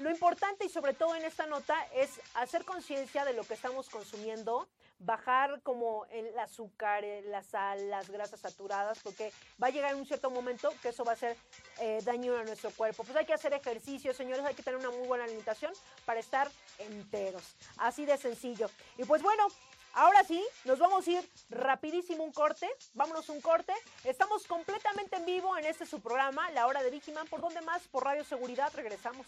Lo 0.00 0.10
importante 0.10 0.64
y 0.64 0.70
sobre 0.70 0.94
todo 0.94 1.14
en 1.14 1.26
esta 1.26 1.44
nota 1.44 1.76
es 1.94 2.22
hacer 2.32 2.64
conciencia 2.64 3.22
de 3.26 3.34
lo 3.34 3.44
que 3.44 3.52
estamos 3.52 3.90
consumiendo, 3.90 4.66
bajar 4.98 5.60
como 5.60 6.06
el 6.06 6.38
azúcar, 6.38 7.04
eh, 7.04 7.20
la 7.26 7.42
sal, 7.42 7.90
las 7.90 8.08
grasas 8.08 8.40
saturadas, 8.40 8.98
porque 9.02 9.30
va 9.62 9.66
a 9.66 9.70
llegar 9.70 9.94
un 9.94 10.06
cierto 10.06 10.30
momento 10.30 10.72
que 10.80 10.88
eso 10.88 11.04
va 11.04 11.12
a 11.12 11.14
hacer 11.16 11.36
eh, 11.80 12.00
daño 12.02 12.34
a 12.34 12.44
nuestro 12.44 12.70
cuerpo. 12.70 13.04
Pues 13.04 13.14
hay 13.14 13.26
que 13.26 13.34
hacer 13.34 13.52
ejercicio, 13.52 14.14
señores, 14.14 14.42
hay 14.42 14.54
que 14.54 14.62
tener 14.62 14.80
una 14.80 14.88
muy 14.88 15.06
buena 15.06 15.24
alimentación 15.24 15.74
para 16.06 16.18
estar 16.18 16.50
enteros. 16.78 17.42
Así 17.76 18.06
de 18.06 18.16
sencillo. 18.16 18.70
Y 18.96 19.04
pues 19.04 19.22
bueno, 19.22 19.48
Ahora 19.92 20.22
sí, 20.22 20.40
nos 20.66 20.78
vamos 20.78 21.04
a 21.08 21.10
ir 21.10 21.30
rapidísimo 21.48 22.22
un 22.22 22.30
corte. 22.30 22.70
Vámonos 22.94 23.28
un 23.28 23.40
corte. 23.40 23.74
Estamos 24.04 24.46
completamente 24.46 25.16
en 25.16 25.26
vivo 25.26 25.58
en 25.58 25.64
este 25.64 25.84
su 25.84 26.00
programa, 26.00 26.48
La 26.52 26.68
Hora 26.68 26.80
de 26.80 26.90
Vigiman. 26.90 27.26
¿Por 27.26 27.40
dónde 27.40 27.60
más? 27.62 27.88
Por 27.88 28.04
Radio 28.04 28.22
Seguridad. 28.22 28.70
Regresamos. 28.72 29.26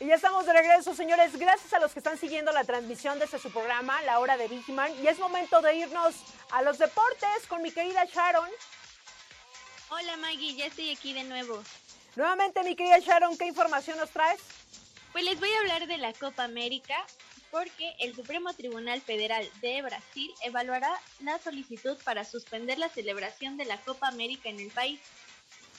Y 0.00 0.06
ya 0.06 0.14
estamos 0.14 0.46
de 0.46 0.54
regreso, 0.54 0.94
señores. 0.94 1.36
Gracias 1.38 1.74
a 1.74 1.78
los 1.78 1.92
que 1.92 1.98
están 1.98 2.16
siguiendo 2.16 2.52
la 2.52 2.64
transmisión 2.64 3.18
de 3.18 3.26
este 3.26 3.38
su 3.38 3.50
programa, 3.50 4.00
La 4.02 4.18
Hora 4.18 4.38
de 4.38 4.48
Vigiman. 4.48 4.90
Y 5.04 5.06
es 5.06 5.18
momento 5.18 5.60
de 5.60 5.76
irnos 5.76 6.14
a 6.52 6.62
los 6.62 6.78
deportes 6.78 7.46
con 7.48 7.60
mi 7.60 7.70
querida 7.70 8.06
Sharon. 8.06 8.48
Hola 9.90 10.16
Maggie, 10.16 10.54
ya 10.54 10.66
estoy 10.66 10.90
aquí 10.90 11.12
de 11.12 11.24
nuevo. 11.24 11.62
Nuevamente, 12.16 12.62
mi 12.62 12.74
querida 12.76 12.98
Sharon, 12.98 13.36
¿qué 13.36 13.44
información 13.44 13.98
nos 13.98 14.08
traes? 14.08 14.40
Pues 15.12 15.22
les 15.22 15.38
voy 15.38 15.50
a 15.50 15.58
hablar 15.58 15.86
de 15.86 15.98
la 15.98 16.14
Copa 16.14 16.44
América 16.44 16.96
porque 17.50 17.94
el 17.98 18.14
Supremo 18.14 18.54
Tribunal 18.54 19.02
Federal 19.02 19.46
de 19.60 19.82
Brasil 19.82 20.32
evaluará 20.42 20.90
la 21.20 21.38
solicitud 21.40 21.98
para 22.04 22.24
suspender 22.24 22.78
la 22.78 22.88
celebración 22.88 23.58
de 23.58 23.66
la 23.66 23.76
Copa 23.76 24.08
América 24.08 24.48
en 24.48 24.60
el 24.60 24.70
país. 24.70 24.98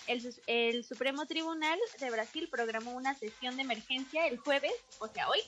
El, 0.07 0.35
el 0.47 0.83
Supremo 0.83 1.25
Tribunal 1.25 1.79
de 1.99 2.09
Brasil 2.09 2.47
programó 2.49 2.91
una 2.91 3.13
sesión 3.15 3.55
de 3.55 3.63
emergencia 3.63 4.27
el 4.27 4.37
jueves, 4.37 4.73
o 4.99 5.07
sea 5.07 5.29
hoy, 5.29 5.39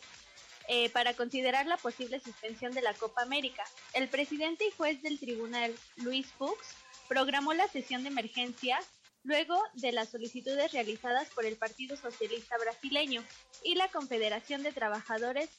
eh, 0.70 0.89
para 0.91 1.14
considerar 1.14 1.66
la 1.66 1.78
posible 1.78 2.20
suspensión 2.20 2.74
de 2.74 2.82
la 2.82 2.93
Copa 2.93 3.22
América. 3.22 3.64
El 3.93 4.08
presidente 4.08 4.66
y 4.66 4.72
juez 4.72 5.01
del 5.01 5.20
tribunal, 5.20 5.76
Luis 5.97 6.28
Fuchs, 6.38 6.76
programó 7.10 7.54
la 7.54 7.68
sesión 7.68 8.04
de 8.04 8.10
emergencia 8.10 8.80
luego 9.24 9.58
de 9.74 9.91
las 9.91 10.10
solicitudes 10.10 10.72
realizadas 10.72 11.30
por 11.30 11.45
el 11.45 11.58
Partido 11.58 11.97
Socialista 11.97 12.58
Brasileño 12.58 13.24
y 13.64 13.76
la 13.76 13.89
Confederación 13.89 14.64
de 14.64 14.72
Trabajadores 14.72 15.49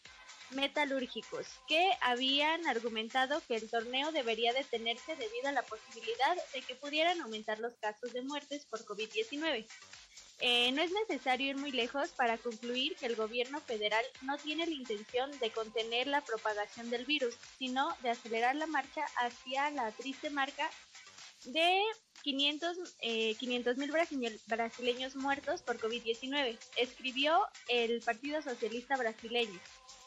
Metalúrgicos, 0.50 1.46
que 1.66 1.90
habían 2.00 2.66
argumentado 2.66 3.42
que 3.46 3.56
el 3.56 3.70
torneo 3.70 4.12
debería 4.12 4.52
detenerse 4.52 5.16
debido 5.16 5.48
a 5.48 5.52
la 5.52 5.62
posibilidad 5.62 6.36
de 6.52 6.62
que 6.62 6.74
pudieran 6.74 7.20
aumentar 7.20 7.58
los 7.58 7.74
casos 7.74 8.12
de 8.12 8.22
muertes 8.22 8.64
por 8.66 8.84
COVID-19. 8.84 9.66
Eh, 10.40 10.72
no 10.72 10.82
es 10.82 10.90
necesario 10.92 11.50
ir 11.50 11.56
muy 11.56 11.70
lejos 11.70 12.10
para 12.10 12.38
concluir 12.38 12.96
que 12.96 13.06
el 13.06 13.16
gobierno 13.16 13.60
federal 13.60 14.04
no 14.22 14.36
tiene 14.36 14.66
la 14.66 14.74
intención 14.74 15.30
de 15.38 15.50
contener 15.50 16.06
la 16.06 16.20
propagación 16.22 16.90
del 16.90 17.04
virus, 17.04 17.36
sino 17.58 17.96
de 18.02 18.10
acelerar 18.10 18.56
la 18.56 18.66
marcha 18.66 19.04
hacia 19.16 19.70
la 19.70 19.90
triste 19.92 20.30
marca 20.30 20.68
de 21.44 21.82
500 22.22 22.94
eh, 23.00 23.36
mil 23.76 23.92
brasileños 24.46 25.14
muertos 25.14 25.62
por 25.62 25.78
COVID-19, 25.78 26.58
escribió 26.76 27.38
el 27.68 28.00
Partido 28.00 28.40
Socialista 28.42 28.96
Brasileño 28.96 29.60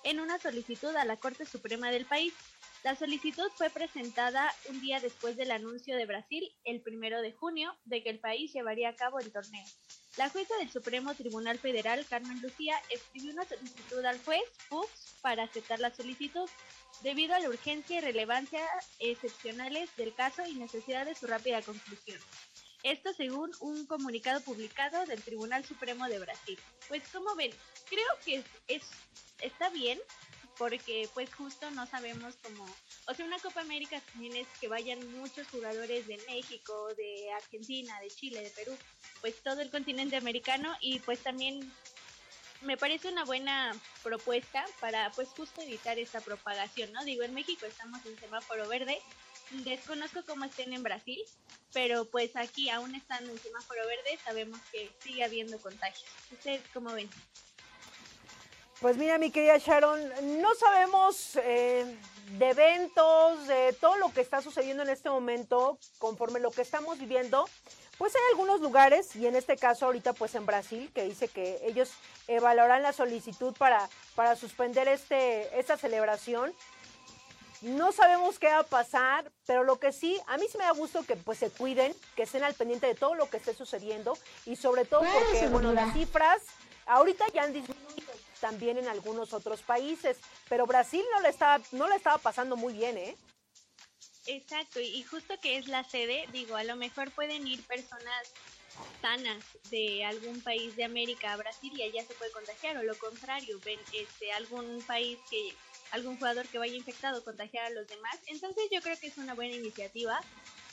en 0.04 0.20
una 0.20 0.40
solicitud 0.40 0.96
a 0.96 1.06
la 1.06 1.18
Corte 1.18 1.46
Suprema 1.46 1.92
del 1.92 2.06
país. 2.06 2.34
La 2.84 2.96
solicitud 2.96 3.50
fue 3.56 3.70
presentada 3.70 4.54
un 4.70 4.80
día 4.80 5.00
después 5.00 5.36
del 5.36 5.52
anuncio 5.52 5.96
de 5.98 6.06
Brasil, 6.06 6.52
el 6.64 6.82
primero 6.82 7.22
de 7.22 7.34
junio, 7.34 7.76
de 7.86 8.04
que 8.04 8.10
el 8.10 8.20
país 8.20 8.54
llevaría 8.54 8.90
a 8.90 8.96
cabo 8.96 9.20
el 9.20 9.32
torneo. 9.32 9.66
La 10.18 10.30
jueza 10.30 10.56
del 10.58 10.72
Supremo 10.72 11.14
Tribunal 11.14 11.60
Federal, 11.60 12.06
Carmen 12.10 12.42
Lucía, 12.42 12.76
escribió 12.90 13.34
una 13.34 13.46
solicitud 13.46 14.04
al 14.04 14.20
juez 14.24 14.42
Fuchs 14.70 15.16
para 15.22 15.44
aceptar 15.44 15.80
la 15.80 15.94
solicitud, 15.94 16.50
debido 17.02 17.36
a 17.36 17.40
la 17.40 17.50
urgencia 17.50 17.98
y 17.98 18.02
relevancia 18.02 18.62
excepcionales 19.00 19.96
del 19.96 20.16
caso 20.16 20.46
y 20.46 20.56
necesidad 20.56 21.06
de 21.06 21.16
su 21.16 21.28
rápida 21.28 21.62
conclusión. 21.62 22.20
Esto 22.84 23.14
según 23.14 23.52
un 23.60 23.86
comunicado 23.86 24.42
publicado 24.42 25.06
del 25.06 25.22
Tribunal 25.22 25.66
Supremo 25.66 26.08
de 26.08 26.20
Brasil. 26.20 26.60
Pues 26.88 27.04
como 27.10 27.36
ven, 27.36 27.52
creo 27.90 28.08
que 28.24 28.44
es, 28.68 28.84
está 29.42 29.70
bien 29.70 30.00
porque 30.58 31.08
pues 31.14 31.34
justo 31.34 31.70
no 31.72 31.86
sabemos 31.86 32.36
cómo, 32.42 32.66
o 33.06 33.14
sea, 33.14 33.26
una 33.26 33.38
Copa 33.40 33.62
América 33.62 34.02
también 34.12 34.36
es 34.36 34.48
que 34.60 34.68
vayan 34.68 35.00
muchos 35.20 35.48
jugadores 35.50 36.08
de 36.08 36.18
México, 36.28 36.88
de 36.96 37.32
Argentina, 37.34 38.00
de 38.02 38.08
Chile, 38.08 38.42
de 38.42 38.50
Perú, 38.50 38.76
pues 39.22 39.36
todo 39.44 39.62
el 39.62 39.70
continente 39.70 40.16
americano 40.16 40.76
y 40.82 41.00
pues 41.00 41.20
también 41.20 41.72
me 42.62 42.78
parece 42.78 43.10
una 43.10 43.24
buena 43.24 43.72
propuesta 44.04 44.66
para 44.80 45.12
pues 45.12 45.30
justo 45.30 45.62
evitar 45.62 46.00
esta 46.00 46.22
propagación, 46.22 46.92
¿no? 46.92 47.04
Digo, 47.04 47.24
en 47.24 47.34
México 47.34 47.66
estamos 47.66 48.04
en 48.06 48.20
semáforo 48.20 48.68
verde, 48.68 49.00
desconozco 49.52 50.24
cómo 50.26 50.46
estén 50.46 50.74
en 50.74 50.84
Brasil, 50.84 51.22
pero 51.74 52.06
pues 52.06 52.36
aquí 52.36 52.70
aún 52.70 52.96
estando 52.96 53.32
en 53.32 53.40
semáforo 53.40 53.86
verde 53.88 54.20
sabemos 54.24 54.60
que 54.72 54.92
sigue 55.00 55.24
habiendo 55.24 55.60
contagios. 55.60 56.10
¿Ustedes 56.32 56.62
cómo 56.74 56.92
ven? 56.94 57.10
Pues 58.80 58.96
mira, 58.98 59.18
mi 59.18 59.32
querida 59.32 59.58
Sharon, 59.58 60.40
no 60.40 60.54
sabemos 60.54 61.36
eh, 61.38 61.98
de 62.38 62.50
eventos, 62.50 63.48
de 63.48 63.74
todo 63.74 63.98
lo 63.98 64.14
que 64.14 64.22
está 64.22 64.44
sucediendo 64.44 64.84
en 64.84 64.90
este 64.90 65.10
momento, 65.10 65.80
conforme 65.98 66.40
lo 66.40 66.52
que 66.52 66.62
estamos 66.62 67.00
viviendo. 67.00 67.50
Pues 67.98 68.16
hay 68.16 68.22
algunos 68.30 68.62
lugares, 68.62 69.16
y 69.16 69.26
en 69.26 69.36
este 69.36 69.58
caso 69.58 69.88
ahorita 69.88 70.14
pues 70.14 70.36
en 70.36 70.46
Brasil, 70.46 70.92
que 70.94 71.06
dice 71.06 71.28
que 71.28 71.60
ellos 71.64 71.90
evaluarán 72.28 72.84
la 72.84 72.94
solicitud 72.94 73.56
para, 73.58 73.90
para 74.14 74.36
suspender 74.36 74.88
este, 74.88 75.60
esta 75.60 75.76
celebración. 75.78 76.54
No 77.62 77.92
sabemos 77.92 78.38
qué 78.38 78.48
va 78.48 78.60
a 78.60 78.64
pasar, 78.64 79.32
pero 79.46 79.64
lo 79.64 79.80
que 79.80 79.92
sí, 79.92 80.20
a 80.28 80.38
mí 80.38 80.46
sí 80.52 80.58
me 80.58 80.64
da 80.64 80.72
gusto 80.72 81.04
que 81.04 81.16
pues 81.16 81.40
se 81.40 81.50
cuiden, 81.50 81.96
que 82.16 82.24
estén 82.24 82.44
al 82.44 82.54
pendiente 82.54 82.88
de 82.88 82.96
todo 82.96 83.16
lo 83.16 83.30
que 83.30 83.38
esté 83.38 83.54
sucediendo 83.56 84.18
y 84.46 84.56
sobre 84.56 84.86
todo 84.86 85.02
porque, 85.02 85.48
bueno, 85.48 85.74
las 85.74 85.94
cifras 85.94 86.44
ahorita 86.86 87.26
ya 87.34 87.44
han 87.44 87.54
disminuido 87.54 88.14
también 88.40 88.78
en 88.78 88.88
algunos 88.88 89.34
otros 89.34 89.62
países, 89.62 90.18
pero 90.48 90.68
Brasil 90.68 91.04
no 91.14 91.22
le 91.22 91.30
estaba, 91.30 91.64
no 91.72 91.90
le 91.90 91.96
estaba 91.96 92.20
pasando 92.20 92.56
muy 92.56 92.74
bien, 92.74 92.98
¿eh? 92.98 93.18
Exacto, 94.28 94.80
y 94.80 95.02
justo 95.04 95.40
que 95.42 95.58
es 95.58 95.68
la 95.68 95.84
sede, 95.84 96.28
digo, 96.32 96.56
a 96.58 96.64
lo 96.64 96.76
mejor 96.76 97.12
pueden 97.12 97.48
ir 97.48 97.66
personas 97.66 98.34
sanas 99.02 99.44
de 99.72 100.06
algún 100.06 100.42
país 100.42 100.76
de 100.76 100.84
América 100.84 101.34
a 101.34 101.38
Brasil 101.38 101.72
y 101.76 101.82
allá 101.82 102.06
se 102.06 102.14
puede 102.14 102.32
contagiar, 102.32 102.78
o 102.78 102.84
lo 102.84 102.98
contrario, 103.00 103.60
ven 103.64 103.80
este 103.94 104.32
algún 104.34 104.84
país 104.84 105.18
que 105.30 105.56
algún 105.92 106.18
jugador 106.18 106.48
que 106.48 106.58
vaya 106.58 106.76
infectado 106.76 107.24
contagiar 107.24 107.66
a 107.66 107.70
los 107.70 107.88
demás. 107.88 108.18
Entonces 108.28 108.66
yo 108.72 108.82
creo 108.82 108.98
que 109.00 109.08
es 109.08 109.18
una 109.18 109.34
buena 109.34 109.56
iniciativa. 109.56 110.20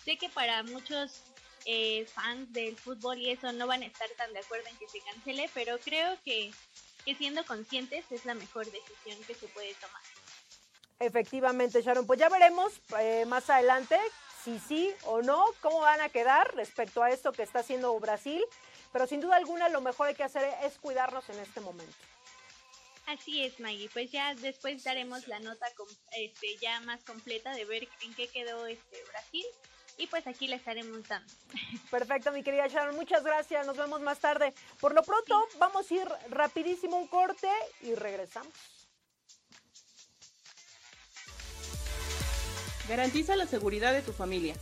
Sé 0.05 0.17
que 0.17 0.29
para 0.29 0.63
muchos 0.63 1.23
eh, 1.67 2.07
fans 2.07 2.53
del 2.53 2.77
fútbol 2.77 3.19
y 3.19 3.31
eso 3.31 3.53
no 3.53 3.67
van 3.67 3.83
a 3.83 3.87
estar 3.87 4.09
tan 4.17 4.33
de 4.33 4.41
acuerdo 4.41 4.69
en 4.69 4.77
que 4.77 4.89
se 4.89 5.01
cancele, 5.01 5.51
pero 5.55 5.79
creo 5.79 6.19
que 6.25 6.53
que 7.05 7.15
siendo 7.15 7.45
conscientes 7.45 8.05
es 8.11 8.25
la 8.25 8.35
mejor 8.35 8.65
decisión 8.67 9.23
que 9.27 9.35
se 9.35 9.47
puede 9.49 9.75
tomar. 9.75 10.03
Efectivamente, 10.99 11.83
Sharon. 11.83 12.07
Pues 12.07 12.19
ya 12.19 12.29
veremos 12.29 12.73
eh, 12.99 13.25
más 13.27 13.51
adelante 13.51 13.99
si 14.43 14.59
sí 14.59 14.93
o 15.05 15.23
no, 15.23 15.45
cómo 15.61 15.81
van 15.81 16.01
a 16.01 16.09
quedar 16.09 16.55
respecto 16.55 17.03
a 17.03 17.11
esto 17.11 17.33
que 17.33 17.43
está 17.43 17.61
haciendo 17.61 17.99
Brasil. 17.99 18.43
Pero 18.93 19.07
sin 19.07 19.21
duda 19.21 19.37
alguna 19.37 19.69
lo 19.69 19.81
mejor 19.81 20.09
hay 20.09 20.15
que 20.15 20.23
hacer 20.23 20.49
es 20.63 20.79
cuidarnos 20.79 21.29
en 21.29 21.41
este 21.41 21.61
momento. 21.61 21.95
Así 23.07 23.43
es, 23.43 23.61
Maggie. 23.61 23.91
Pues 23.93 24.11
ya 24.11 24.35
después 24.35 24.83
daremos 24.83 25.29
la 25.29 25.41
nota 25.41 25.67
este, 26.17 26.57
ya 26.61 26.81
más 26.81 27.03
completa 27.05 27.55
de 27.55 27.65
ver 27.65 27.89
en 28.03 28.15
qué 28.15 28.29
quedó 28.29 28.67
este 28.67 29.03
Brasil 29.11 29.45
y 29.99 30.07
pues 30.07 30.27
aquí 30.27 30.49
le 30.49 30.57
estaremos 30.57 31.07
dando. 31.07 31.33
Perfecto, 31.91 32.33
mi 32.33 32.43
querida 32.43 32.67
Sharon, 32.67 32.97
muchas 32.97 33.23
gracias, 33.23 33.67
nos 33.67 33.77
vemos 33.77 34.01
más 34.01 34.19
tarde. 34.19 34.53
Por 34.81 34.95
lo 34.95 35.03
pronto, 35.03 35.47
vamos 35.59 35.91
a 35.91 35.95
ir 35.95 36.09
rapidísimo 36.31 36.97
un 36.97 37.07
corte 37.07 37.49
y 37.83 37.95
regresamos. 37.95 38.53
Garantiza 42.89 43.37
la 43.37 43.47
seguridad 43.47 43.93
de 43.93 44.03
tu 44.03 44.13
familia. 44.13 44.55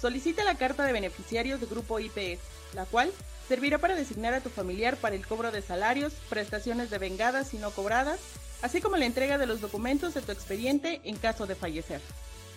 Solicita 0.00 0.44
la 0.44 0.56
carta 0.56 0.84
de 0.84 0.92
beneficiarios 0.92 1.60
de 1.60 1.66
Grupo 1.66 1.98
IPS, 1.98 2.40
la 2.74 2.84
cual 2.86 3.12
servirá 3.48 3.78
para 3.78 3.94
designar 3.94 4.34
a 4.34 4.40
tu 4.40 4.50
familiar 4.50 4.96
para 4.96 5.16
el 5.16 5.26
cobro 5.26 5.50
de 5.50 5.62
salarios, 5.62 6.12
prestaciones 6.28 6.90
de 6.90 6.98
vengadas 6.98 7.54
y 7.54 7.58
no 7.58 7.70
cobradas, 7.70 8.20
así 8.62 8.80
como 8.80 8.96
la 8.96 9.06
entrega 9.06 9.38
de 9.38 9.46
los 9.46 9.60
documentos 9.60 10.14
de 10.14 10.22
tu 10.22 10.32
expediente 10.32 11.00
en 11.04 11.16
caso 11.16 11.46
de 11.46 11.54
fallecer. 11.54 12.00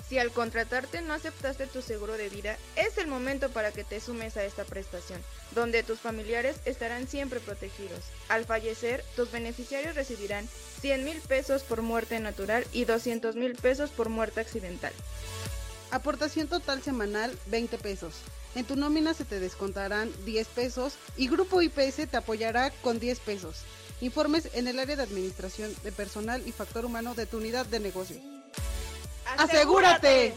Si 0.07 0.17
al 0.17 0.31
contratarte 0.31 1.01
no 1.01 1.13
aceptaste 1.13 1.67
tu 1.67 1.81
seguro 1.81 2.13
de 2.13 2.29
vida, 2.29 2.57
es 2.77 2.97
el 2.97 3.07
momento 3.07 3.49
para 3.49 3.73
que 3.73 3.83
te 3.83 3.99
sumes 3.99 4.37
a 4.37 4.45
esta 4.45 4.63
prestación, 4.63 5.21
donde 5.53 5.83
tus 5.83 5.99
familiares 5.99 6.55
estarán 6.63 7.09
siempre 7.09 7.41
protegidos. 7.41 8.05
Al 8.29 8.45
fallecer, 8.45 9.03
tus 9.17 9.31
beneficiarios 9.31 9.95
recibirán 9.95 10.47
100 10.79 11.03
mil 11.03 11.19
pesos 11.19 11.63
por 11.63 11.81
muerte 11.81 12.21
natural 12.21 12.65
y 12.71 12.85
200 12.85 13.35
mil 13.35 13.55
pesos 13.55 13.89
por 13.89 14.07
muerte 14.07 14.39
accidental. 14.39 14.93
Aportación 15.91 16.47
total 16.47 16.81
semanal 16.81 17.37
20 17.47 17.77
pesos. 17.77 18.13
En 18.57 18.65
tu 18.65 18.75
nómina 18.75 19.13
se 19.13 19.23
te 19.23 19.39
descontarán 19.39 20.11
10 20.25 20.47
pesos 20.47 20.93
y 21.15 21.27
Grupo 21.27 21.61
IPS 21.61 22.09
te 22.09 22.17
apoyará 22.17 22.71
con 22.81 22.99
10 22.99 23.19
pesos. 23.19 23.57
Informes 24.01 24.49
en 24.53 24.67
el 24.67 24.79
área 24.79 24.95
de 24.95 25.03
administración 25.03 25.71
de 25.83 25.91
personal 25.91 26.41
y 26.43 26.51
factor 26.51 26.83
humano 26.83 27.13
de 27.13 27.27
tu 27.27 27.37
unidad 27.37 27.67
de 27.67 27.79
negocio. 27.79 28.17
¡Asegúrate! 29.37 30.33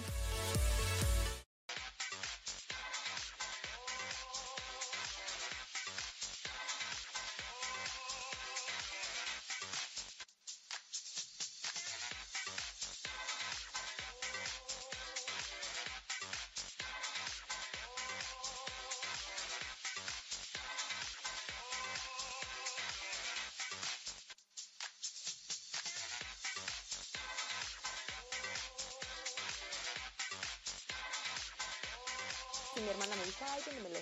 Mi 32.90 32.94
hermana 32.94 33.16
me 33.16 33.24
dice, 33.24 33.44
ay, 33.44 33.62
lee. 33.92 34.00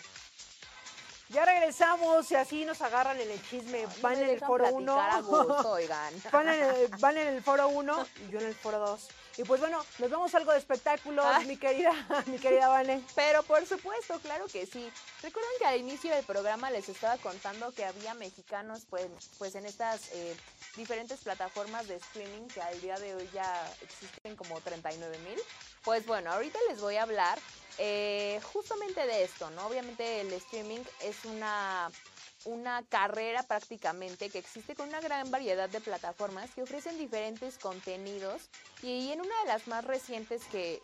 Ya 1.30 1.44
regresamos 1.44 2.30
y 2.30 2.36
así 2.36 2.64
nos 2.64 2.80
agarran 2.80 3.20
en 3.20 3.30
el 3.30 3.42
chisme. 3.50 3.86
van 4.00 4.16
en 4.16 4.30
el 4.30 4.40
foro 4.40 4.66
1. 4.68 4.96
van, 6.32 6.48
en 6.48 6.62
el, 6.62 6.88
van 6.98 7.18
en 7.18 7.26
el 7.28 7.42
foro 7.42 7.68
1 7.68 8.06
y 8.26 8.32
yo 8.32 8.40
en 8.40 8.46
el 8.46 8.54
foro 8.54 8.78
2. 8.78 9.08
Y 9.36 9.44
pues 9.44 9.60
bueno, 9.60 9.84
nos 9.98 10.10
vamos 10.10 10.34
a 10.34 10.38
algo 10.38 10.52
de 10.52 10.58
espectáculos, 10.58 11.24
mi 11.44 11.58
querida, 11.58 11.92
mi 12.26 12.38
querida 12.38 12.68
Vane. 12.68 13.04
Pero 13.14 13.42
por 13.42 13.64
supuesto, 13.66 14.18
claro 14.20 14.46
que 14.46 14.66
sí. 14.66 14.90
Recuerden 15.22 15.52
que 15.58 15.66
al 15.66 15.78
inicio 15.78 16.12
del 16.14 16.24
programa 16.24 16.70
les 16.70 16.88
estaba 16.88 17.18
contando 17.18 17.72
que 17.72 17.84
había 17.84 18.14
mexicanos 18.14 18.86
pues, 18.88 19.06
pues 19.38 19.54
en 19.54 19.66
estas 19.66 20.08
eh, 20.12 20.34
diferentes 20.76 21.20
plataformas 21.20 21.86
de 21.88 21.96
streaming 21.96 22.48
que 22.48 22.62
al 22.62 22.80
día 22.80 22.96
de 22.96 23.14
hoy 23.14 23.28
ya 23.34 23.70
existen 23.82 24.34
como 24.34 24.60
39 24.60 25.18
mil. 25.18 25.38
Pues 25.84 26.06
bueno, 26.06 26.32
ahorita 26.32 26.58
les 26.68 26.80
voy 26.80 26.96
a 26.96 27.02
hablar 27.02 27.38
eh, 27.78 28.40
justamente 28.52 29.06
de 29.06 29.24
esto, 29.24 29.50
¿no? 29.50 29.66
Obviamente 29.66 30.20
el 30.20 30.32
streaming 30.32 30.80
es 31.02 31.24
una 31.24 31.90
una 32.44 32.82
carrera 32.88 33.42
prácticamente 33.42 34.30
que 34.30 34.38
existe 34.38 34.74
con 34.74 34.88
una 34.88 35.00
gran 35.00 35.30
variedad 35.30 35.68
de 35.68 35.80
plataformas 35.80 36.50
que 36.54 36.62
ofrecen 36.62 36.96
diferentes 36.96 37.58
contenidos 37.58 38.42
y 38.82 39.10
en 39.10 39.20
una 39.20 39.40
de 39.42 39.48
las 39.48 39.66
más 39.66 39.84
recientes 39.84 40.42
que, 40.46 40.80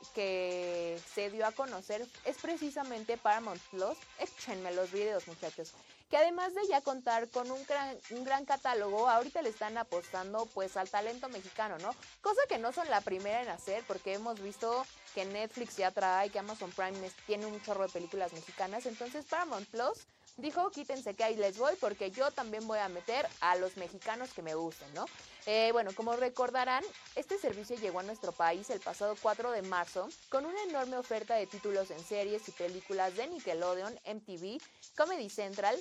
se 1.14 1.30
dio 1.30 1.46
a 1.46 1.52
conocer 1.52 2.06
es 2.24 2.36
precisamente 2.38 3.16
Paramount 3.16 3.60
Plus. 3.70 3.96
Échenme 4.18 4.72
los 4.72 4.90
videos 4.90 5.26
muchachos 5.28 5.72
que 6.14 6.18
además 6.18 6.54
de 6.54 6.64
ya 6.68 6.80
contar 6.80 7.28
con 7.28 7.50
un 7.50 7.66
gran, 7.66 7.98
un 8.10 8.22
gran 8.22 8.44
catálogo, 8.44 9.08
ahorita 9.08 9.42
le 9.42 9.48
están 9.48 9.76
apostando 9.76 10.46
pues 10.54 10.76
al 10.76 10.88
talento 10.88 11.28
mexicano, 11.28 11.76
¿no? 11.78 11.92
Cosa 12.20 12.40
que 12.48 12.56
no 12.56 12.72
son 12.72 12.88
la 12.88 13.00
primera 13.00 13.42
en 13.42 13.48
hacer, 13.48 13.82
porque 13.88 14.14
hemos 14.14 14.40
visto 14.40 14.86
que 15.12 15.24
Netflix 15.24 15.76
ya 15.76 15.90
trae, 15.90 16.30
que 16.30 16.38
Amazon 16.38 16.70
Prime 16.70 17.10
tiene 17.26 17.46
un 17.46 17.60
chorro 17.62 17.82
de 17.82 17.92
películas 17.92 18.32
mexicanas, 18.32 18.86
entonces 18.86 19.24
Paramount 19.24 19.66
Plus 19.70 20.06
dijo 20.36 20.70
quítense 20.70 21.14
que 21.14 21.24
ahí 21.24 21.36
les 21.36 21.58
voy 21.58 21.74
porque 21.80 22.10
yo 22.10 22.30
también 22.30 22.66
voy 22.66 22.78
a 22.78 22.88
meter 22.88 23.26
a 23.40 23.56
los 23.56 23.76
mexicanos 23.76 24.32
que 24.32 24.42
me 24.42 24.54
gusten, 24.54 24.92
¿no? 24.94 25.06
Eh, 25.46 25.70
bueno, 25.72 25.90
como 25.94 26.16
recordarán, 26.16 26.82
este 27.16 27.38
servicio 27.38 27.76
llegó 27.76 28.00
a 28.00 28.02
nuestro 28.02 28.32
país 28.32 28.70
el 28.70 28.80
pasado 28.80 29.14
4 29.20 29.50
de 29.52 29.62
marzo 29.62 30.08
con 30.30 30.46
una 30.46 30.62
enorme 30.64 30.96
oferta 30.96 31.34
de 31.34 31.46
títulos 31.46 31.90
en 31.90 32.02
series 32.02 32.48
y 32.48 32.52
películas 32.52 33.16
de 33.16 33.26
Nickelodeon, 33.28 33.94
MTV, 34.06 34.60
Comedy 34.96 35.28
Central 35.28 35.78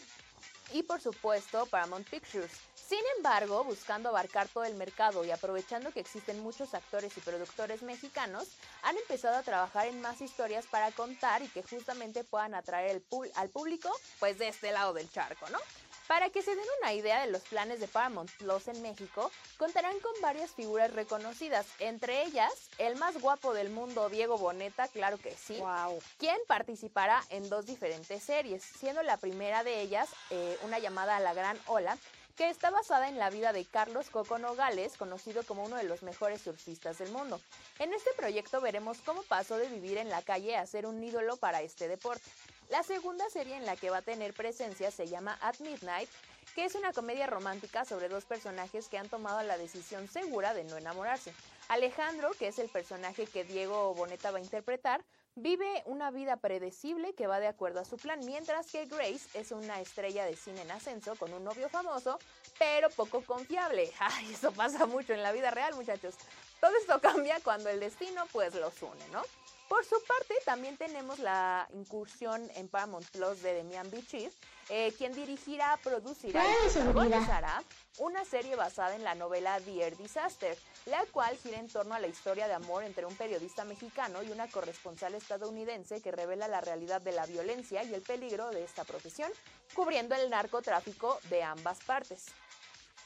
y 0.71 0.83
por 0.83 1.01
supuesto 1.01 1.65
Paramount 1.67 2.09
Pictures. 2.09 2.51
Sin 2.87 3.01
embargo, 3.17 3.63
buscando 3.63 4.09
abarcar 4.09 4.47
todo 4.49 4.65
el 4.65 4.75
mercado 4.75 5.23
y 5.23 5.31
aprovechando 5.31 5.91
que 5.91 6.01
existen 6.01 6.43
muchos 6.43 6.73
actores 6.73 7.17
y 7.17 7.21
productores 7.21 7.81
mexicanos, 7.81 8.47
han 8.81 8.97
empezado 8.97 9.37
a 9.37 9.43
trabajar 9.43 9.87
en 9.87 10.01
más 10.01 10.21
historias 10.21 10.65
para 10.65 10.91
contar 10.91 11.41
y 11.41 11.47
que 11.47 11.63
justamente 11.63 12.23
puedan 12.23 12.55
atraer 12.55 13.01
al 13.35 13.49
público 13.49 13.89
pues 14.19 14.37
de 14.37 14.49
este 14.49 14.71
lado 14.71 14.93
del 14.93 15.09
charco, 15.09 15.49
¿no? 15.49 15.59
Para 16.07 16.29
que 16.29 16.41
se 16.41 16.53
den 16.53 16.65
una 16.81 16.93
idea 16.93 17.21
de 17.21 17.31
los 17.31 17.43
planes 17.43 17.79
de 17.79 17.87
Paramount 17.87 18.29
Plus 18.37 18.67
en 18.67 18.81
México, 18.81 19.31
contarán 19.57 19.97
con 20.01 20.11
varias 20.21 20.51
figuras 20.51 20.91
reconocidas, 20.91 21.65
entre 21.79 22.23
ellas 22.23 22.51
el 22.77 22.97
más 22.97 23.19
guapo 23.21 23.53
del 23.53 23.69
mundo, 23.69 24.09
Diego 24.09 24.37
Boneta, 24.37 24.89
claro 24.89 25.17
que 25.17 25.33
sí, 25.35 25.55
wow. 25.57 25.97
quien 26.19 26.37
participará 26.45 27.23
en 27.29 27.47
dos 27.49 27.65
diferentes 27.65 28.21
series, 28.21 28.61
siendo 28.61 29.01
la 29.01 29.15
primera 29.15 29.63
de 29.63 29.79
ellas 29.79 30.09
eh, 30.29 30.57
una 30.63 30.79
llamada 30.79 31.15
a 31.15 31.21
la 31.21 31.33
Gran 31.33 31.57
Ola, 31.67 31.97
que 32.35 32.49
está 32.49 32.71
basada 32.71 33.09
en 33.09 33.19
la 33.19 33.29
vida 33.29 33.53
de 33.53 33.65
Carlos 33.65 34.09
Coco 34.09 34.39
Nogales, 34.39 34.97
conocido 34.97 35.43
como 35.43 35.63
uno 35.63 35.75
de 35.75 35.83
los 35.83 36.01
mejores 36.01 36.41
surfistas 36.41 36.97
del 36.97 37.11
mundo. 37.11 37.39
En 37.79 37.93
este 37.93 38.11
proyecto 38.17 38.59
veremos 38.59 38.99
cómo 39.05 39.21
pasó 39.23 39.57
de 39.57 39.69
vivir 39.69 39.97
en 39.97 40.09
la 40.09 40.21
calle 40.21 40.57
a 40.57 40.65
ser 40.65 40.87
un 40.87 41.03
ídolo 41.03 41.37
para 41.37 41.61
este 41.61 41.87
deporte. 41.87 42.29
La 42.69 42.81
segunda 42.81 43.29
serie 43.29 43.55
en 43.55 43.65
la 43.65 43.75
que 43.75 43.91
va 43.91 43.97
a 43.97 44.01
tener 44.01 44.33
presencia 44.33 44.89
se 44.89 45.07
llama 45.07 45.37
At 45.41 45.59
Midnight, 45.59 46.09
que 46.55 46.65
es 46.65 46.75
una 46.75 46.91
comedia 46.91 47.27
romántica 47.27 47.85
sobre 47.85 48.09
dos 48.09 48.25
personajes 48.25 48.87
que 48.87 48.97
han 48.97 49.09
tomado 49.09 49.43
la 49.43 49.57
decisión 49.57 50.07
segura 50.07 50.53
de 50.53 50.63
no 50.63 50.77
enamorarse. 50.77 51.33
Alejandro, 51.67 52.31
que 52.31 52.47
es 52.47 52.59
el 52.59 52.69
personaje 52.69 53.27
que 53.27 53.43
Diego 53.43 53.93
Boneta 53.93 54.31
va 54.31 54.39
a 54.39 54.41
interpretar, 54.41 55.03
vive 55.35 55.83
una 55.85 56.11
vida 56.11 56.37
predecible 56.37 57.13
que 57.13 57.27
va 57.27 57.39
de 57.39 57.47
acuerdo 57.47 57.79
a 57.79 57.85
su 57.85 57.97
plan, 57.97 58.19
mientras 58.25 58.71
que 58.71 58.85
Grace 58.85 59.27
es 59.33 59.51
una 59.51 59.81
estrella 59.81 60.25
de 60.25 60.35
cine 60.35 60.61
en 60.61 60.71
ascenso 60.71 61.15
con 61.15 61.33
un 61.33 61.43
novio 61.43 61.69
famoso, 61.69 62.19
pero 62.59 62.89
poco 62.89 63.21
confiable. 63.21 63.91
Ay, 63.99 64.33
eso 64.33 64.51
pasa 64.51 64.85
mucho 64.85 65.13
en 65.13 65.23
la 65.23 65.31
vida 65.31 65.51
real, 65.51 65.75
muchachos. 65.75 66.15
Todo 66.59 66.71
esto 66.77 66.99
cambia 67.01 67.39
cuando 67.43 67.69
el 67.69 67.79
destino 67.79 68.25
pues 68.31 68.53
los 68.55 68.81
une, 68.81 69.07
¿no? 69.11 69.21
Por 69.67 69.85
su 69.85 69.95
parte, 70.03 70.35
también 70.45 70.77
tenemos 70.77 71.19
la 71.19 71.67
incursión 71.73 72.47
en 72.55 72.67
Paramount 72.67 73.07
Plus 73.09 73.41
de 73.41 73.55
Demian 73.55 73.89
Bichir, 73.89 74.31
eh, 74.69 74.93
quien 74.97 75.13
dirigirá, 75.13 75.77
producirá 75.83 76.43
y 76.43 76.69
protagonizará 76.73 77.63
una 77.99 78.25
serie 78.25 78.55
basada 78.55 78.95
en 78.95 79.03
la 79.03 79.15
novela 79.15 79.59
Dear 79.59 79.95
Disaster, 79.97 80.57
la 80.85 81.03
cual 81.11 81.37
gira 81.37 81.59
en 81.59 81.67
torno 81.67 81.93
a 81.93 81.99
la 81.99 82.07
historia 82.07 82.47
de 82.47 82.53
amor 82.53 82.83
entre 82.83 83.05
un 83.05 83.15
periodista 83.15 83.65
mexicano 83.65 84.23
y 84.23 84.31
una 84.31 84.47
corresponsal 84.47 85.13
estadounidense 85.15 86.01
que 86.01 86.11
revela 86.11 86.47
la 86.47 86.61
realidad 86.61 87.01
de 87.01 87.11
la 87.11 87.25
violencia 87.25 87.83
y 87.83 87.93
el 87.93 88.01
peligro 88.01 88.49
de 88.49 88.63
esta 88.63 88.83
profesión, 88.83 89.31
cubriendo 89.73 90.15
el 90.15 90.29
narcotráfico 90.29 91.19
de 91.29 91.43
ambas 91.43 91.79
partes. 91.83 92.25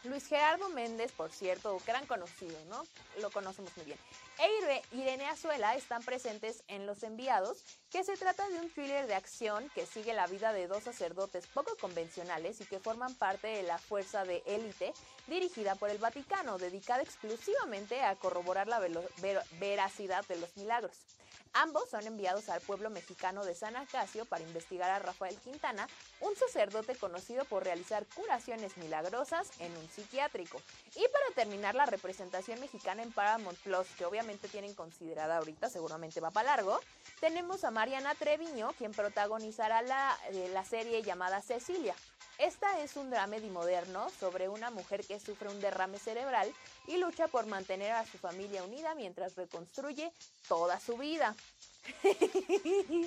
Luis 0.03 0.27
Gerardo 0.27 0.69
Méndez, 0.69 1.11
por 1.11 1.31
cierto, 1.31 1.81
gran 1.85 2.05
conocido, 2.05 2.57
¿no? 2.65 2.85
Lo 3.19 3.31
conocemos 3.31 3.75
muy 3.75 3.85
bien. 3.85 3.99
E 4.39 4.81
Irene 4.91 5.25
Azuela 5.25 5.75
están 5.75 6.03
presentes 6.03 6.63
en 6.67 6.85
Los 6.85 7.01
Enviados, 7.03 7.63
que 7.91 8.03
se 8.03 8.15
trata 8.15 8.47
de 8.49 8.59
un 8.59 8.69
thriller 8.69 9.07
de 9.07 9.15
acción 9.15 9.69
que 9.73 9.85
sigue 9.85 10.13
la 10.13 10.27
vida 10.27 10.53
de 10.53 10.67
dos 10.67 10.83
sacerdotes 10.83 11.47
poco 11.47 11.75
convencionales 11.77 12.61
y 12.61 12.65
que 12.65 12.79
forman 12.79 13.15
parte 13.15 13.47
de 13.47 13.63
la 13.63 13.79
fuerza 13.79 14.23
de 14.25 14.43
élite 14.45 14.93
dirigida 15.25 15.75
por 15.75 15.89
el 15.89 15.97
Vaticano, 15.97 16.59
dedicada 16.59 17.01
exclusivamente 17.01 18.01
a 18.03 18.15
corroborar 18.15 18.67
la 18.67 18.79
veracidad 19.59 20.25
de 20.27 20.37
los 20.37 20.55
milagros. 20.55 20.97
Ambos 21.53 21.89
son 21.89 22.05
enviados 22.05 22.49
al 22.49 22.61
pueblo 22.61 22.89
mexicano 22.89 23.45
de 23.45 23.55
San 23.55 23.75
Acacio 23.75 24.25
para 24.25 24.43
investigar 24.43 24.89
a 24.91 24.99
Rafael 24.99 25.35
Quintana, 25.37 25.87
un 26.21 26.35
sacerdote 26.35 26.95
conocido 26.95 27.45
por 27.45 27.63
realizar 27.63 28.05
curaciones 28.15 28.77
milagrosas 28.77 29.49
en 29.59 29.75
un 29.75 29.89
psiquiátrico. 29.89 30.61
Y 30.95 31.05
para 31.09 31.35
terminar 31.35 31.75
la 31.75 31.85
representación 31.85 32.59
mexicana 32.59 33.03
en 33.03 33.11
Paramount 33.11 33.57
Plus, 33.59 33.87
que 33.97 34.05
obviamente 34.05 34.47
tienen 34.47 34.73
considerada 34.73 35.37
ahorita, 35.37 35.69
seguramente 35.69 36.19
va 36.19 36.31
para 36.31 36.55
largo, 36.55 36.79
tenemos 37.19 37.63
a 37.63 37.71
Mariana 37.71 38.15
Treviño, 38.15 38.73
quien 38.77 38.91
protagonizará 38.91 39.81
la, 39.81 40.17
eh, 40.31 40.49
la 40.53 40.63
serie 40.63 41.03
llamada 41.03 41.41
Cecilia. 41.41 41.95
Esta 42.38 42.80
es 42.81 42.95
un 42.95 43.09
dramedy 43.09 43.49
moderno 43.49 44.09
sobre 44.19 44.47
una 44.47 44.69
mujer 44.69 45.03
que 45.05 45.19
sufre 45.19 45.49
un 45.49 45.59
derrame 45.59 45.97
cerebral 45.97 46.53
y 46.85 46.97
lucha 46.97 47.27
por 47.27 47.47
mantener 47.47 47.91
a 47.93 48.05
su 48.05 48.19
familia 48.19 48.64
unida 48.64 48.93
mientras 48.93 49.35
reconstruye 49.35 50.11
toda 50.47 50.80
su 50.80 50.97
vida. 50.97 51.35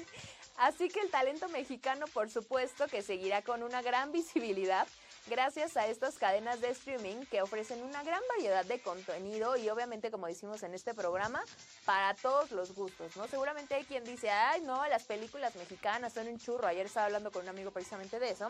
Así 0.57 0.89
que 0.89 1.01
el 1.01 1.11
talento 1.11 1.49
mexicano, 1.49 2.07
por 2.09 2.29
supuesto, 2.29 2.89
que 2.89 3.03
seguirá 3.03 3.43
con 3.43 3.63
una 3.63 3.83
gran 3.83 4.11
visibilidad 4.13 4.87
gracias 5.27 5.77
a 5.77 5.87
estas 5.87 6.19
cadenas 6.19 6.61
de 6.61 6.71
streaming 6.71 7.25
que 7.31 7.41
ofrecen 7.41 7.83
una 7.83 8.03
gran 8.03 8.21
variedad 8.37 8.65
de 8.65 8.81
contenido 8.81 9.57
y 9.57 9.69
obviamente, 9.71 10.11
como 10.11 10.27
decimos 10.27 10.63
en 10.63 10.75
este 10.75 10.93
programa, 10.93 11.43
para 11.85 12.15
todos 12.15 12.51
los 12.51 12.75
gustos, 12.75 13.17
¿no? 13.17 13.29
Seguramente 13.29 13.75
hay 13.75 13.85
quien 13.85 14.05
dice, 14.05 14.31
ay, 14.31 14.61
no, 14.63 14.85
las 14.89 15.05
películas 15.05 15.55
mexicanas 15.55 16.15
son 16.15 16.27
un 16.27 16.39
churro. 16.39 16.67
Ayer 16.67 16.87
estaba 16.87 17.07
hablando 17.07 17.31
con 17.31 17.43
un 17.43 17.49
amigo 17.49 17.71
precisamente 17.71 18.19
de 18.19 18.31
eso. 18.31 18.49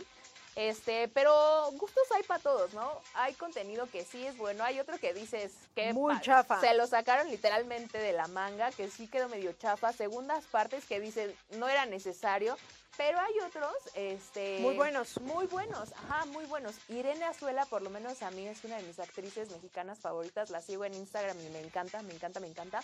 Este, 0.56 1.08
pero 1.08 1.70
gustos 1.72 2.04
hay 2.14 2.22
para 2.24 2.42
todos, 2.42 2.74
¿no? 2.74 3.00
Hay 3.14 3.34
contenido 3.34 3.88
que 3.90 4.04
sí 4.04 4.26
es 4.26 4.36
bueno, 4.36 4.64
hay 4.64 4.80
otro 4.80 4.98
que 4.98 5.14
dices 5.14 5.52
que 5.74 5.92
muy 5.92 6.20
chafa. 6.20 6.60
Se 6.60 6.74
lo 6.74 6.86
sacaron 6.86 7.30
literalmente 7.30 7.98
de 7.98 8.12
la 8.12 8.26
manga, 8.28 8.70
que 8.72 8.90
sí 8.90 9.06
quedó 9.06 9.28
medio 9.28 9.52
chafa. 9.52 9.92
Segundas 9.92 10.44
partes 10.46 10.84
que 10.84 11.00
dicen 11.00 11.34
no 11.52 11.68
era 11.68 11.86
necesario. 11.86 12.56
Pero 13.00 13.18
hay 13.18 13.32
otros, 13.46 13.72
este... 13.94 14.58
Muy 14.58 14.76
buenos. 14.76 15.18
Muy 15.22 15.46
buenos, 15.46 15.90
ajá, 16.04 16.26
muy 16.26 16.44
buenos. 16.44 16.74
Irene 16.90 17.24
Azuela, 17.24 17.64
por 17.64 17.80
lo 17.80 17.88
menos 17.88 18.22
a 18.22 18.30
mí, 18.30 18.46
es 18.46 18.62
una 18.62 18.76
de 18.76 18.82
mis 18.82 18.98
actrices 18.98 19.50
mexicanas 19.50 19.98
favoritas. 19.98 20.50
La 20.50 20.60
sigo 20.60 20.84
en 20.84 20.92
Instagram 20.92 21.34
y 21.40 21.48
me 21.48 21.60
encanta, 21.60 22.02
me 22.02 22.12
encanta, 22.12 22.40
me 22.40 22.48
encanta. 22.48 22.82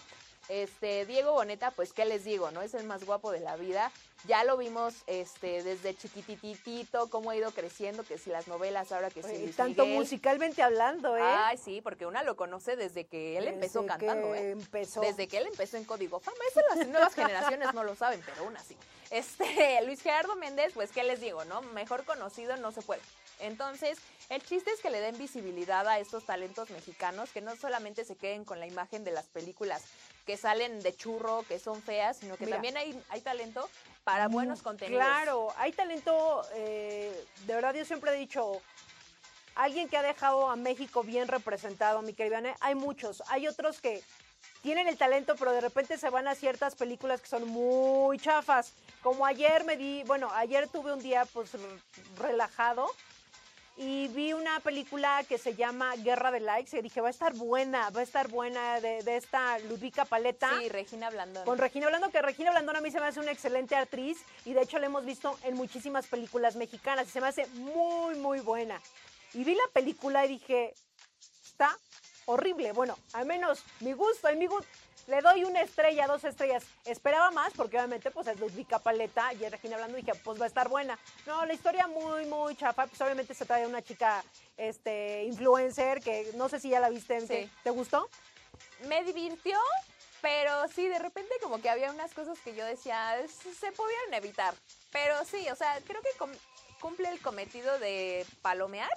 Este, 0.49 1.05
Diego 1.05 1.33
Boneta, 1.33 1.71
pues, 1.71 1.93
¿qué 1.93 2.07
les 2.07 2.25
digo, 2.25 2.51
no? 2.51 2.63
Es 2.63 2.73
el 2.73 2.85
más 2.85 3.05
guapo 3.05 3.31
de 3.31 3.41
la 3.41 3.57
vida. 3.57 3.93
Ya 4.27 4.43
lo 4.43 4.57
vimos, 4.57 4.95
este, 5.07 5.63
desde 5.63 5.95
chiquititito, 5.95 7.11
cómo 7.11 7.31
ha 7.31 7.37
ido 7.37 7.51
creciendo, 7.51 8.03
que 8.03 8.17
si 8.17 8.31
las 8.31 8.49
novelas, 8.49 8.93
ahora 8.93 9.11
que 9.11 9.23
sí. 9.23 9.53
Tanto 9.55 9.85
musicalmente 9.85 10.63
hablando, 10.63 11.15
¿eh? 11.19 11.23
Ay, 11.23 11.59
sí, 11.59 11.83
porque 11.83 12.07
una 12.07 12.23
lo 12.23 12.37
conoce 12.37 12.77
desde 12.77 13.05
que 13.05 13.37
él 13.37 13.49
empezó 13.49 13.85
cantando, 13.85 14.35
¿eh? 14.35 14.53
Empezó. 14.53 15.03
Desde 15.03 15.29
que 15.29 15.37
él 15.37 15.47
empezó 15.47 15.77
en 15.77 15.85
Código 15.85 16.21
Fama. 16.21 16.39
Eso 16.51 16.61
las 16.75 16.89
nuevas 16.89 17.15
generaciones 17.15 17.75
no 17.75 17.85
lo 17.85 17.95
saben, 17.95 18.23
pero 18.25 18.45
una 18.47 18.61
sí. 18.65 18.77
Este, 19.11 19.81
Luis 19.87 20.03
Gerardo 20.03 20.37
Méndez, 20.37 20.73
pues, 20.75 20.91
¿qué 20.93 21.05
les 21.05 21.21
digo, 21.21 21.45
no? 21.45 21.63
Mejor 21.63 22.05
conocido 22.05 22.57
no 22.57 22.73
se 22.73 22.83
puede. 22.83 23.03
Entonces, 23.39 23.99
el 24.29 24.43
chiste 24.43 24.71
es 24.71 24.81
que 24.81 24.91
le 24.91 25.01
den 25.01 25.19
visibilidad 25.19 25.87
a 25.87 25.99
estos 25.99 26.25
talentos 26.25 26.71
mexicanos, 26.71 27.31
que 27.31 27.41
no 27.41 27.55
solamente 27.57 28.05
se 28.05 28.17
queden 28.17 28.45
con 28.45 28.61
la 28.61 28.67
imagen 28.67 29.05
de 29.05 29.11
las 29.11 29.27
películas 29.27 29.85
que 30.27 30.37
salen 30.37 30.83
de 30.83 30.97
churro, 30.97 31.45
que 31.47 31.59
son 31.59 31.83
feas, 31.83 32.17
sino 32.17 32.37
que 32.37 32.47
también 32.47 32.77
hay, 32.77 33.01
hay 33.11 33.21
talento 33.21 33.69
para 34.05 34.29
mm, 34.29 34.33
buenos 34.33 34.63
contenidos. 34.63 35.05
Claro, 35.05 35.53
hay 35.59 35.73
talento, 35.73 36.43
eh, 36.55 37.25
de 37.47 37.55
verdad 37.55 37.75
yo 37.75 37.85
siempre 37.85 38.13
he 38.13 38.19
dicho, 38.19 38.61
alguien 39.55 39.89
que 39.89 39.97
ha 39.97 40.03
dejado 40.03 40.51
a 40.51 40.57
México 40.57 41.03
bien 41.03 41.29
representado, 41.29 42.03
mi 42.03 42.13
querida 42.13 42.41
hay 42.61 42.75
muchos, 42.75 43.23
hay 43.29 43.47
otros 43.47 43.81
que 43.81 44.03
tienen 44.63 44.89
el 44.89 44.97
talento, 44.97 45.37
pero 45.39 45.53
de 45.53 45.61
repente 45.61 45.99
se 45.99 46.11
van 46.11 46.29
a 46.29 46.35
ciertas 46.35 46.75
películas 46.75 47.21
que 47.21 47.29
son 47.29 47.47
muy 47.47 48.19
chafas. 48.19 48.73
Como 49.03 49.25
ayer 49.25 49.65
me 49.65 49.77
di, 49.77 50.03
bueno, 50.05 50.29
ayer 50.35 50.69
tuve 50.69 50.93
un 50.93 51.01
día 51.01 51.25
pues 51.33 51.53
relajado 52.19 52.91
y 53.77 54.09
vi 54.09 54.33
una 54.33 54.59
película 54.61 55.23
que 55.29 55.37
se 55.37 55.55
llama 55.55 55.95
Guerra 55.97 56.31
de 56.31 56.41
Likes 56.41 56.77
y 56.79 56.83
dije, 56.83 57.01
va 57.03 57.09
a 57.09 57.11
estar 57.11 57.35
buena, 57.35 57.91
va 57.91 58.01
a 58.01 58.03
estar 58.03 58.29
buena 58.29 58.81
de, 58.81 59.03
de 59.03 59.17
esta 59.17 59.59
Ludvika 59.61 60.07
Paleta. 60.07 60.51
Sí, 60.59 60.69
Regina 60.71 61.11
Blandón. 61.11 61.45
Con 61.45 61.59
Regina 61.59 61.89
Blandón, 61.89 62.11
que 62.11 62.23
Regina 62.23 62.51
Blandón 62.51 62.77
a 62.77 62.81
mí 62.81 62.91
se 62.91 63.01
me 63.01 63.07
hace 63.07 63.21
una 63.21 63.33
excelente 63.33 63.77
actriz 63.77 64.19
y 64.47 64.55
de 64.55 64.63
hecho 64.63 64.79
la 64.79 64.87
hemos 64.87 65.05
visto 65.05 65.39
en 65.45 65.55
muchísimas 65.55 66.07
películas 66.07 66.57
mexicanas 66.57 67.07
y 67.09 67.11
se 67.11 67.21
me 67.21 67.29
hace 67.29 67.47
muy, 67.49 68.17
muy 68.17 68.41
buena. 68.41 68.81
Y 69.35 69.45
vi 69.45 69.55
la 69.55 69.69
película 69.75 70.25
y 70.25 70.29
dije, 70.29 70.75
está 71.45 71.79
horrible. 72.27 72.73
Bueno, 72.73 72.97
al 73.15 73.27
menos 73.27 73.63
mi 73.81 73.93
gusto, 73.93 74.29
en 74.29 74.39
mi 74.39 74.47
gusto. 74.47 74.69
Le 75.07 75.21
doy 75.21 75.45
una 75.45 75.61
estrella, 75.63 76.09
dos 76.09 76.25
estrellas. 76.25 76.65
Esperaba 76.85 77.31
más 77.31 77.53
porque 77.55 77.77
obviamente 77.77 78.11
pues 78.11 78.27
es 78.27 78.41
Ludvika 78.41 78.81
Paleta 78.81 79.33
y 79.35 79.49
Regina 79.49 79.77
Blandón 79.77 80.01
y 80.01 80.03
dije, 80.03 80.19
pues 80.25 80.41
va 80.41 80.45
a 80.45 80.49
estar 80.49 80.69
buena. 80.69 80.99
No, 81.27 81.47
la 81.47 81.55
historia 81.55 81.87
muy, 81.87 82.27
muy 82.27 82.57
chafa. 82.57 82.87
Pues 82.89 83.01
obviamente 83.01 83.33
se 83.33 83.47
trae 83.47 83.63
de 83.63 83.69
una 83.69 83.83
chica 83.83 84.25
este, 84.57 85.23
influencer 85.25 86.01
que 86.01 86.33
no 86.35 86.49
sé 86.49 86.59
si 86.59 86.71
ya 86.71 86.81
la 86.81 86.89
viste. 86.89 87.21
Sí. 87.27 87.49
¿Te 87.63 87.71
gustó? 87.71 88.09
Me 88.89 89.05
divirtió, 89.05 89.57
pero 90.21 90.67
sí, 90.75 90.89
de 90.89 90.99
repente 90.99 91.33
como 91.41 91.61
que 91.63 91.71
había 91.71 91.93
unas 91.93 92.13
cosas 92.13 92.37
que 92.41 92.57
yo 92.57 92.65
decía, 92.65 93.17
"S- 93.21 93.55
se 93.55 93.71
podían 93.71 94.13
evitar. 94.15 94.55
Pero 94.91 95.25
sí, 95.25 95.49
o 95.51 95.55
sea, 95.55 95.79
creo 95.87 96.03
que 96.03 96.09
cumple 96.81 97.09
el 97.11 97.21
cometido 97.21 97.79
de 97.79 98.27
palomear, 98.43 98.91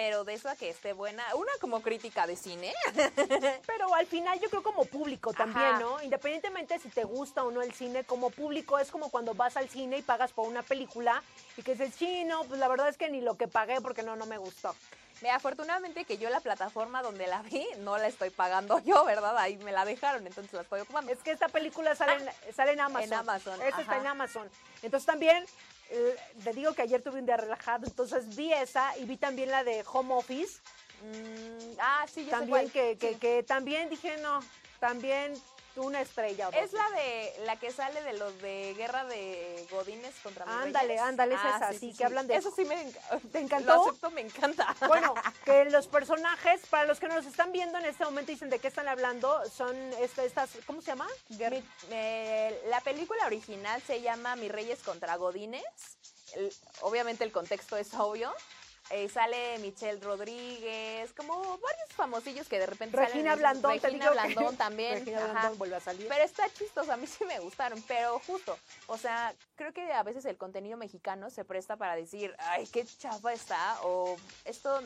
pero 0.00 0.24
de 0.24 0.32
eso 0.32 0.48
a 0.48 0.56
que 0.56 0.70
esté 0.70 0.94
buena, 0.94 1.22
una 1.34 1.52
como 1.60 1.82
crítica 1.82 2.26
de 2.26 2.34
cine. 2.34 2.72
Pero 3.66 3.94
al 3.94 4.06
final 4.06 4.40
yo 4.40 4.48
creo 4.48 4.62
como 4.62 4.86
público 4.86 5.34
también, 5.34 5.66
Ajá. 5.66 5.80
¿no? 5.80 6.02
Independientemente 6.02 6.78
si 6.78 6.88
te 6.88 7.04
gusta 7.04 7.44
o 7.44 7.50
no 7.50 7.60
el 7.60 7.74
cine, 7.74 8.04
como 8.04 8.30
público 8.30 8.78
es 8.78 8.90
como 8.90 9.10
cuando 9.10 9.34
vas 9.34 9.58
al 9.58 9.68
cine 9.68 9.98
y 9.98 10.02
pagas 10.02 10.32
por 10.32 10.48
una 10.48 10.62
película 10.62 11.22
y 11.58 11.62
que 11.62 11.72
dices, 11.72 11.94
sí, 11.94 12.24
no, 12.24 12.44
pues 12.44 12.58
la 12.58 12.68
verdad 12.68 12.88
es 12.88 12.96
que 12.96 13.10
ni 13.10 13.20
lo 13.20 13.36
que 13.36 13.46
pagué 13.46 13.82
porque 13.82 14.02
no, 14.02 14.16
no 14.16 14.24
me 14.24 14.38
gustó. 14.38 14.74
Ve, 15.20 15.28
afortunadamente 15.28 16.06
que 16.06 16.16
yo 16.16 16.30
la 16.30 16.40
plataforma 16.40 17.02
donde 17.02 17.26
la 17.26 17.42
vi 17.42 17.66
no 17.80 17.98
la 17.98 18.06
estoy 18.06 18.30
pagando 18.30 18.78
yo, 18.78 19.04
¿verdad? 19.04 19.36
Ahí 19.36 19.58
me 19.58 19.70
la 19.70 19.84
dejaron, 19.84 20.26
entonces 20.26 20.54
la 20.54 20.62
estoy 20.62 20.80
ocupando. 20.80 21.12
Es 21.12 21.18
que 21.18 21.30
esta 21.30 21.48
película 21.48 21.94
sale, 21.94 22.14
en, 22.14 22.54
sale 22.54 22.72
en 22.72 22.80
Amazon. 22.80 23.12
En 23.12 23.18
Amazon, 23.18 23.62
Esta 23.62 23.82
está 23.82 23.98
en 23.98 24.06
Amazon. 24.06 24.48
Entonces 24.82 25.06
también, 25.06 25.44
te 26.44 26.52
digo 26.52 26.72
que 26.74 26.82
ayer 26.82 27.02
tuve 27.02 27.18
un 27.20 27.26
día 27.26 27.36
relajado, 27.36 27.86
entonces 27.86 28.36
vi 28.36 28.52
esa 28.52 28.96
y 28.98 29.04
vi 29.04 29.16
también 29.16 29.50
la 29.50 29.64
de 29.64 29.84
Home 29.92 30.14
Office. 30.14 30.60
Mm, 31.02 31.78
ah, 31.80 32.06
sí, 32.12 32.20
yo 32.20 32.26
sé 32.26 32.30
También 32.30 32.68
cuál. 32.68 32.72
que, 32.72 32.98
que, 32.98 33.12
Sí. 33.14 33.18
que 33.18 33.42
también 33.42 33.88
dije, 33.88 34.16
no, 34.18 34.40
también 34.78 35.32
una 35.76 36.00
estrella. 36.00 36.48
o 36.48 36.50
dos. 36.50 36.60
Es 36.60 36.72
la 36.72 36.90
de 36.90 37.34
la 37.46 37.56
que 37.56 37.70
sale 37.70 38.02
de 38.02 38.12
los 38.14 38.36
de 38.42 38.74
guerra 38.76 39.04
de 39.04 39.66
Godines 39.70 40.14
contra 40.22 40.44
mis 40.46 40.54
Ándale, 40.54 40.88
reyes. 40.88 41.02
ándale, 41.02 41.34
es 41.34 41.40
Ah, 41.42 41.56
esa, 41.70 41.78
sí, 41.78 41.94
que 41.96 42.04
hablan 42.04 42.26
de- 42.26 42.36
Eso 42.36 42.50
sí 42.54 42.64
me 42.64 42.92
¿Te 43.32 43.38
encantó? 43.38 43.74
Lo 43.76 43.82
acepto, 43.88 44.10
me 44.10 44.20
encanta. 44.22 44.74
Bueno, 44.88 45.14
que 45.44 45.64
los 45.66 45.86
personajes, 45.88 46.60
para 46.66 46.84
los 46.84 46.98
que 47.00 47.08
nos 47.08 47.24
están 47.26 47.52
viendo 47.52 47.78
en 47.78 47.84
este 47.86 48.04
momento, 48.04 48.32
dicen 48.32 48.50
de 48.50 48.58
qué 48.58 48.68
están 48.68 48.88
hablando, 48.88 49.42
son 49.50 49.76
este- 50.00 50.24
estas, 50.26 50.50
¿cómo 50.66 50.80
se 50.80 50.88
llama? 50.88 51.06
Mi- 51.28 51.62
eh, 51.90 52.62
la 52.68 52.80
película 52.80 53.26
original 53.26 53.80
se 53.86 54.00
llama 54.00 54.36
Mis 54.36 54.50
Reyes 54.50 54.80
contra 54.82 55.16
Godines. 55.16 55.64
El- 56.34 56.52
obviamente 56.82 57.24
el 57.24 57.32
contexto 57.32 57.76
es 57.76 57.92
obvio. 57.94 58.32
Eh, 58.92 59.08
sale 59.08 59.56
Michelle 59.60 60.00
Rodríguez, 60.00 61.12
como 61.12 61.36
varios 61.58 61.88
famosillos 61.94 62.48
que 62.48 62.58
de 62.58 62.66
repente 62.66 62.96
salen 62.96 63.12
Regina 63.12 63.32
en 63.34 63.38
esos- 63.38 63.38
Blandón, 63.40 63.78
te 63.80 63.90
que- 63.90 64.10
Blandón 64.10 64.56
también. 64.56 64.94
Regina 64.98 65.18
ajá. 65.24 65.32
Blandón 65.32 65.58
vuelve 65.58 65.76
a 65.76 65.80
salir. 65.80 66.08
Pero 66.08 66.24
está 66.24 66.48
chistoso, 66.52 66.92
a 66.92 66.96
mí 66.96 67.06
sí 67.06 67.24
me 67.24 67.38
gustaron, 67.38 67.80
pero 67.86 68.18
justo, 68.26 68.58
o 68.88 68.98
sea, 68.98 69.32
creo 69.54 69.72
que 69.72 69.92
a 69.92 70.02
veces 70.02 70.24
el 70.24 70.36
contenido 70.36 70.76
mexicano 70.76 71.30
se 71.30 71.44
presta 71.44 71.76
para 71.76 71.94
decir, 71.94 72.34
ay, 72.38 72.66
qué 72.66 72.84
chafa 72.84 73.32
está, 73.32 73.78
o 73.82 74.16
esto 74.44 74.82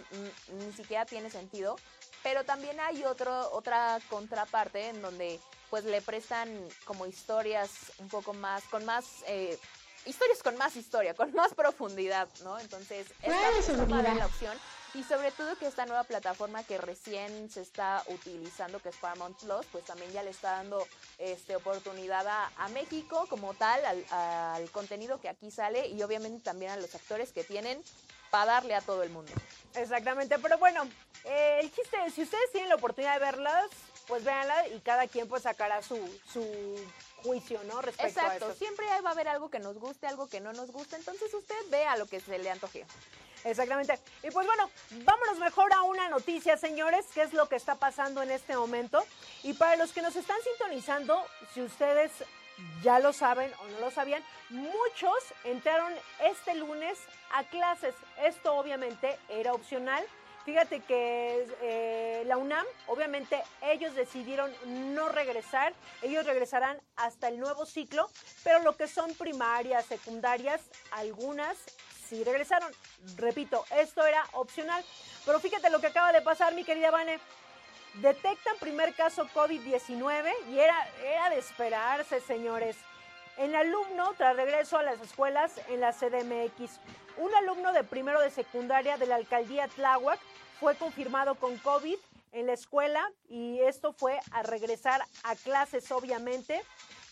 ni 0.53 0.73
siquiera 0.75 1.07
tiene 1.07 1.31
sentido, 1.31 1.77
pero 2.23 2.45
también 2.45 2.79
hay 2.81 3.05
otro, 3.05 3.51
otra 3.53 3.99
contraparte 4.11 4.89
en 4.89 5.01
donde 5.01 5.41
pues 5.71 5.85
le 5.85 6.03
prestan 6.03 6.69
como 6.85 7.07
historias 7.07 7.71
un 7.99 8.09
poco 8.09 8.33
más, 8.35 8.63
con 8.65 8.85
más... 8.85 9.25
eh, 9.27 9.59
Historias 10.07 10.43
con 10.43 10.57
más 10.57 10.77
historia, 10.77 11.15
con 11.15 11.33
más 11.35 11.55
profundidad, 11.55 12.29
¿no? 12.43 12.59
Entonces, 12.59 13.07
está, 13.23 13.59
está 13.59 13.87
padre 13.87 14.15
la 14.15 14.27
opción. 14.27 14.57
Y 14.95 15.03
sobre 15.03 15.33
todo 15.33 15.57
que 15.57 15.67
esta 15.67 15.87
nueva 15.87 16.05
plataforma 16.05 16.63
que 16.63 16.79
recién 16.79 17.51
se 17.51 17.63
está 17.63 18.03
utilizando, 18.07 18.81
que 18.81 18.91
es 18.91 18.97
Paramount 18.97 19.37
Plus, 19.41 19.67
pues 19.73 19.85
también 19.85 20.13
ya 20.13 20.23
le 20.23 20.31
está 20.31 20.53
dando 20.53 20.87
este, 21.19 21.57
oportunidad 21.57 22.27
a, 22.29 22.53
a 22.59 22.69
México 22.69 23.27
como 23.29 23.55
tal, 23.55 23.85
al, 23.85 24.05
al 24.11 24.71
contenido 24.71 25.21
que 25.21 25.29
aquí 25.29 25.51
sale 25.51 25.89
y 25.89 26.01
obviamente 26.03 26.45
también 26.45 26.71
a 26.71 26.77
los 26.77 26.95
actores 26.95 27.33
que 27.33 27.43
tienen 27.43 27.83
para 28.31 28.53
darle 28.53 28.75
a 28.77 28.81
todo 28.81 29.03
el 29.03 29.11
mundo. 29.11 29.33
Exactamente, 29.75 30.39
pero 30.39 30.59
bueno, 30.59 30.89
eh, 31.25 31.59
el 31.61 31.73
chiste 31.73 31.97
es, 32.07 32.15
si 32.15 32.23
ustedes 32.23 32.53
tienen 32.53 32.69
la 32.69 32.77
oportunidad 32.77 33.15
de 33.15 33.21
verlas, 33.21 33.67
pues 34.07 34.23
véanla 34.23 34.69
y 34.69 34.81
cada 34.81 35.09
quien 35.09 35.27
pues 35.27 35.43
sacará 35.43 35.83
su, 35.83 35.97
su 36.33 36.77
juicio, 37.25 37.61
¿no? 37.65 37.81
Respecto 37.81 38.21
a 38.21 38.25
Exacto, 38.25 38.51
esto. 38.51 38.59
siempre 38.59 38.87
va 39.03 39.09
a 39.09 39.13
haber 39.13 39.29
algo 39.29 39.51
que 39.51 39.59
nos 39.59 39.77
guste, 39.79 40.07
algo 40.07 40.29
que 40.29 40.41
no 40.41 40.53
nos 40.53 40.71
guste, 40.71 40.97
entonces 40.97 41.33
usted 41.33 41.57
vea 41.71 41.97
lo 41.97 42.07
que 42.07 42.21
se 42.21 42.39
le 42.39 42.51
antoje. 42.51 42.85
Exactamente. 43.45 43.99
Y 44.23 44.31
pues 44.31 44.47
bueno, 44.47 44.71
vámonos 45.05 45.39
mejor 45.39 45.73
a 45.73 45.83
una 45.83 46.09
noticia, 46.09 46.57
señores, 46.57 47.07
qué 47.15 47.23
es 47.23 47.33
lo 47.33 47.49
que 47.49 47.57
está 47.57 47.75
pasando 47.75 48.23
en 48.23 48.31
este 48.31 48.57
momento. 48.57 49.05
Y 49.43 49.55
para 49.55 49.77
los 49.77 49.93
que 49.93 50.03
nos 50.03 50.17
están 50.17 50.37
sintonizando, 50.43 51.23
si 51.53 51.63
ustedes 51.63 52.11
ya 52.83 53.01
lo 53.01 53.13
saben 53.13 53.53
o 53.61 53.69
no 53.69 53.81
lo 53.81 53.91
sabían, 53.91 54.23
muchos 54.49 55.19
entraron 55.45 55.93
este 56.21 56.55
lunes 56.55 56.99
a 57.33 57.45
clases. 57.45 57.95
Esto 58.23 58.55
obviamente 58.55 59.19
era 59.29 59.53
opcional. 59.53 60.05
Fíjate 60.45 60.81
que 60.81 61.49
eh, 61.63 62.23
la 62.27 62.37
UNAM, 62.37 62.67
obviamente 62.87 63.43
ellos 63.63 63.95
decidieron 63.95 64.53
no 64.95 65.09
regresar, 65.09 65.73
ellos 66.03 66.27
regresarán 66.27 66.79
hasta 66.97 67.29
el 67.29 67.41
nuevo 67.41 67.65
ciclo, 67.65 68.11
pero 68.43 68.59
lo 68.61 68.77
que 68.77 68.87
son 68.87 69.15
primarias, 69.15 69.87
secundarias, 69.87 70.61
algunas 70.91 71.57
sí 72.07 72.23
regresaron. 72.25 72.71
Repito, 73.17 73.65
esto 73.75 74.05
era 74.05 74.23
opcional, 74.33 74.85
pero 75.25 75.41
fíjate 75.41 75.71
lo 75.71 75.81
que 75.81 75.87
acaba 75.87 76.13
de 76.13 76.21
pasar, 76.21 76.55
mi 76.55 76.65
querida 76.65 76.91
Vane. 76.91 77.21
Detectan 77.95 78.57
primer 78.59 78.95
caso 78.95 79.27
COVID-19 79.35 80.31
y 80.51 80.59
era, 80.59 80.77
era 81.03 81.31
de 81.31 81.39
esperarse, 81.39 82.21
señores. 82.21 82.77
El 83.37 83.55
alumno, 83.57 84.13
tras 84.17 84.37
regreso 84.37 84.79
a 84.79 84.85
las 84.85 85.01
escuelas 85.01 85.61
en 85.69 85.81
la 85.81 85.93
CDMX, 85.93 86.79
un 87.17 87.35
alumno 87.35 87.73
de 87.73 87.83
primero 87.83 88.21
de 88.21 88.31
secundaria 88.31 88.97
de 88.97 89.07
la 89.07 89.17
alcaldía 89.17 89.67
Tláhuac 89.67 90.21
fue 90.61 90.77
confirmado 90.77 91.35
con 91.35 91.57
COVID 91.59 91.97
en 92.33 92.47
la 92.47 92.53
escuela 92.53 93.11
y 93.29 93.61
esto 93.61 93.93
fue 93.93 94.21
a 94.31 94.43
regresar 94.45 95.03
a 95.25 95.35
clases, 95.35 95.91
obviamente. 95.91 96.63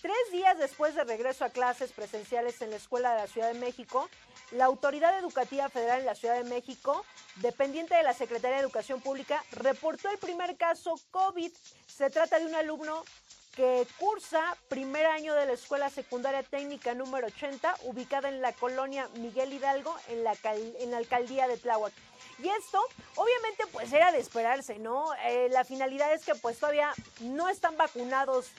Tres 0.01 0.17
días 0.33 0.59
después 0.59 0.95
de 0.95 1.05
regreso 1.05 1.45
a 1.45 1.51
clases 1.51 1.93
presenciales 1.93 2.63
en 2.63 2.71
la 2.71 2.77
escuela 2.77 3.15
de 3.15 3.21
la 3.23 3.27
Ciudad 3.27 3.53
de 3.53 3.59
México, 3.59 4.09
la 4.53 4.67
Autoridad 4.67 5.19
Educativa 5.19 5.69
Federal 5.71 6.01
en 6.01 6.07
la 6.07 6.15
Ciudad 6.15 6.37
de 6.37 6.49
México, 6.49 7.05
dependiente 7.37 7.95
de 7.95 8.03
la 8.03 8.13
Secretaría 8.13 8.57
de 8.57 8.63
Educación 8.63 9.01
Pública, 9.01 9.43
reportó 9.53 10.09
el 10.11 10.19
primer 10.19 10.57
caso 10.57 10.95
COVID. 11.11 11.53
Se 11.87 12.11
trata 12.11 12.39
de 12.39 12.47
un 12.47 12.55
alumno 12.55 13.05
que 13.55 13.87
cursa 13.99 14.57
primer 14.69 15.07
año 15.07 15.35
de 15.35 15.47
la 15.47 15.53
Escuela 15.53 15.91
Secundaria 15.91 16.43
Técnica 16.43 16.95
número 16.95 17.27
80, 17.27 17.77
ubicada 17.85 18.29
en 18.29 18.41
la 18.41 18.53
colonia 18.53 19.09
Miguel 19.19 19.53
Hidalgo, 19.53 19.95
en 20.09 20.25
la, 20.25 20.35
en 20.45 20.91
la 20.91 20.97
alcaldía 20.97 21.47
de 21.49 21.59
Tláhuac. 21.59 21.93
Y 22.39 22.49
esto, 22.49 22.81
obviamente, 23.17 23.65
pues 23.73 23.93
era 23.93 24.11
de 24.11 24.19
esperarse, 24.19 24.79
¿no? 24.79 25.15
Eh, 25.27 25.49
la 25.51 25.65
finalidad 25.65 26.13
es 26.13 26.25
que 26.25 26.35
pues 26.35 26.59
todavía 26.59 26.93
no 27.21 27.49
están 27.49 27.77
vacunados 27.77 28.51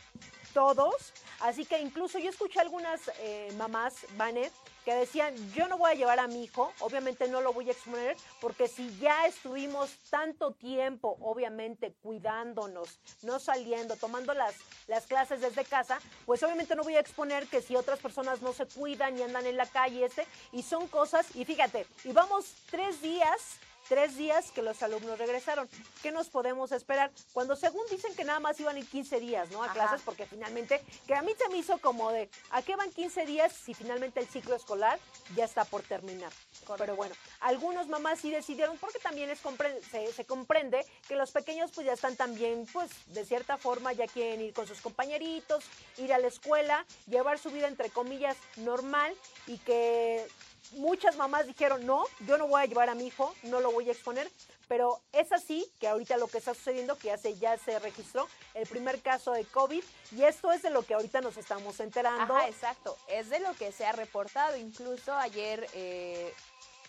todos, 0.54 1.14
así 1.40 1.66
que 1.66 1.80
incluso 1.80 2.20
yo 2.20 2.30
escuché 2.30 2.60
algunas 2.60 3.02
eh, 3.20 3.52
mamás, 3.58 3.96
Vanet, 4.16 4.54
que 4.84 4.94
decían, 4.94 5.34
yo 5.54 5.68
no 5.68 5.78
voy 5.78 5.92
a 5.92 5.96
llevar 5.96 6.20
a 6.20 6.28
mi 6.28 6.44
hijo, 6.44 6.72
obviamente 6.80 7.28
no 7.28 7.42
lo 7.42 7.54
voy 7.54 7.70
a 7.70 7.72
exponer, 7.72 8.18
porque 8.42 8.68
si 8.68 8.96
ya 9.00 9.26
estuvimos 9.26 9.92
tanto 10.10 10.52
tiempo, 10.52 11.18
obviamente, 11.22 11.94
cuidándonos, 12.04 13.00
no 13.22 13.40
saliendo, 13.40 13.96
tomando 13.96 14.34
las, 14.34 14.56
las 14.88 15.08
clases 15.08 15.42
desde 15.42 15.66
casa, 15.66 16.00
pues 16.26 16.44
obviamente 16.44 16.76
no 16.76 16.84
voy 16.84 16.96
a 16.96 17.00
exponer 17.00 17.48
que 17.48 17.62
si 17.62 17.76
otras 17.76 18.00
personas 18.00 18.42
no 18.42 18.54
se 18.54 18.66
cuidan 18.66 19.18
y 19.18 19.24
andan 19.24 19.46
en 19.46 19.58
la 19.58 19.66
calle, 19.66 20.06
este, 20.06 20.28
y 20.52 20.64
son 20.64 20.88
cosas, 20.88 21.36
y 21.36 21.46
fíjate, 21.46 21.86
y 22.04 22.12
vamos 22.12 22.54
tres 22.70 23.02
días 23.02 23.58
tres 23.90 24.16
días 24.18 24.52
que 24.52 24.62
los 24.62 24.82
alumnos 24.84 25.18
regresaron. 25.18 25.70
¿Qué 26.02 26.12
nos 26.12 26.30
podemos 26.30 26.72
esperar? 26.72 27.12
Cuando 27.34 27.56
según 27.56 27.84
dicen 27.90 28.16
que 28.16 28.24
nada 28.24 28.40
más 28.40 28.60
iban 28.60 28.76
a 28.76 28.80
ir 28.80 28.88
15 28.88 29.20
días, 29.20 29.50
¿no? 29.52 29.62
A 29.62 29.66
Ajá. 29.66 29.74
clases, 29.74 30.02
porque 30.04 30.26
finalmente, 30.26 30.82
que 31.08 31.16
a 31.16 31.22
mí 31.22 31.34
se 31.38 31.50
me 31.50 31.58
hizo 31.58 31.78
como 31.80 32.12
de, 32.12 32.30
¿a 32.52 32.62
qué 32.62 32.76
van 32.76 32.92
15 32.92 33.26
días 33.26 33.52
si 33.54 33.74
finalmente 33.74 34.20
el 34.20 34.28
ciclo 34.28 34.56
escolar 34.56 35.00
ya 35.36 35.46
está 35.46 35.66
por 35.66 35.82
terminar? 35.84 36.32
Pero 36.78 36.96
bueno, 36.96 37.14
algunos 37.42 37.88
mamás 37.88 38.20
sí 38.20 38.32
decidieron, 38.32 38.78
porque 38.78 39.00
también 39.00 39.30
es 39.30 39.44
compre- 39.44 39.80
se, 39.92 40.12
se 40.14 40.26
comprende 40.26 40.86
que 41.08 41.16
los 41.16 41.32
pequeños 41.32 41.72
pues 41.74 41.86
ya 41.86 41.94
están 41.94 42.16
también, 42.16 42.66
pues 42.72 42.90
de 43.08 43.26
cierta 43.26 43.58
forma 43.58 43.92
ya 43.94 44.08
quieren 44.08 44.42
ir 44.42 44.54
con 44.54 44.66
sus 44.68 44.80
compañeritos, 44.82 45.64
ir 45.98 46.14
a 46.14 46.20
la 46.20 46.28
escuela, 46.28 46.86
llevar 47.08 47.38
su 47.40 47.50
vida 47.52 47.68
entre 47.68 47.90
comillas 47.90 48.38
normal 48.58 49.14
y 49.48 49.58
que 49.60 50.26
muchas 50.74 51.16
mamás 51.16 51.48
dijeron, 51.48 51.86
no, 51.86 52.06
yo 52.28 52.38
no 52.38 52.48
voy 52.48 52.62
a 52.62 52.66
llevar 52.66 52.90
a 52.90 52.96
mi 52.96 53.08
hijo, 53.08 53.34
no 53.44 53.60
lo 53.60 53.72
voy 53.72 53.90
a 53.90 53.92
exponer, 53.92 54.30
pero 54.68 55.00
es 55.12 55.32
así 55.32 55.70
que 55.80 55.88
ahorita 55.88 56.18
lo 56.18 56.28
que 56.28 56.38
está 56.38 56.54
sucediendo, 56.54 56.98
que 56.98 57.08
ya 57.08 57.18
se, 57.18 57.38
ya 57.38 57.58
se 57.58 57.80
registró 57.80 58.28
el 58.54 58.68
primer 58.68 59.02
caso 59.02 59.32
de 59.32 59.46
COVID 59.46 59.84
y 60.12 60.24
esto 60.24 60.52
es 60.52 60.62
de 60.62 60.70
lo 60.70 60.84
que 60.84 60.94
ahorita 60.94 61.22
nos 61.22 61.38
estamos 61.38 61.80
enterando. 61.80 62.36
Ajá, 62.36 62.48
exacto, 62.48 62.98
es 63.08 63.30
de 63.30 63.40
lo 63.40 63.54
que 63.54 63.72
se 63.72 63.86
ha 63.86 63.92
reportado, 63.92 64.58
incluso 64.58 65.14
ayer... 65.14 65.68
Eh, 65.74 66.34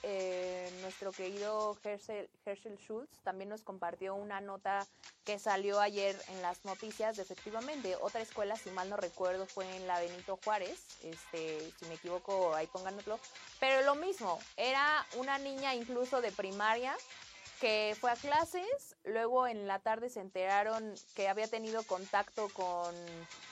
eh, 0.06 0.70
nuestro 0.82 1.12
querido 1.12 1.78
Herschel, 1.82 2.78
Schultz 2.78 3.18
también 3.22 3.48
nos 3.48 3.62
compartió 3.62 4.14
una 4.14 4.40
nota 4.42 4.86
que 5.24 5.38
salió 5.38 5.80
ayer 5.80 6.14
en 6.28 6.42
las 6.42 6.64
noticias 6.66 7.18
efectivamente. 7.18 7.96
Otra 8.02 8.20
escuela, 8.20 8.56
si 8.56 8.70
mal 8.70 8.90
no 8.90 8.98
recuerdo, 8.98 9.46
fue 9.46 9.64
en 9.76 9.86
la 9.86 9.98
Benito 10.00 10.38
Juárez, 10.44 10.78
este, 11.02 11.72
si 11.78 11.86
me 11.86 11.94
equivoco 11.94 12.54
ahí 12.54 12.66
pónganlo, 12.66 13.18
pero 13.58 13.80
lo 13.82 13.94
mismo, 13.94 14.38
era 14.58 15.06
una 15.16 15.38
niña 15.38 15.74
incluso 15.74 16.20
de 16.20 16.32
primaria 16.32 16.94
que 17.60 17.96
fue 18.00 18.10
a 18.10 18.16
clases, 18.16 18.96
luego 19.04 19.46
en 19.46 19.66
la 19.66 19.78
tarde 19.78 20.10
se 20.10 20.20
enteraron 20.20 20.94
que 21.14 21.28
había 21.28 21.48
tenido 21.48 21.82
contacto 21.84 22.48
con, 22.50 22.94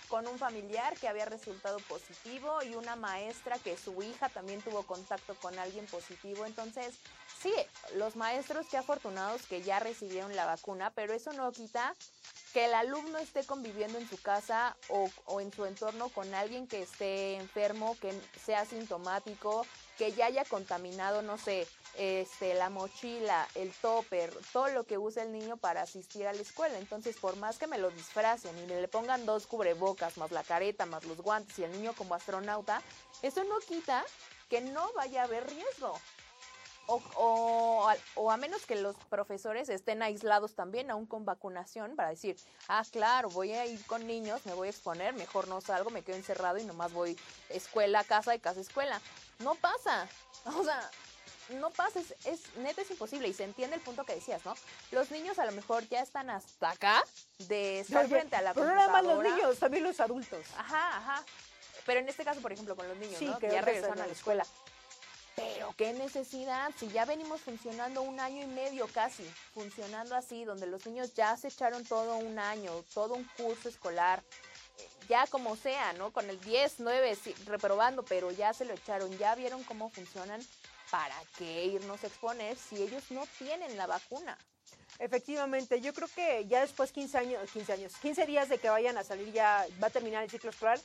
con, 0.09 0.27
un 0.27 0.39
familiar 0.39 0.97
que 0.99 1.09
había 1.09 1.25
resultado 1.25 1.79
positivo 1.89 2.63
y 2.63 2.75
una 2.75 2.97
maestra 2.97 3.59
que 3.59 3.77
su 3.77 4.03
hija 4.03 4.29
también 4.29 4.61
tuvo 4.61 4.83
contacto 4.83 5.35
con 5.37 5.59
alguien 5.59 5.87
positivo. 5.87 6.47
Entonces, 6.47 6.95
sí, 7.41 7.53
los 7.97 8.17
maestros 8.17 8.67
qué 8.71 8.77
afortunados 8.77 9.47
que 9.47 9.63
ya 9.63 9.79
recibieron 9.79 10.35
la 10.37 10.47
vacuna, 10.47 10.91
pero 10.95 11.13
eso 11.13 11.33
no 11.33 11.53
quita 11.53 11.95
que 12.53 12.67
el 12.67 12.75
alumno 12.75 13.19
esté 13.19 13.45
conviviendo 13.45 13.99
en 13.99 14.09
su 14.09 14.21
casa 14.21 14.77
o, 14.89 15.09
o, 15.25 15.41
en 15.41 15.53
su 15.53 15.65
entorno 15.65 16.11
con 16.11 16.35
alguien 16.35 16.67
que 16.67 16.83
esté 16.83 17.37
enfermo, 17.37 17.97
que 18.01 18.13
sea 18.45 18.67
sintomático, 18.67 19.67
que 19.99 20.13
ya 20.13 20.27
haya 20.27 20.45
contaminado, 20.45 21.23
no 21.23 21.39
sé, 21.39 21.67
este, 21.97 22.55
la 22.55 22.71
mochila, 22.71 23.47
el 23.55 23.71
topper, 23.73 24.33
todo 24.53 24.69
lo 24.69 24.85
que 24.85 24.99
usa 24.99 25.23
el 25.23 25.33
niño 25.33 25.57
para 25.57 25.83
asistir 25.83 26.27
a 26.27 26.33
la 26.33 26.41
escuela. 26.41 26.79
Entonces, 26.79 27.17
por 27.17 27.37
más 27.37 27.59
que 27.59 27.67
me 27.67 27.79
lo 27.79 27.91
disfracen 27.91 28.57
y 28.59 28.67
me 28.67 28.81
le 28.81 28.89
pongan 28.89 29.27
dos 29.27 29.47
cubrebocas, 29.47 30.17
más 30.17 30.31
la 30.31 30.43
careta, 30.43 30.87
más 30.87 31.05
los 31.05 31.19
guantes 31.19 31.59
y 31.59 31.65
el 31.65 31.73
niño 31.73 31.93
como 31.95 32.15
astronauta, 32.15 32.83
eso 33.23 33.45
no 33.45 33.59
quita 33.59 34.05
que 34.49 34.61
no 34.61 34.93
vaya 34.95 35.23
a 35.23 35.25
haber 35.25 35.49
riesgo. 35.49 35.99
O, 36.87 37.01
o, 38.17 38.31
a 38.31 38.37
menos 38.37 38.67
que 38.67 38.75
los 38.75 38.97
profesores 39.09 39.69
estén 39.69 40.03
aislados 40.03 40.55
también, 40.55 40.91
aún 40.91 41.07
con 41.07 41.25
vacunación, 41.25 41.95
para 41.95 42.11
decir, 42.11 42.37
ah, 42.69 42.83
claro, 42.91 43.31
voy 43.31 43.53
a 43.53 43.65
ir 43.65 43.85
con 43.87 44.07
niños, 44.07 44.45
me 44.47 44.53
voy 44.53 44.67
a 44.67 44.71
exponer, 44.73 45.15
mejor 45.15 45.47
no 45.47 45.61
salgo, 45.61 45.91
me 45.91 46.03
quedo 46.03 46.17
encerrado 46.17 46.59
y 46.59 46.65
nomás 46.65 46.93
voy 46.93 47.17
escuela, 47.51 48.03
casa 48.03 48.35
y 48.35 48.41
casa, 48.41 48.61
escuela. 48.61 49.01
No 49.39 49.55
pasa. 49.55 50.09
O 50.45 50.65
sea, 50.65 50.91
no 51.51 51.71
pasa, 51.71 52.01
es, 52.01 52.15
es, 52.25 52.57
neta 52.57 52.83
es 52.83 52.91
imposible 52.91 53.29
y 53.29 53.33
se 53.33 53.45
entiende 53.45 53.77
el 53.77 53.83
punto 53.83 54.05
que 54.05 54.15
decías, 54.15 54.45
¿no? 54.45 54.55
Los 54.91 55.11
niños 55.13 55.39
a 55.39 55.45
lo 55.45 55.53
mejor 55.53 55.89
ya 55.89 56.01
están 56.01 56.31
hasta 56.31 56.71
acá 56.71 57.05
de 57.39 57.81
estar 57.81 58.09
frente 58.09 58.35
a 58.35 58.43
la 58.43 58.55
pero 58.55 58.67
no 58.67 58.75
nada 58.75 58.91
más 58.91 59.05
los 59.05 59.23
niños, 59.23 59.59
también 59.59 59.85
los 59.85 60.01
adultos. 60.01 60.45
Ajá, 60.57 60.97
ajá. 60.97 61.25
Pero 61.87 62.01
en 62.01 62.09
este 62.09 62.25
caso, 62.25 62.41
por 62.41 62.53
ejemplo, 62.53 62.77
con 62.77 62.89
los 62.89 62.97
niños, 62.97 63.21
¿no? 63.23 63.39
Que 63.39 63.51
ya 63.51 63.61
regresaron 63.61 64.01
a 64.01 64.07
la 64.07 64.13
escuela. 64.13 64.47
Pero 65.35 65.75
qué 65.77 65.93
necesidad, 65.95 66.71
si 66.77 66.89
ya 66.89 67.07
venimos 67.07 67.41
funcionando 67.41 68.03
un 68.03 68.21
año 68.21 68.43
y 68.43 68.47
medio 68.47 68.87
casi, 68.89 69.25
funcionando 69.55 70.15
así, 70.15 70.45
donde 70.45 70.67
los 70.67 70.87
niños 70.87 71.15
ya 71.15 71.37
se 71.37 71.49
echaron 71.49 71.85
todo 71.85 72.17
un 72.17 72.39
año, 72.39 72.85
todo 72.93 73.15
un 73.15 73.25
curso 73.37 73.71
escolar, 73.71 74.23
ya 75.09 75.27
como 75.27 75.57
sea, 75.57 75.93
¿no? 75.95 76.13
Con 76.13 76.29
el 76.31 76.41
10, 76.41 76.77
9, 76.79 77.19
reprobando, 77.47 78.05
pero 78.05 78.31
ya 78.31 78.53
se 78.53 78.65
lo 78.65 78.75
echaron, 78.75 79.17
ya 79.19 79.35
vieron 79.35 79.63
cómo 79.65 79.91
funcionan, 79.91 80.41
¿para 80.91 81.17
qué 81.37 81.65
irnos 81.67 82.03
a 82.05 82.07
exponer 82.07 82.57
si 82.57 82.83
ellos 82.83 83.11
no 83.11 83.27
tienen 83.39 83.77
la 83.77 83.87
vacuna? 83.87 84.39
Efectivamente, 84.99 85.81
yo 85.81 85.93
creo 85.95 86.09
que 86.15 86.47
ya 86.47 86.61
después 86.61 86.93
15 86.93 87.19
años, 87.19 87.51
15 87.51 87.73
años, 87.73 87.97
15 87.97 88.27
días 88.27 88.49
de 88.49 88.59
que 88.59 88.69
vayan 88.69 88.97
a 88.99 89.05
salir 89.05 89.33
ya 89.33 89.67
va 89.83 89.89
a 89.89 89.91
terminar 89.91 90.23
el 90.23 90.31
ciclo 90.31 90.51
escolar, 90.51 90.79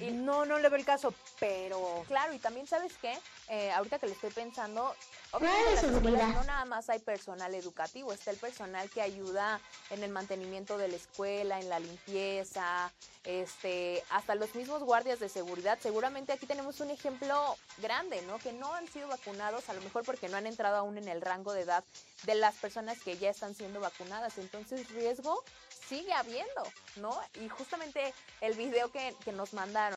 y 0.00 0.10
no, 0.10 0.44
no 0.44 0.58
le 0.58 0.68
veo 0.68 0.78
el 0.78 0.84
caso, 0.84 1.12
pero... 1.40 2.04
Claro, 2.06 2.32
y 2.32 2.38
también 2.38 2.66
sabes 2.66 2.92
qué, 3.00 3.18
eh, 3.48 3.70
ahorita 3.72 3.98
que 3.98 4.06
le 4.06 4.12
estoy 4.12 4.30
pensando, 4.30 4.94
obviamente 5.32 6.10
no 6.10 6.44
nada 6.44 6.64
más 6.64 6.88
hay 6.88 7.00
personal 7.00 7.54
educativo, 7.54 8.12
está 8.12 8.30
el 8.30 8.36
personal 8.36 8.88
que 8.90 9.02
ayuda 9.02 9.60
en 9.90 10.02
el 10.02 10.10
mantenimiento 10.10 10.78
de 10.78 10.88
la 10.88 10.96
escuela, 10.96 11.58
en 11.58 11.68
la 11.68 11.80
limpieza, 11.80 12.92
este, 13.24 14.02
hasta 14.10 14.34
los 14.34 14.54
mismos 14.54 14.82
guardias 14.82 15.20
de 15.20 15.28
seguridad. 15.28 15.78
Seguramente 15.82 16.32
aquí 16.32 16.46
tenemos 16.46 16.80
un 16.80 16.90
ejemplo 16.90 17.56
grande, 17.78 18.22
¿no? 18.22 18.38
Que 18.38 18.52
no 18.52 18.72
han 18.72 18.88
sido 18.88 19.08
vacunados, 19.08 19.68
a 19.68 19.74
lo 19.74 19.82
mejor 19.82 20.04
porque 20.04 20.28
no 20.28 20.36
han 20.36 20.46
entrado 20.46 20.76
aún 20.76 20.96
en 20.96 21.08
el 21.08 21.20
rango 21.20 21.52
de 21.52 21.62
edad 21.62 21.84
de 22.24 22.34
las 22.34 22.54
personas 22.54 22.98
que 23.00 23.18
ya 23.18 23.30
están 23.30 23.54
siendo 23.54 23.80
vacunadas. 23.80 24.38
Entonces, 24.38 24.88
riesgo 24.90 25.44
sigue 25.88 26.12
habiendo, 26.12 26.62
¿no? 26.96 27.18
Y 27.40 27.48
justamente 27.48 28.12
el 28.40 28.54
video 28.54 28.90
que, 28.92 29.14
nos 29.32 29.52
mandaron 29.52 29.96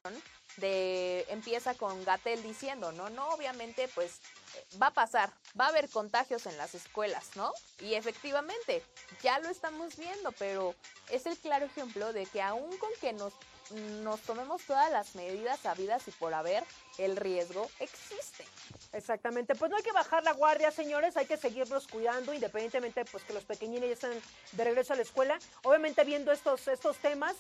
de 0.58 1.26
empieza 1.30 1.74
con 1.74 2.04
Gatel 2.04 2.44
diciendo, 2.44 2.92
¿no? 2.92 3.10
No, 3.10 3.30
obviamente, 3.30 3.88
pues 3.96 4.20
va 4.82 4.88
a 4.88 4.94
pasar, 4.94 5.32
va 5.60 5.66
a 5.66 5.70
haber 5.70 5.90
contagios 5.90 6.46
en 6.46 6.58
las 6.58 6.76
escuelas, 6.76 7.36
¿no? 7.36 7.52
Y 7.80 7.94
efectivamente, 7.96 8.84
ya 9.22 9.40
lo 9.40 9.50
estamos 9.50 9.98
viendo, 9.98 10.32
pero 10.34 10.76
es 11.10 11.26
el 11.26 11.38
claro 11.38 11.66
ejemplo 11.66 12.14
de 12.14 12.26
que 12.26 12.42
aún 12.42 12.78
con 12.78 12.90
que 13.00 13.14
nos, 13.14 13.34
nos 14.04 14.22
tomemos 14.22 14.62
todas 14.64 14.92
las 14.92 15.16
medidas 15.16 15.60
sabidas 15.60 16.08
y 16.08 16.12
por 16.12 16.34
haber, 16.34 16.64
el 16.98 17.16
riesgo 17.16 17.70
existe. 17.80 18.46
Exactamente, 18.94 19.56
pues 19.56 19.72
no 19.72 19.78
hay 19.78 19.84
que 19.84 19.92
bajar 19.92 20.24
la 20.24 20.34
guardia, 20.34 20.72
señores, 20.72 21.16
hay 21.18 21.26
que 21.26 21.38
seguirnos 21.38 21.88
cuidando, 21.88 22.34
independientemente 22.34 23.06
pues 23.06 23.24
que 23.24 23.34
los 23.34 23.44
pequeñines 23.44 23.90
ya 23.90 23.94
están 23.94 24.22
de 24.52 24.64
regreso 24.64 24.94
a 24.94 24.96
la 24.98 25.02
escuela. 25.02 25.40
Obviamente 25.64 26.04
viendo 26.04 26.32
estos, 26.32 26.68
estos 26.68 26.98
temas, 26.98 27.36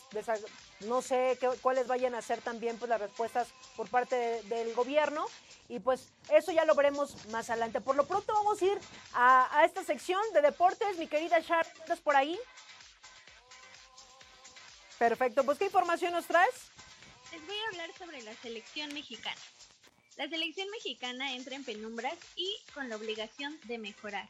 no 0.82 1.02
sé 1.02 1.38
qué, 1.40 1.49
cuáles 1.62 1.88
vayan 1.88 2.16
a 2.16 2.22
ser 2.22 2.41
también 2.41 2.78
pues 2.78 2.90
las 2.90 3.02
respuestas 3.02 3.49
por 3.76 3.90
parte 3.90 4.41
del 4.44 4.74
gobierno 4.74 5.26
y 5.68 5.80
pues 5.80 6.10
eso 6.30 6.52
ya 6.52 6.66
lo 6.66 6.76
veremos 6.76 7.26
más 7.28 7.49
adelante. 7.49 7.82
Por 7.82 7.95
lo 7.95 8.06
pronto 8.06 8.34
vamos 8.34 8.62
a 8.62 8.66
ir 8.66 8.80
a, 9.14 9.60
a 9.60 9.66
esta 9.66 9.84
sección 9.84 10.22
de 10.34 10.41
deportes, 10.41 10.98
mi 10.98 11.08
querida 11.08 11.41
Char, 11.41 11.68
¿estás 11.80 11.99
por 11.99 12.16
ahí? 12.16 12.40
Perfecto, 15.02 15.44
pues 15.44 15.57
¿qué 15.57 15.65
información 15.65 16.14
nos 16.14 16.28
traes? 16.28 16.69
Les 17.32 17.44
voy 17.48 17.56
a 17.56 17.69
hablar 17.69 17.90
sobre 17.98 18.22
la 18.22 18.36
selección 18.36 18.94
mexicana. 18.94 19.41
La 20.15 20.30
selección 20.30 20.69
mexicana 20.69 21.34
entra 21.34 21.56
en 21.56 21.64
penumbras 21.64 22.14
y 22.36 22.56
con 22.76 22.88
la 22.88 22.98
obligación 22.98 23.60
de 23.64 23.80
mejorar. 23.80 24.30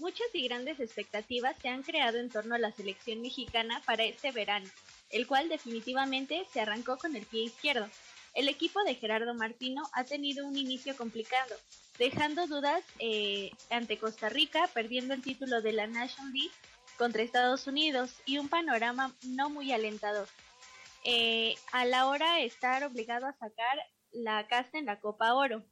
Muchas 0.00 0.26
y 0.32 0.42
grandes 0.42 0.80
expectativas 0.80 1.54
se 1.62 1.68
han 1.68 1.84
creado 1.84 2.18
en 2.18 2.30
torno 2.30 2.56
a 2.56 2.58
la 2.58 2.72
selección 2.72 3.22
mexicana 3.22 3.80
para 3.86 4.02
este 4.02 4.32
verano, 4.32 4.68
el 5.10 5.28
cual 5.28 5.48
definitivamente 5.48 6.44
se 6.52 6.62
arrancó 6.62 6.98
con 6.98 7.14
el 7.14 7.24
pie 7.24 7.44
izquierdo. 7.44 7.88
El 8.34 8.48
equipo 8.48 8.82
de 8.82 8.96
Gerardo 8.96 9.34
Martino 9.34 9.84
ha 9.92 10.02
tenido 10.02 10.48
un 10.48 10.56
inicio 10.56 10.96
complicado, 10.96 11.54
dejando 11.96 12.48
dudas 12.48 12.82
eh, 12.98 13.52
ante 13.70 13.98
Costa 13.98 14.28
Rica, 14.28 14.68
perdiendo 14.74 15.14
el 15.14 15.22
título 15.22 15.62
de 15.62 15.74
la 15.74 15.86
National 15.86 16.32
League 16.32 16.50
contra 16.98 17.22
Estados 17.22 17.66
Unidos 17.66 18.14
y 18.26 18.38
un 18.38 18.48
panorama 18.48 19.14
no 19.22 19.48
muy 19.48 19.72
alentador. 19.72 20.28
Eh, 21.04 21.54
a 21.72 21.84
la 21.84 22.06
hora 22.08 22.34
de 22.34 22.44
estar 22.44 22.84
obligado 22.84 23.26
a 23.26 23.32
sacar 23.32 23.78
la 24.10 24.46
casta 24.48 24.78
en 24.78 24.86
la 24.86 25.00
Copa 25.00 25.32
Oro. 25.34 25.64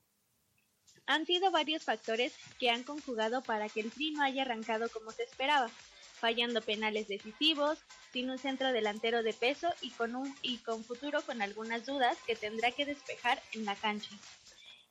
Han 1.06 1.26
sido 1.26 1.50
varios 1.50 1.84
factores 1.84 2.32
que 2.58 2.70
han 2.70 2.84
conjugado 2.84 3.42
para 3.42 3.68
que 3.68 3.80
el 3.80 3.90
Tri 3.90 4.12
no 4.12 4.22
haya 4.22 4.42
arrancado 4.42 4.88
como 4.88 5.10
se 5.10 5.24
esperaba, 5.24 5.68
fallando 6.18 6.62
penales 6.62 7.08
decisivos, 7.08 7.78
sin 8.12 8.30
un 8.30 8.38
centro 8.38 8.72
delantero 8.72 9.22
de 9.22 9.32
peso 9.32 9.68
y 9.82 9.90
con, 9.90 10.16
un, 10.16 10.34
y 10.42 10.58
con 10.58 10.84
futuro 10.84 11.22
con 11.22 11.42
algunas 11.42 11.86
dudas 11.86 12.16
que 12.26 12.34
tendrá 12.34 12.70
que 12.70 12.86
despejar 12.86 13.42
en 13.52 13.64
la 13.64 13.76
cancha. 13.76 14.10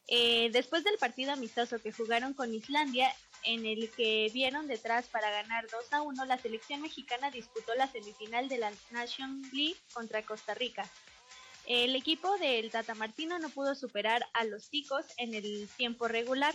Eh, 0.08 0.50
después 0.52 0.84
del 0.84 0.98
partido 0.98 1.32
amistoso 1.32 1.80
que 1.80 1.92
jugaron 1.92 2.34
con 2.34 2.54
Islandia, 2.54 3.12
en 3.46 3.66
el 3.66 3.90
que 3.92 4.30
vieron 4.34 4.68
detrás 4.68 5.08
para 5.08 5.30
ganar 5.30 5.68
2 5.70 5.94
a 5.94 6.02
1, 6.02 6.26
la 6.26 6.38
selección 6.38 6.82
mexicana 6.82 7.32
disputó 7.32 7.74
la 7.76 7.88
semifinal 7.88 8.50
de 8.50 8.58
la 8.58 8.72
Nation 8.92 9.42
League 9.54 9.78
contra 9.94 10.24
Costa 10.24 10.54
Rica, 10.54 10.90
el 11.68 11.96
equipo 11.96 12.38
del 12.38 12.70
Tata 12.70 12.94
Martino 12.94 13.40
no 13.40 13.50
pudo 13.50 13.74
superar 13.74 14.24
a 14.34 14.44
los 14.44 14.70
ticos 14.70 15.06
en 15.18 15.34
el 15.34 15.68
tiempo 15.78 16.08
regular, 16.08 16.54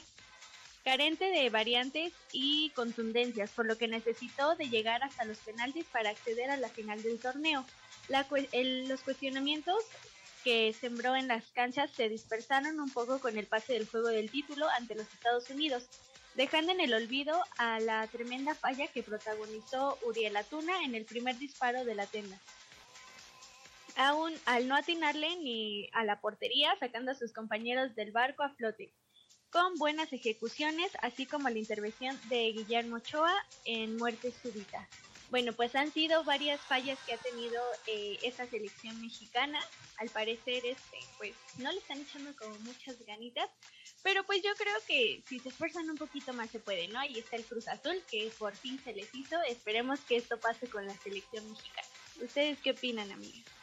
carente 0.84 1.24
de 1.24 1.50
variantes 1.50 2.12
y 2.32 2.70
contundencias, 2.70 3.50
por 3.50 3.66
lo 3.66 3.76
que 3.76 3.88
necesitó 3.88 4.54
de 4.54 4.68
llegar 4.68 5.02
hasta 5.02 5.24
los 5.24 5.38
penaltis 5.38 5.84
para 5.86 6.10
acceder 6.10 6.50
a 6.50 6.56
la 6.56 6.68
final 6.68 7.02
del 7.02 7.18
torneo. 7.18 7.66
los 8.08 9.00
cuestionamientos 9.00 9.82
que 10.44 10.72
sembró 10.72 11.16
en 11.16 11.26
las 11.26 11.44
canchas 11.50 11.90
se 11.90 12.08
dispersaron 12.08 12.78
un 12.78 12.90
poco 12.90 13.18
con 13.18 13.36
el 13.36 13.46
pase 13.46 13.72
del 13.72 13.88
juego 13.88 14.08
del 14.08 14.30
título 14.30 14.68
ante 14.70 14.94
los 14.94 15.12
Estados 15.12 15.50
Unidos, 15.50 15.88
dejando 16.34 16.72
en 16.72 16.80
el 16.80 16.94
olvido 16.94 17.42
a 17.58 17.80
la 17.80 18.06
tremenda 18.06 18.54
falla 18.54 18.86
que 18.88 19.02
protagonizó 19.02 19.98
Uriel 20.02 20.36
Atuna 20.36 20.82
en 20.84 20.94
el 20.94 21.04
primer 21.04 21.38
disparo 21.38 21.84
de 21.84 21.94
la 21.94 22.06
tenda. 22.06 22.38
aún 23.96 24.32
al 24.46 24.66
no 24.66 24.76
atinarle 24.76 25.36
ni 25.36 25.90
a 25.92 26.04
la 26.04 26.20
portería, 26.20 26.74
sacando 26.78 27.10
a 27.10 27.14
sus 27.14 27.32
compañeros 27.32 27.94
del 27.94 28.12
barco 28.12 28.42
a 28.42 28.50
flote, 28.50 28.90
con 29.50 29.74
buenas 29.74 30.12
ejecuciones, 30.12 30.92
así 31.02 31.26
como 31.26 31.48
la 31.50 31.58
intervención 31.58 32.18
de 32.28 32.52
Guillermo 32.52 32.96
Ochoa 32.96 33.34
en 33.64 33.96
muerte 33.96 34.32
súbita. 34.42 34.88
Bueno, 35.30 35.52
pues 35.52 35.74
han 35.76 35.92
sido 35.92 36.24
varias 36.24 36.60
fallas 36.60 36.98
que 37.06 37.14
ha 37.14 37.18
tenido 37.18 37.62
eh, 37.86 38.18
esta 38.22 38.46
selección 38.46 39.00
mexicana. 39.00 39.60
Al 39.98 40.08
parecer, 40.08 40.64
este, 40.64 40.98
pues 41.18 41.34
no 41.58 41.70
le 41.70 41.78
están 41.78 42.00
echando 42.00 42.34
como 42.36 42.58
muchas 42.60 43.04
ganitas, 43.06 43.48
pero 44.02 44.24
pues 44.24 44.42
yo 44.42 44.50
creo 44.56 44.76
que 44.86 45.22
si 45.26 45.38
se 45.38 45.50
esfuerzan 45.50 45.88
un 45.90 45.96
poquito 45.96 46.32
más 46.32 46.50
se 46.50 46.58
puede, 46.58 46.88
¿no? 46.88 46.98
Ahí 46.98 47.18
está 47.18 47.36
el 47.36 47.44
Cruz 47.44 47.68
Azul, 47.68 48.02
que 48.10 48.30
por 48.38 48.54
fin 48.54 48.80
se 48.82 48.92
les 48.94 49.14
hizo. 49.14 49.40
Esperemos 49.42 50.00
que 50.00 50.16
esto 50.16 50.38
pase 50.38 50.68
con 50.68 50.86
la 50.86 50.94
selección 50.98 51.48
mexicana. 51.50 51.88
¿Ustedes 52.22 52.58
qué 52.62 52.72
opinan, 52.72 53.10
amigas? 53.12 53.59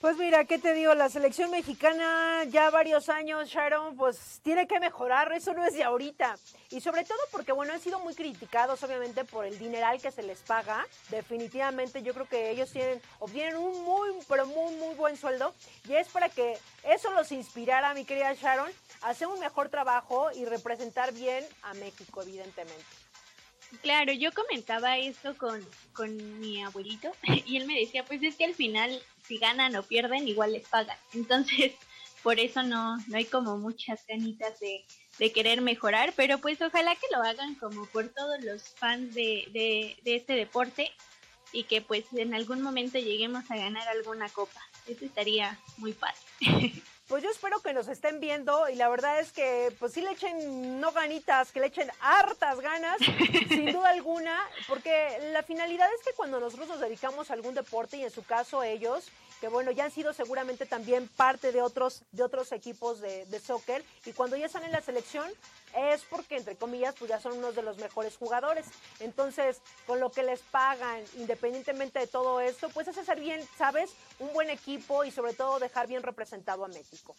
Pues 0.00 0.16
mira, 0.16 0.44
¿qué 0.44 0.60
te 0.60 0.74
digo? 0.74 0.94
La 0.94 1.08
selección 1.08 1.50
mexicana 1.50 2.44
ya 2.44 2.70
varios 2.70 3.08
años, 3.08 3.48
Sharon, 3.48 3.96
pues 3.96 4.38
tiene 4.44 4.68
que 4.68 4.78
mejorar, 4.78 5.32
eso 5.32 5.52
no 5.54 5.66
es 5.66 5.74
de 5.74 5.82
ahorita. 5.82 6.36
Y 6.70 6.80
sobre 6.80 7.02
todo 7.04 7.18
porque, 7.32 7.50
bueno, 7.50 7.72
han 7.72 7.80
sido 7.80 7.98
muy 7.98 8.14
criticados, 8.14 8.80
obviamente, 8.84 9.24
por 9.24 9.44
el 9.44 9.58
dineral 9.58 10.00
que 10.00 10.12
se 10.12 10.22
les 10.22 10.38
paga. 10.42 10.86
Definitivamente 11.10 12.04
yo 12.04 12.14
creo 12.14 12.28
que 12.28 12.50
ellos 12.50 12.70
tienen, 12.70 13.02
obtienen 13.18 13.56
un 13.56 13.82
muy, 13.82 14.10
pero 14.28 14.46
muy, 14.46 14.72
muy 14.76 14.94
buen 14.94 15.16
sueldo. 15.16 15.52
Y 15.88 15.94
es 15.94 16.06
para 16.06 16.28
que 16.28 16.56
eso 16.84 17.10
los 17.10 17.32
inspirara, 17.32 17.92
mi 17.92 18.04
querida 18.04 18.32
Sharon, 18.34 18.70
a 19.00 19.08
hacer 19.08 19.26
un 19.26 19.40
mejor 19.40 19.68
trabajo 19.68 20.30
y 20.32 20.44
representar 20.44 21.12
bien 21.12 21.44
a 21.62 21.74
México, 21.74 22.22
evidentemente. 22.22 22.84
Claro, 23.82 24.12
yo 24.12 24.32
comentaba 24.32 24.96
esto 24.96 25.36
con, 25.36 25.60
con 25.92 26.40
mi 26.40 26.62
abuelito 26.62 27.10
y 27.46 27.56
él 27.56 27.66
me 27.66 27.78
decía, 27.80 28.04
pues 28.04 28.22
es 28.22 28.36
que 28.36 28.44
al 28.44 28.54
final 28.54 29.02
si 29.28 29.38
ganan 29.38 29.76
o 29.76 29.82
pierden 29.82 30.26
igual 30.26 30.52
les 30.52 30.66
pagan. 30.66 30.96
Entonces, 31.14 31.72
por 32.22 32.40
eso 32.40 32.62
no, 32.62 32.96
no 33.06 33.16
hay 33.16 33.26
como 33.26 33.58
muchas 33.58 34.04
ganitas 34.08 34.58
de, 34.58 34.84
de 35.18 35.32
querer 35.32 35.60
mejorar, 35.60 36.12
pero 36.16 36.38
pues 36.38 36.60
ojalá 36.60 36.96
que 36.96 37.06
lo 37.14 37.22
hagan 37.22 37.54
como 37.56 37.86
por 37.86 38.08
todos 38.08 38.42
los 38.42 38.62
fans 38.70 39.14
de, 39.14 39.48
de, 39.52 39.96
de 40.02 40.16
este 40.16 40.32
deporte 40.32 40.90
y 41.52 41.64
que 41.64 41.80
pues 41.80 42.04
en 42.12 42.34
algún 42.34 42.62
momento 42.62 42.98
lleguemos 42.98 43.50
a 43.50 43.56
ganar 43.56 43.86
alguna 43.88 44.28
copa. 44.28 44.60
Eso 44.86 45.04
estaría 45.04 45.58
muy 45.76 45.92
padre. 45.92 46.18
Pues 47.08 47.22
yo 47.22 47.30
espero 47.30 47.60
que 47.60 47.72
nos 47.72 47.88
estén 47.88 48.20
viendo 48.20 48.68
y 48.68 48.74
la 48.74 48.90
verdad 48.90 49.18
es 49.18 49.32
que 49.32 49.74
pues 49.78 49.94
sí 49.94 50.02
le 50.02 50.10
echen 50.10 50.78
no 50.78 50.92
ganitas, 50.92 51.50
que 51.52 51.60
le 51.60 51.68
echen 51.68 51.90
hartas 52.00 52.60
ganas, 52.60 52.98
sin 53.48 53.72
duda 53.72 53.88
alguna, 53.88 54.38
porque 54.68 55.18
la 55.32 55.42
finalidad 55.42 55.88
es 55.98 56.04
que 56.04 56.14
cuando 56.14 56.38
nosotros 56.38 56.68
nos 56.68 56.80
dedicamos 56.80 57.30
a 57.30 57.32
algún 57.32 57.54
deporte 57.54 57.96
y 57.96 58.04
en 58.04 58.10
su 58.10 58.24
caso 58.24 58.62
ellos, 58.62 59.10
que 59.40 59.48
bueno, 59.48 59.70
ya 59.70 59.84
han 59.84 59.90
sido 59.90 60.12
seguramente 60.12 60.66
también 60.66 61.08
parte 61.08 61.52
de 61.52 61.62
otros, 61.62 62.02
de 62.12 62.22
otros 62.22 62.52
equipos 62.52 63.00
de, 63.00 63.24
de 63.26 63.40
soccer 63.40 63.84
y 64.06 64.12
cuando 64.12 64.36
ya 64.36 64.46
están 64.46 64.64
en 64.64 64.72
la 64.72 64.80
selección 64.80 65.30
es 65.76 66.02
porque, 66.04 66.36
entre 66.36 66.56
comillas, 66.56 66.94
pues 66.98 67.08
ya 67.10 67.20
son 67.20 67.38
unos 67.38 67.54
de 67.54 67.62
los 67.62 67.78
mejores 67.78 68.16
jugadores. 68.16 68.66
Entonces, 69.00 69.60
con 69.86 70.00
lo 70.00 70.10
que 70.10 70.22
les 70.22 70.40
pagan, 70.40 71.02
independientemente 71.16 71.98
de 71.98 72.06
todo 72.06 72.40
esto, 72.40 72.68
pues 72.70 72.88
es 72.88 72.98
hacer 72.98 73.20
bien, 73.20 73.40
¿sabes? 73.56 73.90
Un 74.18 74.32
buen 74.32 74.50
equipo 74.50 75.04
y 75.04 75.10
sobre 75.10 75.34
todo 75.34 75.58
dejar 75.58 75.86
bien 75.86 76.02
representado 76.02 76.64
a 76.64 76.68
México. 76.68 77.14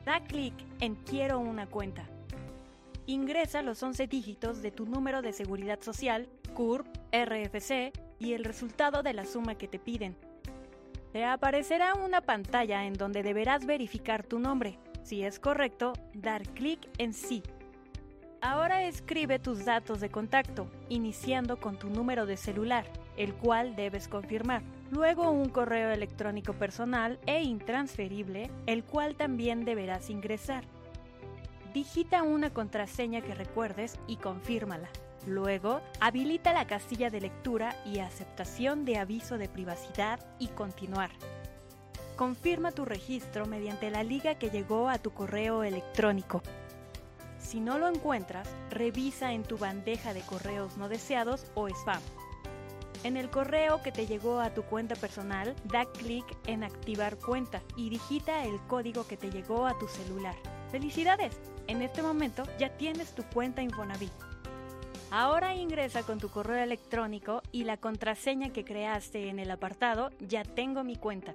Da 0.05 0.21
clic 0.21 0.55
en 0.81 0.95
Quiero 0.95 1.39
una 1.39 1.67
cuenta. 1.67 2.09
Ingresa 3.07 3.63
los 3.63 3.83
11 3.83 4.07
dígitos 4.07 4.63
de 4.63 4.71
tu 4.71 4.87
número 4.87 5.23
de 5.23 5.33
seguridad 5.33 5.81
social, 5.81 6.29
CURP, 6.55 6.87
RFC 7.13 7.93
y 8.19 8.33
el 8.33 8.45
resultado 8.45 9.03
de 9.03 9.13
la 9.13 9.25
suma 9.25 9.57
que 9.57 9.69
te 9.69 9.79
piden. 9.79 10.17
Te 11.13 11.25
aparecerá 11.25 11.95
una 11.95 12.21
pantalla 12.21 12.85
en 12.85 12.95
donde 12.95 13.23
deberás 13.23 13.65
verificar 13.65 14.25
tu 14.25 14.39
nombre. 14.39 14.79
Si 15.07 15.23
es 15.23 15.39
correcto, 15.39 15.93
dar 16.15 16.43
clic 16.49 16.81
en 16.99 17.12
Sí. 17.12 17.45
Ahora 18.41 18.83
escribe 18.83 19.39
tus 19.39 19.65
datos 19.65 20.01
de 20.01 20.11
contacto, 20.11 20.69
iniciando 20.89 21.61
con 21.61 21.78
tu 21.78 21.89
número 21.89 22.27
de 22.27 22.37
celular, 22.37 22.87
el 23.16 23.33
cual 23.33 23.77
debes 23.77 24.09
confirmar. 24.09 24.62
Luego 24.91 25.31
un 25.31 25.49
correo 25.49 25.93
electrónico 25.93 26.55
personal 26.55 27.20
e 27.24 27.45
intransferible, 27.45 28.51
el 28.66 28.83
cual 28.83 29.15
también 29.15 29.65
deberás 29.65 30.11
ingresar. 30.11 30.65
Digita 31.73 32.24
una 32.24 32.51
contraseña 32.51 33.20
que 33.20 33.37
recuerdes 33.37 34.01
y 34.09 34.16
confírmala. 34.16 34.89
Luego, 35.24 35.83
habilita 36.01 36.53
la 36.53 36.66
casilla 36.66 37.11
de 37.11 37.20
lectura 37.20 37.77
y 37.85 38.01
aceptación 38.01 38.85
de 38.85 38.99
aviso 38.99 39.39
de 39.39 39.49
privacidad 39.49 40.19
y 40.41 40.49
continuar. 40.49 41.11
Confirma 42.17 42.73
tu 42.73 42.87
registro 42.87 43.45
mediante 43.45 43.91
la 43.91 44.03
liga 44.03 44.37
que 44.37 44.49
llegó 44.49 44.89
a 44.89 44.99
tu 44.99 45.13
correo 45.13 45.63
electrónico. 45.63 46.43
Si 47.39 47.61
no 47.61 47.79
lo 47.79 47.89
encuentras, 47.89 48.49
revisa 48.71 49.35
en 49.35 49.43
tu 49.43 49.59
bandeja 49.59 50.15
de 50.15 50.23
correos 50.23 50.79
no 50.79 50.89
deseados 50.89 51.47
o 51.55 51.69
spam. 51.69 52.01
En 53.05 53.19
el 53.19 53.29
correo 53.29 53.83
que 53.83 53.93
te 53.93 54.07
llegó 54.07 54.41
a 54.41 54.55
tu 54.55 54.63
cuenta 54.63 54.97
personal, 54.97 55.55
da 55.65 55.85
clic 55.85 56.25
en 56.47 56.65
Activar 56.65 57.19
cuenta 57.19 57.63
y 57.77 57.91
digita 57.91 58.45
el 58.45 58.59
código 58.67 59.07
que 59.07 59.19
te 59.19 59.31
llegó 59.31 59.67
a 59.67 59.79
tu 59.79 59.87
celular. 59.87 60.35
¡Felicidades! 60.73 61.39
En 61.67 61.83
este 61.83 62.03
momento 62.03 62.45
ya 62.59 62.71
tienes 62.79 63.15
tu 63.15 63.25
cuenta 63.25 63.61
Infonavit. 63.61 64.13
Ahora 65.11 65.55
ingresa 65.55 66.03
con 66.03 66.19
tu 66.19 66.31
correo 66.31 66.65
electrónico 66.65 67.43
y 67.53 67.65
la 67.65 67.77
contraseña 67.77 68.51
que 68.51 68.65
creaste 68.65 69.29
en 69.29 69.39
el 69.39 69.51
apartado 69.51 70.11
Ya 70.19 70.43
tengo 70.43 70.83
mi 70.83 70.97
cuenta. 70.97 71.35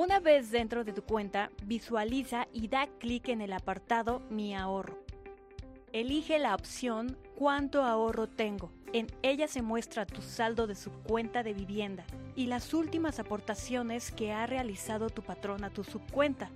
Una 0.00 0.18
vez 0.18 0.50
dentro 0.50 0.82
de 0.82 0.94
tu 0.94 1.02
cuenta, 1.02 1.50
visualiza 1.64 2.48
y 2.54 2.68
da 2.68 2.86
clic 2.86 3.28
en 3.28 3.42
el 3.42 3.52
apartado 3.52 4.22
Mi 4.30 4.56
ahorro. 4.56 4.96
Elige 5.92 6.38
la 6.38 6.54
opción 6.54 7.18
¿Cuánto 7.36 7.82
ahorro 7.82 8.26
tengo? 8.26 8.72
En 8.94 9.08
ella 9.20 9.46
se 9.46 9.60
muestra 9.60 10.06
tu 10.06 10.22
saldo 10.22 10.66
de 10.66 10.74
su 10.74 10.90
cuenta 10.90 11.42
de 11.42 11.52
vivienda 11.52 12.06
y 12.34 12.46
las 12.46 12.72
últimas 12.72 13.18
aportaciones 13.18 14.10
que 14.10 14.32
ha 14.32 14.46
realizado 14.46 15.10
tu 15.10 15.20
patrón 15.20 15.64
a 15.64 15.70
tu 15.70 15.84
subcuenta. 15.84 16.48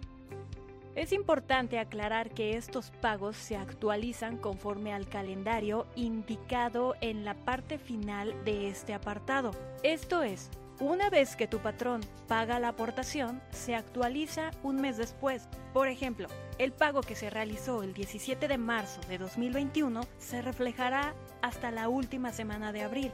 Es 0.94 1.12
importante 1.12 1.78
aclarar 1.78 2.30
que 2.30 2.56
estos 2.56 2.92
pagos 3.02 3.36
se 3.36 3.58
actualizan 3.58 4.38
conforme 4.38 4.94
al 4.94 5.06
calendario 5.06 5.86
indicado 5.96 6.94
en 7.02 7.26
la 7.26 7.34
parte 7.34 7.76
final 7.76 8.42
de 8.46 8.68
este 8.68 8.94
apartado. 8.94 9.50
Esto 9.82 10.22
es, 10.22 10.48
una 10.80 11.10
vez 11.10 11.36
que 11.36 11.46
tu 11.46 11.58
patrón 11.58 12.00
paga 12.26 12.58
la 12.58 12.68
aportación, 12.68 13.40
se 13.50 13.74
actualiza 13.74 14.50
un 14.62 14.80
mes 14.80 14.96
después. 14.96 15.48
Por 15.72 15.88
ejemplo, 15.88 16.28
el 16.58 16.72
pago 16.72 17.00
que 17.00 17.14
se 17.14 17.30
realizó 17.30 17.82
el 17.82 17.94
17 17.94 18.48
de 18.48 18.58
marzo 18.58 19.00
de 19.08 19.18
2021 19.18 20.00
se 20.18 20.42
reflejará 20.42 21.14
hasta 21.42 21.70
la 21.70 21.88
última 21.88 22.32
semana 22.32 22.72
de 22.72 22.82
abril. 22.82 23.12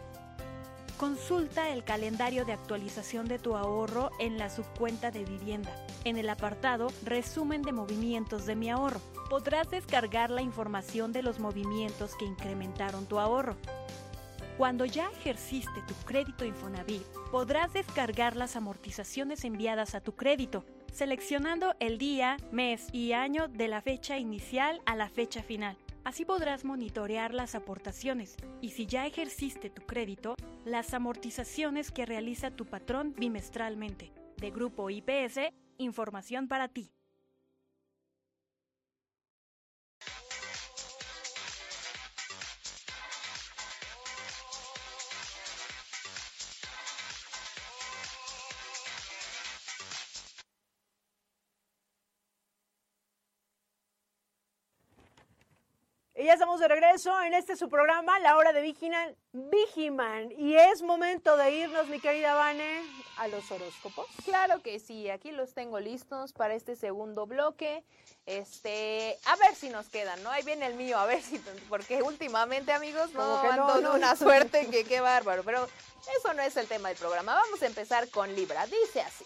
Consulta 1.00 1.70
el 1.70 1.82
calendario 1.82 2.44
de 2.44 2.52
actualización 2.52 3.26
de 3.26 3.38
tu 3.38 3.56
ahorro 3.56 4.10
en 4.18 4.36
la 4.36 4.50
subcuenta 4.50 5.10
de 5.10 5.24
vivienda. 5.24 5.74
En 6.04 6.18
el 6.18 6.28
apartado 6.28 6.88
Resumen 7.04 7.62
de 7.62 7.72
movimientos 7.72 8.44
de 8.44 8.54
mi 8.54 8.68
ahorro, 8.68 9.00
podrás 9.30 9.70
descargar 9.70 10.28
la 10.28 10.42
información 10.42 11.12
de 11.12 11.22
los 11.22 11.40
movimientos 11.40 12.14
que 12.16 12.26
incrementaron 12.26 13.06
tu 13.06 13.18
ahorro. 13.18 13.56
Cuando 14.60 14.84
ya 14.84 15.08
ejerciste 15.12 15.80
tu 15.88 15.94
crédito 16.04 16.44
Infonavit, 16.44 17.06
podrás 17.32 17.72
descargar 17.72 18.36
las 18.36 18.56
amortizaciones 18.56 19.46
enviadas 19.46 19.94
a 19.94 20.02
tu 20.02 20.16
crédito, 20.16 20.66
seleccionando 20.92 21.74
el 21.80 21.96
día, 21.96 22.36
mes 22.52 22.88
y 22.92 23.12
año 23.12 23.48
de 23.48 23.68
la 23.68 23.80
fecha 23.80 24.18
inicial 24.18 24.82
a 24.84 24.96
la 24.96 25.08
fecha 25.08 25.42
final. 25.42 25.78
Así 26.04 26.26
podrás 26.26 26.66
monitorear 26.66 27.32
las 27.32 27.54
aportaciones 27.54 28.36
y 28.60 28.72
si 28.72 28.84
ya 28.84 29.06
ejerciste 29.06 29.70
tu 29.70 29.80
crédito, 29.86 30.34
las 30.66 30.92
amortizaciones 30.92 31.90
que 31.90 32.04
realiza 32.04 32.50
tu 32.50 32.66
patrón 32.66 33.14
bimestralmente. 33.16 34.12
De 34.36 34.50
Grupo 34.50 34.90
IPS, 34.90 35.54
información 35.78 36.48
para 36.48 36.68
ti. 36.68 36.92
Y 56.20 56.24
ya 56.26 56.34
estamos 56.34 56.60
de 56.60 56.68
regreso 56.68 57.18
en 57.22 57.32
este 57.32 57.56
su 57.56 57.70
programa, 57.70 58.18
La 58.18 58.36
Hora 58.36 58.52
de 58.52 58.60
Vigiman, 58.60 59.16
Vigiman. 59.32 60.30
Y 60.32 60.54
es 60.54 60.82
momento 60.82 61.34
de 61.38 61.50
irnos, 61.50 61.88
mi 61.88 61.98
querida 61.98 62.34
Vane, 62.34 62.82
a 63.16 63.26
los 63.28 63.50
horóscopos. 63.50 64.06
Claro 64.26 64.60
que 64.60 64.80
sí, 64.80 65.08
aquí 65.08 65.30
los 65.32 65.54
tengo 65.54 65.80
listos 65.80 66.34
para 66.34 66.52
este 66.52 66.76
segundo 66.76 67.24
bloque. 67.24 67.82
Este, 68.26 69.18
a 69.24 69.36
ver 69.36 69.54
si 69.54 69.70
nos 69.70 69.88
quedan, 69.88 70.22
¿no? 70.22 70.30
Ahí 70.30 70.42
viene 70.42 70.66
el 70.66 70.74
mío, 70.74 70.98
a 70.98 71.06
ver 71.06 71.22
si, 71.22 71.38
porque 71.70 72.02
últimamente, 72.02 72.70
amigos, 72.70 73.14
no, 73.14 73.40
que 73.40 73.56
no, 73.56 73.80
no. 73.80 73.94
una 73.94 74.14
suerte 74.14 74.68
que 74.68 74.84
qué 74.84 75.00
bárbaro, 75.00 75.42
pero 75.42 75.66
eso 76.18 76.34
no 76.34 76.42
es 76.42 76.54
el 76.58 76.68
tema 76.68 76.90
del 76.90 76.98
programa. 76.98 77.34
Vamos 77.34 77.62
a 77.62 77.66
empezar 77.66 78.10
con 78.10 78.34
Libra. 78.34 78.66
Dice 78.66 79.00
así. 79.00 79.24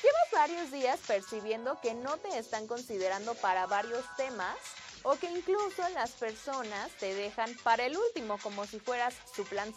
Llevas 0.00 0.48
varios 0.48 0.70
días 0.70 1.00
percibiendo 1.08 1.80
que 1.80 1.94
no 1.94 2.18
te 2.18 2.38
están 2.38 2.68
considerando 2.68 3.34
para 3.34 3.66
varios 3.66 4.04
temas 4.16 4.56
o 5.04 5.16
que 5.16 5.30
incluso 5.30 5.88
las 5.90 6.12
personas 6.12 6.90
te 6.98 7.14
dejan 7.14 7.54
para 7.62 7.86
el 7.86 7.96
último 7.96 8.38
como 8.38 8.66
si 8.66 8.78
fueras 8.78 9.14
su 9.34 9.44
plan. 9.44 9.72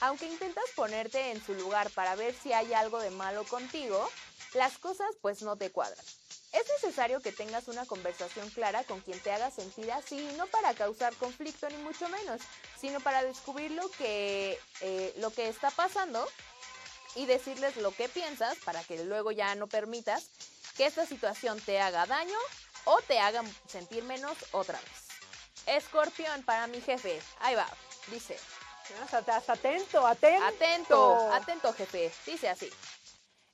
Aunque 0.00 0.26
intentas 0.26 0.64
ponerte 0.74 1.30
en 1.30 1.44
su 1.44 1.54
lugar 1.54 1.90
para 1.90 2.16
ver 2.16 2.34
si 2.34 2.52
hay 2.52 2.74
algo 2.74 3.00
de 3.00 3.10
malo 3.10 3.44
contigo, 3.44 4.08
las 4.54 4.78
cosas 4.78 5.08
pues 5.22 5.42
no 5.42 5.56
te 5.56 5.70
cuadran. 5.70 6.04
Es 6.52 6.64
necesario 6.82 7.20
que 7.20 7.32
tengas 7.32 7.68
una 7.68 7.84
conversación 7.86 8.48
clara 8.50 8.84
con 8.84 9.00
quien 9.00 9.20
te 9.20 9.30
haga 9.30 9.50
sentir 9.50 9.90
así, 9.92 10.28
no 10.36 10.46
para 10.46 10.74
causar 10.74 11.14
conflicto 11.16 11.68
ni 11.68 11.76
mucho 11.78 12.08
menos, 12.08 12.40
sino 12.80 13.00
para 13.00 13.22
descubrir 13.22 13.72
lo 13.72 13.90
que, 13.90 14.58
eh, 14.80 15.14
lo 15.18 15.30
que 15.30 15.48
está 15.48 15.70
pasando 15.70 16.26
y 17.14 17.26
decirles 17.26 17.76
lo 17.76 17.92
que 17.92 18.08
piensas 18.08 18.56
para 18.64 18.82
que 18.84 19.02
luego 19.04 19.32
ya 19.32 19.54
no 19.54 19.66
permitas 19.66 20.30
que 20.76 20.86
esta 20.86 21.06
situación 21.06 21.60
te 21.60 21.80
haga 21.80 22.06
daño 22.06 22.38
o 22.86 23.00
te 23.02 23.18
haga 23.18 23.42
sentir 23.68 24.02
menos 24.04 24.36
otra 24.52 24.80
vez. 24.80 25.06
Escorpión 25.66 26.42
para 26.44 26.66
mi 26.66 26.80
jefe. 26.80 27.20
Ahí 27.40 27.54
va. 27.54 27.68
Dice. 28.08 28.38
Hasta, 29.02 29.36
hasta 29.36 29.52
atento, 29.52 30.06
atento. 30.06 30.44
Atento, 30.44 31.32
atento 31.32 31.72
jefe. 31.72 32.12
Dice 32.24 32.48
así. 32.48 32.72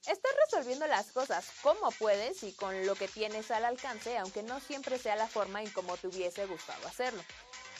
Estás 0.06 0.32
resolviendo 0.46 0.86
las 0.88 1.12
cosas 1.12 1.46
como 1.62 1.90
puedes 1.92 2.42
y 2.42 2.52
con 2.52 2.86
lo 2.86 2.96
que 2.96 3.06
tienes 3.06 3.50
al 3.52 3.64
alcance, 3.64 4.18
aunque 4.18 4.42
no 4.42 4.58
siempre 4.58 4.98
sea 4.98 5.14
la 5.14 5.28
forma 5.28 5.62
en 5.62 5.70
como 5.70 5.96
te 5.96 6.08
hubiese 6.08 6.44
gustado 6.46 6.86
hacerlo. 6.88 7.22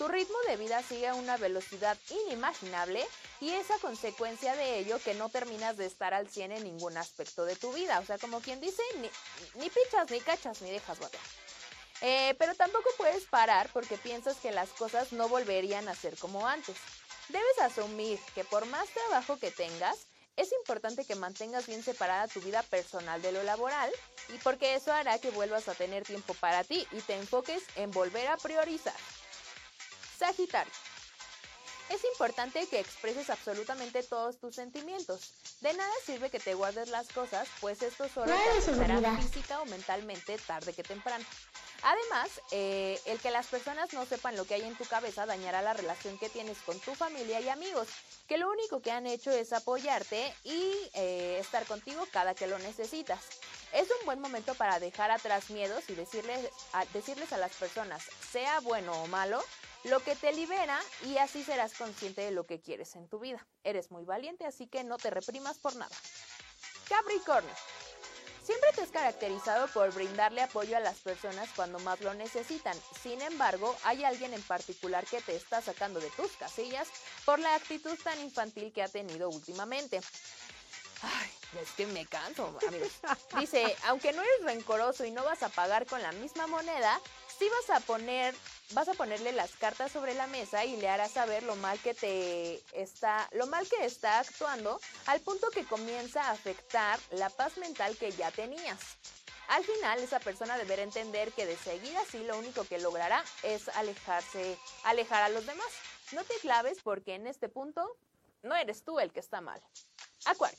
Tu 0.03 0.09
ritmo 0.09 0.37
de 0.49 0.57
vida 0.57 0.83
sigue 0.83 1.07
a 1.07 1.15
una 1.15 1.37
velocidad 1.37 1.97
inimaginable 2.11 3.07
y 3.41 3.51
es 3.51 3.71
a 3.71 3.79
consecuencia 3.79 4.57
de 4.57 4.81
ello 4.81 4.99
que 4.99 5.15
no 5.15 5.29
terminas 5.29 5.77
de 5.77 5.87
estar 5.87 6.13
al 6.13 6.29
100 6.29 6.51
en 6.51 6.65
ningún 6.65 6.97
aspecto 6.97 7.45
de 7.45 7.55
tu 7.55 7.73
vida. 7.73 8.01
O 8.01 8.05
sea, 8.05 8.19
como 8.19 8.41
quien 8.41 8.61
dice, 8.61 8.83
ni, 8.97 9.09
ni 9.61 9.71
pichas, 9.71 10.11
ni 10.11 10.19
cachas, 10.19 10.61
ni 10.61 10.73
dejas 10.73 10.99
batear. 10.99 11.23
Eh, 12.01 12.35
pero 12.37 12.57
tampoco 12.57 12.91
puedes 12.99 13.27
parar 13.27 13.71
porque 13.73 13.97
piensas 13.97 14.39
que 14.39 14.51
las 14.51 14.71
cosas 14.71 15.13
no 15.13 15.29
volverían 15.29 15.87
a 15.87 15.95
ser 15.95 16.19
como 16.19 16.49
antes. 16.49 16.77
Debes 17.29 17.61
asumir 17.61 18.19
que 18.35 18.43
por 18.43 18.67
más 18.67 18.89
trabajo 18.89 19.39
que 19.39 19.53
tengas, 19.53 20.09
es 20.35 20.51
importante 20.51 21.05
que 21.05 21.15
mantengas 21.15 21.69
bien 21.69 21.85
separada 21.85 22.27
tu 22.27 22.41
vida 22.41 22.65
personal 22.65 23.23
de 23.23 23.31
lo 23.31 23.45
laboral 23.45 23.93
y 24.31 24.39
porque 24.39 24.75
eso 24.75 24.93
hará 24.93 25.21
que 25.21 25.31
vuelvas 25.31 25.69
a 25.69 25.77
tener 25.77 26.03
tiempo 26.03 26.35
para 26.35 26.65
ti 26.65 26.89
y 26.91 27.01
te 27.03 27.15
enfoques 27.15 27.63
en 27.77 27.93
volver 27.93 28.27
a 28.27 28.37
priorizar. 28.37 28.97
Sagitario. 30.23 30.73
Es 31.91 32.05
importante 32.05 32.67
que 32.69 32.79
expreses 32.79 33.29
absolutamente 33.29 34.05
todos 34.05 34.39
tus 34.39 34.55
sentimientos. 34.55 35.33
De 35.61 35.75
nada 35.75 35.93
sirve 36.07 36.31
que 36.31 36.39
te 36.39 36.55
guardes 36.55 36.89
las 36.91 37.09
cosas, 37.09 37.49
pues 37.61 37.83
esto 37.83 38.09
solo 38.09 38.33
te 38.33 38.59
afectará 38.59 39.17
física 39.17 39.61
o 39.61 39.67
mentalmente 39.67 40.39
tarde 40.39 40.73
que 40.73 40.85
temprano. 40.85 41.25
Además, 41.83 42.41
eh, 42.53 43.01
el 43.07 43.19
que 43.19 43.33
las 43.33 43.49
personas 43.49 43.93
no 43.93 44.07
sepan 44.07 44.37
lo 44.37 44.45
que 44.45 44.55
hay 44.55 44.63
en 44.63 44.77
tu 44.77 44.85
cabeza 44.85 45.27
dañará 45.27 45.61
la 45.61 45.73
relación 45.73 46.17
que 46.17 46.29
tienes 46.29 46.59
con 46.59 46.79
tu 46.79 46.95
familia 46.95 47.41
y 47.41 47.49
amigos, 47.49 47.89
que 48.29 48.39
lo 48.39 48.49
único 48.49 48.81
que 48.81 48.93
han 48.93 49.09
hecho 49.09 49.33
es 49.33 49.53
apoyarte 49.53 50.33
y 50.45 50.73
eh, 50.95 51.39
estar 51.41 51.67
contigo 51.67 52.07
cada 52.13 52.35
que 52.35 52.47
lo 52.47 52.61
necesitas. 52.61 53.19
Es 53.73 53.89
un 54.01 54.07
buen 54.07 54.21
momento 54.21 54.55
para 54.55 54.79
dejar 54.79 55.11
atrás 55.11 55.51
miedos 55.51 55.83
y 55.89 55.95
decirles 55.95 56.49
a, 56.73 56.85
decirles 56.87 57.33
a 57.33 57.39
las 57.39 57.53
personas, 57.53 58.05
sea 58.31 58.61
bueno 58.61 58.93
o 59.03 59.09
malo, 59.09 59.43
lo 59.85 60.01
que 60.01 60.17
te 60.17 60.33
libera 60.33 60.81
y 61.05 61.19
así 61.19 61.45
serás 61.45 61.75
consciente 61.75 62.23
de 62.23 62.31
lo 62.31 62.45
que 62.47 62.61
quieres 62.61 62.95
en 62.97 63.09
tu 63.09 63.19
vida. 63.19 63.47
Eres 63.65 63.91
muy 63.91 64.05
valiente, 64.05 64.45
así 64.47 64.67
que 64.67 64.85
no 64.85 64.97
te 64.99 65.11
reprimas 65.11 65.59
por 65.59 65.75
nada. 65.77 65.95
Capricornio. 66.89 67.55
Siempre 68.45 68.73
te 68.75 68.83
has 68.83 68.91
caracterizado 68.91 69.69
por 69.69 69.93
brindarle 69.95 70.43
apoyo 70.43 70.77
a 70.77 70.81
las 70.81 70.99
personas 70.99 71.49
cuando 71.55 71.79
más 71.79 72.01
lo 72.01 72.13
necesitan. 72.15 72.77
Sin 73.01 73.23
embargo, 73.23 73.77
hay 73.85 74.03
alguien 74.03 74.35
en 74.35 74.43
particular 74.43 75.07
que 75.07 75.23
te 75.23 75.37
está 75.37 75.63
sacando 75.63 76.01
de 76.01 76.11
tus 76.11 76.33
casillas 76.33 76.89
por 77.25 77.39
la 77.39 77.55
actitud 77.55 77.97
tan 78.03 78.19
infantil 78.19 78.73
que 78.73 78.83
ha 78.83 78.89
tenido 78.89 79.29
últimamente. 79.29 80.01
Ay, 81.03 81.31
es 81.61 81.71
que 81.73 81.87
me 81.87 82.05
canso, 82.07 82.59
amigos. 82.67 82.91
Dice, 83.39 83.77
aunque 83.85 84.13
no 84.13 84.23
eres 84.23 84.45
rencoroso 84.45 85.05
y 85.05 85.13
no 85.13 85.25
vas 85.25 85.45
a 85.45 85.49
pagar 85.49 85.87
con 85.87 86.03
la 86.03 86.11
misma 86.13 86.49
moneda, 86.49 87.01
sí 87.39 87.49
vas 87.49 87.77
a 87.77 87.81
poner, 87.85 88.35
vas 88.75 88.89
a 88.89 88.95
ponerle 88.95 89.33
las 89.33 89.55
cartas 89.57 89.93
sobre 89.93 90.15
la 90.15 90.27
mesa 90.27 90.65
y 90.65 90.77
le 90.77 90.89
harás 90.89 91.13
saber 91.13 91.43
lo 91.43 91.57
mal 91.57 91.79
que 91.81 91.95
te 91.95 92.63
está, 92.73 93.29
lo 93.33 93.47
mal 93.47 93.67
que 93.69 93.85
está 93.85 94.21
actuando, 94.21 94.81
al 95.07 95.21
punto 95.21 95.49
que 95.51 95.65
comienza 95.65 96.23
a 96.23 96.31
afectar 96.31 96.99
la 97.11 97.31
paz 97.31 97.57
mental 97.59 97.97
que 97.97 98.13
ya 98.13 98.31
tenías. 98.31 98.81
Al 99.49 99.65
final, 99.65 99.99
esa 99.99 100.21
persona 100.21 100.57
deberá 100.57 100.83
entender 100.83 101.33
que 101.33 101.47
de 101.47 101.57
seguir 101.57 101.97
así 101.99 102.25
lo 102.25 102.39
único 102.39 102.65
que 102.65 102.79
logrará 102.79 103.23
es 103.43 103.69
alejarse, 103.71 104.59
alejar 104.85 105.23
a 105.23 105.29
los 105.29 105.45
demás. 105.45 105.69
No 106.13 106.25
te 106.25 106.35
claves 106.41 106.79
porque 106.83 107.15
en 107.15 107.27
este 107.27 107.49
punto 107.49 107.97
no 108.43 108.55
eres 108.55 108.85
tú 108.85 108.99
el 108.99 109.13
que 109.13 109.21
está 109.21 109.41
mal. 109.41 109.63
Acuario. 110.25 110.59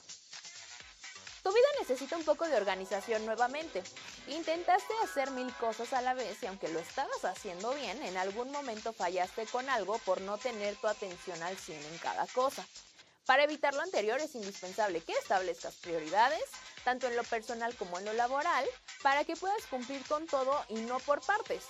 Tu 1.44 1.49
vida 1.49 1.68
necesita 1.82 2.15
un 2.15 2.24
poco 2.24 2.48
de 2.48 2.56
organización 2.56 3.26
nuevamente. 3.26 3.84
Intentaste 4.28 4.94
hacer 5.03 5.30
mil 5.32 5.53
cosas 5.56 5.91
a 5.91 6.02
la 6.02 6.14
vez 6.14 6.41
y 6.41 6.45
aunque 6.45 6.70
lo 6.70 6.80
estabas 6.80 7.26
haciendo 7.26 7.74
bien, 7.74 8.02
en 8.02 8.15
algún 8.15 8.49
momento 8.49 8.94
fallaste 8.94 9.45
con 9.48 9.70
algo 9.70 9.98
por 9.99 10.22
no 10.22 10.38
tener 10.38 10.78
tu 10.78 10.88
atención 10.88 11.44
al 11.44 11.57
100 11.57 11.84
en 11.84 11.98
cada 11.98 12.26
cosa. 12.28 12.65
Para 13.26 13.44
evitar 13.44 13.74
lo 13.74 13.82
anterior 13.82 14.22
es 14.22 14.36
indispensable 14.36 15.02
que 15.02 15.11
establezcas 15.14 15.76
prioridades, 15.76 16.44
tanto 16.86 17.07
en 17.07 17.18
lo 17.18 17.24
personal 17.24 17.76
como 17.76 17.99
en 17.99 18.06
lo 18.06 18.14
laboral, 18.14 18.65
para 19.02 19.26
que 19.26 19.36
puedas 19.36 19.65
cumplir 19.65 20.02
con 20.07 20.26
todo 20.28 20.64
y 20.70 20.76
no 20.76 20.99
por 20.99 21.22
partes. 21.22 21.64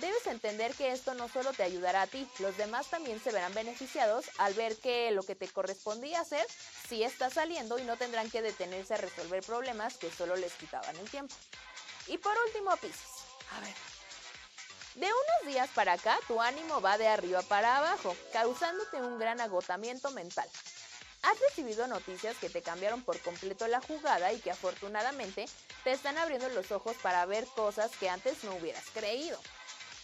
Debes 0.00 0.28
entender 0.28 0.74
que 0.74 0.92
esto 0.92 1.14
no 1.14 1.28
solo 1.28 1.52
te 1.52 1.64
ayudará 1.64 2.02
a 2.02 2.06
ti, 2.06 2.28
los 2.38 2.56
demás 2.56 2.86
también 2.86 3.20
se 3.20 3.32
verán 3.32 3.52
beneficiados 3.52 4.26
al 4.38 4.54
ver 4.54 4.76
que 4.76 5.10
lo 5.10 5.24
que 5.24 5.34
te 5.34 5.48
correspondía 5.48 6.20
hacer 6.20 6.46
sí 6.88 7.02
está 7.02 7.30
saliendo 7.30 7.80
y 7.80 7.82
no 7.82 7.96
tendrán 7.96 8.30
que 8.30 8.40
detenerse 8.40 8.94
a 8.94 8.98
resolver 8.98 9.42
problemas 9.42 9.96
que 9.96 10.10
solo 10.10 10.36
les 10.36 10.52
quitaban 10.52 10.96
el 10.96 11.10
tiempo. 11.10 11.34
Y 12.06 12.16
por 12.18 12.32
último, 12.46 12.76
Pisces. 12.76 13.24
A 13.56 13.60
ver. 13.60 13.74
De 14.94 15.06
unos 15.06 15.52
días 15.52 15.68
para 15.74 15.94
acá, 15.94 16.16
tu 16.28 16.40
ánimo 16.40 16.80
va 16.80 16.96
de 16.96 17.08
arriba 17.08 17.42
para 17.42 17.78
abajo, 17.78 18.16
causándote 18.32 18.98
un 18.98 19.18
gran 19.18 19.40
agotamiento 19.40 20.12
mental. 20.12 20.48
Has 21.22 21.40
recibido 21.40 21.88
noticias 21.88 22.36
que 22.36 22.48
te 22.48 22.62
cambiaron 22.62 23.02
por 23.02 23.18
completo 23.20 23.66
la 23.66 23.80
jugada 23.80 24.32
y 24.32 24.38
que 24.38 24.52
afortunadamente 24.52 25.46
te 25.82 25.90
están 25.90 26.18
abriendo 26.18 26.48
los 26.50 26.70
ojos 26.70 26.96
para 27.02 27.26
ver 27.26 27.46
cosas 27.56 27.90
que 27.98 28.08
antes 28.08 28.44
no 28.44 28.54
hubieras 28.54 28.84
creído. 28.94 29.40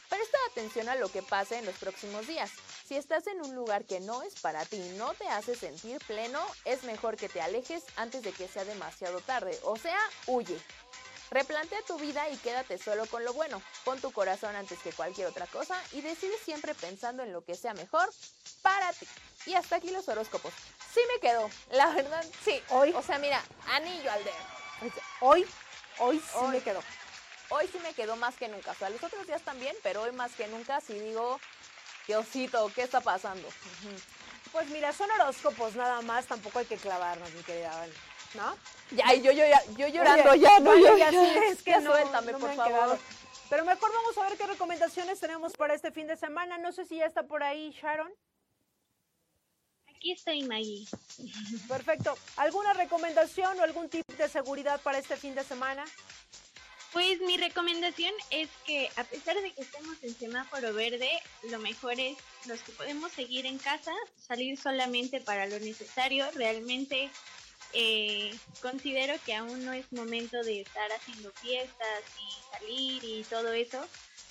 Presta 0.09 0.39
atención 0.51 0.89
a 0.89 0.95
lo 0.95 1.09
que 1.09 1.23
pase 1.23 1.59
en 1.59 1.67
los 1.67 1.75
próximos 1.77 2.27
días. 2.27 2.51
Si 2.87 2.97
estás 2.97 3.27
en 3.27 3.41
un 3.41 3.55
lugar 3.55 3.85
que 3.85 4.01
no 4.01 4.23
es 4.23 4.35
para 4.41 4.65
ti 4.65 4.77
y 4.77 4.97
no 4.97 5.15
te 5.15 5.27
hace 5.29 5.55
sentir 5.57 5.99
pleno, 6.07 6.45
es 6.65 6.85
mejor 6.85 7.17
que 7.17 7.29
te 7.29 7.41
alejes 7.41 7.83
antes 7.97 8.23
de 8.23 8.33
que 8.33 8.47
sea 8.47 8.65
demasiado 8.65 9.21
tarde. 9.21 9.59
O 9.63 9.77
sea, 9.77 9.99
huye. 10.27 10.59
Replantea 11.31 11.83
tu 11.83 11.99
vida 11.99 12.29
y 12.29 12.37
quédate 12.37 12.79
solo 12.79 13.07
con 13.07 13.25
lo 13.25 13.33
bueno. 13.33 13.61
Pon 13.85 14.01
tu 14.01 14.13
corazón 14.13 14.55
antes 14.55 14.79
que 14.81 14.93
cualquier 14.93 15.27
otra 15.27 15.47
cosa 15.47 15.83
y 15.93 16.01
decide 16.01 16.37
siempre 16.45 16.75
pensando 16.75 17.23
en 17.23 17.33
lo 17.33 17.43
que 17.45 17.57
sea 17.57 17.75
mejor 17.75 18.09
para 18.63 18.93
ti. 18.93 19.09
Y 19.47 19.55
hasta 19.55 19.77
aquí 19.77 19.91
los 19.91 20.09
horóscopos. 20.09 20.53
Sí 20.93 21.01
me 21.13 21.21
quedó, 21.21 21.51
la 21.73 21.87
verdad, 21.91 22.25
sí. 22.45 22.63
Hoy. 22.69 22.93
O 22.93 23.03
sea, 23.03 23.19
mira, 23.19 23.43
anillo 23.67 24.13
al 24.13 24.23
dedo. 24.23 24.93
Hoy, 25.21 25.47
hoy 25.99 26.19
sí 26.21 26.37
Hoy. 26.37 26.53
me 26.53 26.61
quedó. 26.61 26.81
Hoy 27.51 27.69
sí 27.71 27.79
me 27.83 27.93
quedó 27.95 28.17
más 28.17 28.37
que 28.37 28.49
nunca. 28.49 28.73
O 28.73 28.75
sea, 28.75 28.91
los 28.91 29.03
otros 29.03 29.27
días 29.27 29.43
también, 29.43 29.75
pero 29.83 30.03
hoy 30.03 30.13
más 30.13 30.33
que 30.33 30.47
nunca 30.49 30.81
sí 30.81 30.95
digo, 30.95 31.41
Diosito, 32.07 32.71
¿qué 32.75 32.83
está 32.83 33.01
pasando? 33.01 33.49
Pues 34.53 34.69
mira, 34.71 34.93
son 34.93 35.11
horóscopos 35.13 35.75
nada 35.75 36.01
más, 36.03 36.27
tampoco 36.27 36.59
hay 36.61 36.67
que 36.67 36.77
clavarnos, 36.77 37.31
mi 37.33 37.43
querida 37.43 37.71
Vale, 37.77 37.93
¿no? 38.35 38.57
Ya, 38.93 39.15
y 39.15 39.23
yo, 39.23 39.33
yo, 39.33 39.45
ya- 39.47 39.65
yo 39.77 39.89
llorando, 39.89 40.31
Oye, 40.31 40.41
ya, 40.43 40.61
no, 40.61 40.71
Vale, 40.71 40.83
yo, 40.83 40.99
ya 40.99 41.11
ya, 41.11 41.25
sí, 41.25 41.39
es 41.51 41.63
que 41.63 41.71
ya 41.73 41.81
no, 41.81 41.91
suéltame, 41.93 42.33
no 42.33 42.39
por 42.39 42.55
favor. 42.55 42.73
quedado. 42.73 42.99
Pero 43.51 43.65
mejor 43.65 43.93
vamos 43.93 44.19
a 44.19 44.23
ver 44.29 44.39
qué 44.39 44.47
recomendaciones 44.47 45.21
tenemos 45.21 45.53
para 45.53 45.75
este 45.75 45.91
fin 45.93 46.07
de 46.07 46.17
semana. 46.17 46.59
No 46.59 46.73
sé 46.73 46.85
si 46.87 46.97
ya 46.97 47.07
está 47.07 47.23
por 47.25 47.43
ahí 47.43 47.71
Sharon. 47.73 48.13
Aquí 49.95 50.13
estoy, 50.13 50.43
Maggie. 50.45 50.87
Perfecto. 51.69 52.17
¿Alguna 52.37 52.73
recomendación 52.73 53.59
o 53.61 53.63
algún 53.63 53.89
tip 53.89 54.07
de 54.17 54.29
seguridad 54.29 54.81
para 54.81 54.99
este 54.99 55.17
fin 55.17 55.35
de 55.35 55.45
semana? 55.45 55.85
Pues 56.95 57.21
mi 57.23 57.37
recomendación 57.37 58.13
es 58.31 58.49
que 58.65 58.89
a 58.95 59.03
pesar 59.03 59.35
de 59.43 59.51
que 59.51 59.63
estemos 59.63 59.97
en 60.03 60.15
semáforo 60.15 60.73
verde, 60.73 61.11
lo 61.51 61.59
mejor 61.59 61.99
es 61.99 62.17
los 62.47 62.61
que 62.61 62.71
podemos 62.71 63.11
seguir 63.11 63.47
en 63.47 63.59
casa, 63.59 63.91
salir 64.17 64.57
solamente 64.57 65.21
para 65.21 65.47
lo 65.47 65.59
necesario. 65.59 66.25
Realmente 66.37 67.11
eh, 67.73 68.33
considero 68.63 69.15
que 69.27 69.35
aún 69.35 69.65
no 69.65 69.73
es 69.73 69.93
momento 69.93 70.41
de 70.45 70.61
estar 70.61 70.89
haciendo 70.93 71.33
fiestas 71.33 72.05
y 72.17 72.57
salir 72.57 73.03
y 73.03 73.25
todo 73.25 73.53
eso, 73.53 73.85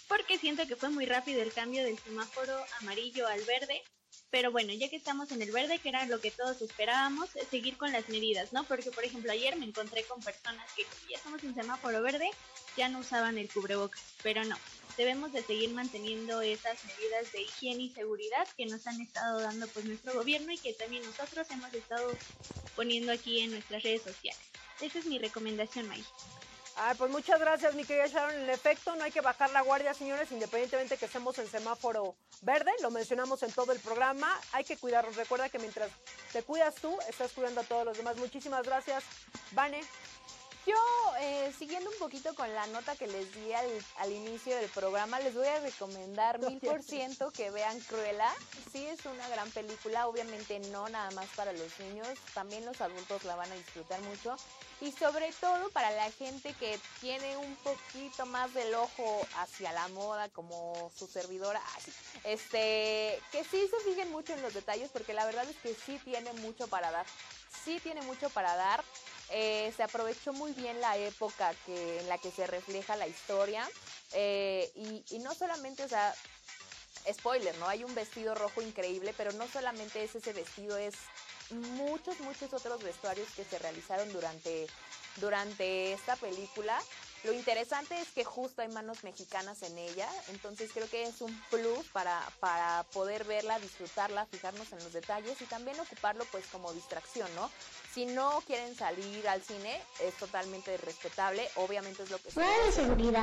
porque 0.08 0.38
siento 0.38 0.66
que 0.66 0.78
fue 0.78 0.88
muy 0.88 1.06
rápido 1.06 1.42
el 1.42 1.52
cambio 1.52 1.84
del 1.84 2.00
semáforo 2.00 2.56
amarillo 2.80 3.28
al 3.28 3.44
verde. 3.44 3.84
Pero 4.34 4.52
bueno, 4.52 4.74
ya 4.74 4.90
que 4.90 4.96
estamos 4.96 5.32
en 5.32 5.44
el 5.44 5.52
verde, 5.52 5.78
que 5.78 5.90
era 5.90 6.08
lo 6.08 6.20
que 6.20 6.32
todos 6.32 6.60
esperábamos, 6.64 7.36
es 7.36 7.48
seguir 7.50 7.78
con 7.78 7.92
las 7.92 8.10
medidas, 8.10 8.52
¿no? 8.52 8.64
Porque, 8.64 8.90
por 8.90 9.04
ejemplo, 9.04 9.32
ayer 9.32 9.56
me 9.58 9.68
encontré 9.68 10.04
con 10.06 10.20
personas 10.24 10.66
que, 10.76 10.88
ya 11.08 11.18
estamos 11.18 11.44
en 11.44 11.54
semáforo 11.54 12.02
verde, 12.02 12.32
ya 12.76 12.90
no 12.90 12.98
usaban 12.98 13.38
el 13.38 13.48
cubrebocas. 13.48 14.02
Pero 14.24 14.44
no, 14.44 14.58
debemos 14.98 15.34
de 15.34 15.44
seguir 15.44 15.70
manteniendo 15.70 16.42
esas 16.42 16.84
medidas 16.84 17.32
de 17.32 17.44
higiene 17.44 17.84
y 17.84 17.90
seguridad 17.92 18.48
que 18.58 18.66
nos 18.66 18.88
han 18.88 19.00
estado 19.02 19.40
dando 19.40 19.68
pues 19.68 19.86
nuestro 19.86 20.16
gobierno 20.16 20.52
y 20.52 20.58
que 20.58 20.74
también 20.74 21.04
nosotros 21.06 21.46
hemos 21.52 21.72
estado 21.72 22.12
poniendo 22.76 23.12
aquí 23.12 23.42
en 23.42 23.52
nuestras 23.52 23.84
redes 23.84 24.02
sociales. 24.02 24.42
Esa 24.82 24.98
es 24.98 25.06
mi 25.06 25.20
recomendación, 25.20 25.88
May. 25.88 26.04
Ah, 26.76 26.96
pues 26.98 27.12
muchas 27.12 27.40
gracias, 27.40 27.76
mi 27.76 27.86
querida 27.86 28.08
Sharon. 28.08 28.36
En 28.36 28.50
efecto, 28.50 28.96
no 28.96 29.04
hay 29.04 29.12
que 29.12 29.22
bajar 29.22 29.52
la 29.52 29.62
guardia, 29.62 29.94
señores, 29.94 30.32
independientemente 30.32 30.98
que 30.98 31.06
estemos 31.06 31.38
en 31.38 31.48
semáforo 31.48 32.16
verde. 32.42 32.72
Lo 32.82 32.90
mencionamos 32.90 33.44
en 33.44 33.52
todo 33.52 33.72
el 33.72 33.80
programa. 33.80 34.40
Hay 34.54 34.64
que 34.64 34.78
cuidarnos. 34.78 35.16
Recuerda 35.16 35.50
que 35.50 35.60
mientras 35.60 35.92
te 36.32 36.42
cuidas 36.42 36.76
tú, 36.76 36.98
estás 37.08 37.32
cuidando 37.32 37.62
a 37.62 37.64
todos 37.64 37.86
los 37.86 37.98
demás. 37.98 38.18
Muchísimas 38.18 38.66
gracias, 38.66 39.04
Vane. 39.52 39.82
Yo, 40.66 40.76
eh, 41.20 41.52
siguiendo 41.58 41.90
un 41.90 41.98
poquito 41.98 42.34
con 42.36 42.54
la 42.54 42.66
nota 42.68 42.96
que 42.96 43.06
les 43.08 43.34
di 43.36 43.52
al, 43.52 43.68
al 43.98 44.12
inicio 44.14 44.56
del 44.56 44.70
programa, 44.70 45.20
les 45.20 45.36
voy 45.36 45.48
a 45.48 45.60
recomendar 45.60 46.40
mil 46.40 46.60
por 46.60 46.82
ciento 46.82 47.32
que 47.32 47.52
vean 47.52 47.78
Cruella. 47.82 48.32
Sí 48.72 48.86
es 48.86 49.06
una 49.06 49.28
gran 49.28 49.52
película, 49.52 50.08
obviamente 50.08 50.60
no 50.72 50.88
nada 50.88 51.12
más 51.12 51.28
para 51.36 51.52
los 51.52 51.80
niños, 51.80 52.08
también 52.34 52.66
los 52.66 52.80
adultos 52.80 53.26
la 53.26 53.36
van 53.36 53.52
a 53.52 53.56
disfrutar 53.56 54.00
mucho. 54.02 54.38
Y 54.80 54.92
sobre 54.94 55.32
todo 55.34 55.70
para 55.70 55.92
la 55.92 56.10
gente 56.12 56.54
que 56.54 56.80
tiene 57.02 57.36
un 57.38 57.56
poquito 57.58 58.26
más 58.26 58.54
del 58.54 58.74
ojo 58.74 59.22
hacia 59.38 59.72
la 59.74 59.88
moda, 59.90 60.30
como 60.30 60.92
su 60.98 61.08
servidora, 61.08 61.62
este, 62.24 63.20
que 63.32 63.44
sí 63.44 63.68
se 63.70 63.80
fijen 63.90 64.12
mucho 64.12 64.34
en 64.34 64.42
los 64.42 64.54
detalles, 64.54 64.90
porque 64.92 65.14
la 65.14 65.26
verdad 65.26 65.46
es 65.50 65.58
que 65.58 65.74
sí 65.74 66.00
tiene 66.04 66.32
mucho 66.34 66.68
para 66.68 66.90
dar. 66.92 67.06
Sí 67.64 67.80
tiene 67.82 68.02
mucho 68.02 68.30
para 68.30 68.56
dar. 68.56 68.84
Eh, 69.36 69.74
se 69.76 69.82
aprovechó 69.82 70.32
muy 70.32 70.52
bien 70.54 70.80
la 70.80 70.96
época 70.96 71.54
que, 71.66 72.00
en 72.00 72.08
la 72.08 72.20
que 72.20 72.30
se 72.32 72.46
refleja 72.46 72.96
la 72.96 73.08
historia. 73.08 73.68
eh, 74.12 74.72
y, 74.76 75.04
y 75.10 75.20
no 75.20 75.34
solamente, 75.34 75.84
o 75.84 75.90
sea, 75.90 76.14
spoiler, 77.12 77.58
¿no? 77.58 77.68
Hay 77.68 77.84
un 77.84 77.96
vestido 77.96 78.36
rojo 78.36 78.62
increíble, 78.62 79.14
pero 79.18 79.32
no 79.34 79.48
solamente 79.48 80.04
es 80.04 80.16
ese 80.16 80.34
vestido, 80.34 80.78
es 80.78 80.94
muchos, 81.50 82.20
muchos 82.20 82.54
otros 82.54 82.84
vestuarios 82.84 83.28
que 83.36 83.44
se 83.44 83.58
realizaron 83.60 84.12
durante, 84.14 84.68
durante 85.18 85.94
esta 85.94 86.16
película. 86.16 86.80
Lo 87.24 87.32
interesante 87.32 87.98
es 88.02 88.10
que 88.10 88.26
justo 88.26 88.62
hay 88.62 88.68
manos 88.68 89.04
mexicanas 89.04 89.62
en 89.64 89.78
ella, 89.78 90.10
entonces 90.28 90.72
creo 90.74 90.90
que 90.90 91.08
es 91.08 91.22
un 91.22 91.34
plus 91.50 91.88
para, 91.94 92.22
para 92.42 92.84
poder 92.92 93.24
verla, 93.24 93.58
disfrutarla, 93.60 94.26
fijarnos 94.26 94.70
en 94.74 94.80
los 94.80 94.92
detalles 94.92 95.40
y 95.42 95.46
también 95.46 95.80
ocuparlo 95.80 96.26
pues 96.32 96.46
como 96.52 96.74
distracción, 96.74 97.34
¿no? 97.36 97.50
Si 97.94 98.06
no 98.06 98.42
quieren 98.46 98.76
salir 98.76 99.26
al 99.30 99.42
cine, 99.42 99.80
es 100.02 100.14
totalmente 100.16 100.76
respetable, 100.78 101.48
obviamente 101.56 102.04
es 102.04 102.10
lo 102.12 102.18
que 102.18 102.32
se 102.32 102.42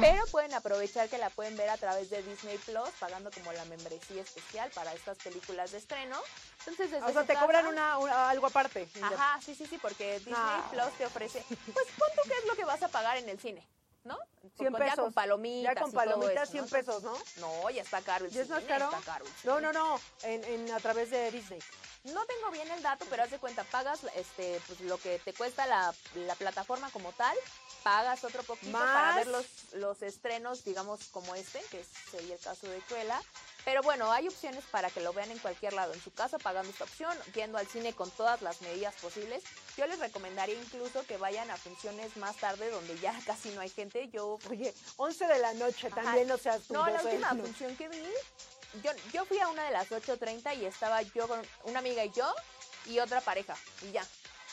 pero 0.00 0.24
pueden 0.28 0.54
aprovechar 0.54 1.08
que 1.10 1.18
la 1.18 1.28
pueden 1.28 1.56
ver 1.58 1.68
a 1.68 1.76
través 1.76 2.08
de 2.08 2.22
Disney 2.22 2.56
Plus, 2.58 2.88
pagando 3.00 3.30
como 3.32 3.52
la 3.52 3.64
membresía 3.66 4.22
especial 4.22 4.70
para 4.70 4.94
estas 4.94 5.18
películas 5.18 5.72
de 5.72 5.78
estreno. 5.78 6.16
Entonces, 6.60 6.90
desde 6.90 7.04
O 7.04 7.12
sea, 7.12 7.22
te 7.22 7.34
casa- 7.34 7.40
cobran 7.44 7.66
una, 7.66 7.98
una- 7.98 8.30
algo 8.30 8.46
aparte. 8.46 8.88
Ajá, 9.02 9.40
sí, 9.44 9.54
sí, 9.54 9.66
sí, 9.66 9.76
porque 9.78 10.14
Disney 10.20 10.34
Ah. 10.36 10.68
Plus 10.70 10.92
te 10.96 11.04
ofrece, 11.06 11.44
pues 11.48 11.86
¿cuánto 11.98 12.22
que 12.22 12.38
es 12.38 12.46
lo 12.46 12.54
que 12.54 12.64
vas 12.64 12.82
a 12.82 12.88
pagar 12.88 13.16
en 13.18 13.28
el 13.28 13.38
cine? 13.40 13.66
¿No? 14.04 14.18
100 14.56 14.72
Con- 14.72 14.80
Ya 14.80 14.86
pesos. 14.86 15.04
con 15.04 15.12
palomitas. 15.12 15.74
Ya 15.74 15.80
con 15.80 15.92
palomitas, 15.92 16.42
eso, 16.44 16.52
100 16.52 16.64
¿no? 16.64 16.70
pesos, 16.70 17.02
¿no? 17.02 17.18
No, 17.36 17.70
ya 17.70 17.82
está 17.82 18.00
caro 18.00 18.24
el 18.24 18.30
¿Ya 18.30 18.42
es 18.42 18.48
más 18.48 18.64
caro? 18.64 18.86
está 18.86 19.00
caro 19.12 19.24
No, 19.44 19.60
no, 19.60 19.72
no, 19.72 20.00
en, 20.22 20.42
en- 20.44 20.72
a 20.72 20.80
través 20.80 21.10
de 21.10 21.30
Disney. 21.30 21.60
No 22.04 22.24
tengo 22.24 22.50
bien 22.50 22.70
el 22.70 22.82
dato, 22.82 23.04
pero 23.10 23.22
haz 23.24 23.30
de 23.30 23.38
cuenta, 23.38 23.62
pagas 23.64 24.00
este, 24.14 24.58
pues, 24.66 24.80
lo 24.80 24.96
que 24.96 25.18
te 25.18 25.34
cuesta 25.34 25.66
la, 25.66 25.94
la 26.14 26.34
plataforma 26.34 26.90
como 26.92 27.12
tal, 27.12 27.36
pagas 27.82 28.24
otro 28.24 28.42
poquito 28.42 28.72
para 28.78 29.16
ver 29.16 29.26
los, 29.26 29.44
los 29.74 30.00
estrenos, 30.00 30.64
digamos, 30.64 31.08
como 31.08 31.34
este, 31.34 31.60
que 31.70 31.84
sería 32.10 32.34
el 32.36 32.40
caso 32.40 32.66
de 32.68 32.78
Cruella. 32.80 33.20
Pero 33.64 33.82
bueno, 33.82 34.10
hay 34.10 34.26
opciones 34.28 34.64
para 34.70 34.90
que 34.90 35.00
lo 35.00 35.12
vean 35.12 35.30
en 35.30 35.38
cualquier 35.38 35.72
lado, 35.72 35.92
en 35.92 36.00
su 36.00 36.12
casa 36.12 36.38
pagando 36.38 36.70
esta 36.70 36.84
opción, 36.84 37.16
yendo 37.34 37.58
al 37.58 37.66
cine 37.66 37.92
con 37.92 38.10
todas 38.10 38.42
las 38.42 38.62
medidas 38.62 38.94
posibles. 38.96 39.42
Yo 39.76 39.86
les 39.86 39.98
recomendaría 39.98 40.58
incluso 40.60 41.04
que 41.06 41.16
vayan 41.18 41.50
a 41.50 41.56
funciones 41.56 42.16
más 42.16 42.36
tarde 42.36 42.70
donde 42.70 42.98
ya 42.98 43.14
casi 43.26 43.50
no 43.50 43.60
hay 43.60 43.70
gente. 43.70 44.08
Yo 44.08 44.38
Oye, 44.48 44.74
11 44.96 45.26
de 45.26 45.38
la 45.38 45.52
noche 45.54 45.88
Ajá. 45.88 46.02
también, 46.02 46.28
no 46.28 46.38
seas 46.38 46.62
tú. 46.62 46.74
No, 46.74 46.86
la 46.86 47.02
12. 47.02 47.08
última 47.08 47.28
función 47.34 47.76
que 47.76 47.88
vi, 47.88 48.02
yo, 48.82 48.90
yo 49.12 49.24
fui 49.24 49.38
a 49.38 49.48
una 49.48 49.64
de 49.64 49.70
las 49.72 49.90
8.30 49.90 50.56
y 50.58 50.64
estaba 50.64 51.02
yo 51.02 51.28
con 51.28 51.40
una 51.64 51.80
amiga 51.80 52.04
y 52.04 52.10
yo 52.10 52.32
y 52.86 52.98
otra 52.98 53.20
pareja 53.20 53.56
y 53.82 53.92
ya. 53.92 54.06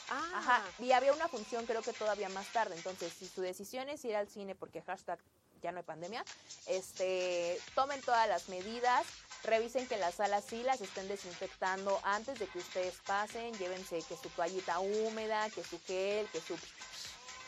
Ah, 0.09 0.31
Ajá. 0.35 0.63
Y 0.79 0.91
había 0.91 1.13
una 1.13 1.27
función 1.27 1.65
creo 1.65 1.81
que 1.81 1.93
todavía 1.93 2.29
más 2.29 2.47
tarde. 2.53 2.75
Entonces, 2.75 3.11
si 3.17 3.27
su 3.27 3.41
decisión 3.41 3.89
es 3.89 4.03
ir 4.05 4.15
al 4.15 4.29
cine 4.29 4.55
porque 4.55 4.81
hashtag 4.81 5.19
ya 5.61 5.71
no 5.71 5.79
hay 5.79 5.83
pandemia, 5.83 6.23
este, 6.65 7.59
tomen 7.75 8.01
todas 8.01 8.27
las 8.27 8.49
medidas, 8.49 9.05
revisen 9.43 9.87
que 9.87 9.97
las 9.97 10.15
salas 10.15 10.43
sí 10.49 10.63
las 10.63 10.81
estén 10.81 11.07
desinfectando 11.07 11.99
antes 12.03 12.39
de 12.39 12.47
que 12.47 12.59
ustedes 12.59 12.95
pasen, 13.05 13.53
llévense 13.57 14.01
que 14.07 14.17
su 14.17 14.29
toallita 14.29 14.79
húmeda, 14.79 15.49
que 15.49 15.63
su 15.63 15.79
gel, 15.85 16.27
que 16.29 16.41
su 16.41 16.57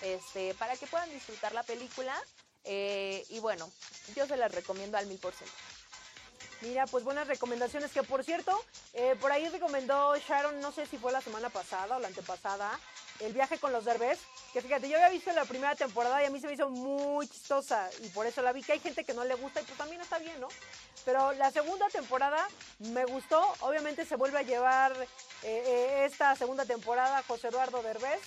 este, 0.02 0.54
para 0.56 0.76
que 0.78 0.88
puedan 0.88 1.10
disfrutar 1.10 1.54
la 1.54 1.64
película. 1.64 2.16
Eh, 2.64 3.26
y 3.30 3.40
bueno, 3.40 3.70
yo 4.16 4.28
se 4.28 4.38
las 4.38 4.54
recomiendo 4.54 4.98
al 4.98 5.08
mil 5.08 5.18
por 5.20 5.34
ciento. 5.34 5.56
Mira, 6.62 6.86
pues 6.88 7.04
buenas 7.04 7.28
recomendaciones. 7.28 7.92
Que 7.92 8.04
por 8.04 8.24
cierto, 8.24 8.58
eh, 8.94 9.16
por 9.20 9.32
ahí 9.32 9.48
recomendó 9.50 10.16
Sharon, 10.18 10.60
no 10.60 10.72
sé 10.72 10.86
si 10.86 10.98
fue 10.98 11.12
la 11.12 11.22
semana 11.22 11.50
pasada 11.50 11.98
o 11.98 12.00
la 12.00 12.08
antepasada, 12.08 12.80
el 13.20 13.34
viaje 13.34 13.60
con 13.60 13.72
los 13.72 13.86
derbés. 13.86 14.20
Que 14.54 14.62
fíjate, 14.62 14.90
yo 14.90 14.96
había 14.96 15.10
visto 15.10 15.32
la 15.32 15.46
primera 15.46 15.76
temporada 15.76 16.24
y 16.24 16.26
a 16.26 16.30
mí 16.30 16.40
se 16.40 16.48
me 16.48 16.54
hizo 16.54 16.70
muy 16.70 17.28
chistosa 17.28 17.90
y 18.02 18.08
por 18.10 18.26
eso 18.26 18.42
la 18.42 18.52
vi. 18.52 18.64
Que 18.64 18.74
hay 18.74 18.80
gente 18.80 19.04
que 19.04 19.14
no 19.14 19.24
le 19.24 19.36
gusta 19.36 19.62
y 19.62 19.64
pues 19.64 19.78
también 19.78 20.02
está 20.02 20.18
bien, 20.18 20.40
¿no? 20.40 20.48
Pero 21.06 21.32
la 21.34 21.52
segunda 21.52 21.88
temporada 21.90 22.48
me 22.80 23.06
gustó. 23.06 23.42
Obviamente 23.62 24.06
se 24.06 24.16
vuelve 24.16 24.40
a 24.40 24.44
llevar 24.44 24.92
eh, 24.94 25.08
eh, 25.44 26.06
esta 26.06 26.36
segunda 26.36 26.66
temporada 26.66 27.24
José 27.28 27.50
Eduardo 27.50 27.84
Derbez. 27.84 28.20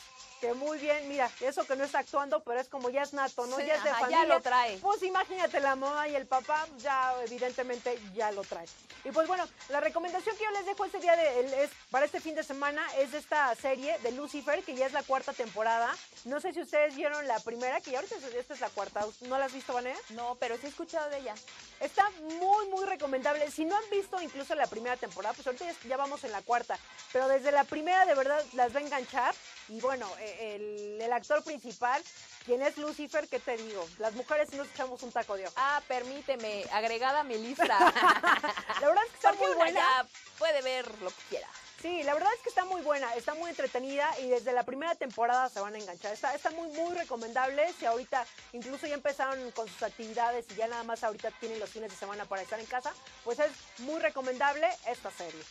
Que 0.43 0.55
muy 0.55 0.77
bien, 0.79 1.09
mira, 1.09 1.31
eso 1.41 1.65
que 1.65 1.77
no 1.77 1.85
está 1.85 2.01
actuando, 2.01 2.43
pero 2.43 2.59
es 2.59 2.67
como 2.69 2.91
ya 2.91 3.03
es 3.03 3.13
nato, 3.13 3.47
¿no? 3.47 3.57
Sí, 3.59 3.65
ya 3.65 3.77
es 3.77 3.85
de 3.85 3.91
ajá, 3.91 4.01
ya 4.11 4.17
familia. 4.17 4.35
lo 4.35 4.41
trae. 4.43 4.77
Pues 4.79 5.01
imagínate 5.05 5.61
la 5.61 5.77
mamá 5.77 6.09
y 6.09 6.17
el 6.17 6.27
papá, 6.27 6.67
ya 6.79 7.15
evidentemente 7.25 7.97
ya 8.13 8.33
lo 8.33 8.43
trae. 8.43 8.67
Y 9.05 9.13
pues 9.13 9.29
bueno, 9.29 9.49
la 9.69 9.79
recomendación 9.79 10.37
que 10.37 10.43
yo 10.43 10.51
les 10.51 10.67
dejo 10.67 10.85
este 10.85 10.99
día 10.99 11.15
de, 11.15 11.63
es, 11.63 11.71
para 11.93 12.07
este 12.07 12.21
fin 12.21 12.35
de 12.35 12.43
semana 12.43 12.85
es 12.99 13.15
esta 13.15 13.55
serie 13.55 13.97
de 14.01 14.11
Lucifer, 14.11 14.65
que 14.65 14.75
ya 14.75 14.87
es 14.87 14.93
la 14.93 15.05
cuarta 15.05 15.33
temporada. 15.33 15.95
No 16.25 16.41
sé 16.41 16.53
si 16.53 16.61
ustedes 16.61 16.97
vieron 16.97 17.29
la 17.29 17.39
primera, 17.39 17.81
que 17.81 17.93
ya 17.93 17.99
ahorita 17.99 18.17
es- 18.17 18.35
esta 18.35 18.55
es 18.55 18.61
la 18.61 18.71
cuarta. 18.71 19.07
¿No 19.21 19.39
la 19.39 19.45
has 19.45 19.53
visto, 19.53 19.73
Vanessa? 19.73 20.01
No, 20.11 20.35
pero 20.41 20.57
sí 20.57 20.67
he 20.67 20.71
escuchado 20.71 21.09
de 21.11 21.19
ella. 21.19 21.35
Está 21.79 22.11
muy, 22.21 22.67
muy 22.69 22.85
recomendable. 22.87 23.49
Si 23.53 23.65
no 23.65 23.77
han 23.77 23.91
visto 23.91 24.21
incluso 24.21 24.57
la 24.57 24.67
primera 24.67 24.97
temporada, 24.97 25.35
pues 25.35 25.47
ahorita 25.47 25.67
ya, 25.67 25.89
ya 25.89 25.97
vamos 25.97 26.25
en 26.25 26.33
la 26.33 26.43
cuarta. 26.43 26.77
Pero 27.13 27.29
desde 27.29 27.53
la 27.53 27.63
primera 27.63 28.07
de 28.07 28.15
verdad 28.15 28.45
las 28.55 28.75
va 28.75 28.79
a 28.81 28.83
enganchar. 28.83 29.35
Y 29.69 29.81
bueno, 29.81 30.09
eh, 30.19 30.32
el, 30.41 31.01
el 31.01 31.13
actor 31.13 31.43
principal, 31.45 32.03
quien 32.45 32.63
es 32.63 32.77
Lucifer, 32.79 33.29
¿qué 33.29 33.39
te 33.39 33.57
digo? 33.57 33.87
Las 33.99 34.15
mujeres 34.15 34.53
nos 34.53 34.69
echamos 34.69 35.03
un 35.03 35.13
taco 35.13 35.37
de 35.37 35.47
ojo. 35.47 35.55
Ah, 35.57 35.83
permíteme, 35.87 36.65
agregada 36.73 37.21
a 37.21 37.25
mi 37.25 37.39
lista. 37.39 37.65
La 38.81 38.89
verdad 38.89 39.05
es 39.05 39.11
que 39.11 39.17
está 39.17 39.33
muy 39.35 39.55
buena. 39.55 39.81
ya 39.81 40.07
puede 40.39 40.63
ver 40.63 40.87
lo 41.01 41.11
que 41.11 41.23
quiera. 41.29 41.49
Sí, 41.83 42.05
la 42.05 42.15
verdad 42.15 42.33
es 42.37 42.41
que 42.43 42.49
está 42.49 42.65
muy 42.65 42.81
buena, 42.83 43.13
está 43.17 43.35
muy 43.35 43.51
entretenida 43.51 44.09
y 44.21 44.29
desde 44.29 44.53
la 44.53 44.63
primera 44.63 44.95
temporada 44.95 45.49
se 45.49 45.59
van 45.59 45.75
a 45.75 45.79
enganchar. 45.79 46.13
Está, 46.13 46.33
está 46.33 46.53
muy, 46.53 46.69
muy 46.69 46.97
recomendable. 46.97 47.73
Si 47.77 47.85
ahorita 47.85 48.25
incluso 48.53 48.87
ya 48.87 48.95
empezaron 48.95 49.51
con 49.51 49.67
sus 49.67 49.83
actividades 49.83 50.47
y 50.53 50.55
ya 50.55 50.69
nada 50.69 50.85
más 50.85 51.03
ahorita 51.03 51.33
tienen 51.41 51.59
los 51.59 51.71
fines 51.71 51.91
de 51.91 51.97
semana 51.97 52.25
para 52.25 52.43
estar 52.43 52.61
en 52.61 52.67
casa, 52.67 52.93
pues 53.25 53.41
es 53.41 53.51
muy 53.79 54.01
recomendable 54.01 54.69
esta 54.87 55.11
serie. 55.11 55.43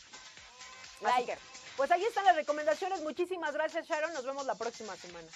Así 1.03 1.25
que, 1.25 1.37
pues 1.77 1.91
ahí 1.91 2.03
están 2.03 2.25
las 2.25 2.35
recomendaciones. 2.35 3.01
Muchísimas 3.01 3.53
gracias, 3.53 3.87
Sharon. 3.87 4.13
Nos 4.13 4.25
vemos 4.25 4.45
la 4.45 4.55
próxima 4.55 4.95
semana. 4.95 5.27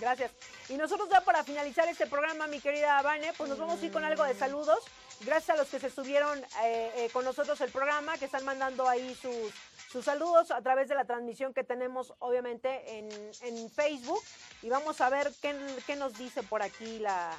Gracias. 0.00 0.30
Y 0.68 0.74
nosotros 0.74 1.08
ya 1.10 1.20
para 1.20 1.44
finalizar 1.44 1.86
este 1.88 2.06
programa, 2.06 2.46
mi 2.46 2.60
querida 2.60 3.02
Vane, 3.02 3.32
pues 3.36 3.50
nos 3.50 3.58
vamos 3.58 3.80
a 3.80 3.84
ir 3.84 3.92
con 3.92 4.04
algo 4.04 4.24
de 4.24 4.34
saludos. 4.34 4.78
Gracias 5.20 5.50
a 5.50 5.56
los 5.56 5.68
que 5.68 5.78
se 5.78 5.90
subieron 5.90 6.42
eh, 6.64 6.92
eh, 6.96 7.10
con 7.12 7.24
nosotros 7.24 7.60
el 7.60 7.70
programa, 7.70 8.16
que 8.16 8.24
están 8.24 8.44
mandando 8.44 8.88
ahí 8.88 9.14
sus, 9.14 9.52
sus 9.90 10.04
saludos 10.04 10.50
a 10.50 10.62
través 10.62 10.88
de 10.88 10.94
la 10.94 11.04
transmisión 11.04 11.52
que 11.52 11.62
tenemos 11.62 12.14
obviamente 12.18 12.98
en, 12.98 13.08
en 13.42 13.70
Facebook. 13.70 14.22
Y 14.62 14.70
vamos 14.70 15.00
a 15.00 15.10
ver 15.10 15.30
qué, 15.42 15.54
qué 15.86 15.94
nos 15.96 16.16
dice 16.16 16.42
por 16.42 16.62
aquí 16.62 16.98
la, 16.98 17.36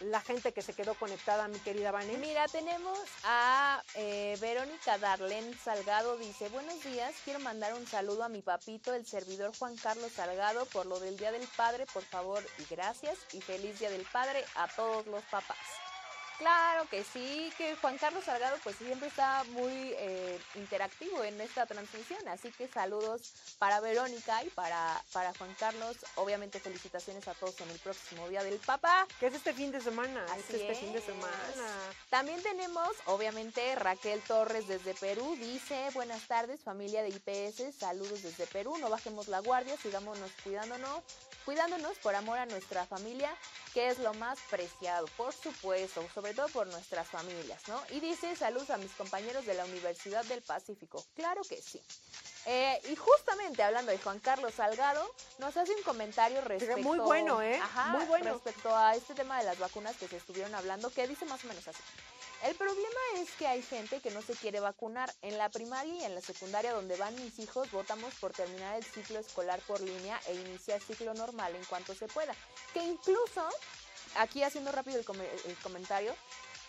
la 0.00 0.20
gente 0.20 0.52
que 0.52 0.62
se 0.62 0.74
quedó 0.74 0.94
conectada, 0.94 1.48
mi 1.48 1.58
querida 1.58 1.90
Vane. 1.90 2.18
Mira, 2.18 2.46
tenemos 2.48 2.98
a 3.24 3.82
eh, 3.94 4.36
Verónica 4.40 4.98
Darlene 4.98 5.56
Salgado, 5.56 6.16
dice, 6.18 6.48
buenos 6.50 6.82
días, 6.82 7.14
quiero 7.24 7.40
mandar 7.40 7.74
un 7.74 7.86
saludo 7.86 8.24
a 8.24 8.28
mi 8.28 8.42
papito, 8.42 8.94
el 8.94 9.06
servidor 9.06 9.56
Juan 9.56 9.76
Carlos 9.76 10.12
Salgado, 10.12 10.66
por 10.66 10.86
lo 10.86 11.00
del 11.00 11.16
Día 11.16 11.32
del 11.32 11.46
Padre, 11.56 11.86
por 11.92 12.02
favor, 12.02 12.42
y 12.58 12.74
gracias, 12.74 13.18
y 13.32 13.40
feliz 13.40 13.78
Día 13.78 13.90
del 13.90 14.06
Padre 14.12 14.44
a 14.54 14.68
todos 14.68 15.06
los 15.06 15.22
papás. 15.24 15.85
Claro 16.38 16.86
que 16.90 17.02
sí, 17.02 17.50
que 17.56 17.76
Juan 17.76 17.96
Carlos 17.96 18.24
Salgado 18.24 18.58
pues 18.62 18.76
siempre 18.76 19.08
está 19.08 19.42
muy 19.44 19.72
eh, 19.72 20.38
interactivo 20.54 21.24
en 21.24 21.40
esta 21.40 21.64
transmisión, 21.64 22.28
así 22.28 22.50
que 22.52 22.68
saludos 22.68 23.32
para 23.58 23.80
Verónica 23.80 24.44
y 24.44 24.50
para, 24.50 25.02
para 25.12 25.32
Juan 25.34 25.54
Carlos, 25.58 25.96
obviamente 26.16 26.60
felicitaciones 26.60 27.26
a 27.26 27.34
todos 27.34 27.58
en 27.62 27.70
el 27.70 27.78
próximo 27.78 28.28
Día 28.28 28.42
del 28.42 28.58
Papá. 28.58 29.06
Que 29.18 29.26
es 29.28 29.34
este 29.34 29.54
fin 29.54 29.72
de 29.72 29.80
semana, 29.80 30.24
Así 30.30 30.42
es 30.48 30.54
este 30.54 30.72
es. 30.72 30.78
fin 30.78 30.92
de 30.92 31.00
semana. 31.00 31.32
También 32.10 32.42
tenemos, 32.42 32.90
obviamente, 33.06 33.74
Raquel 33.76 34.20
Torres 34.22 34.68
desde 34.68 34.92
Perú. 34.94 35.36
Dice, 35.40 35.88
buenas 35.94 36.26
tardes, 36.26 36.60
familia 36.60 37.02
de 37.02 37.08
IPS, 37.08 37.74
saludos 37.78 38.22
desde 38.22 38.46
Perú. 38.46 38.76
No 38.78 38.90
bajemos 38.90 39.28
la 39.28 39.40
guardia, 39.40 39.76
sigámonos 39.78 40.30
cuidándonos, 40.44 41.02
cuidándonos 41.46 41.96
por 41.98 42.14
amor 42.14 42.38
a 42.38 42.44
nuestra 42.44 42.84
familia, 42.84 43.34
que 43.72 43.88
es 43.88 43.98
lo 44.00 44.12
más 44.14 44.38
preciado, 44.50 45.06
por 45.16 45.32
supuesto, 45.32 46.06
sobre 46.12 46.34
todo 46.34 46.48
por 46.48 46.66
nuestras 46.66 47.06
familias, 47.06 47.62
¿no? 47.68 47.80
Y 47.90 48.00
dice, 48.00 48.36
saludos 48.36 48.68
a 48.70 48.76
mis 48.76 48.90
compañeros 48.92 49.46
de 49.46 49.54
la 49.54 49.64
Universidad 49.64 50.24
del 50.26 50.42
Pacífico. 50.42 51.02
Claro 51.14 51.40
que 51.48 51.62
sí. 51.62 51.80
Eh, 52.46 52.80
y 52.90 52.96
justamente 52.96 53.62
hablando 53.62 53.90
de 53.92 53.98
Juan 53.98 54.18
Carlos 54.20 54.54
Salgado, 54.54 55.08
nos 55.38 55.56
hace 55.56 55.74
un 55.74 55.82
comentario 55.82 56.40
respecto... 56.42 56.82
muy 56.82 56.98
bueno, 56.98 57.40
¿eh? 57.40 57.58
Ajá, 57.62 57.88
Muy 57.88 58.04
bueno. 58.04 58.34
Respecto 58.34 58.76
a 58.76 58.94
este 58.94 59.14
tema 59.14 59.38
de 59.38 59.44
las 59.44 59.58
vacunas 59.58 59.96
que 59.96 60.08
se 60.08 60.16
estuvieron 60.16 60.54
hablando, 60.54 60.90
que 60.90 61.08
dice 61.08 61.24
más 61.24 61.44
o 61.44 61.48
menos 61.48 61.66
así. 61.66 61.82
El 62.42 62.54
problema 62.54 63.00
es 63.16 63.30
que 63.32 63.46
hay 63.46 63.62
gente 63.62 64.00
que 64.00 64.10
no 64.10 64.22
se 64.22 64.34
quiere 64.34 64.60
vacunar. 64.60 65.12
En 65.22 65.38
la 65.38 65.48
primaria 65.48 65.94
y 65.94 66.04
en 66.04 66.14
la 66.14 66.20
secundaria 66.20 66.72
donde 66.72 66.96
van 66.96 67.14
mis 67.16 67.38
hijos, 67.38 67.70
votamos 67.70 68.14
por 68.16 68.32
terminar 68.32 68.76
el 68.76 68.84
ciclo 68.84 69.18
escolar 69.18 69.60
por 69.62 69.80
línea 69.80 70.20
e 70.26 70.34
iniciar 70.34 70.80
ciclo 70.80 71.14
normal 71.14 71.54
en 71.56 71.64
cuanto 71.64 71.94
se 71.94 72.06
pueda. 72.08 72.34
Que 72.72 72.82
incluso, 72.82 73.48
aquí 74.16 74.42
haciendo 74.42 74.70
rápido 74.70 74.98
el, 74.98 75.06
el 75.50 75.56
comentario, 75.62 76.14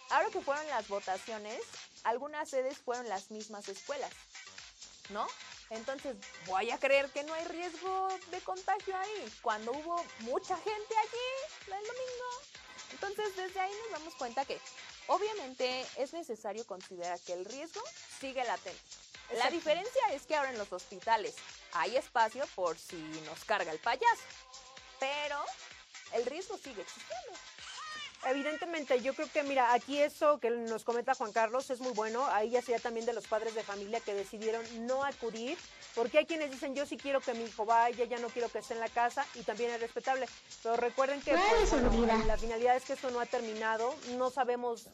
ahora 0.09 0.29
que 0.29 0.41
fueron 0.41 0.65
las 0.67 0.87
votaciones, 0.87 1.61
algunas 2.03 2.49
sedes 2.49 2.77
fueron 2.77 3.07
las 3.09 3.29
mismas 3.29 3.67
escuelas, 3.67 4.11
¿no? 5.09 5.27
Entonces, 5.69 6.15
voy 6.45 6.71
a 6.71 6.79
creer 6.79 7.09
que 7.11 7.23
no 7.23 7.33
hay 7.33 7.43
riesgo 7.45 8.07
de 8.31 8.39
contagio 8.41 8.95
ahí, 8.95 9.33
cuando 9.41 9.71
hubo 9.73 10.03
mucha 10.19 10.55
gente 10.55 10.97
allí 10.97 11.73
el 11.75 11.87
domingo. 11.87 12.41
Entonces, 12.93 13.35
desde 13.35 13.59
ahí 13.59 13.73
nos 13.83 13.99
damos 13.99 14.15
cuenta 14.15 14.45
que 14.45 14.59
obviamente 15.07 15.85
es 15.97 16.13
necesario 16.13 16.65
considerar 16.65 17.19
que 17.21 17.33
el 17.33 17.45
riesgo 17.45 17.81
sigue 18.19 18.43
latente. 18.43 18.79
La 19.35 19.49
diferencia 19.49 20.01
es 20.13 20.25
que 20.25 20.35
ahora 20.35 20.51
en 20.51 20.57
los 20.57 20.71
hospitales 20.71 21.35
hay 21.73 21.97
espacio 21.97 22.45
por 22.55 22.77
si 22.77 22.95
nos 23.25 23.43
carga 23.43 23.71
el 23.71 23.79
payaso, 23.79 24.23
pero 24.99 25.43
el 26.13 26.25
riesgo 26.25 26.57
sigue 26.57 26.81
existiendo. 26.81 27.37
Evidentemente, 28.25 28.99
yo 29.01 29.13
creo 29.13 29.29
que, 29.31 29.43
mira, 29.43 29.73
aquí 29.73 29.99
eso 30.01 30.39
que 30.39 30.49
nos 30.49 30.83
comenta 30.83 31.13
Juan 31.13 31.31
Carlos 31.31 31.69
es 31.69 31.79
muy 31.79 31.93
bueno. 31.93 32.25
Ahí 32.27 32.49
ya 32.49 32.61
sería 32.61 32.79
también 32.79 33.05
de 33.05 33.13
los 33.13 33.27
padres 33.27 33.53
de 33.55 33.63
familia 33.63 33.99
que 33.99 34.13
decidieron 34.13 34.65
no 34.87 35.05
acudir, 35.05 35.57
porque 35.95 36.19
hay 36.19 36.25
quienes 36.25 36.51
dicen, 36.51 36.75
yo 36.75 36.85
sí 36.85 36.97
quiero 36.97 37.21
que 37.21 37.33
mi 37.33 37.45
hijo 37.45 37.65
vaya, 37.65 38.05
ya 38.05 38.17
no 38.17 38.27
quiero 38.29 38.49
que 38.49 38.59
esté 38.59 38.73
en 38.73 38.79
la 38.79 38.89
casa, 38.89 39.25
y 39.35 39.43
también 39.43 39.71
es 39.71 39.79
respetable. 39.79 40.27
Pero 40.63 40.75
recuerden 40.77 41.21
que 41.21 41.31
pues, 41.49 41.69
bueno, 41.69 41.89
la 42.25 42.37
finalidad 42.37 42.75
es 42.75 42.83
que 42.83 42.93
esto 42.93 43.11
no 43.11 43.19
ha 43.19 43.25
terminado, 43.25 43.95
no 44.17 44.29
sabemos 44.29 44.87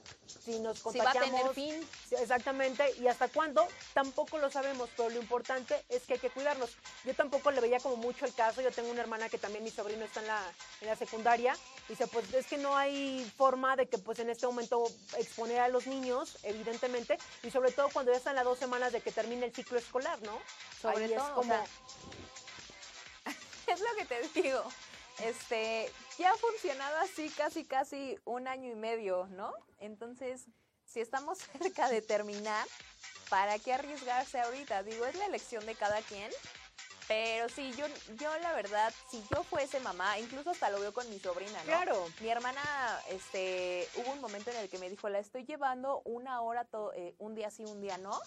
si 0.44 0.60
nos 0.60 0.80
Si 0.80 0.98
va 1.00 1.10
a 1.10 1.14
contagiamos. 1.14 1.54
tener 1.54 1.54
fin. 1.54 1.90
Sí, 2.10 2.16
Exactamente, 2.16 2.94
y 3.00 3.08
hasta 3.08 3.28
cuándo 3.28 3.68
tampoco 3.94 4.38
lo 4.38 4.50
sabemos, 4.52 4.90
pero 4.96 5.10
lo 5.10 5.20
importante 5.20 5.84
es 5.90 6.04
que 6.04 6.14
hay 6.14 6.20
que 6.20 6.30
cuidarnos. 6.30 6.78
Yo 7.04 7.14
tampoco 7.16 7.52
le 7.52 7.62
veía 7.62 7.80
como 7.80 7.96
mucho 7.98 8.26
el 8.26 8.34
caso, 8.34 8.62
yo 8.62 8.72
tengo 8.72 8.92
una 8.92 9.02
hermana 9.02 9.30
que 9.30 9.38
también 9.38 9.64
mi 9.64 9.72
sobrino 9.72 10.06
está 10.06 10.20
en 10.22 10.28
la, 10.28 10.42
en 10.82 10.88
la 10.88 10.96
secundaria, 10.96 11.56
y 11.88 11.94
dice, 11.94 12.08
pues 12.08 12.34
es 12.34 12.46
que 12.48 12.58
no 12.58 12.76
hay 12.78 13.13
forma 13.22 13.76
de 13.76 13.88
que 13.88 13.98
pues 13.98 14.20
en 14.20 14.30
este 14.30 14.46
momento 14.46 14.86
exponer 15.18 15.60
a 15.60 15.68
los 15.68 15.88
niños, 15.88 16.38
evidentemente, 16.44 17.18
y 17.44 17.52
sobre 17.52 17.72
todo 17.72 17.90
cuando 17.90 18.12
ya 18.12 18.18
están 18.18 18.36
las 18.36 18.46
dos 18.46 18.60
semanas 18.60 18.92
de 18.92 19.02
que 19.02 19.12
termine 19.12 19.46
el 19.46 19.54
ciclo 19.54 19.78
escolar, 19.78 20.22
¿no? 20.22 20.40
Sobre 20.82 21.06
Ahí 21.06 21.14
todo, 21.14 21.26
es 21.26 21.32
o 21.32 21.36
como... 21.36 21.54
sea, 21.54 21.66
es 23.74 23.80
lo 23.80 23.96
que 23.98 24.06
te 24.06 24.42
digo. 24.42 24.64
Este, 25.20 25.92
ya 26.18 26.32
ha 26.32 26.36
funcionado 26.36 26.98
así 26.98 27.30
casi 27.30 27.66
casi 27.66 28.18
un 28.26 28.48
año 28.48 28.72
y 28.72 28.76
medio, 28.76 29.28
¿no? 29.32 29.54
Entonces, 29.80 30.46
si 30.86 31.02
estamos 31.02 31.38
cerca 31.62 31.90
de 31.90 32.02
terminar, 32.02 32.68
¿para 33.30 33.60
qué 33.60 33.74
arriesgarse 33.74 34.40
ahorita? 34.40 34.84
Digo, 34.84 35.06
es 35.06 35.16
la 35.16 35.26
elección 35.26 35.66
de 35.66 35.76
cada 35.76 36.02
quien. 36.02 36.32
Pero 37.08 37.50
sí, 37.50 37.74
yo, 37.78 37.86
yo 38.18 38.36
la 38.40 38.54
verdad, 38.54 38.94
si 39.12 39.22
yo 39.30 39.44
fuese 39.44 39.80
mamá, 39.82 40.18
incluso 40.20 40.52
hasta 40.52 40.70
lo 40.70 40.80
veo 40.80 40.94
con 40.94 41.10
mi 41.10 41.20
sobrina, 41.20 41.60
¿no? 41.60 41.66
Claro. 41.66 42.08
Mi 42.22 42.30
hermana, 42.30 42.62
este, 43.10 43.88
hubo 43.96 44.12
un 44.12 44.22
momento 44.22 44.52
en 44.52 44.58
el 44.58 44.70
que 44.70 44.78
me 44.78 44.90
dijo, 44.90 45.10
la 45.10 45.20
estoy 45.20 45.46
llevando 45.46 46.02
una 46.06 46.42
hora, 46.42 46.64
to- 46.64 46.94
eh, 46.94 47.14
un 47.20 47.36
día 47.36 47.52
sí, 47.52 47.66
un 47.66 47.82
día 47.82 47.98
no, 47.98 48.18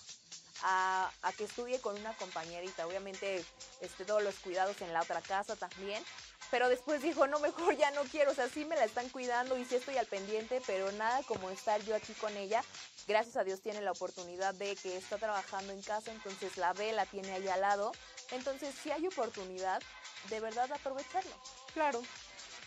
a, 0.62 1.11
a 1.23 1.32
que 1.32 1.44
estudie 1.44 1.81
con 1.81 1.98
una 1.98 2.12
compañerita. 2.15 2.86
Obviamente, 2.86 3.44
este, 3.81 4.05
todos 4.05 4.23
los 4.23 4.35
cuidados 4.40 4.81
en 4.82 4.93
la 4.93 5.01
otra 5.03 5.20
casa 5.23 5.57
también. 5.57 6.03
Pero 6.51 6.69
después 6.69 7.03
dijo, 7.03 7.27
no, 7.27 7.40
mejor 7.40 7.77
ya 7.77 7.90
no 7.90 8.03
quiero. 8.05 8.31
O 8.31 8.35
sea, 8.35 8.48
sí 8.48 8.65
me 8.65 8.77
la 8.77 8.85
están 8.85 9.09
cuidando 9.09 9.59
y 9.59 9.65
sí 9.65 9.74
estoy 9.74 9.97
al 9.97 10.07
pendiente, 10.07 10.62
pero 10.66 10.93
nada 10.93 11.23
como 11.24 11.51
estar 11.51 11.82
yo 11.82 11.97
aquí 11.97 12.12
con 12.15 12.36
ella. 12.36 12.62
Gracias 13.09 13.36
a 13.36 13.43
Dios 13.44 13.61
tiene 13.61 13.81
la 13.81 13.90
oportunidad 13.93 14.55
de 14.55 14.77
que 14.77 14.97
está 14.97 15.19
trabajando 15.19 15.73
en 15.73 15.82
casa, 15.82 16.12
entonces 16.12 16.57
la 16.57 16.73
ve, 16.73 16.93
la 16.93 17.05
tiene 17.07 17.32
ahí 17.32 17.48
al 17.48 17.61
lado. 17.62 17.93
Entonces, 18.31 18.74
si 18.82 18.90
hay 18.90 19.07
oportunidad, 19.07 19.82
de 20.31 20.40
verdad 20.40 20.70
aprovecharlo. 20.73 21.35
Claro, 21.73 22.03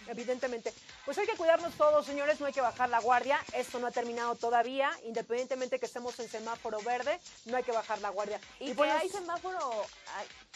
evidentemente. 0.08 0.74
Pues 1.06 1.18
hay 1.18 1.26
que 1.28 1.36
cuidarnos 1.36 1.74
todos, 1.76 2.06
señores, 2.06 2.40
no 2.40 2.46
hay 2.48 2.54
que 2.54 2.62
bajar 2.62 2.90
la 2.90 3.00
guardia. 3.00 3.40
Esto 3.54 3.80
no 3.80 3.88
ha 3.88 3.92
terminado 3.92 4.36
todavía, 4.36 4.92
independientemente 5.04 5.80
que 5.80 5.86
estemos 5.86 6.20
en 6.20 6.30
semáforo 6.30 6.80
verde, 6.82 7.20
no 7.46 7.58
hay 7.58 7.64
que 7.64 7.72
bajar 7.72 8.00
la 8.02 8.10
guardia. 8.10 8.40
Y, 8.60 8.68
que 8.68 8.74
bueno, 8.74 8.94
hay 8.98 9.10
semáforo, 9.10 9.60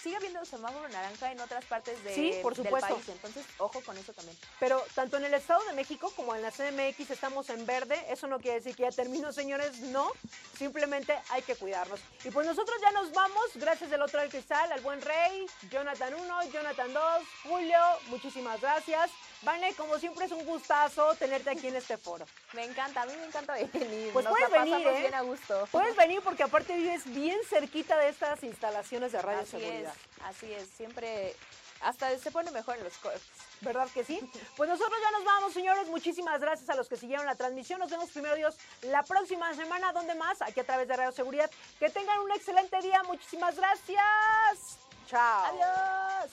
sigue 0.01 0.15
habiendo 0.17 0.43
semáforo 0.45 0.87
naranja 0.89 1.31
en 1.31 1.39
otras 1.41 1.65
partes 1.65 2.03
de- 2.03 2.13
Sí, 2.15 2.39
por 2.41 2.55
del 2.55 2.65
supuesto. 2.65 2.93
país. 2.95 3.09
Entonces, 3.09 3.45
ojo 3.57 3.81
con 3.81 3.97
eso 3.97 4.13
también. 4.13 4.37
Pero 4.59 4.83
tanto 4.95 5.17
en 5.17 5.25
el 5.25 5.33
Estado 5.33 5.63
de 5.65 5.73
México 5.73 6.11
como 6.15 6.35
en 6.35 6.41
la 6.41 6.51
CDMX 6.51 7.09
estamos 7.11 7.49
en 7.49 7.65
verde. 7.65 8.03
Eso 8.09 8.27
no 8.27 8.39
quiere 8.39 8.57
decir 8.57 8.75
que 8.75 8.83
ya 8.83 8.91
terminó, 8.91 9.31
señores. 9.31 9.79
No. 9.79 10.11
Simplemente 10.57 11.17
hay 11.29 11.41
que 11.41 11.55
cuidarnos. 11.55 11.99
Y 12.23 12.29
pues 12.31 12.45
nosotros 12.45 12.77
ya 12.81 12.91
nos 12.91 13.11
vamos. 13.11 13.43
Gracias 13.55 13.89
del 13.89 14.01
otro 14.01 14.19
del 14.19 14.29
cristal, 14.29 14.71
al 14.71 14.81
buen 14.81 15.01
Rey, 15.01 15.45
Jonathan 15.71 16.13
1, 16.13 16.43
Jonathan 16.51 16.93
2, 16.93 17.23
Julio. 17.43 17.79
Muchísimas 18.07 18.61
gracias. 18.61 19.09
Vane, 19.43 19.73
como 19.75 19.97
siempre 19.99 20.25
es 20.25 20.31
un 20.31 20.45
gustazo 20.45 21.13
tenerte 21.15 21.49
aquí 21.49 21.67
en 21.67 21.75
este 21.75 21.97
foro. 21.97 22.25
Me 22.53 22.63
encanta, 22.63 23.01
a 23.01 23.05
mí 23.05 23.13
me 23.19 23.25
encanta 23.25 23.53
venir. 23.53 24.11
Pues 24.13 24.23
Nos 24.25 24.33
puedes 24.33 24.49
la 24.51 24.59
venir, 24.63 24.87
¿eh? 24.87 24.99
bien 25.01 25.13
a 25.13 25.21
gusto. 25.21 25.67
Puedes 25.71 25.95
venir 25.95 26.21
porque 26.21 26.43
aparte 26.43 26.75
vives 26.75 27.03
bien 27.13 27.37
cerquita 27.49 27.97
de 27.97 28.09
estas 28.09 28.41
instalaciones 28.43 29.11
de 29.11 29.21
Radio 29.21 29.39
Así 29.41 29.51
Seguridad. 29.51 29.93
es, 29.93 30.23
así 30.25 30.53
es. 30.53 30.69
Siempre, 30.69 31.35
hasta 31.81 32.17
se 32.17 32.31
pone 32.31 32.51
mejor 32.51 32.77
en 32.77 32.85
los 32.85 32.97
coches. 32.99 33.21
¿Verdad 33.61 33.89
que 33.93 34.03
sí? 34.05 34.19
Pues 34.55 34.69
nosotros 34.69 34.97
ya 35.01 35.11
nos 35.11 35.25
vamos, 35.25 35.53
señores. 35.53 35.87
Muchísimas 35.89 36.39
gracias 36.39 36.69
a 36.69 36.75
los 36.75 36.87
que 36.87 36.95
siguieron 36.95 37.25
la 37.25 37.35
transmisión. 37.35 37.79
Nos 37.79 37.91
vemos 37.91 38.11
primero 38.11 38.35
Dios 38.35 38.55
la 38.83 39.03
próxima 39.03 39.53
semana. 39.55 39.91
¿Dónde 39.91 40.15
más? 40.15 40.41
Aquí 40.41 40.61
a 40.61 40.63
través 40.63 40.87
de 40.87 40.95
Radio 40.95 41.11
Seguridad. 41.11 41.51
Que 41.79 41.89
tengan 41.89 42.19
un 42.21 42.31
excelente 42.31 42.79
día. 42.81 43.03
Muchísimas 43.03 43.57
gracias. 43.57 44.77
Chao. 45.07 45.45
Adiós. 45.45 46.31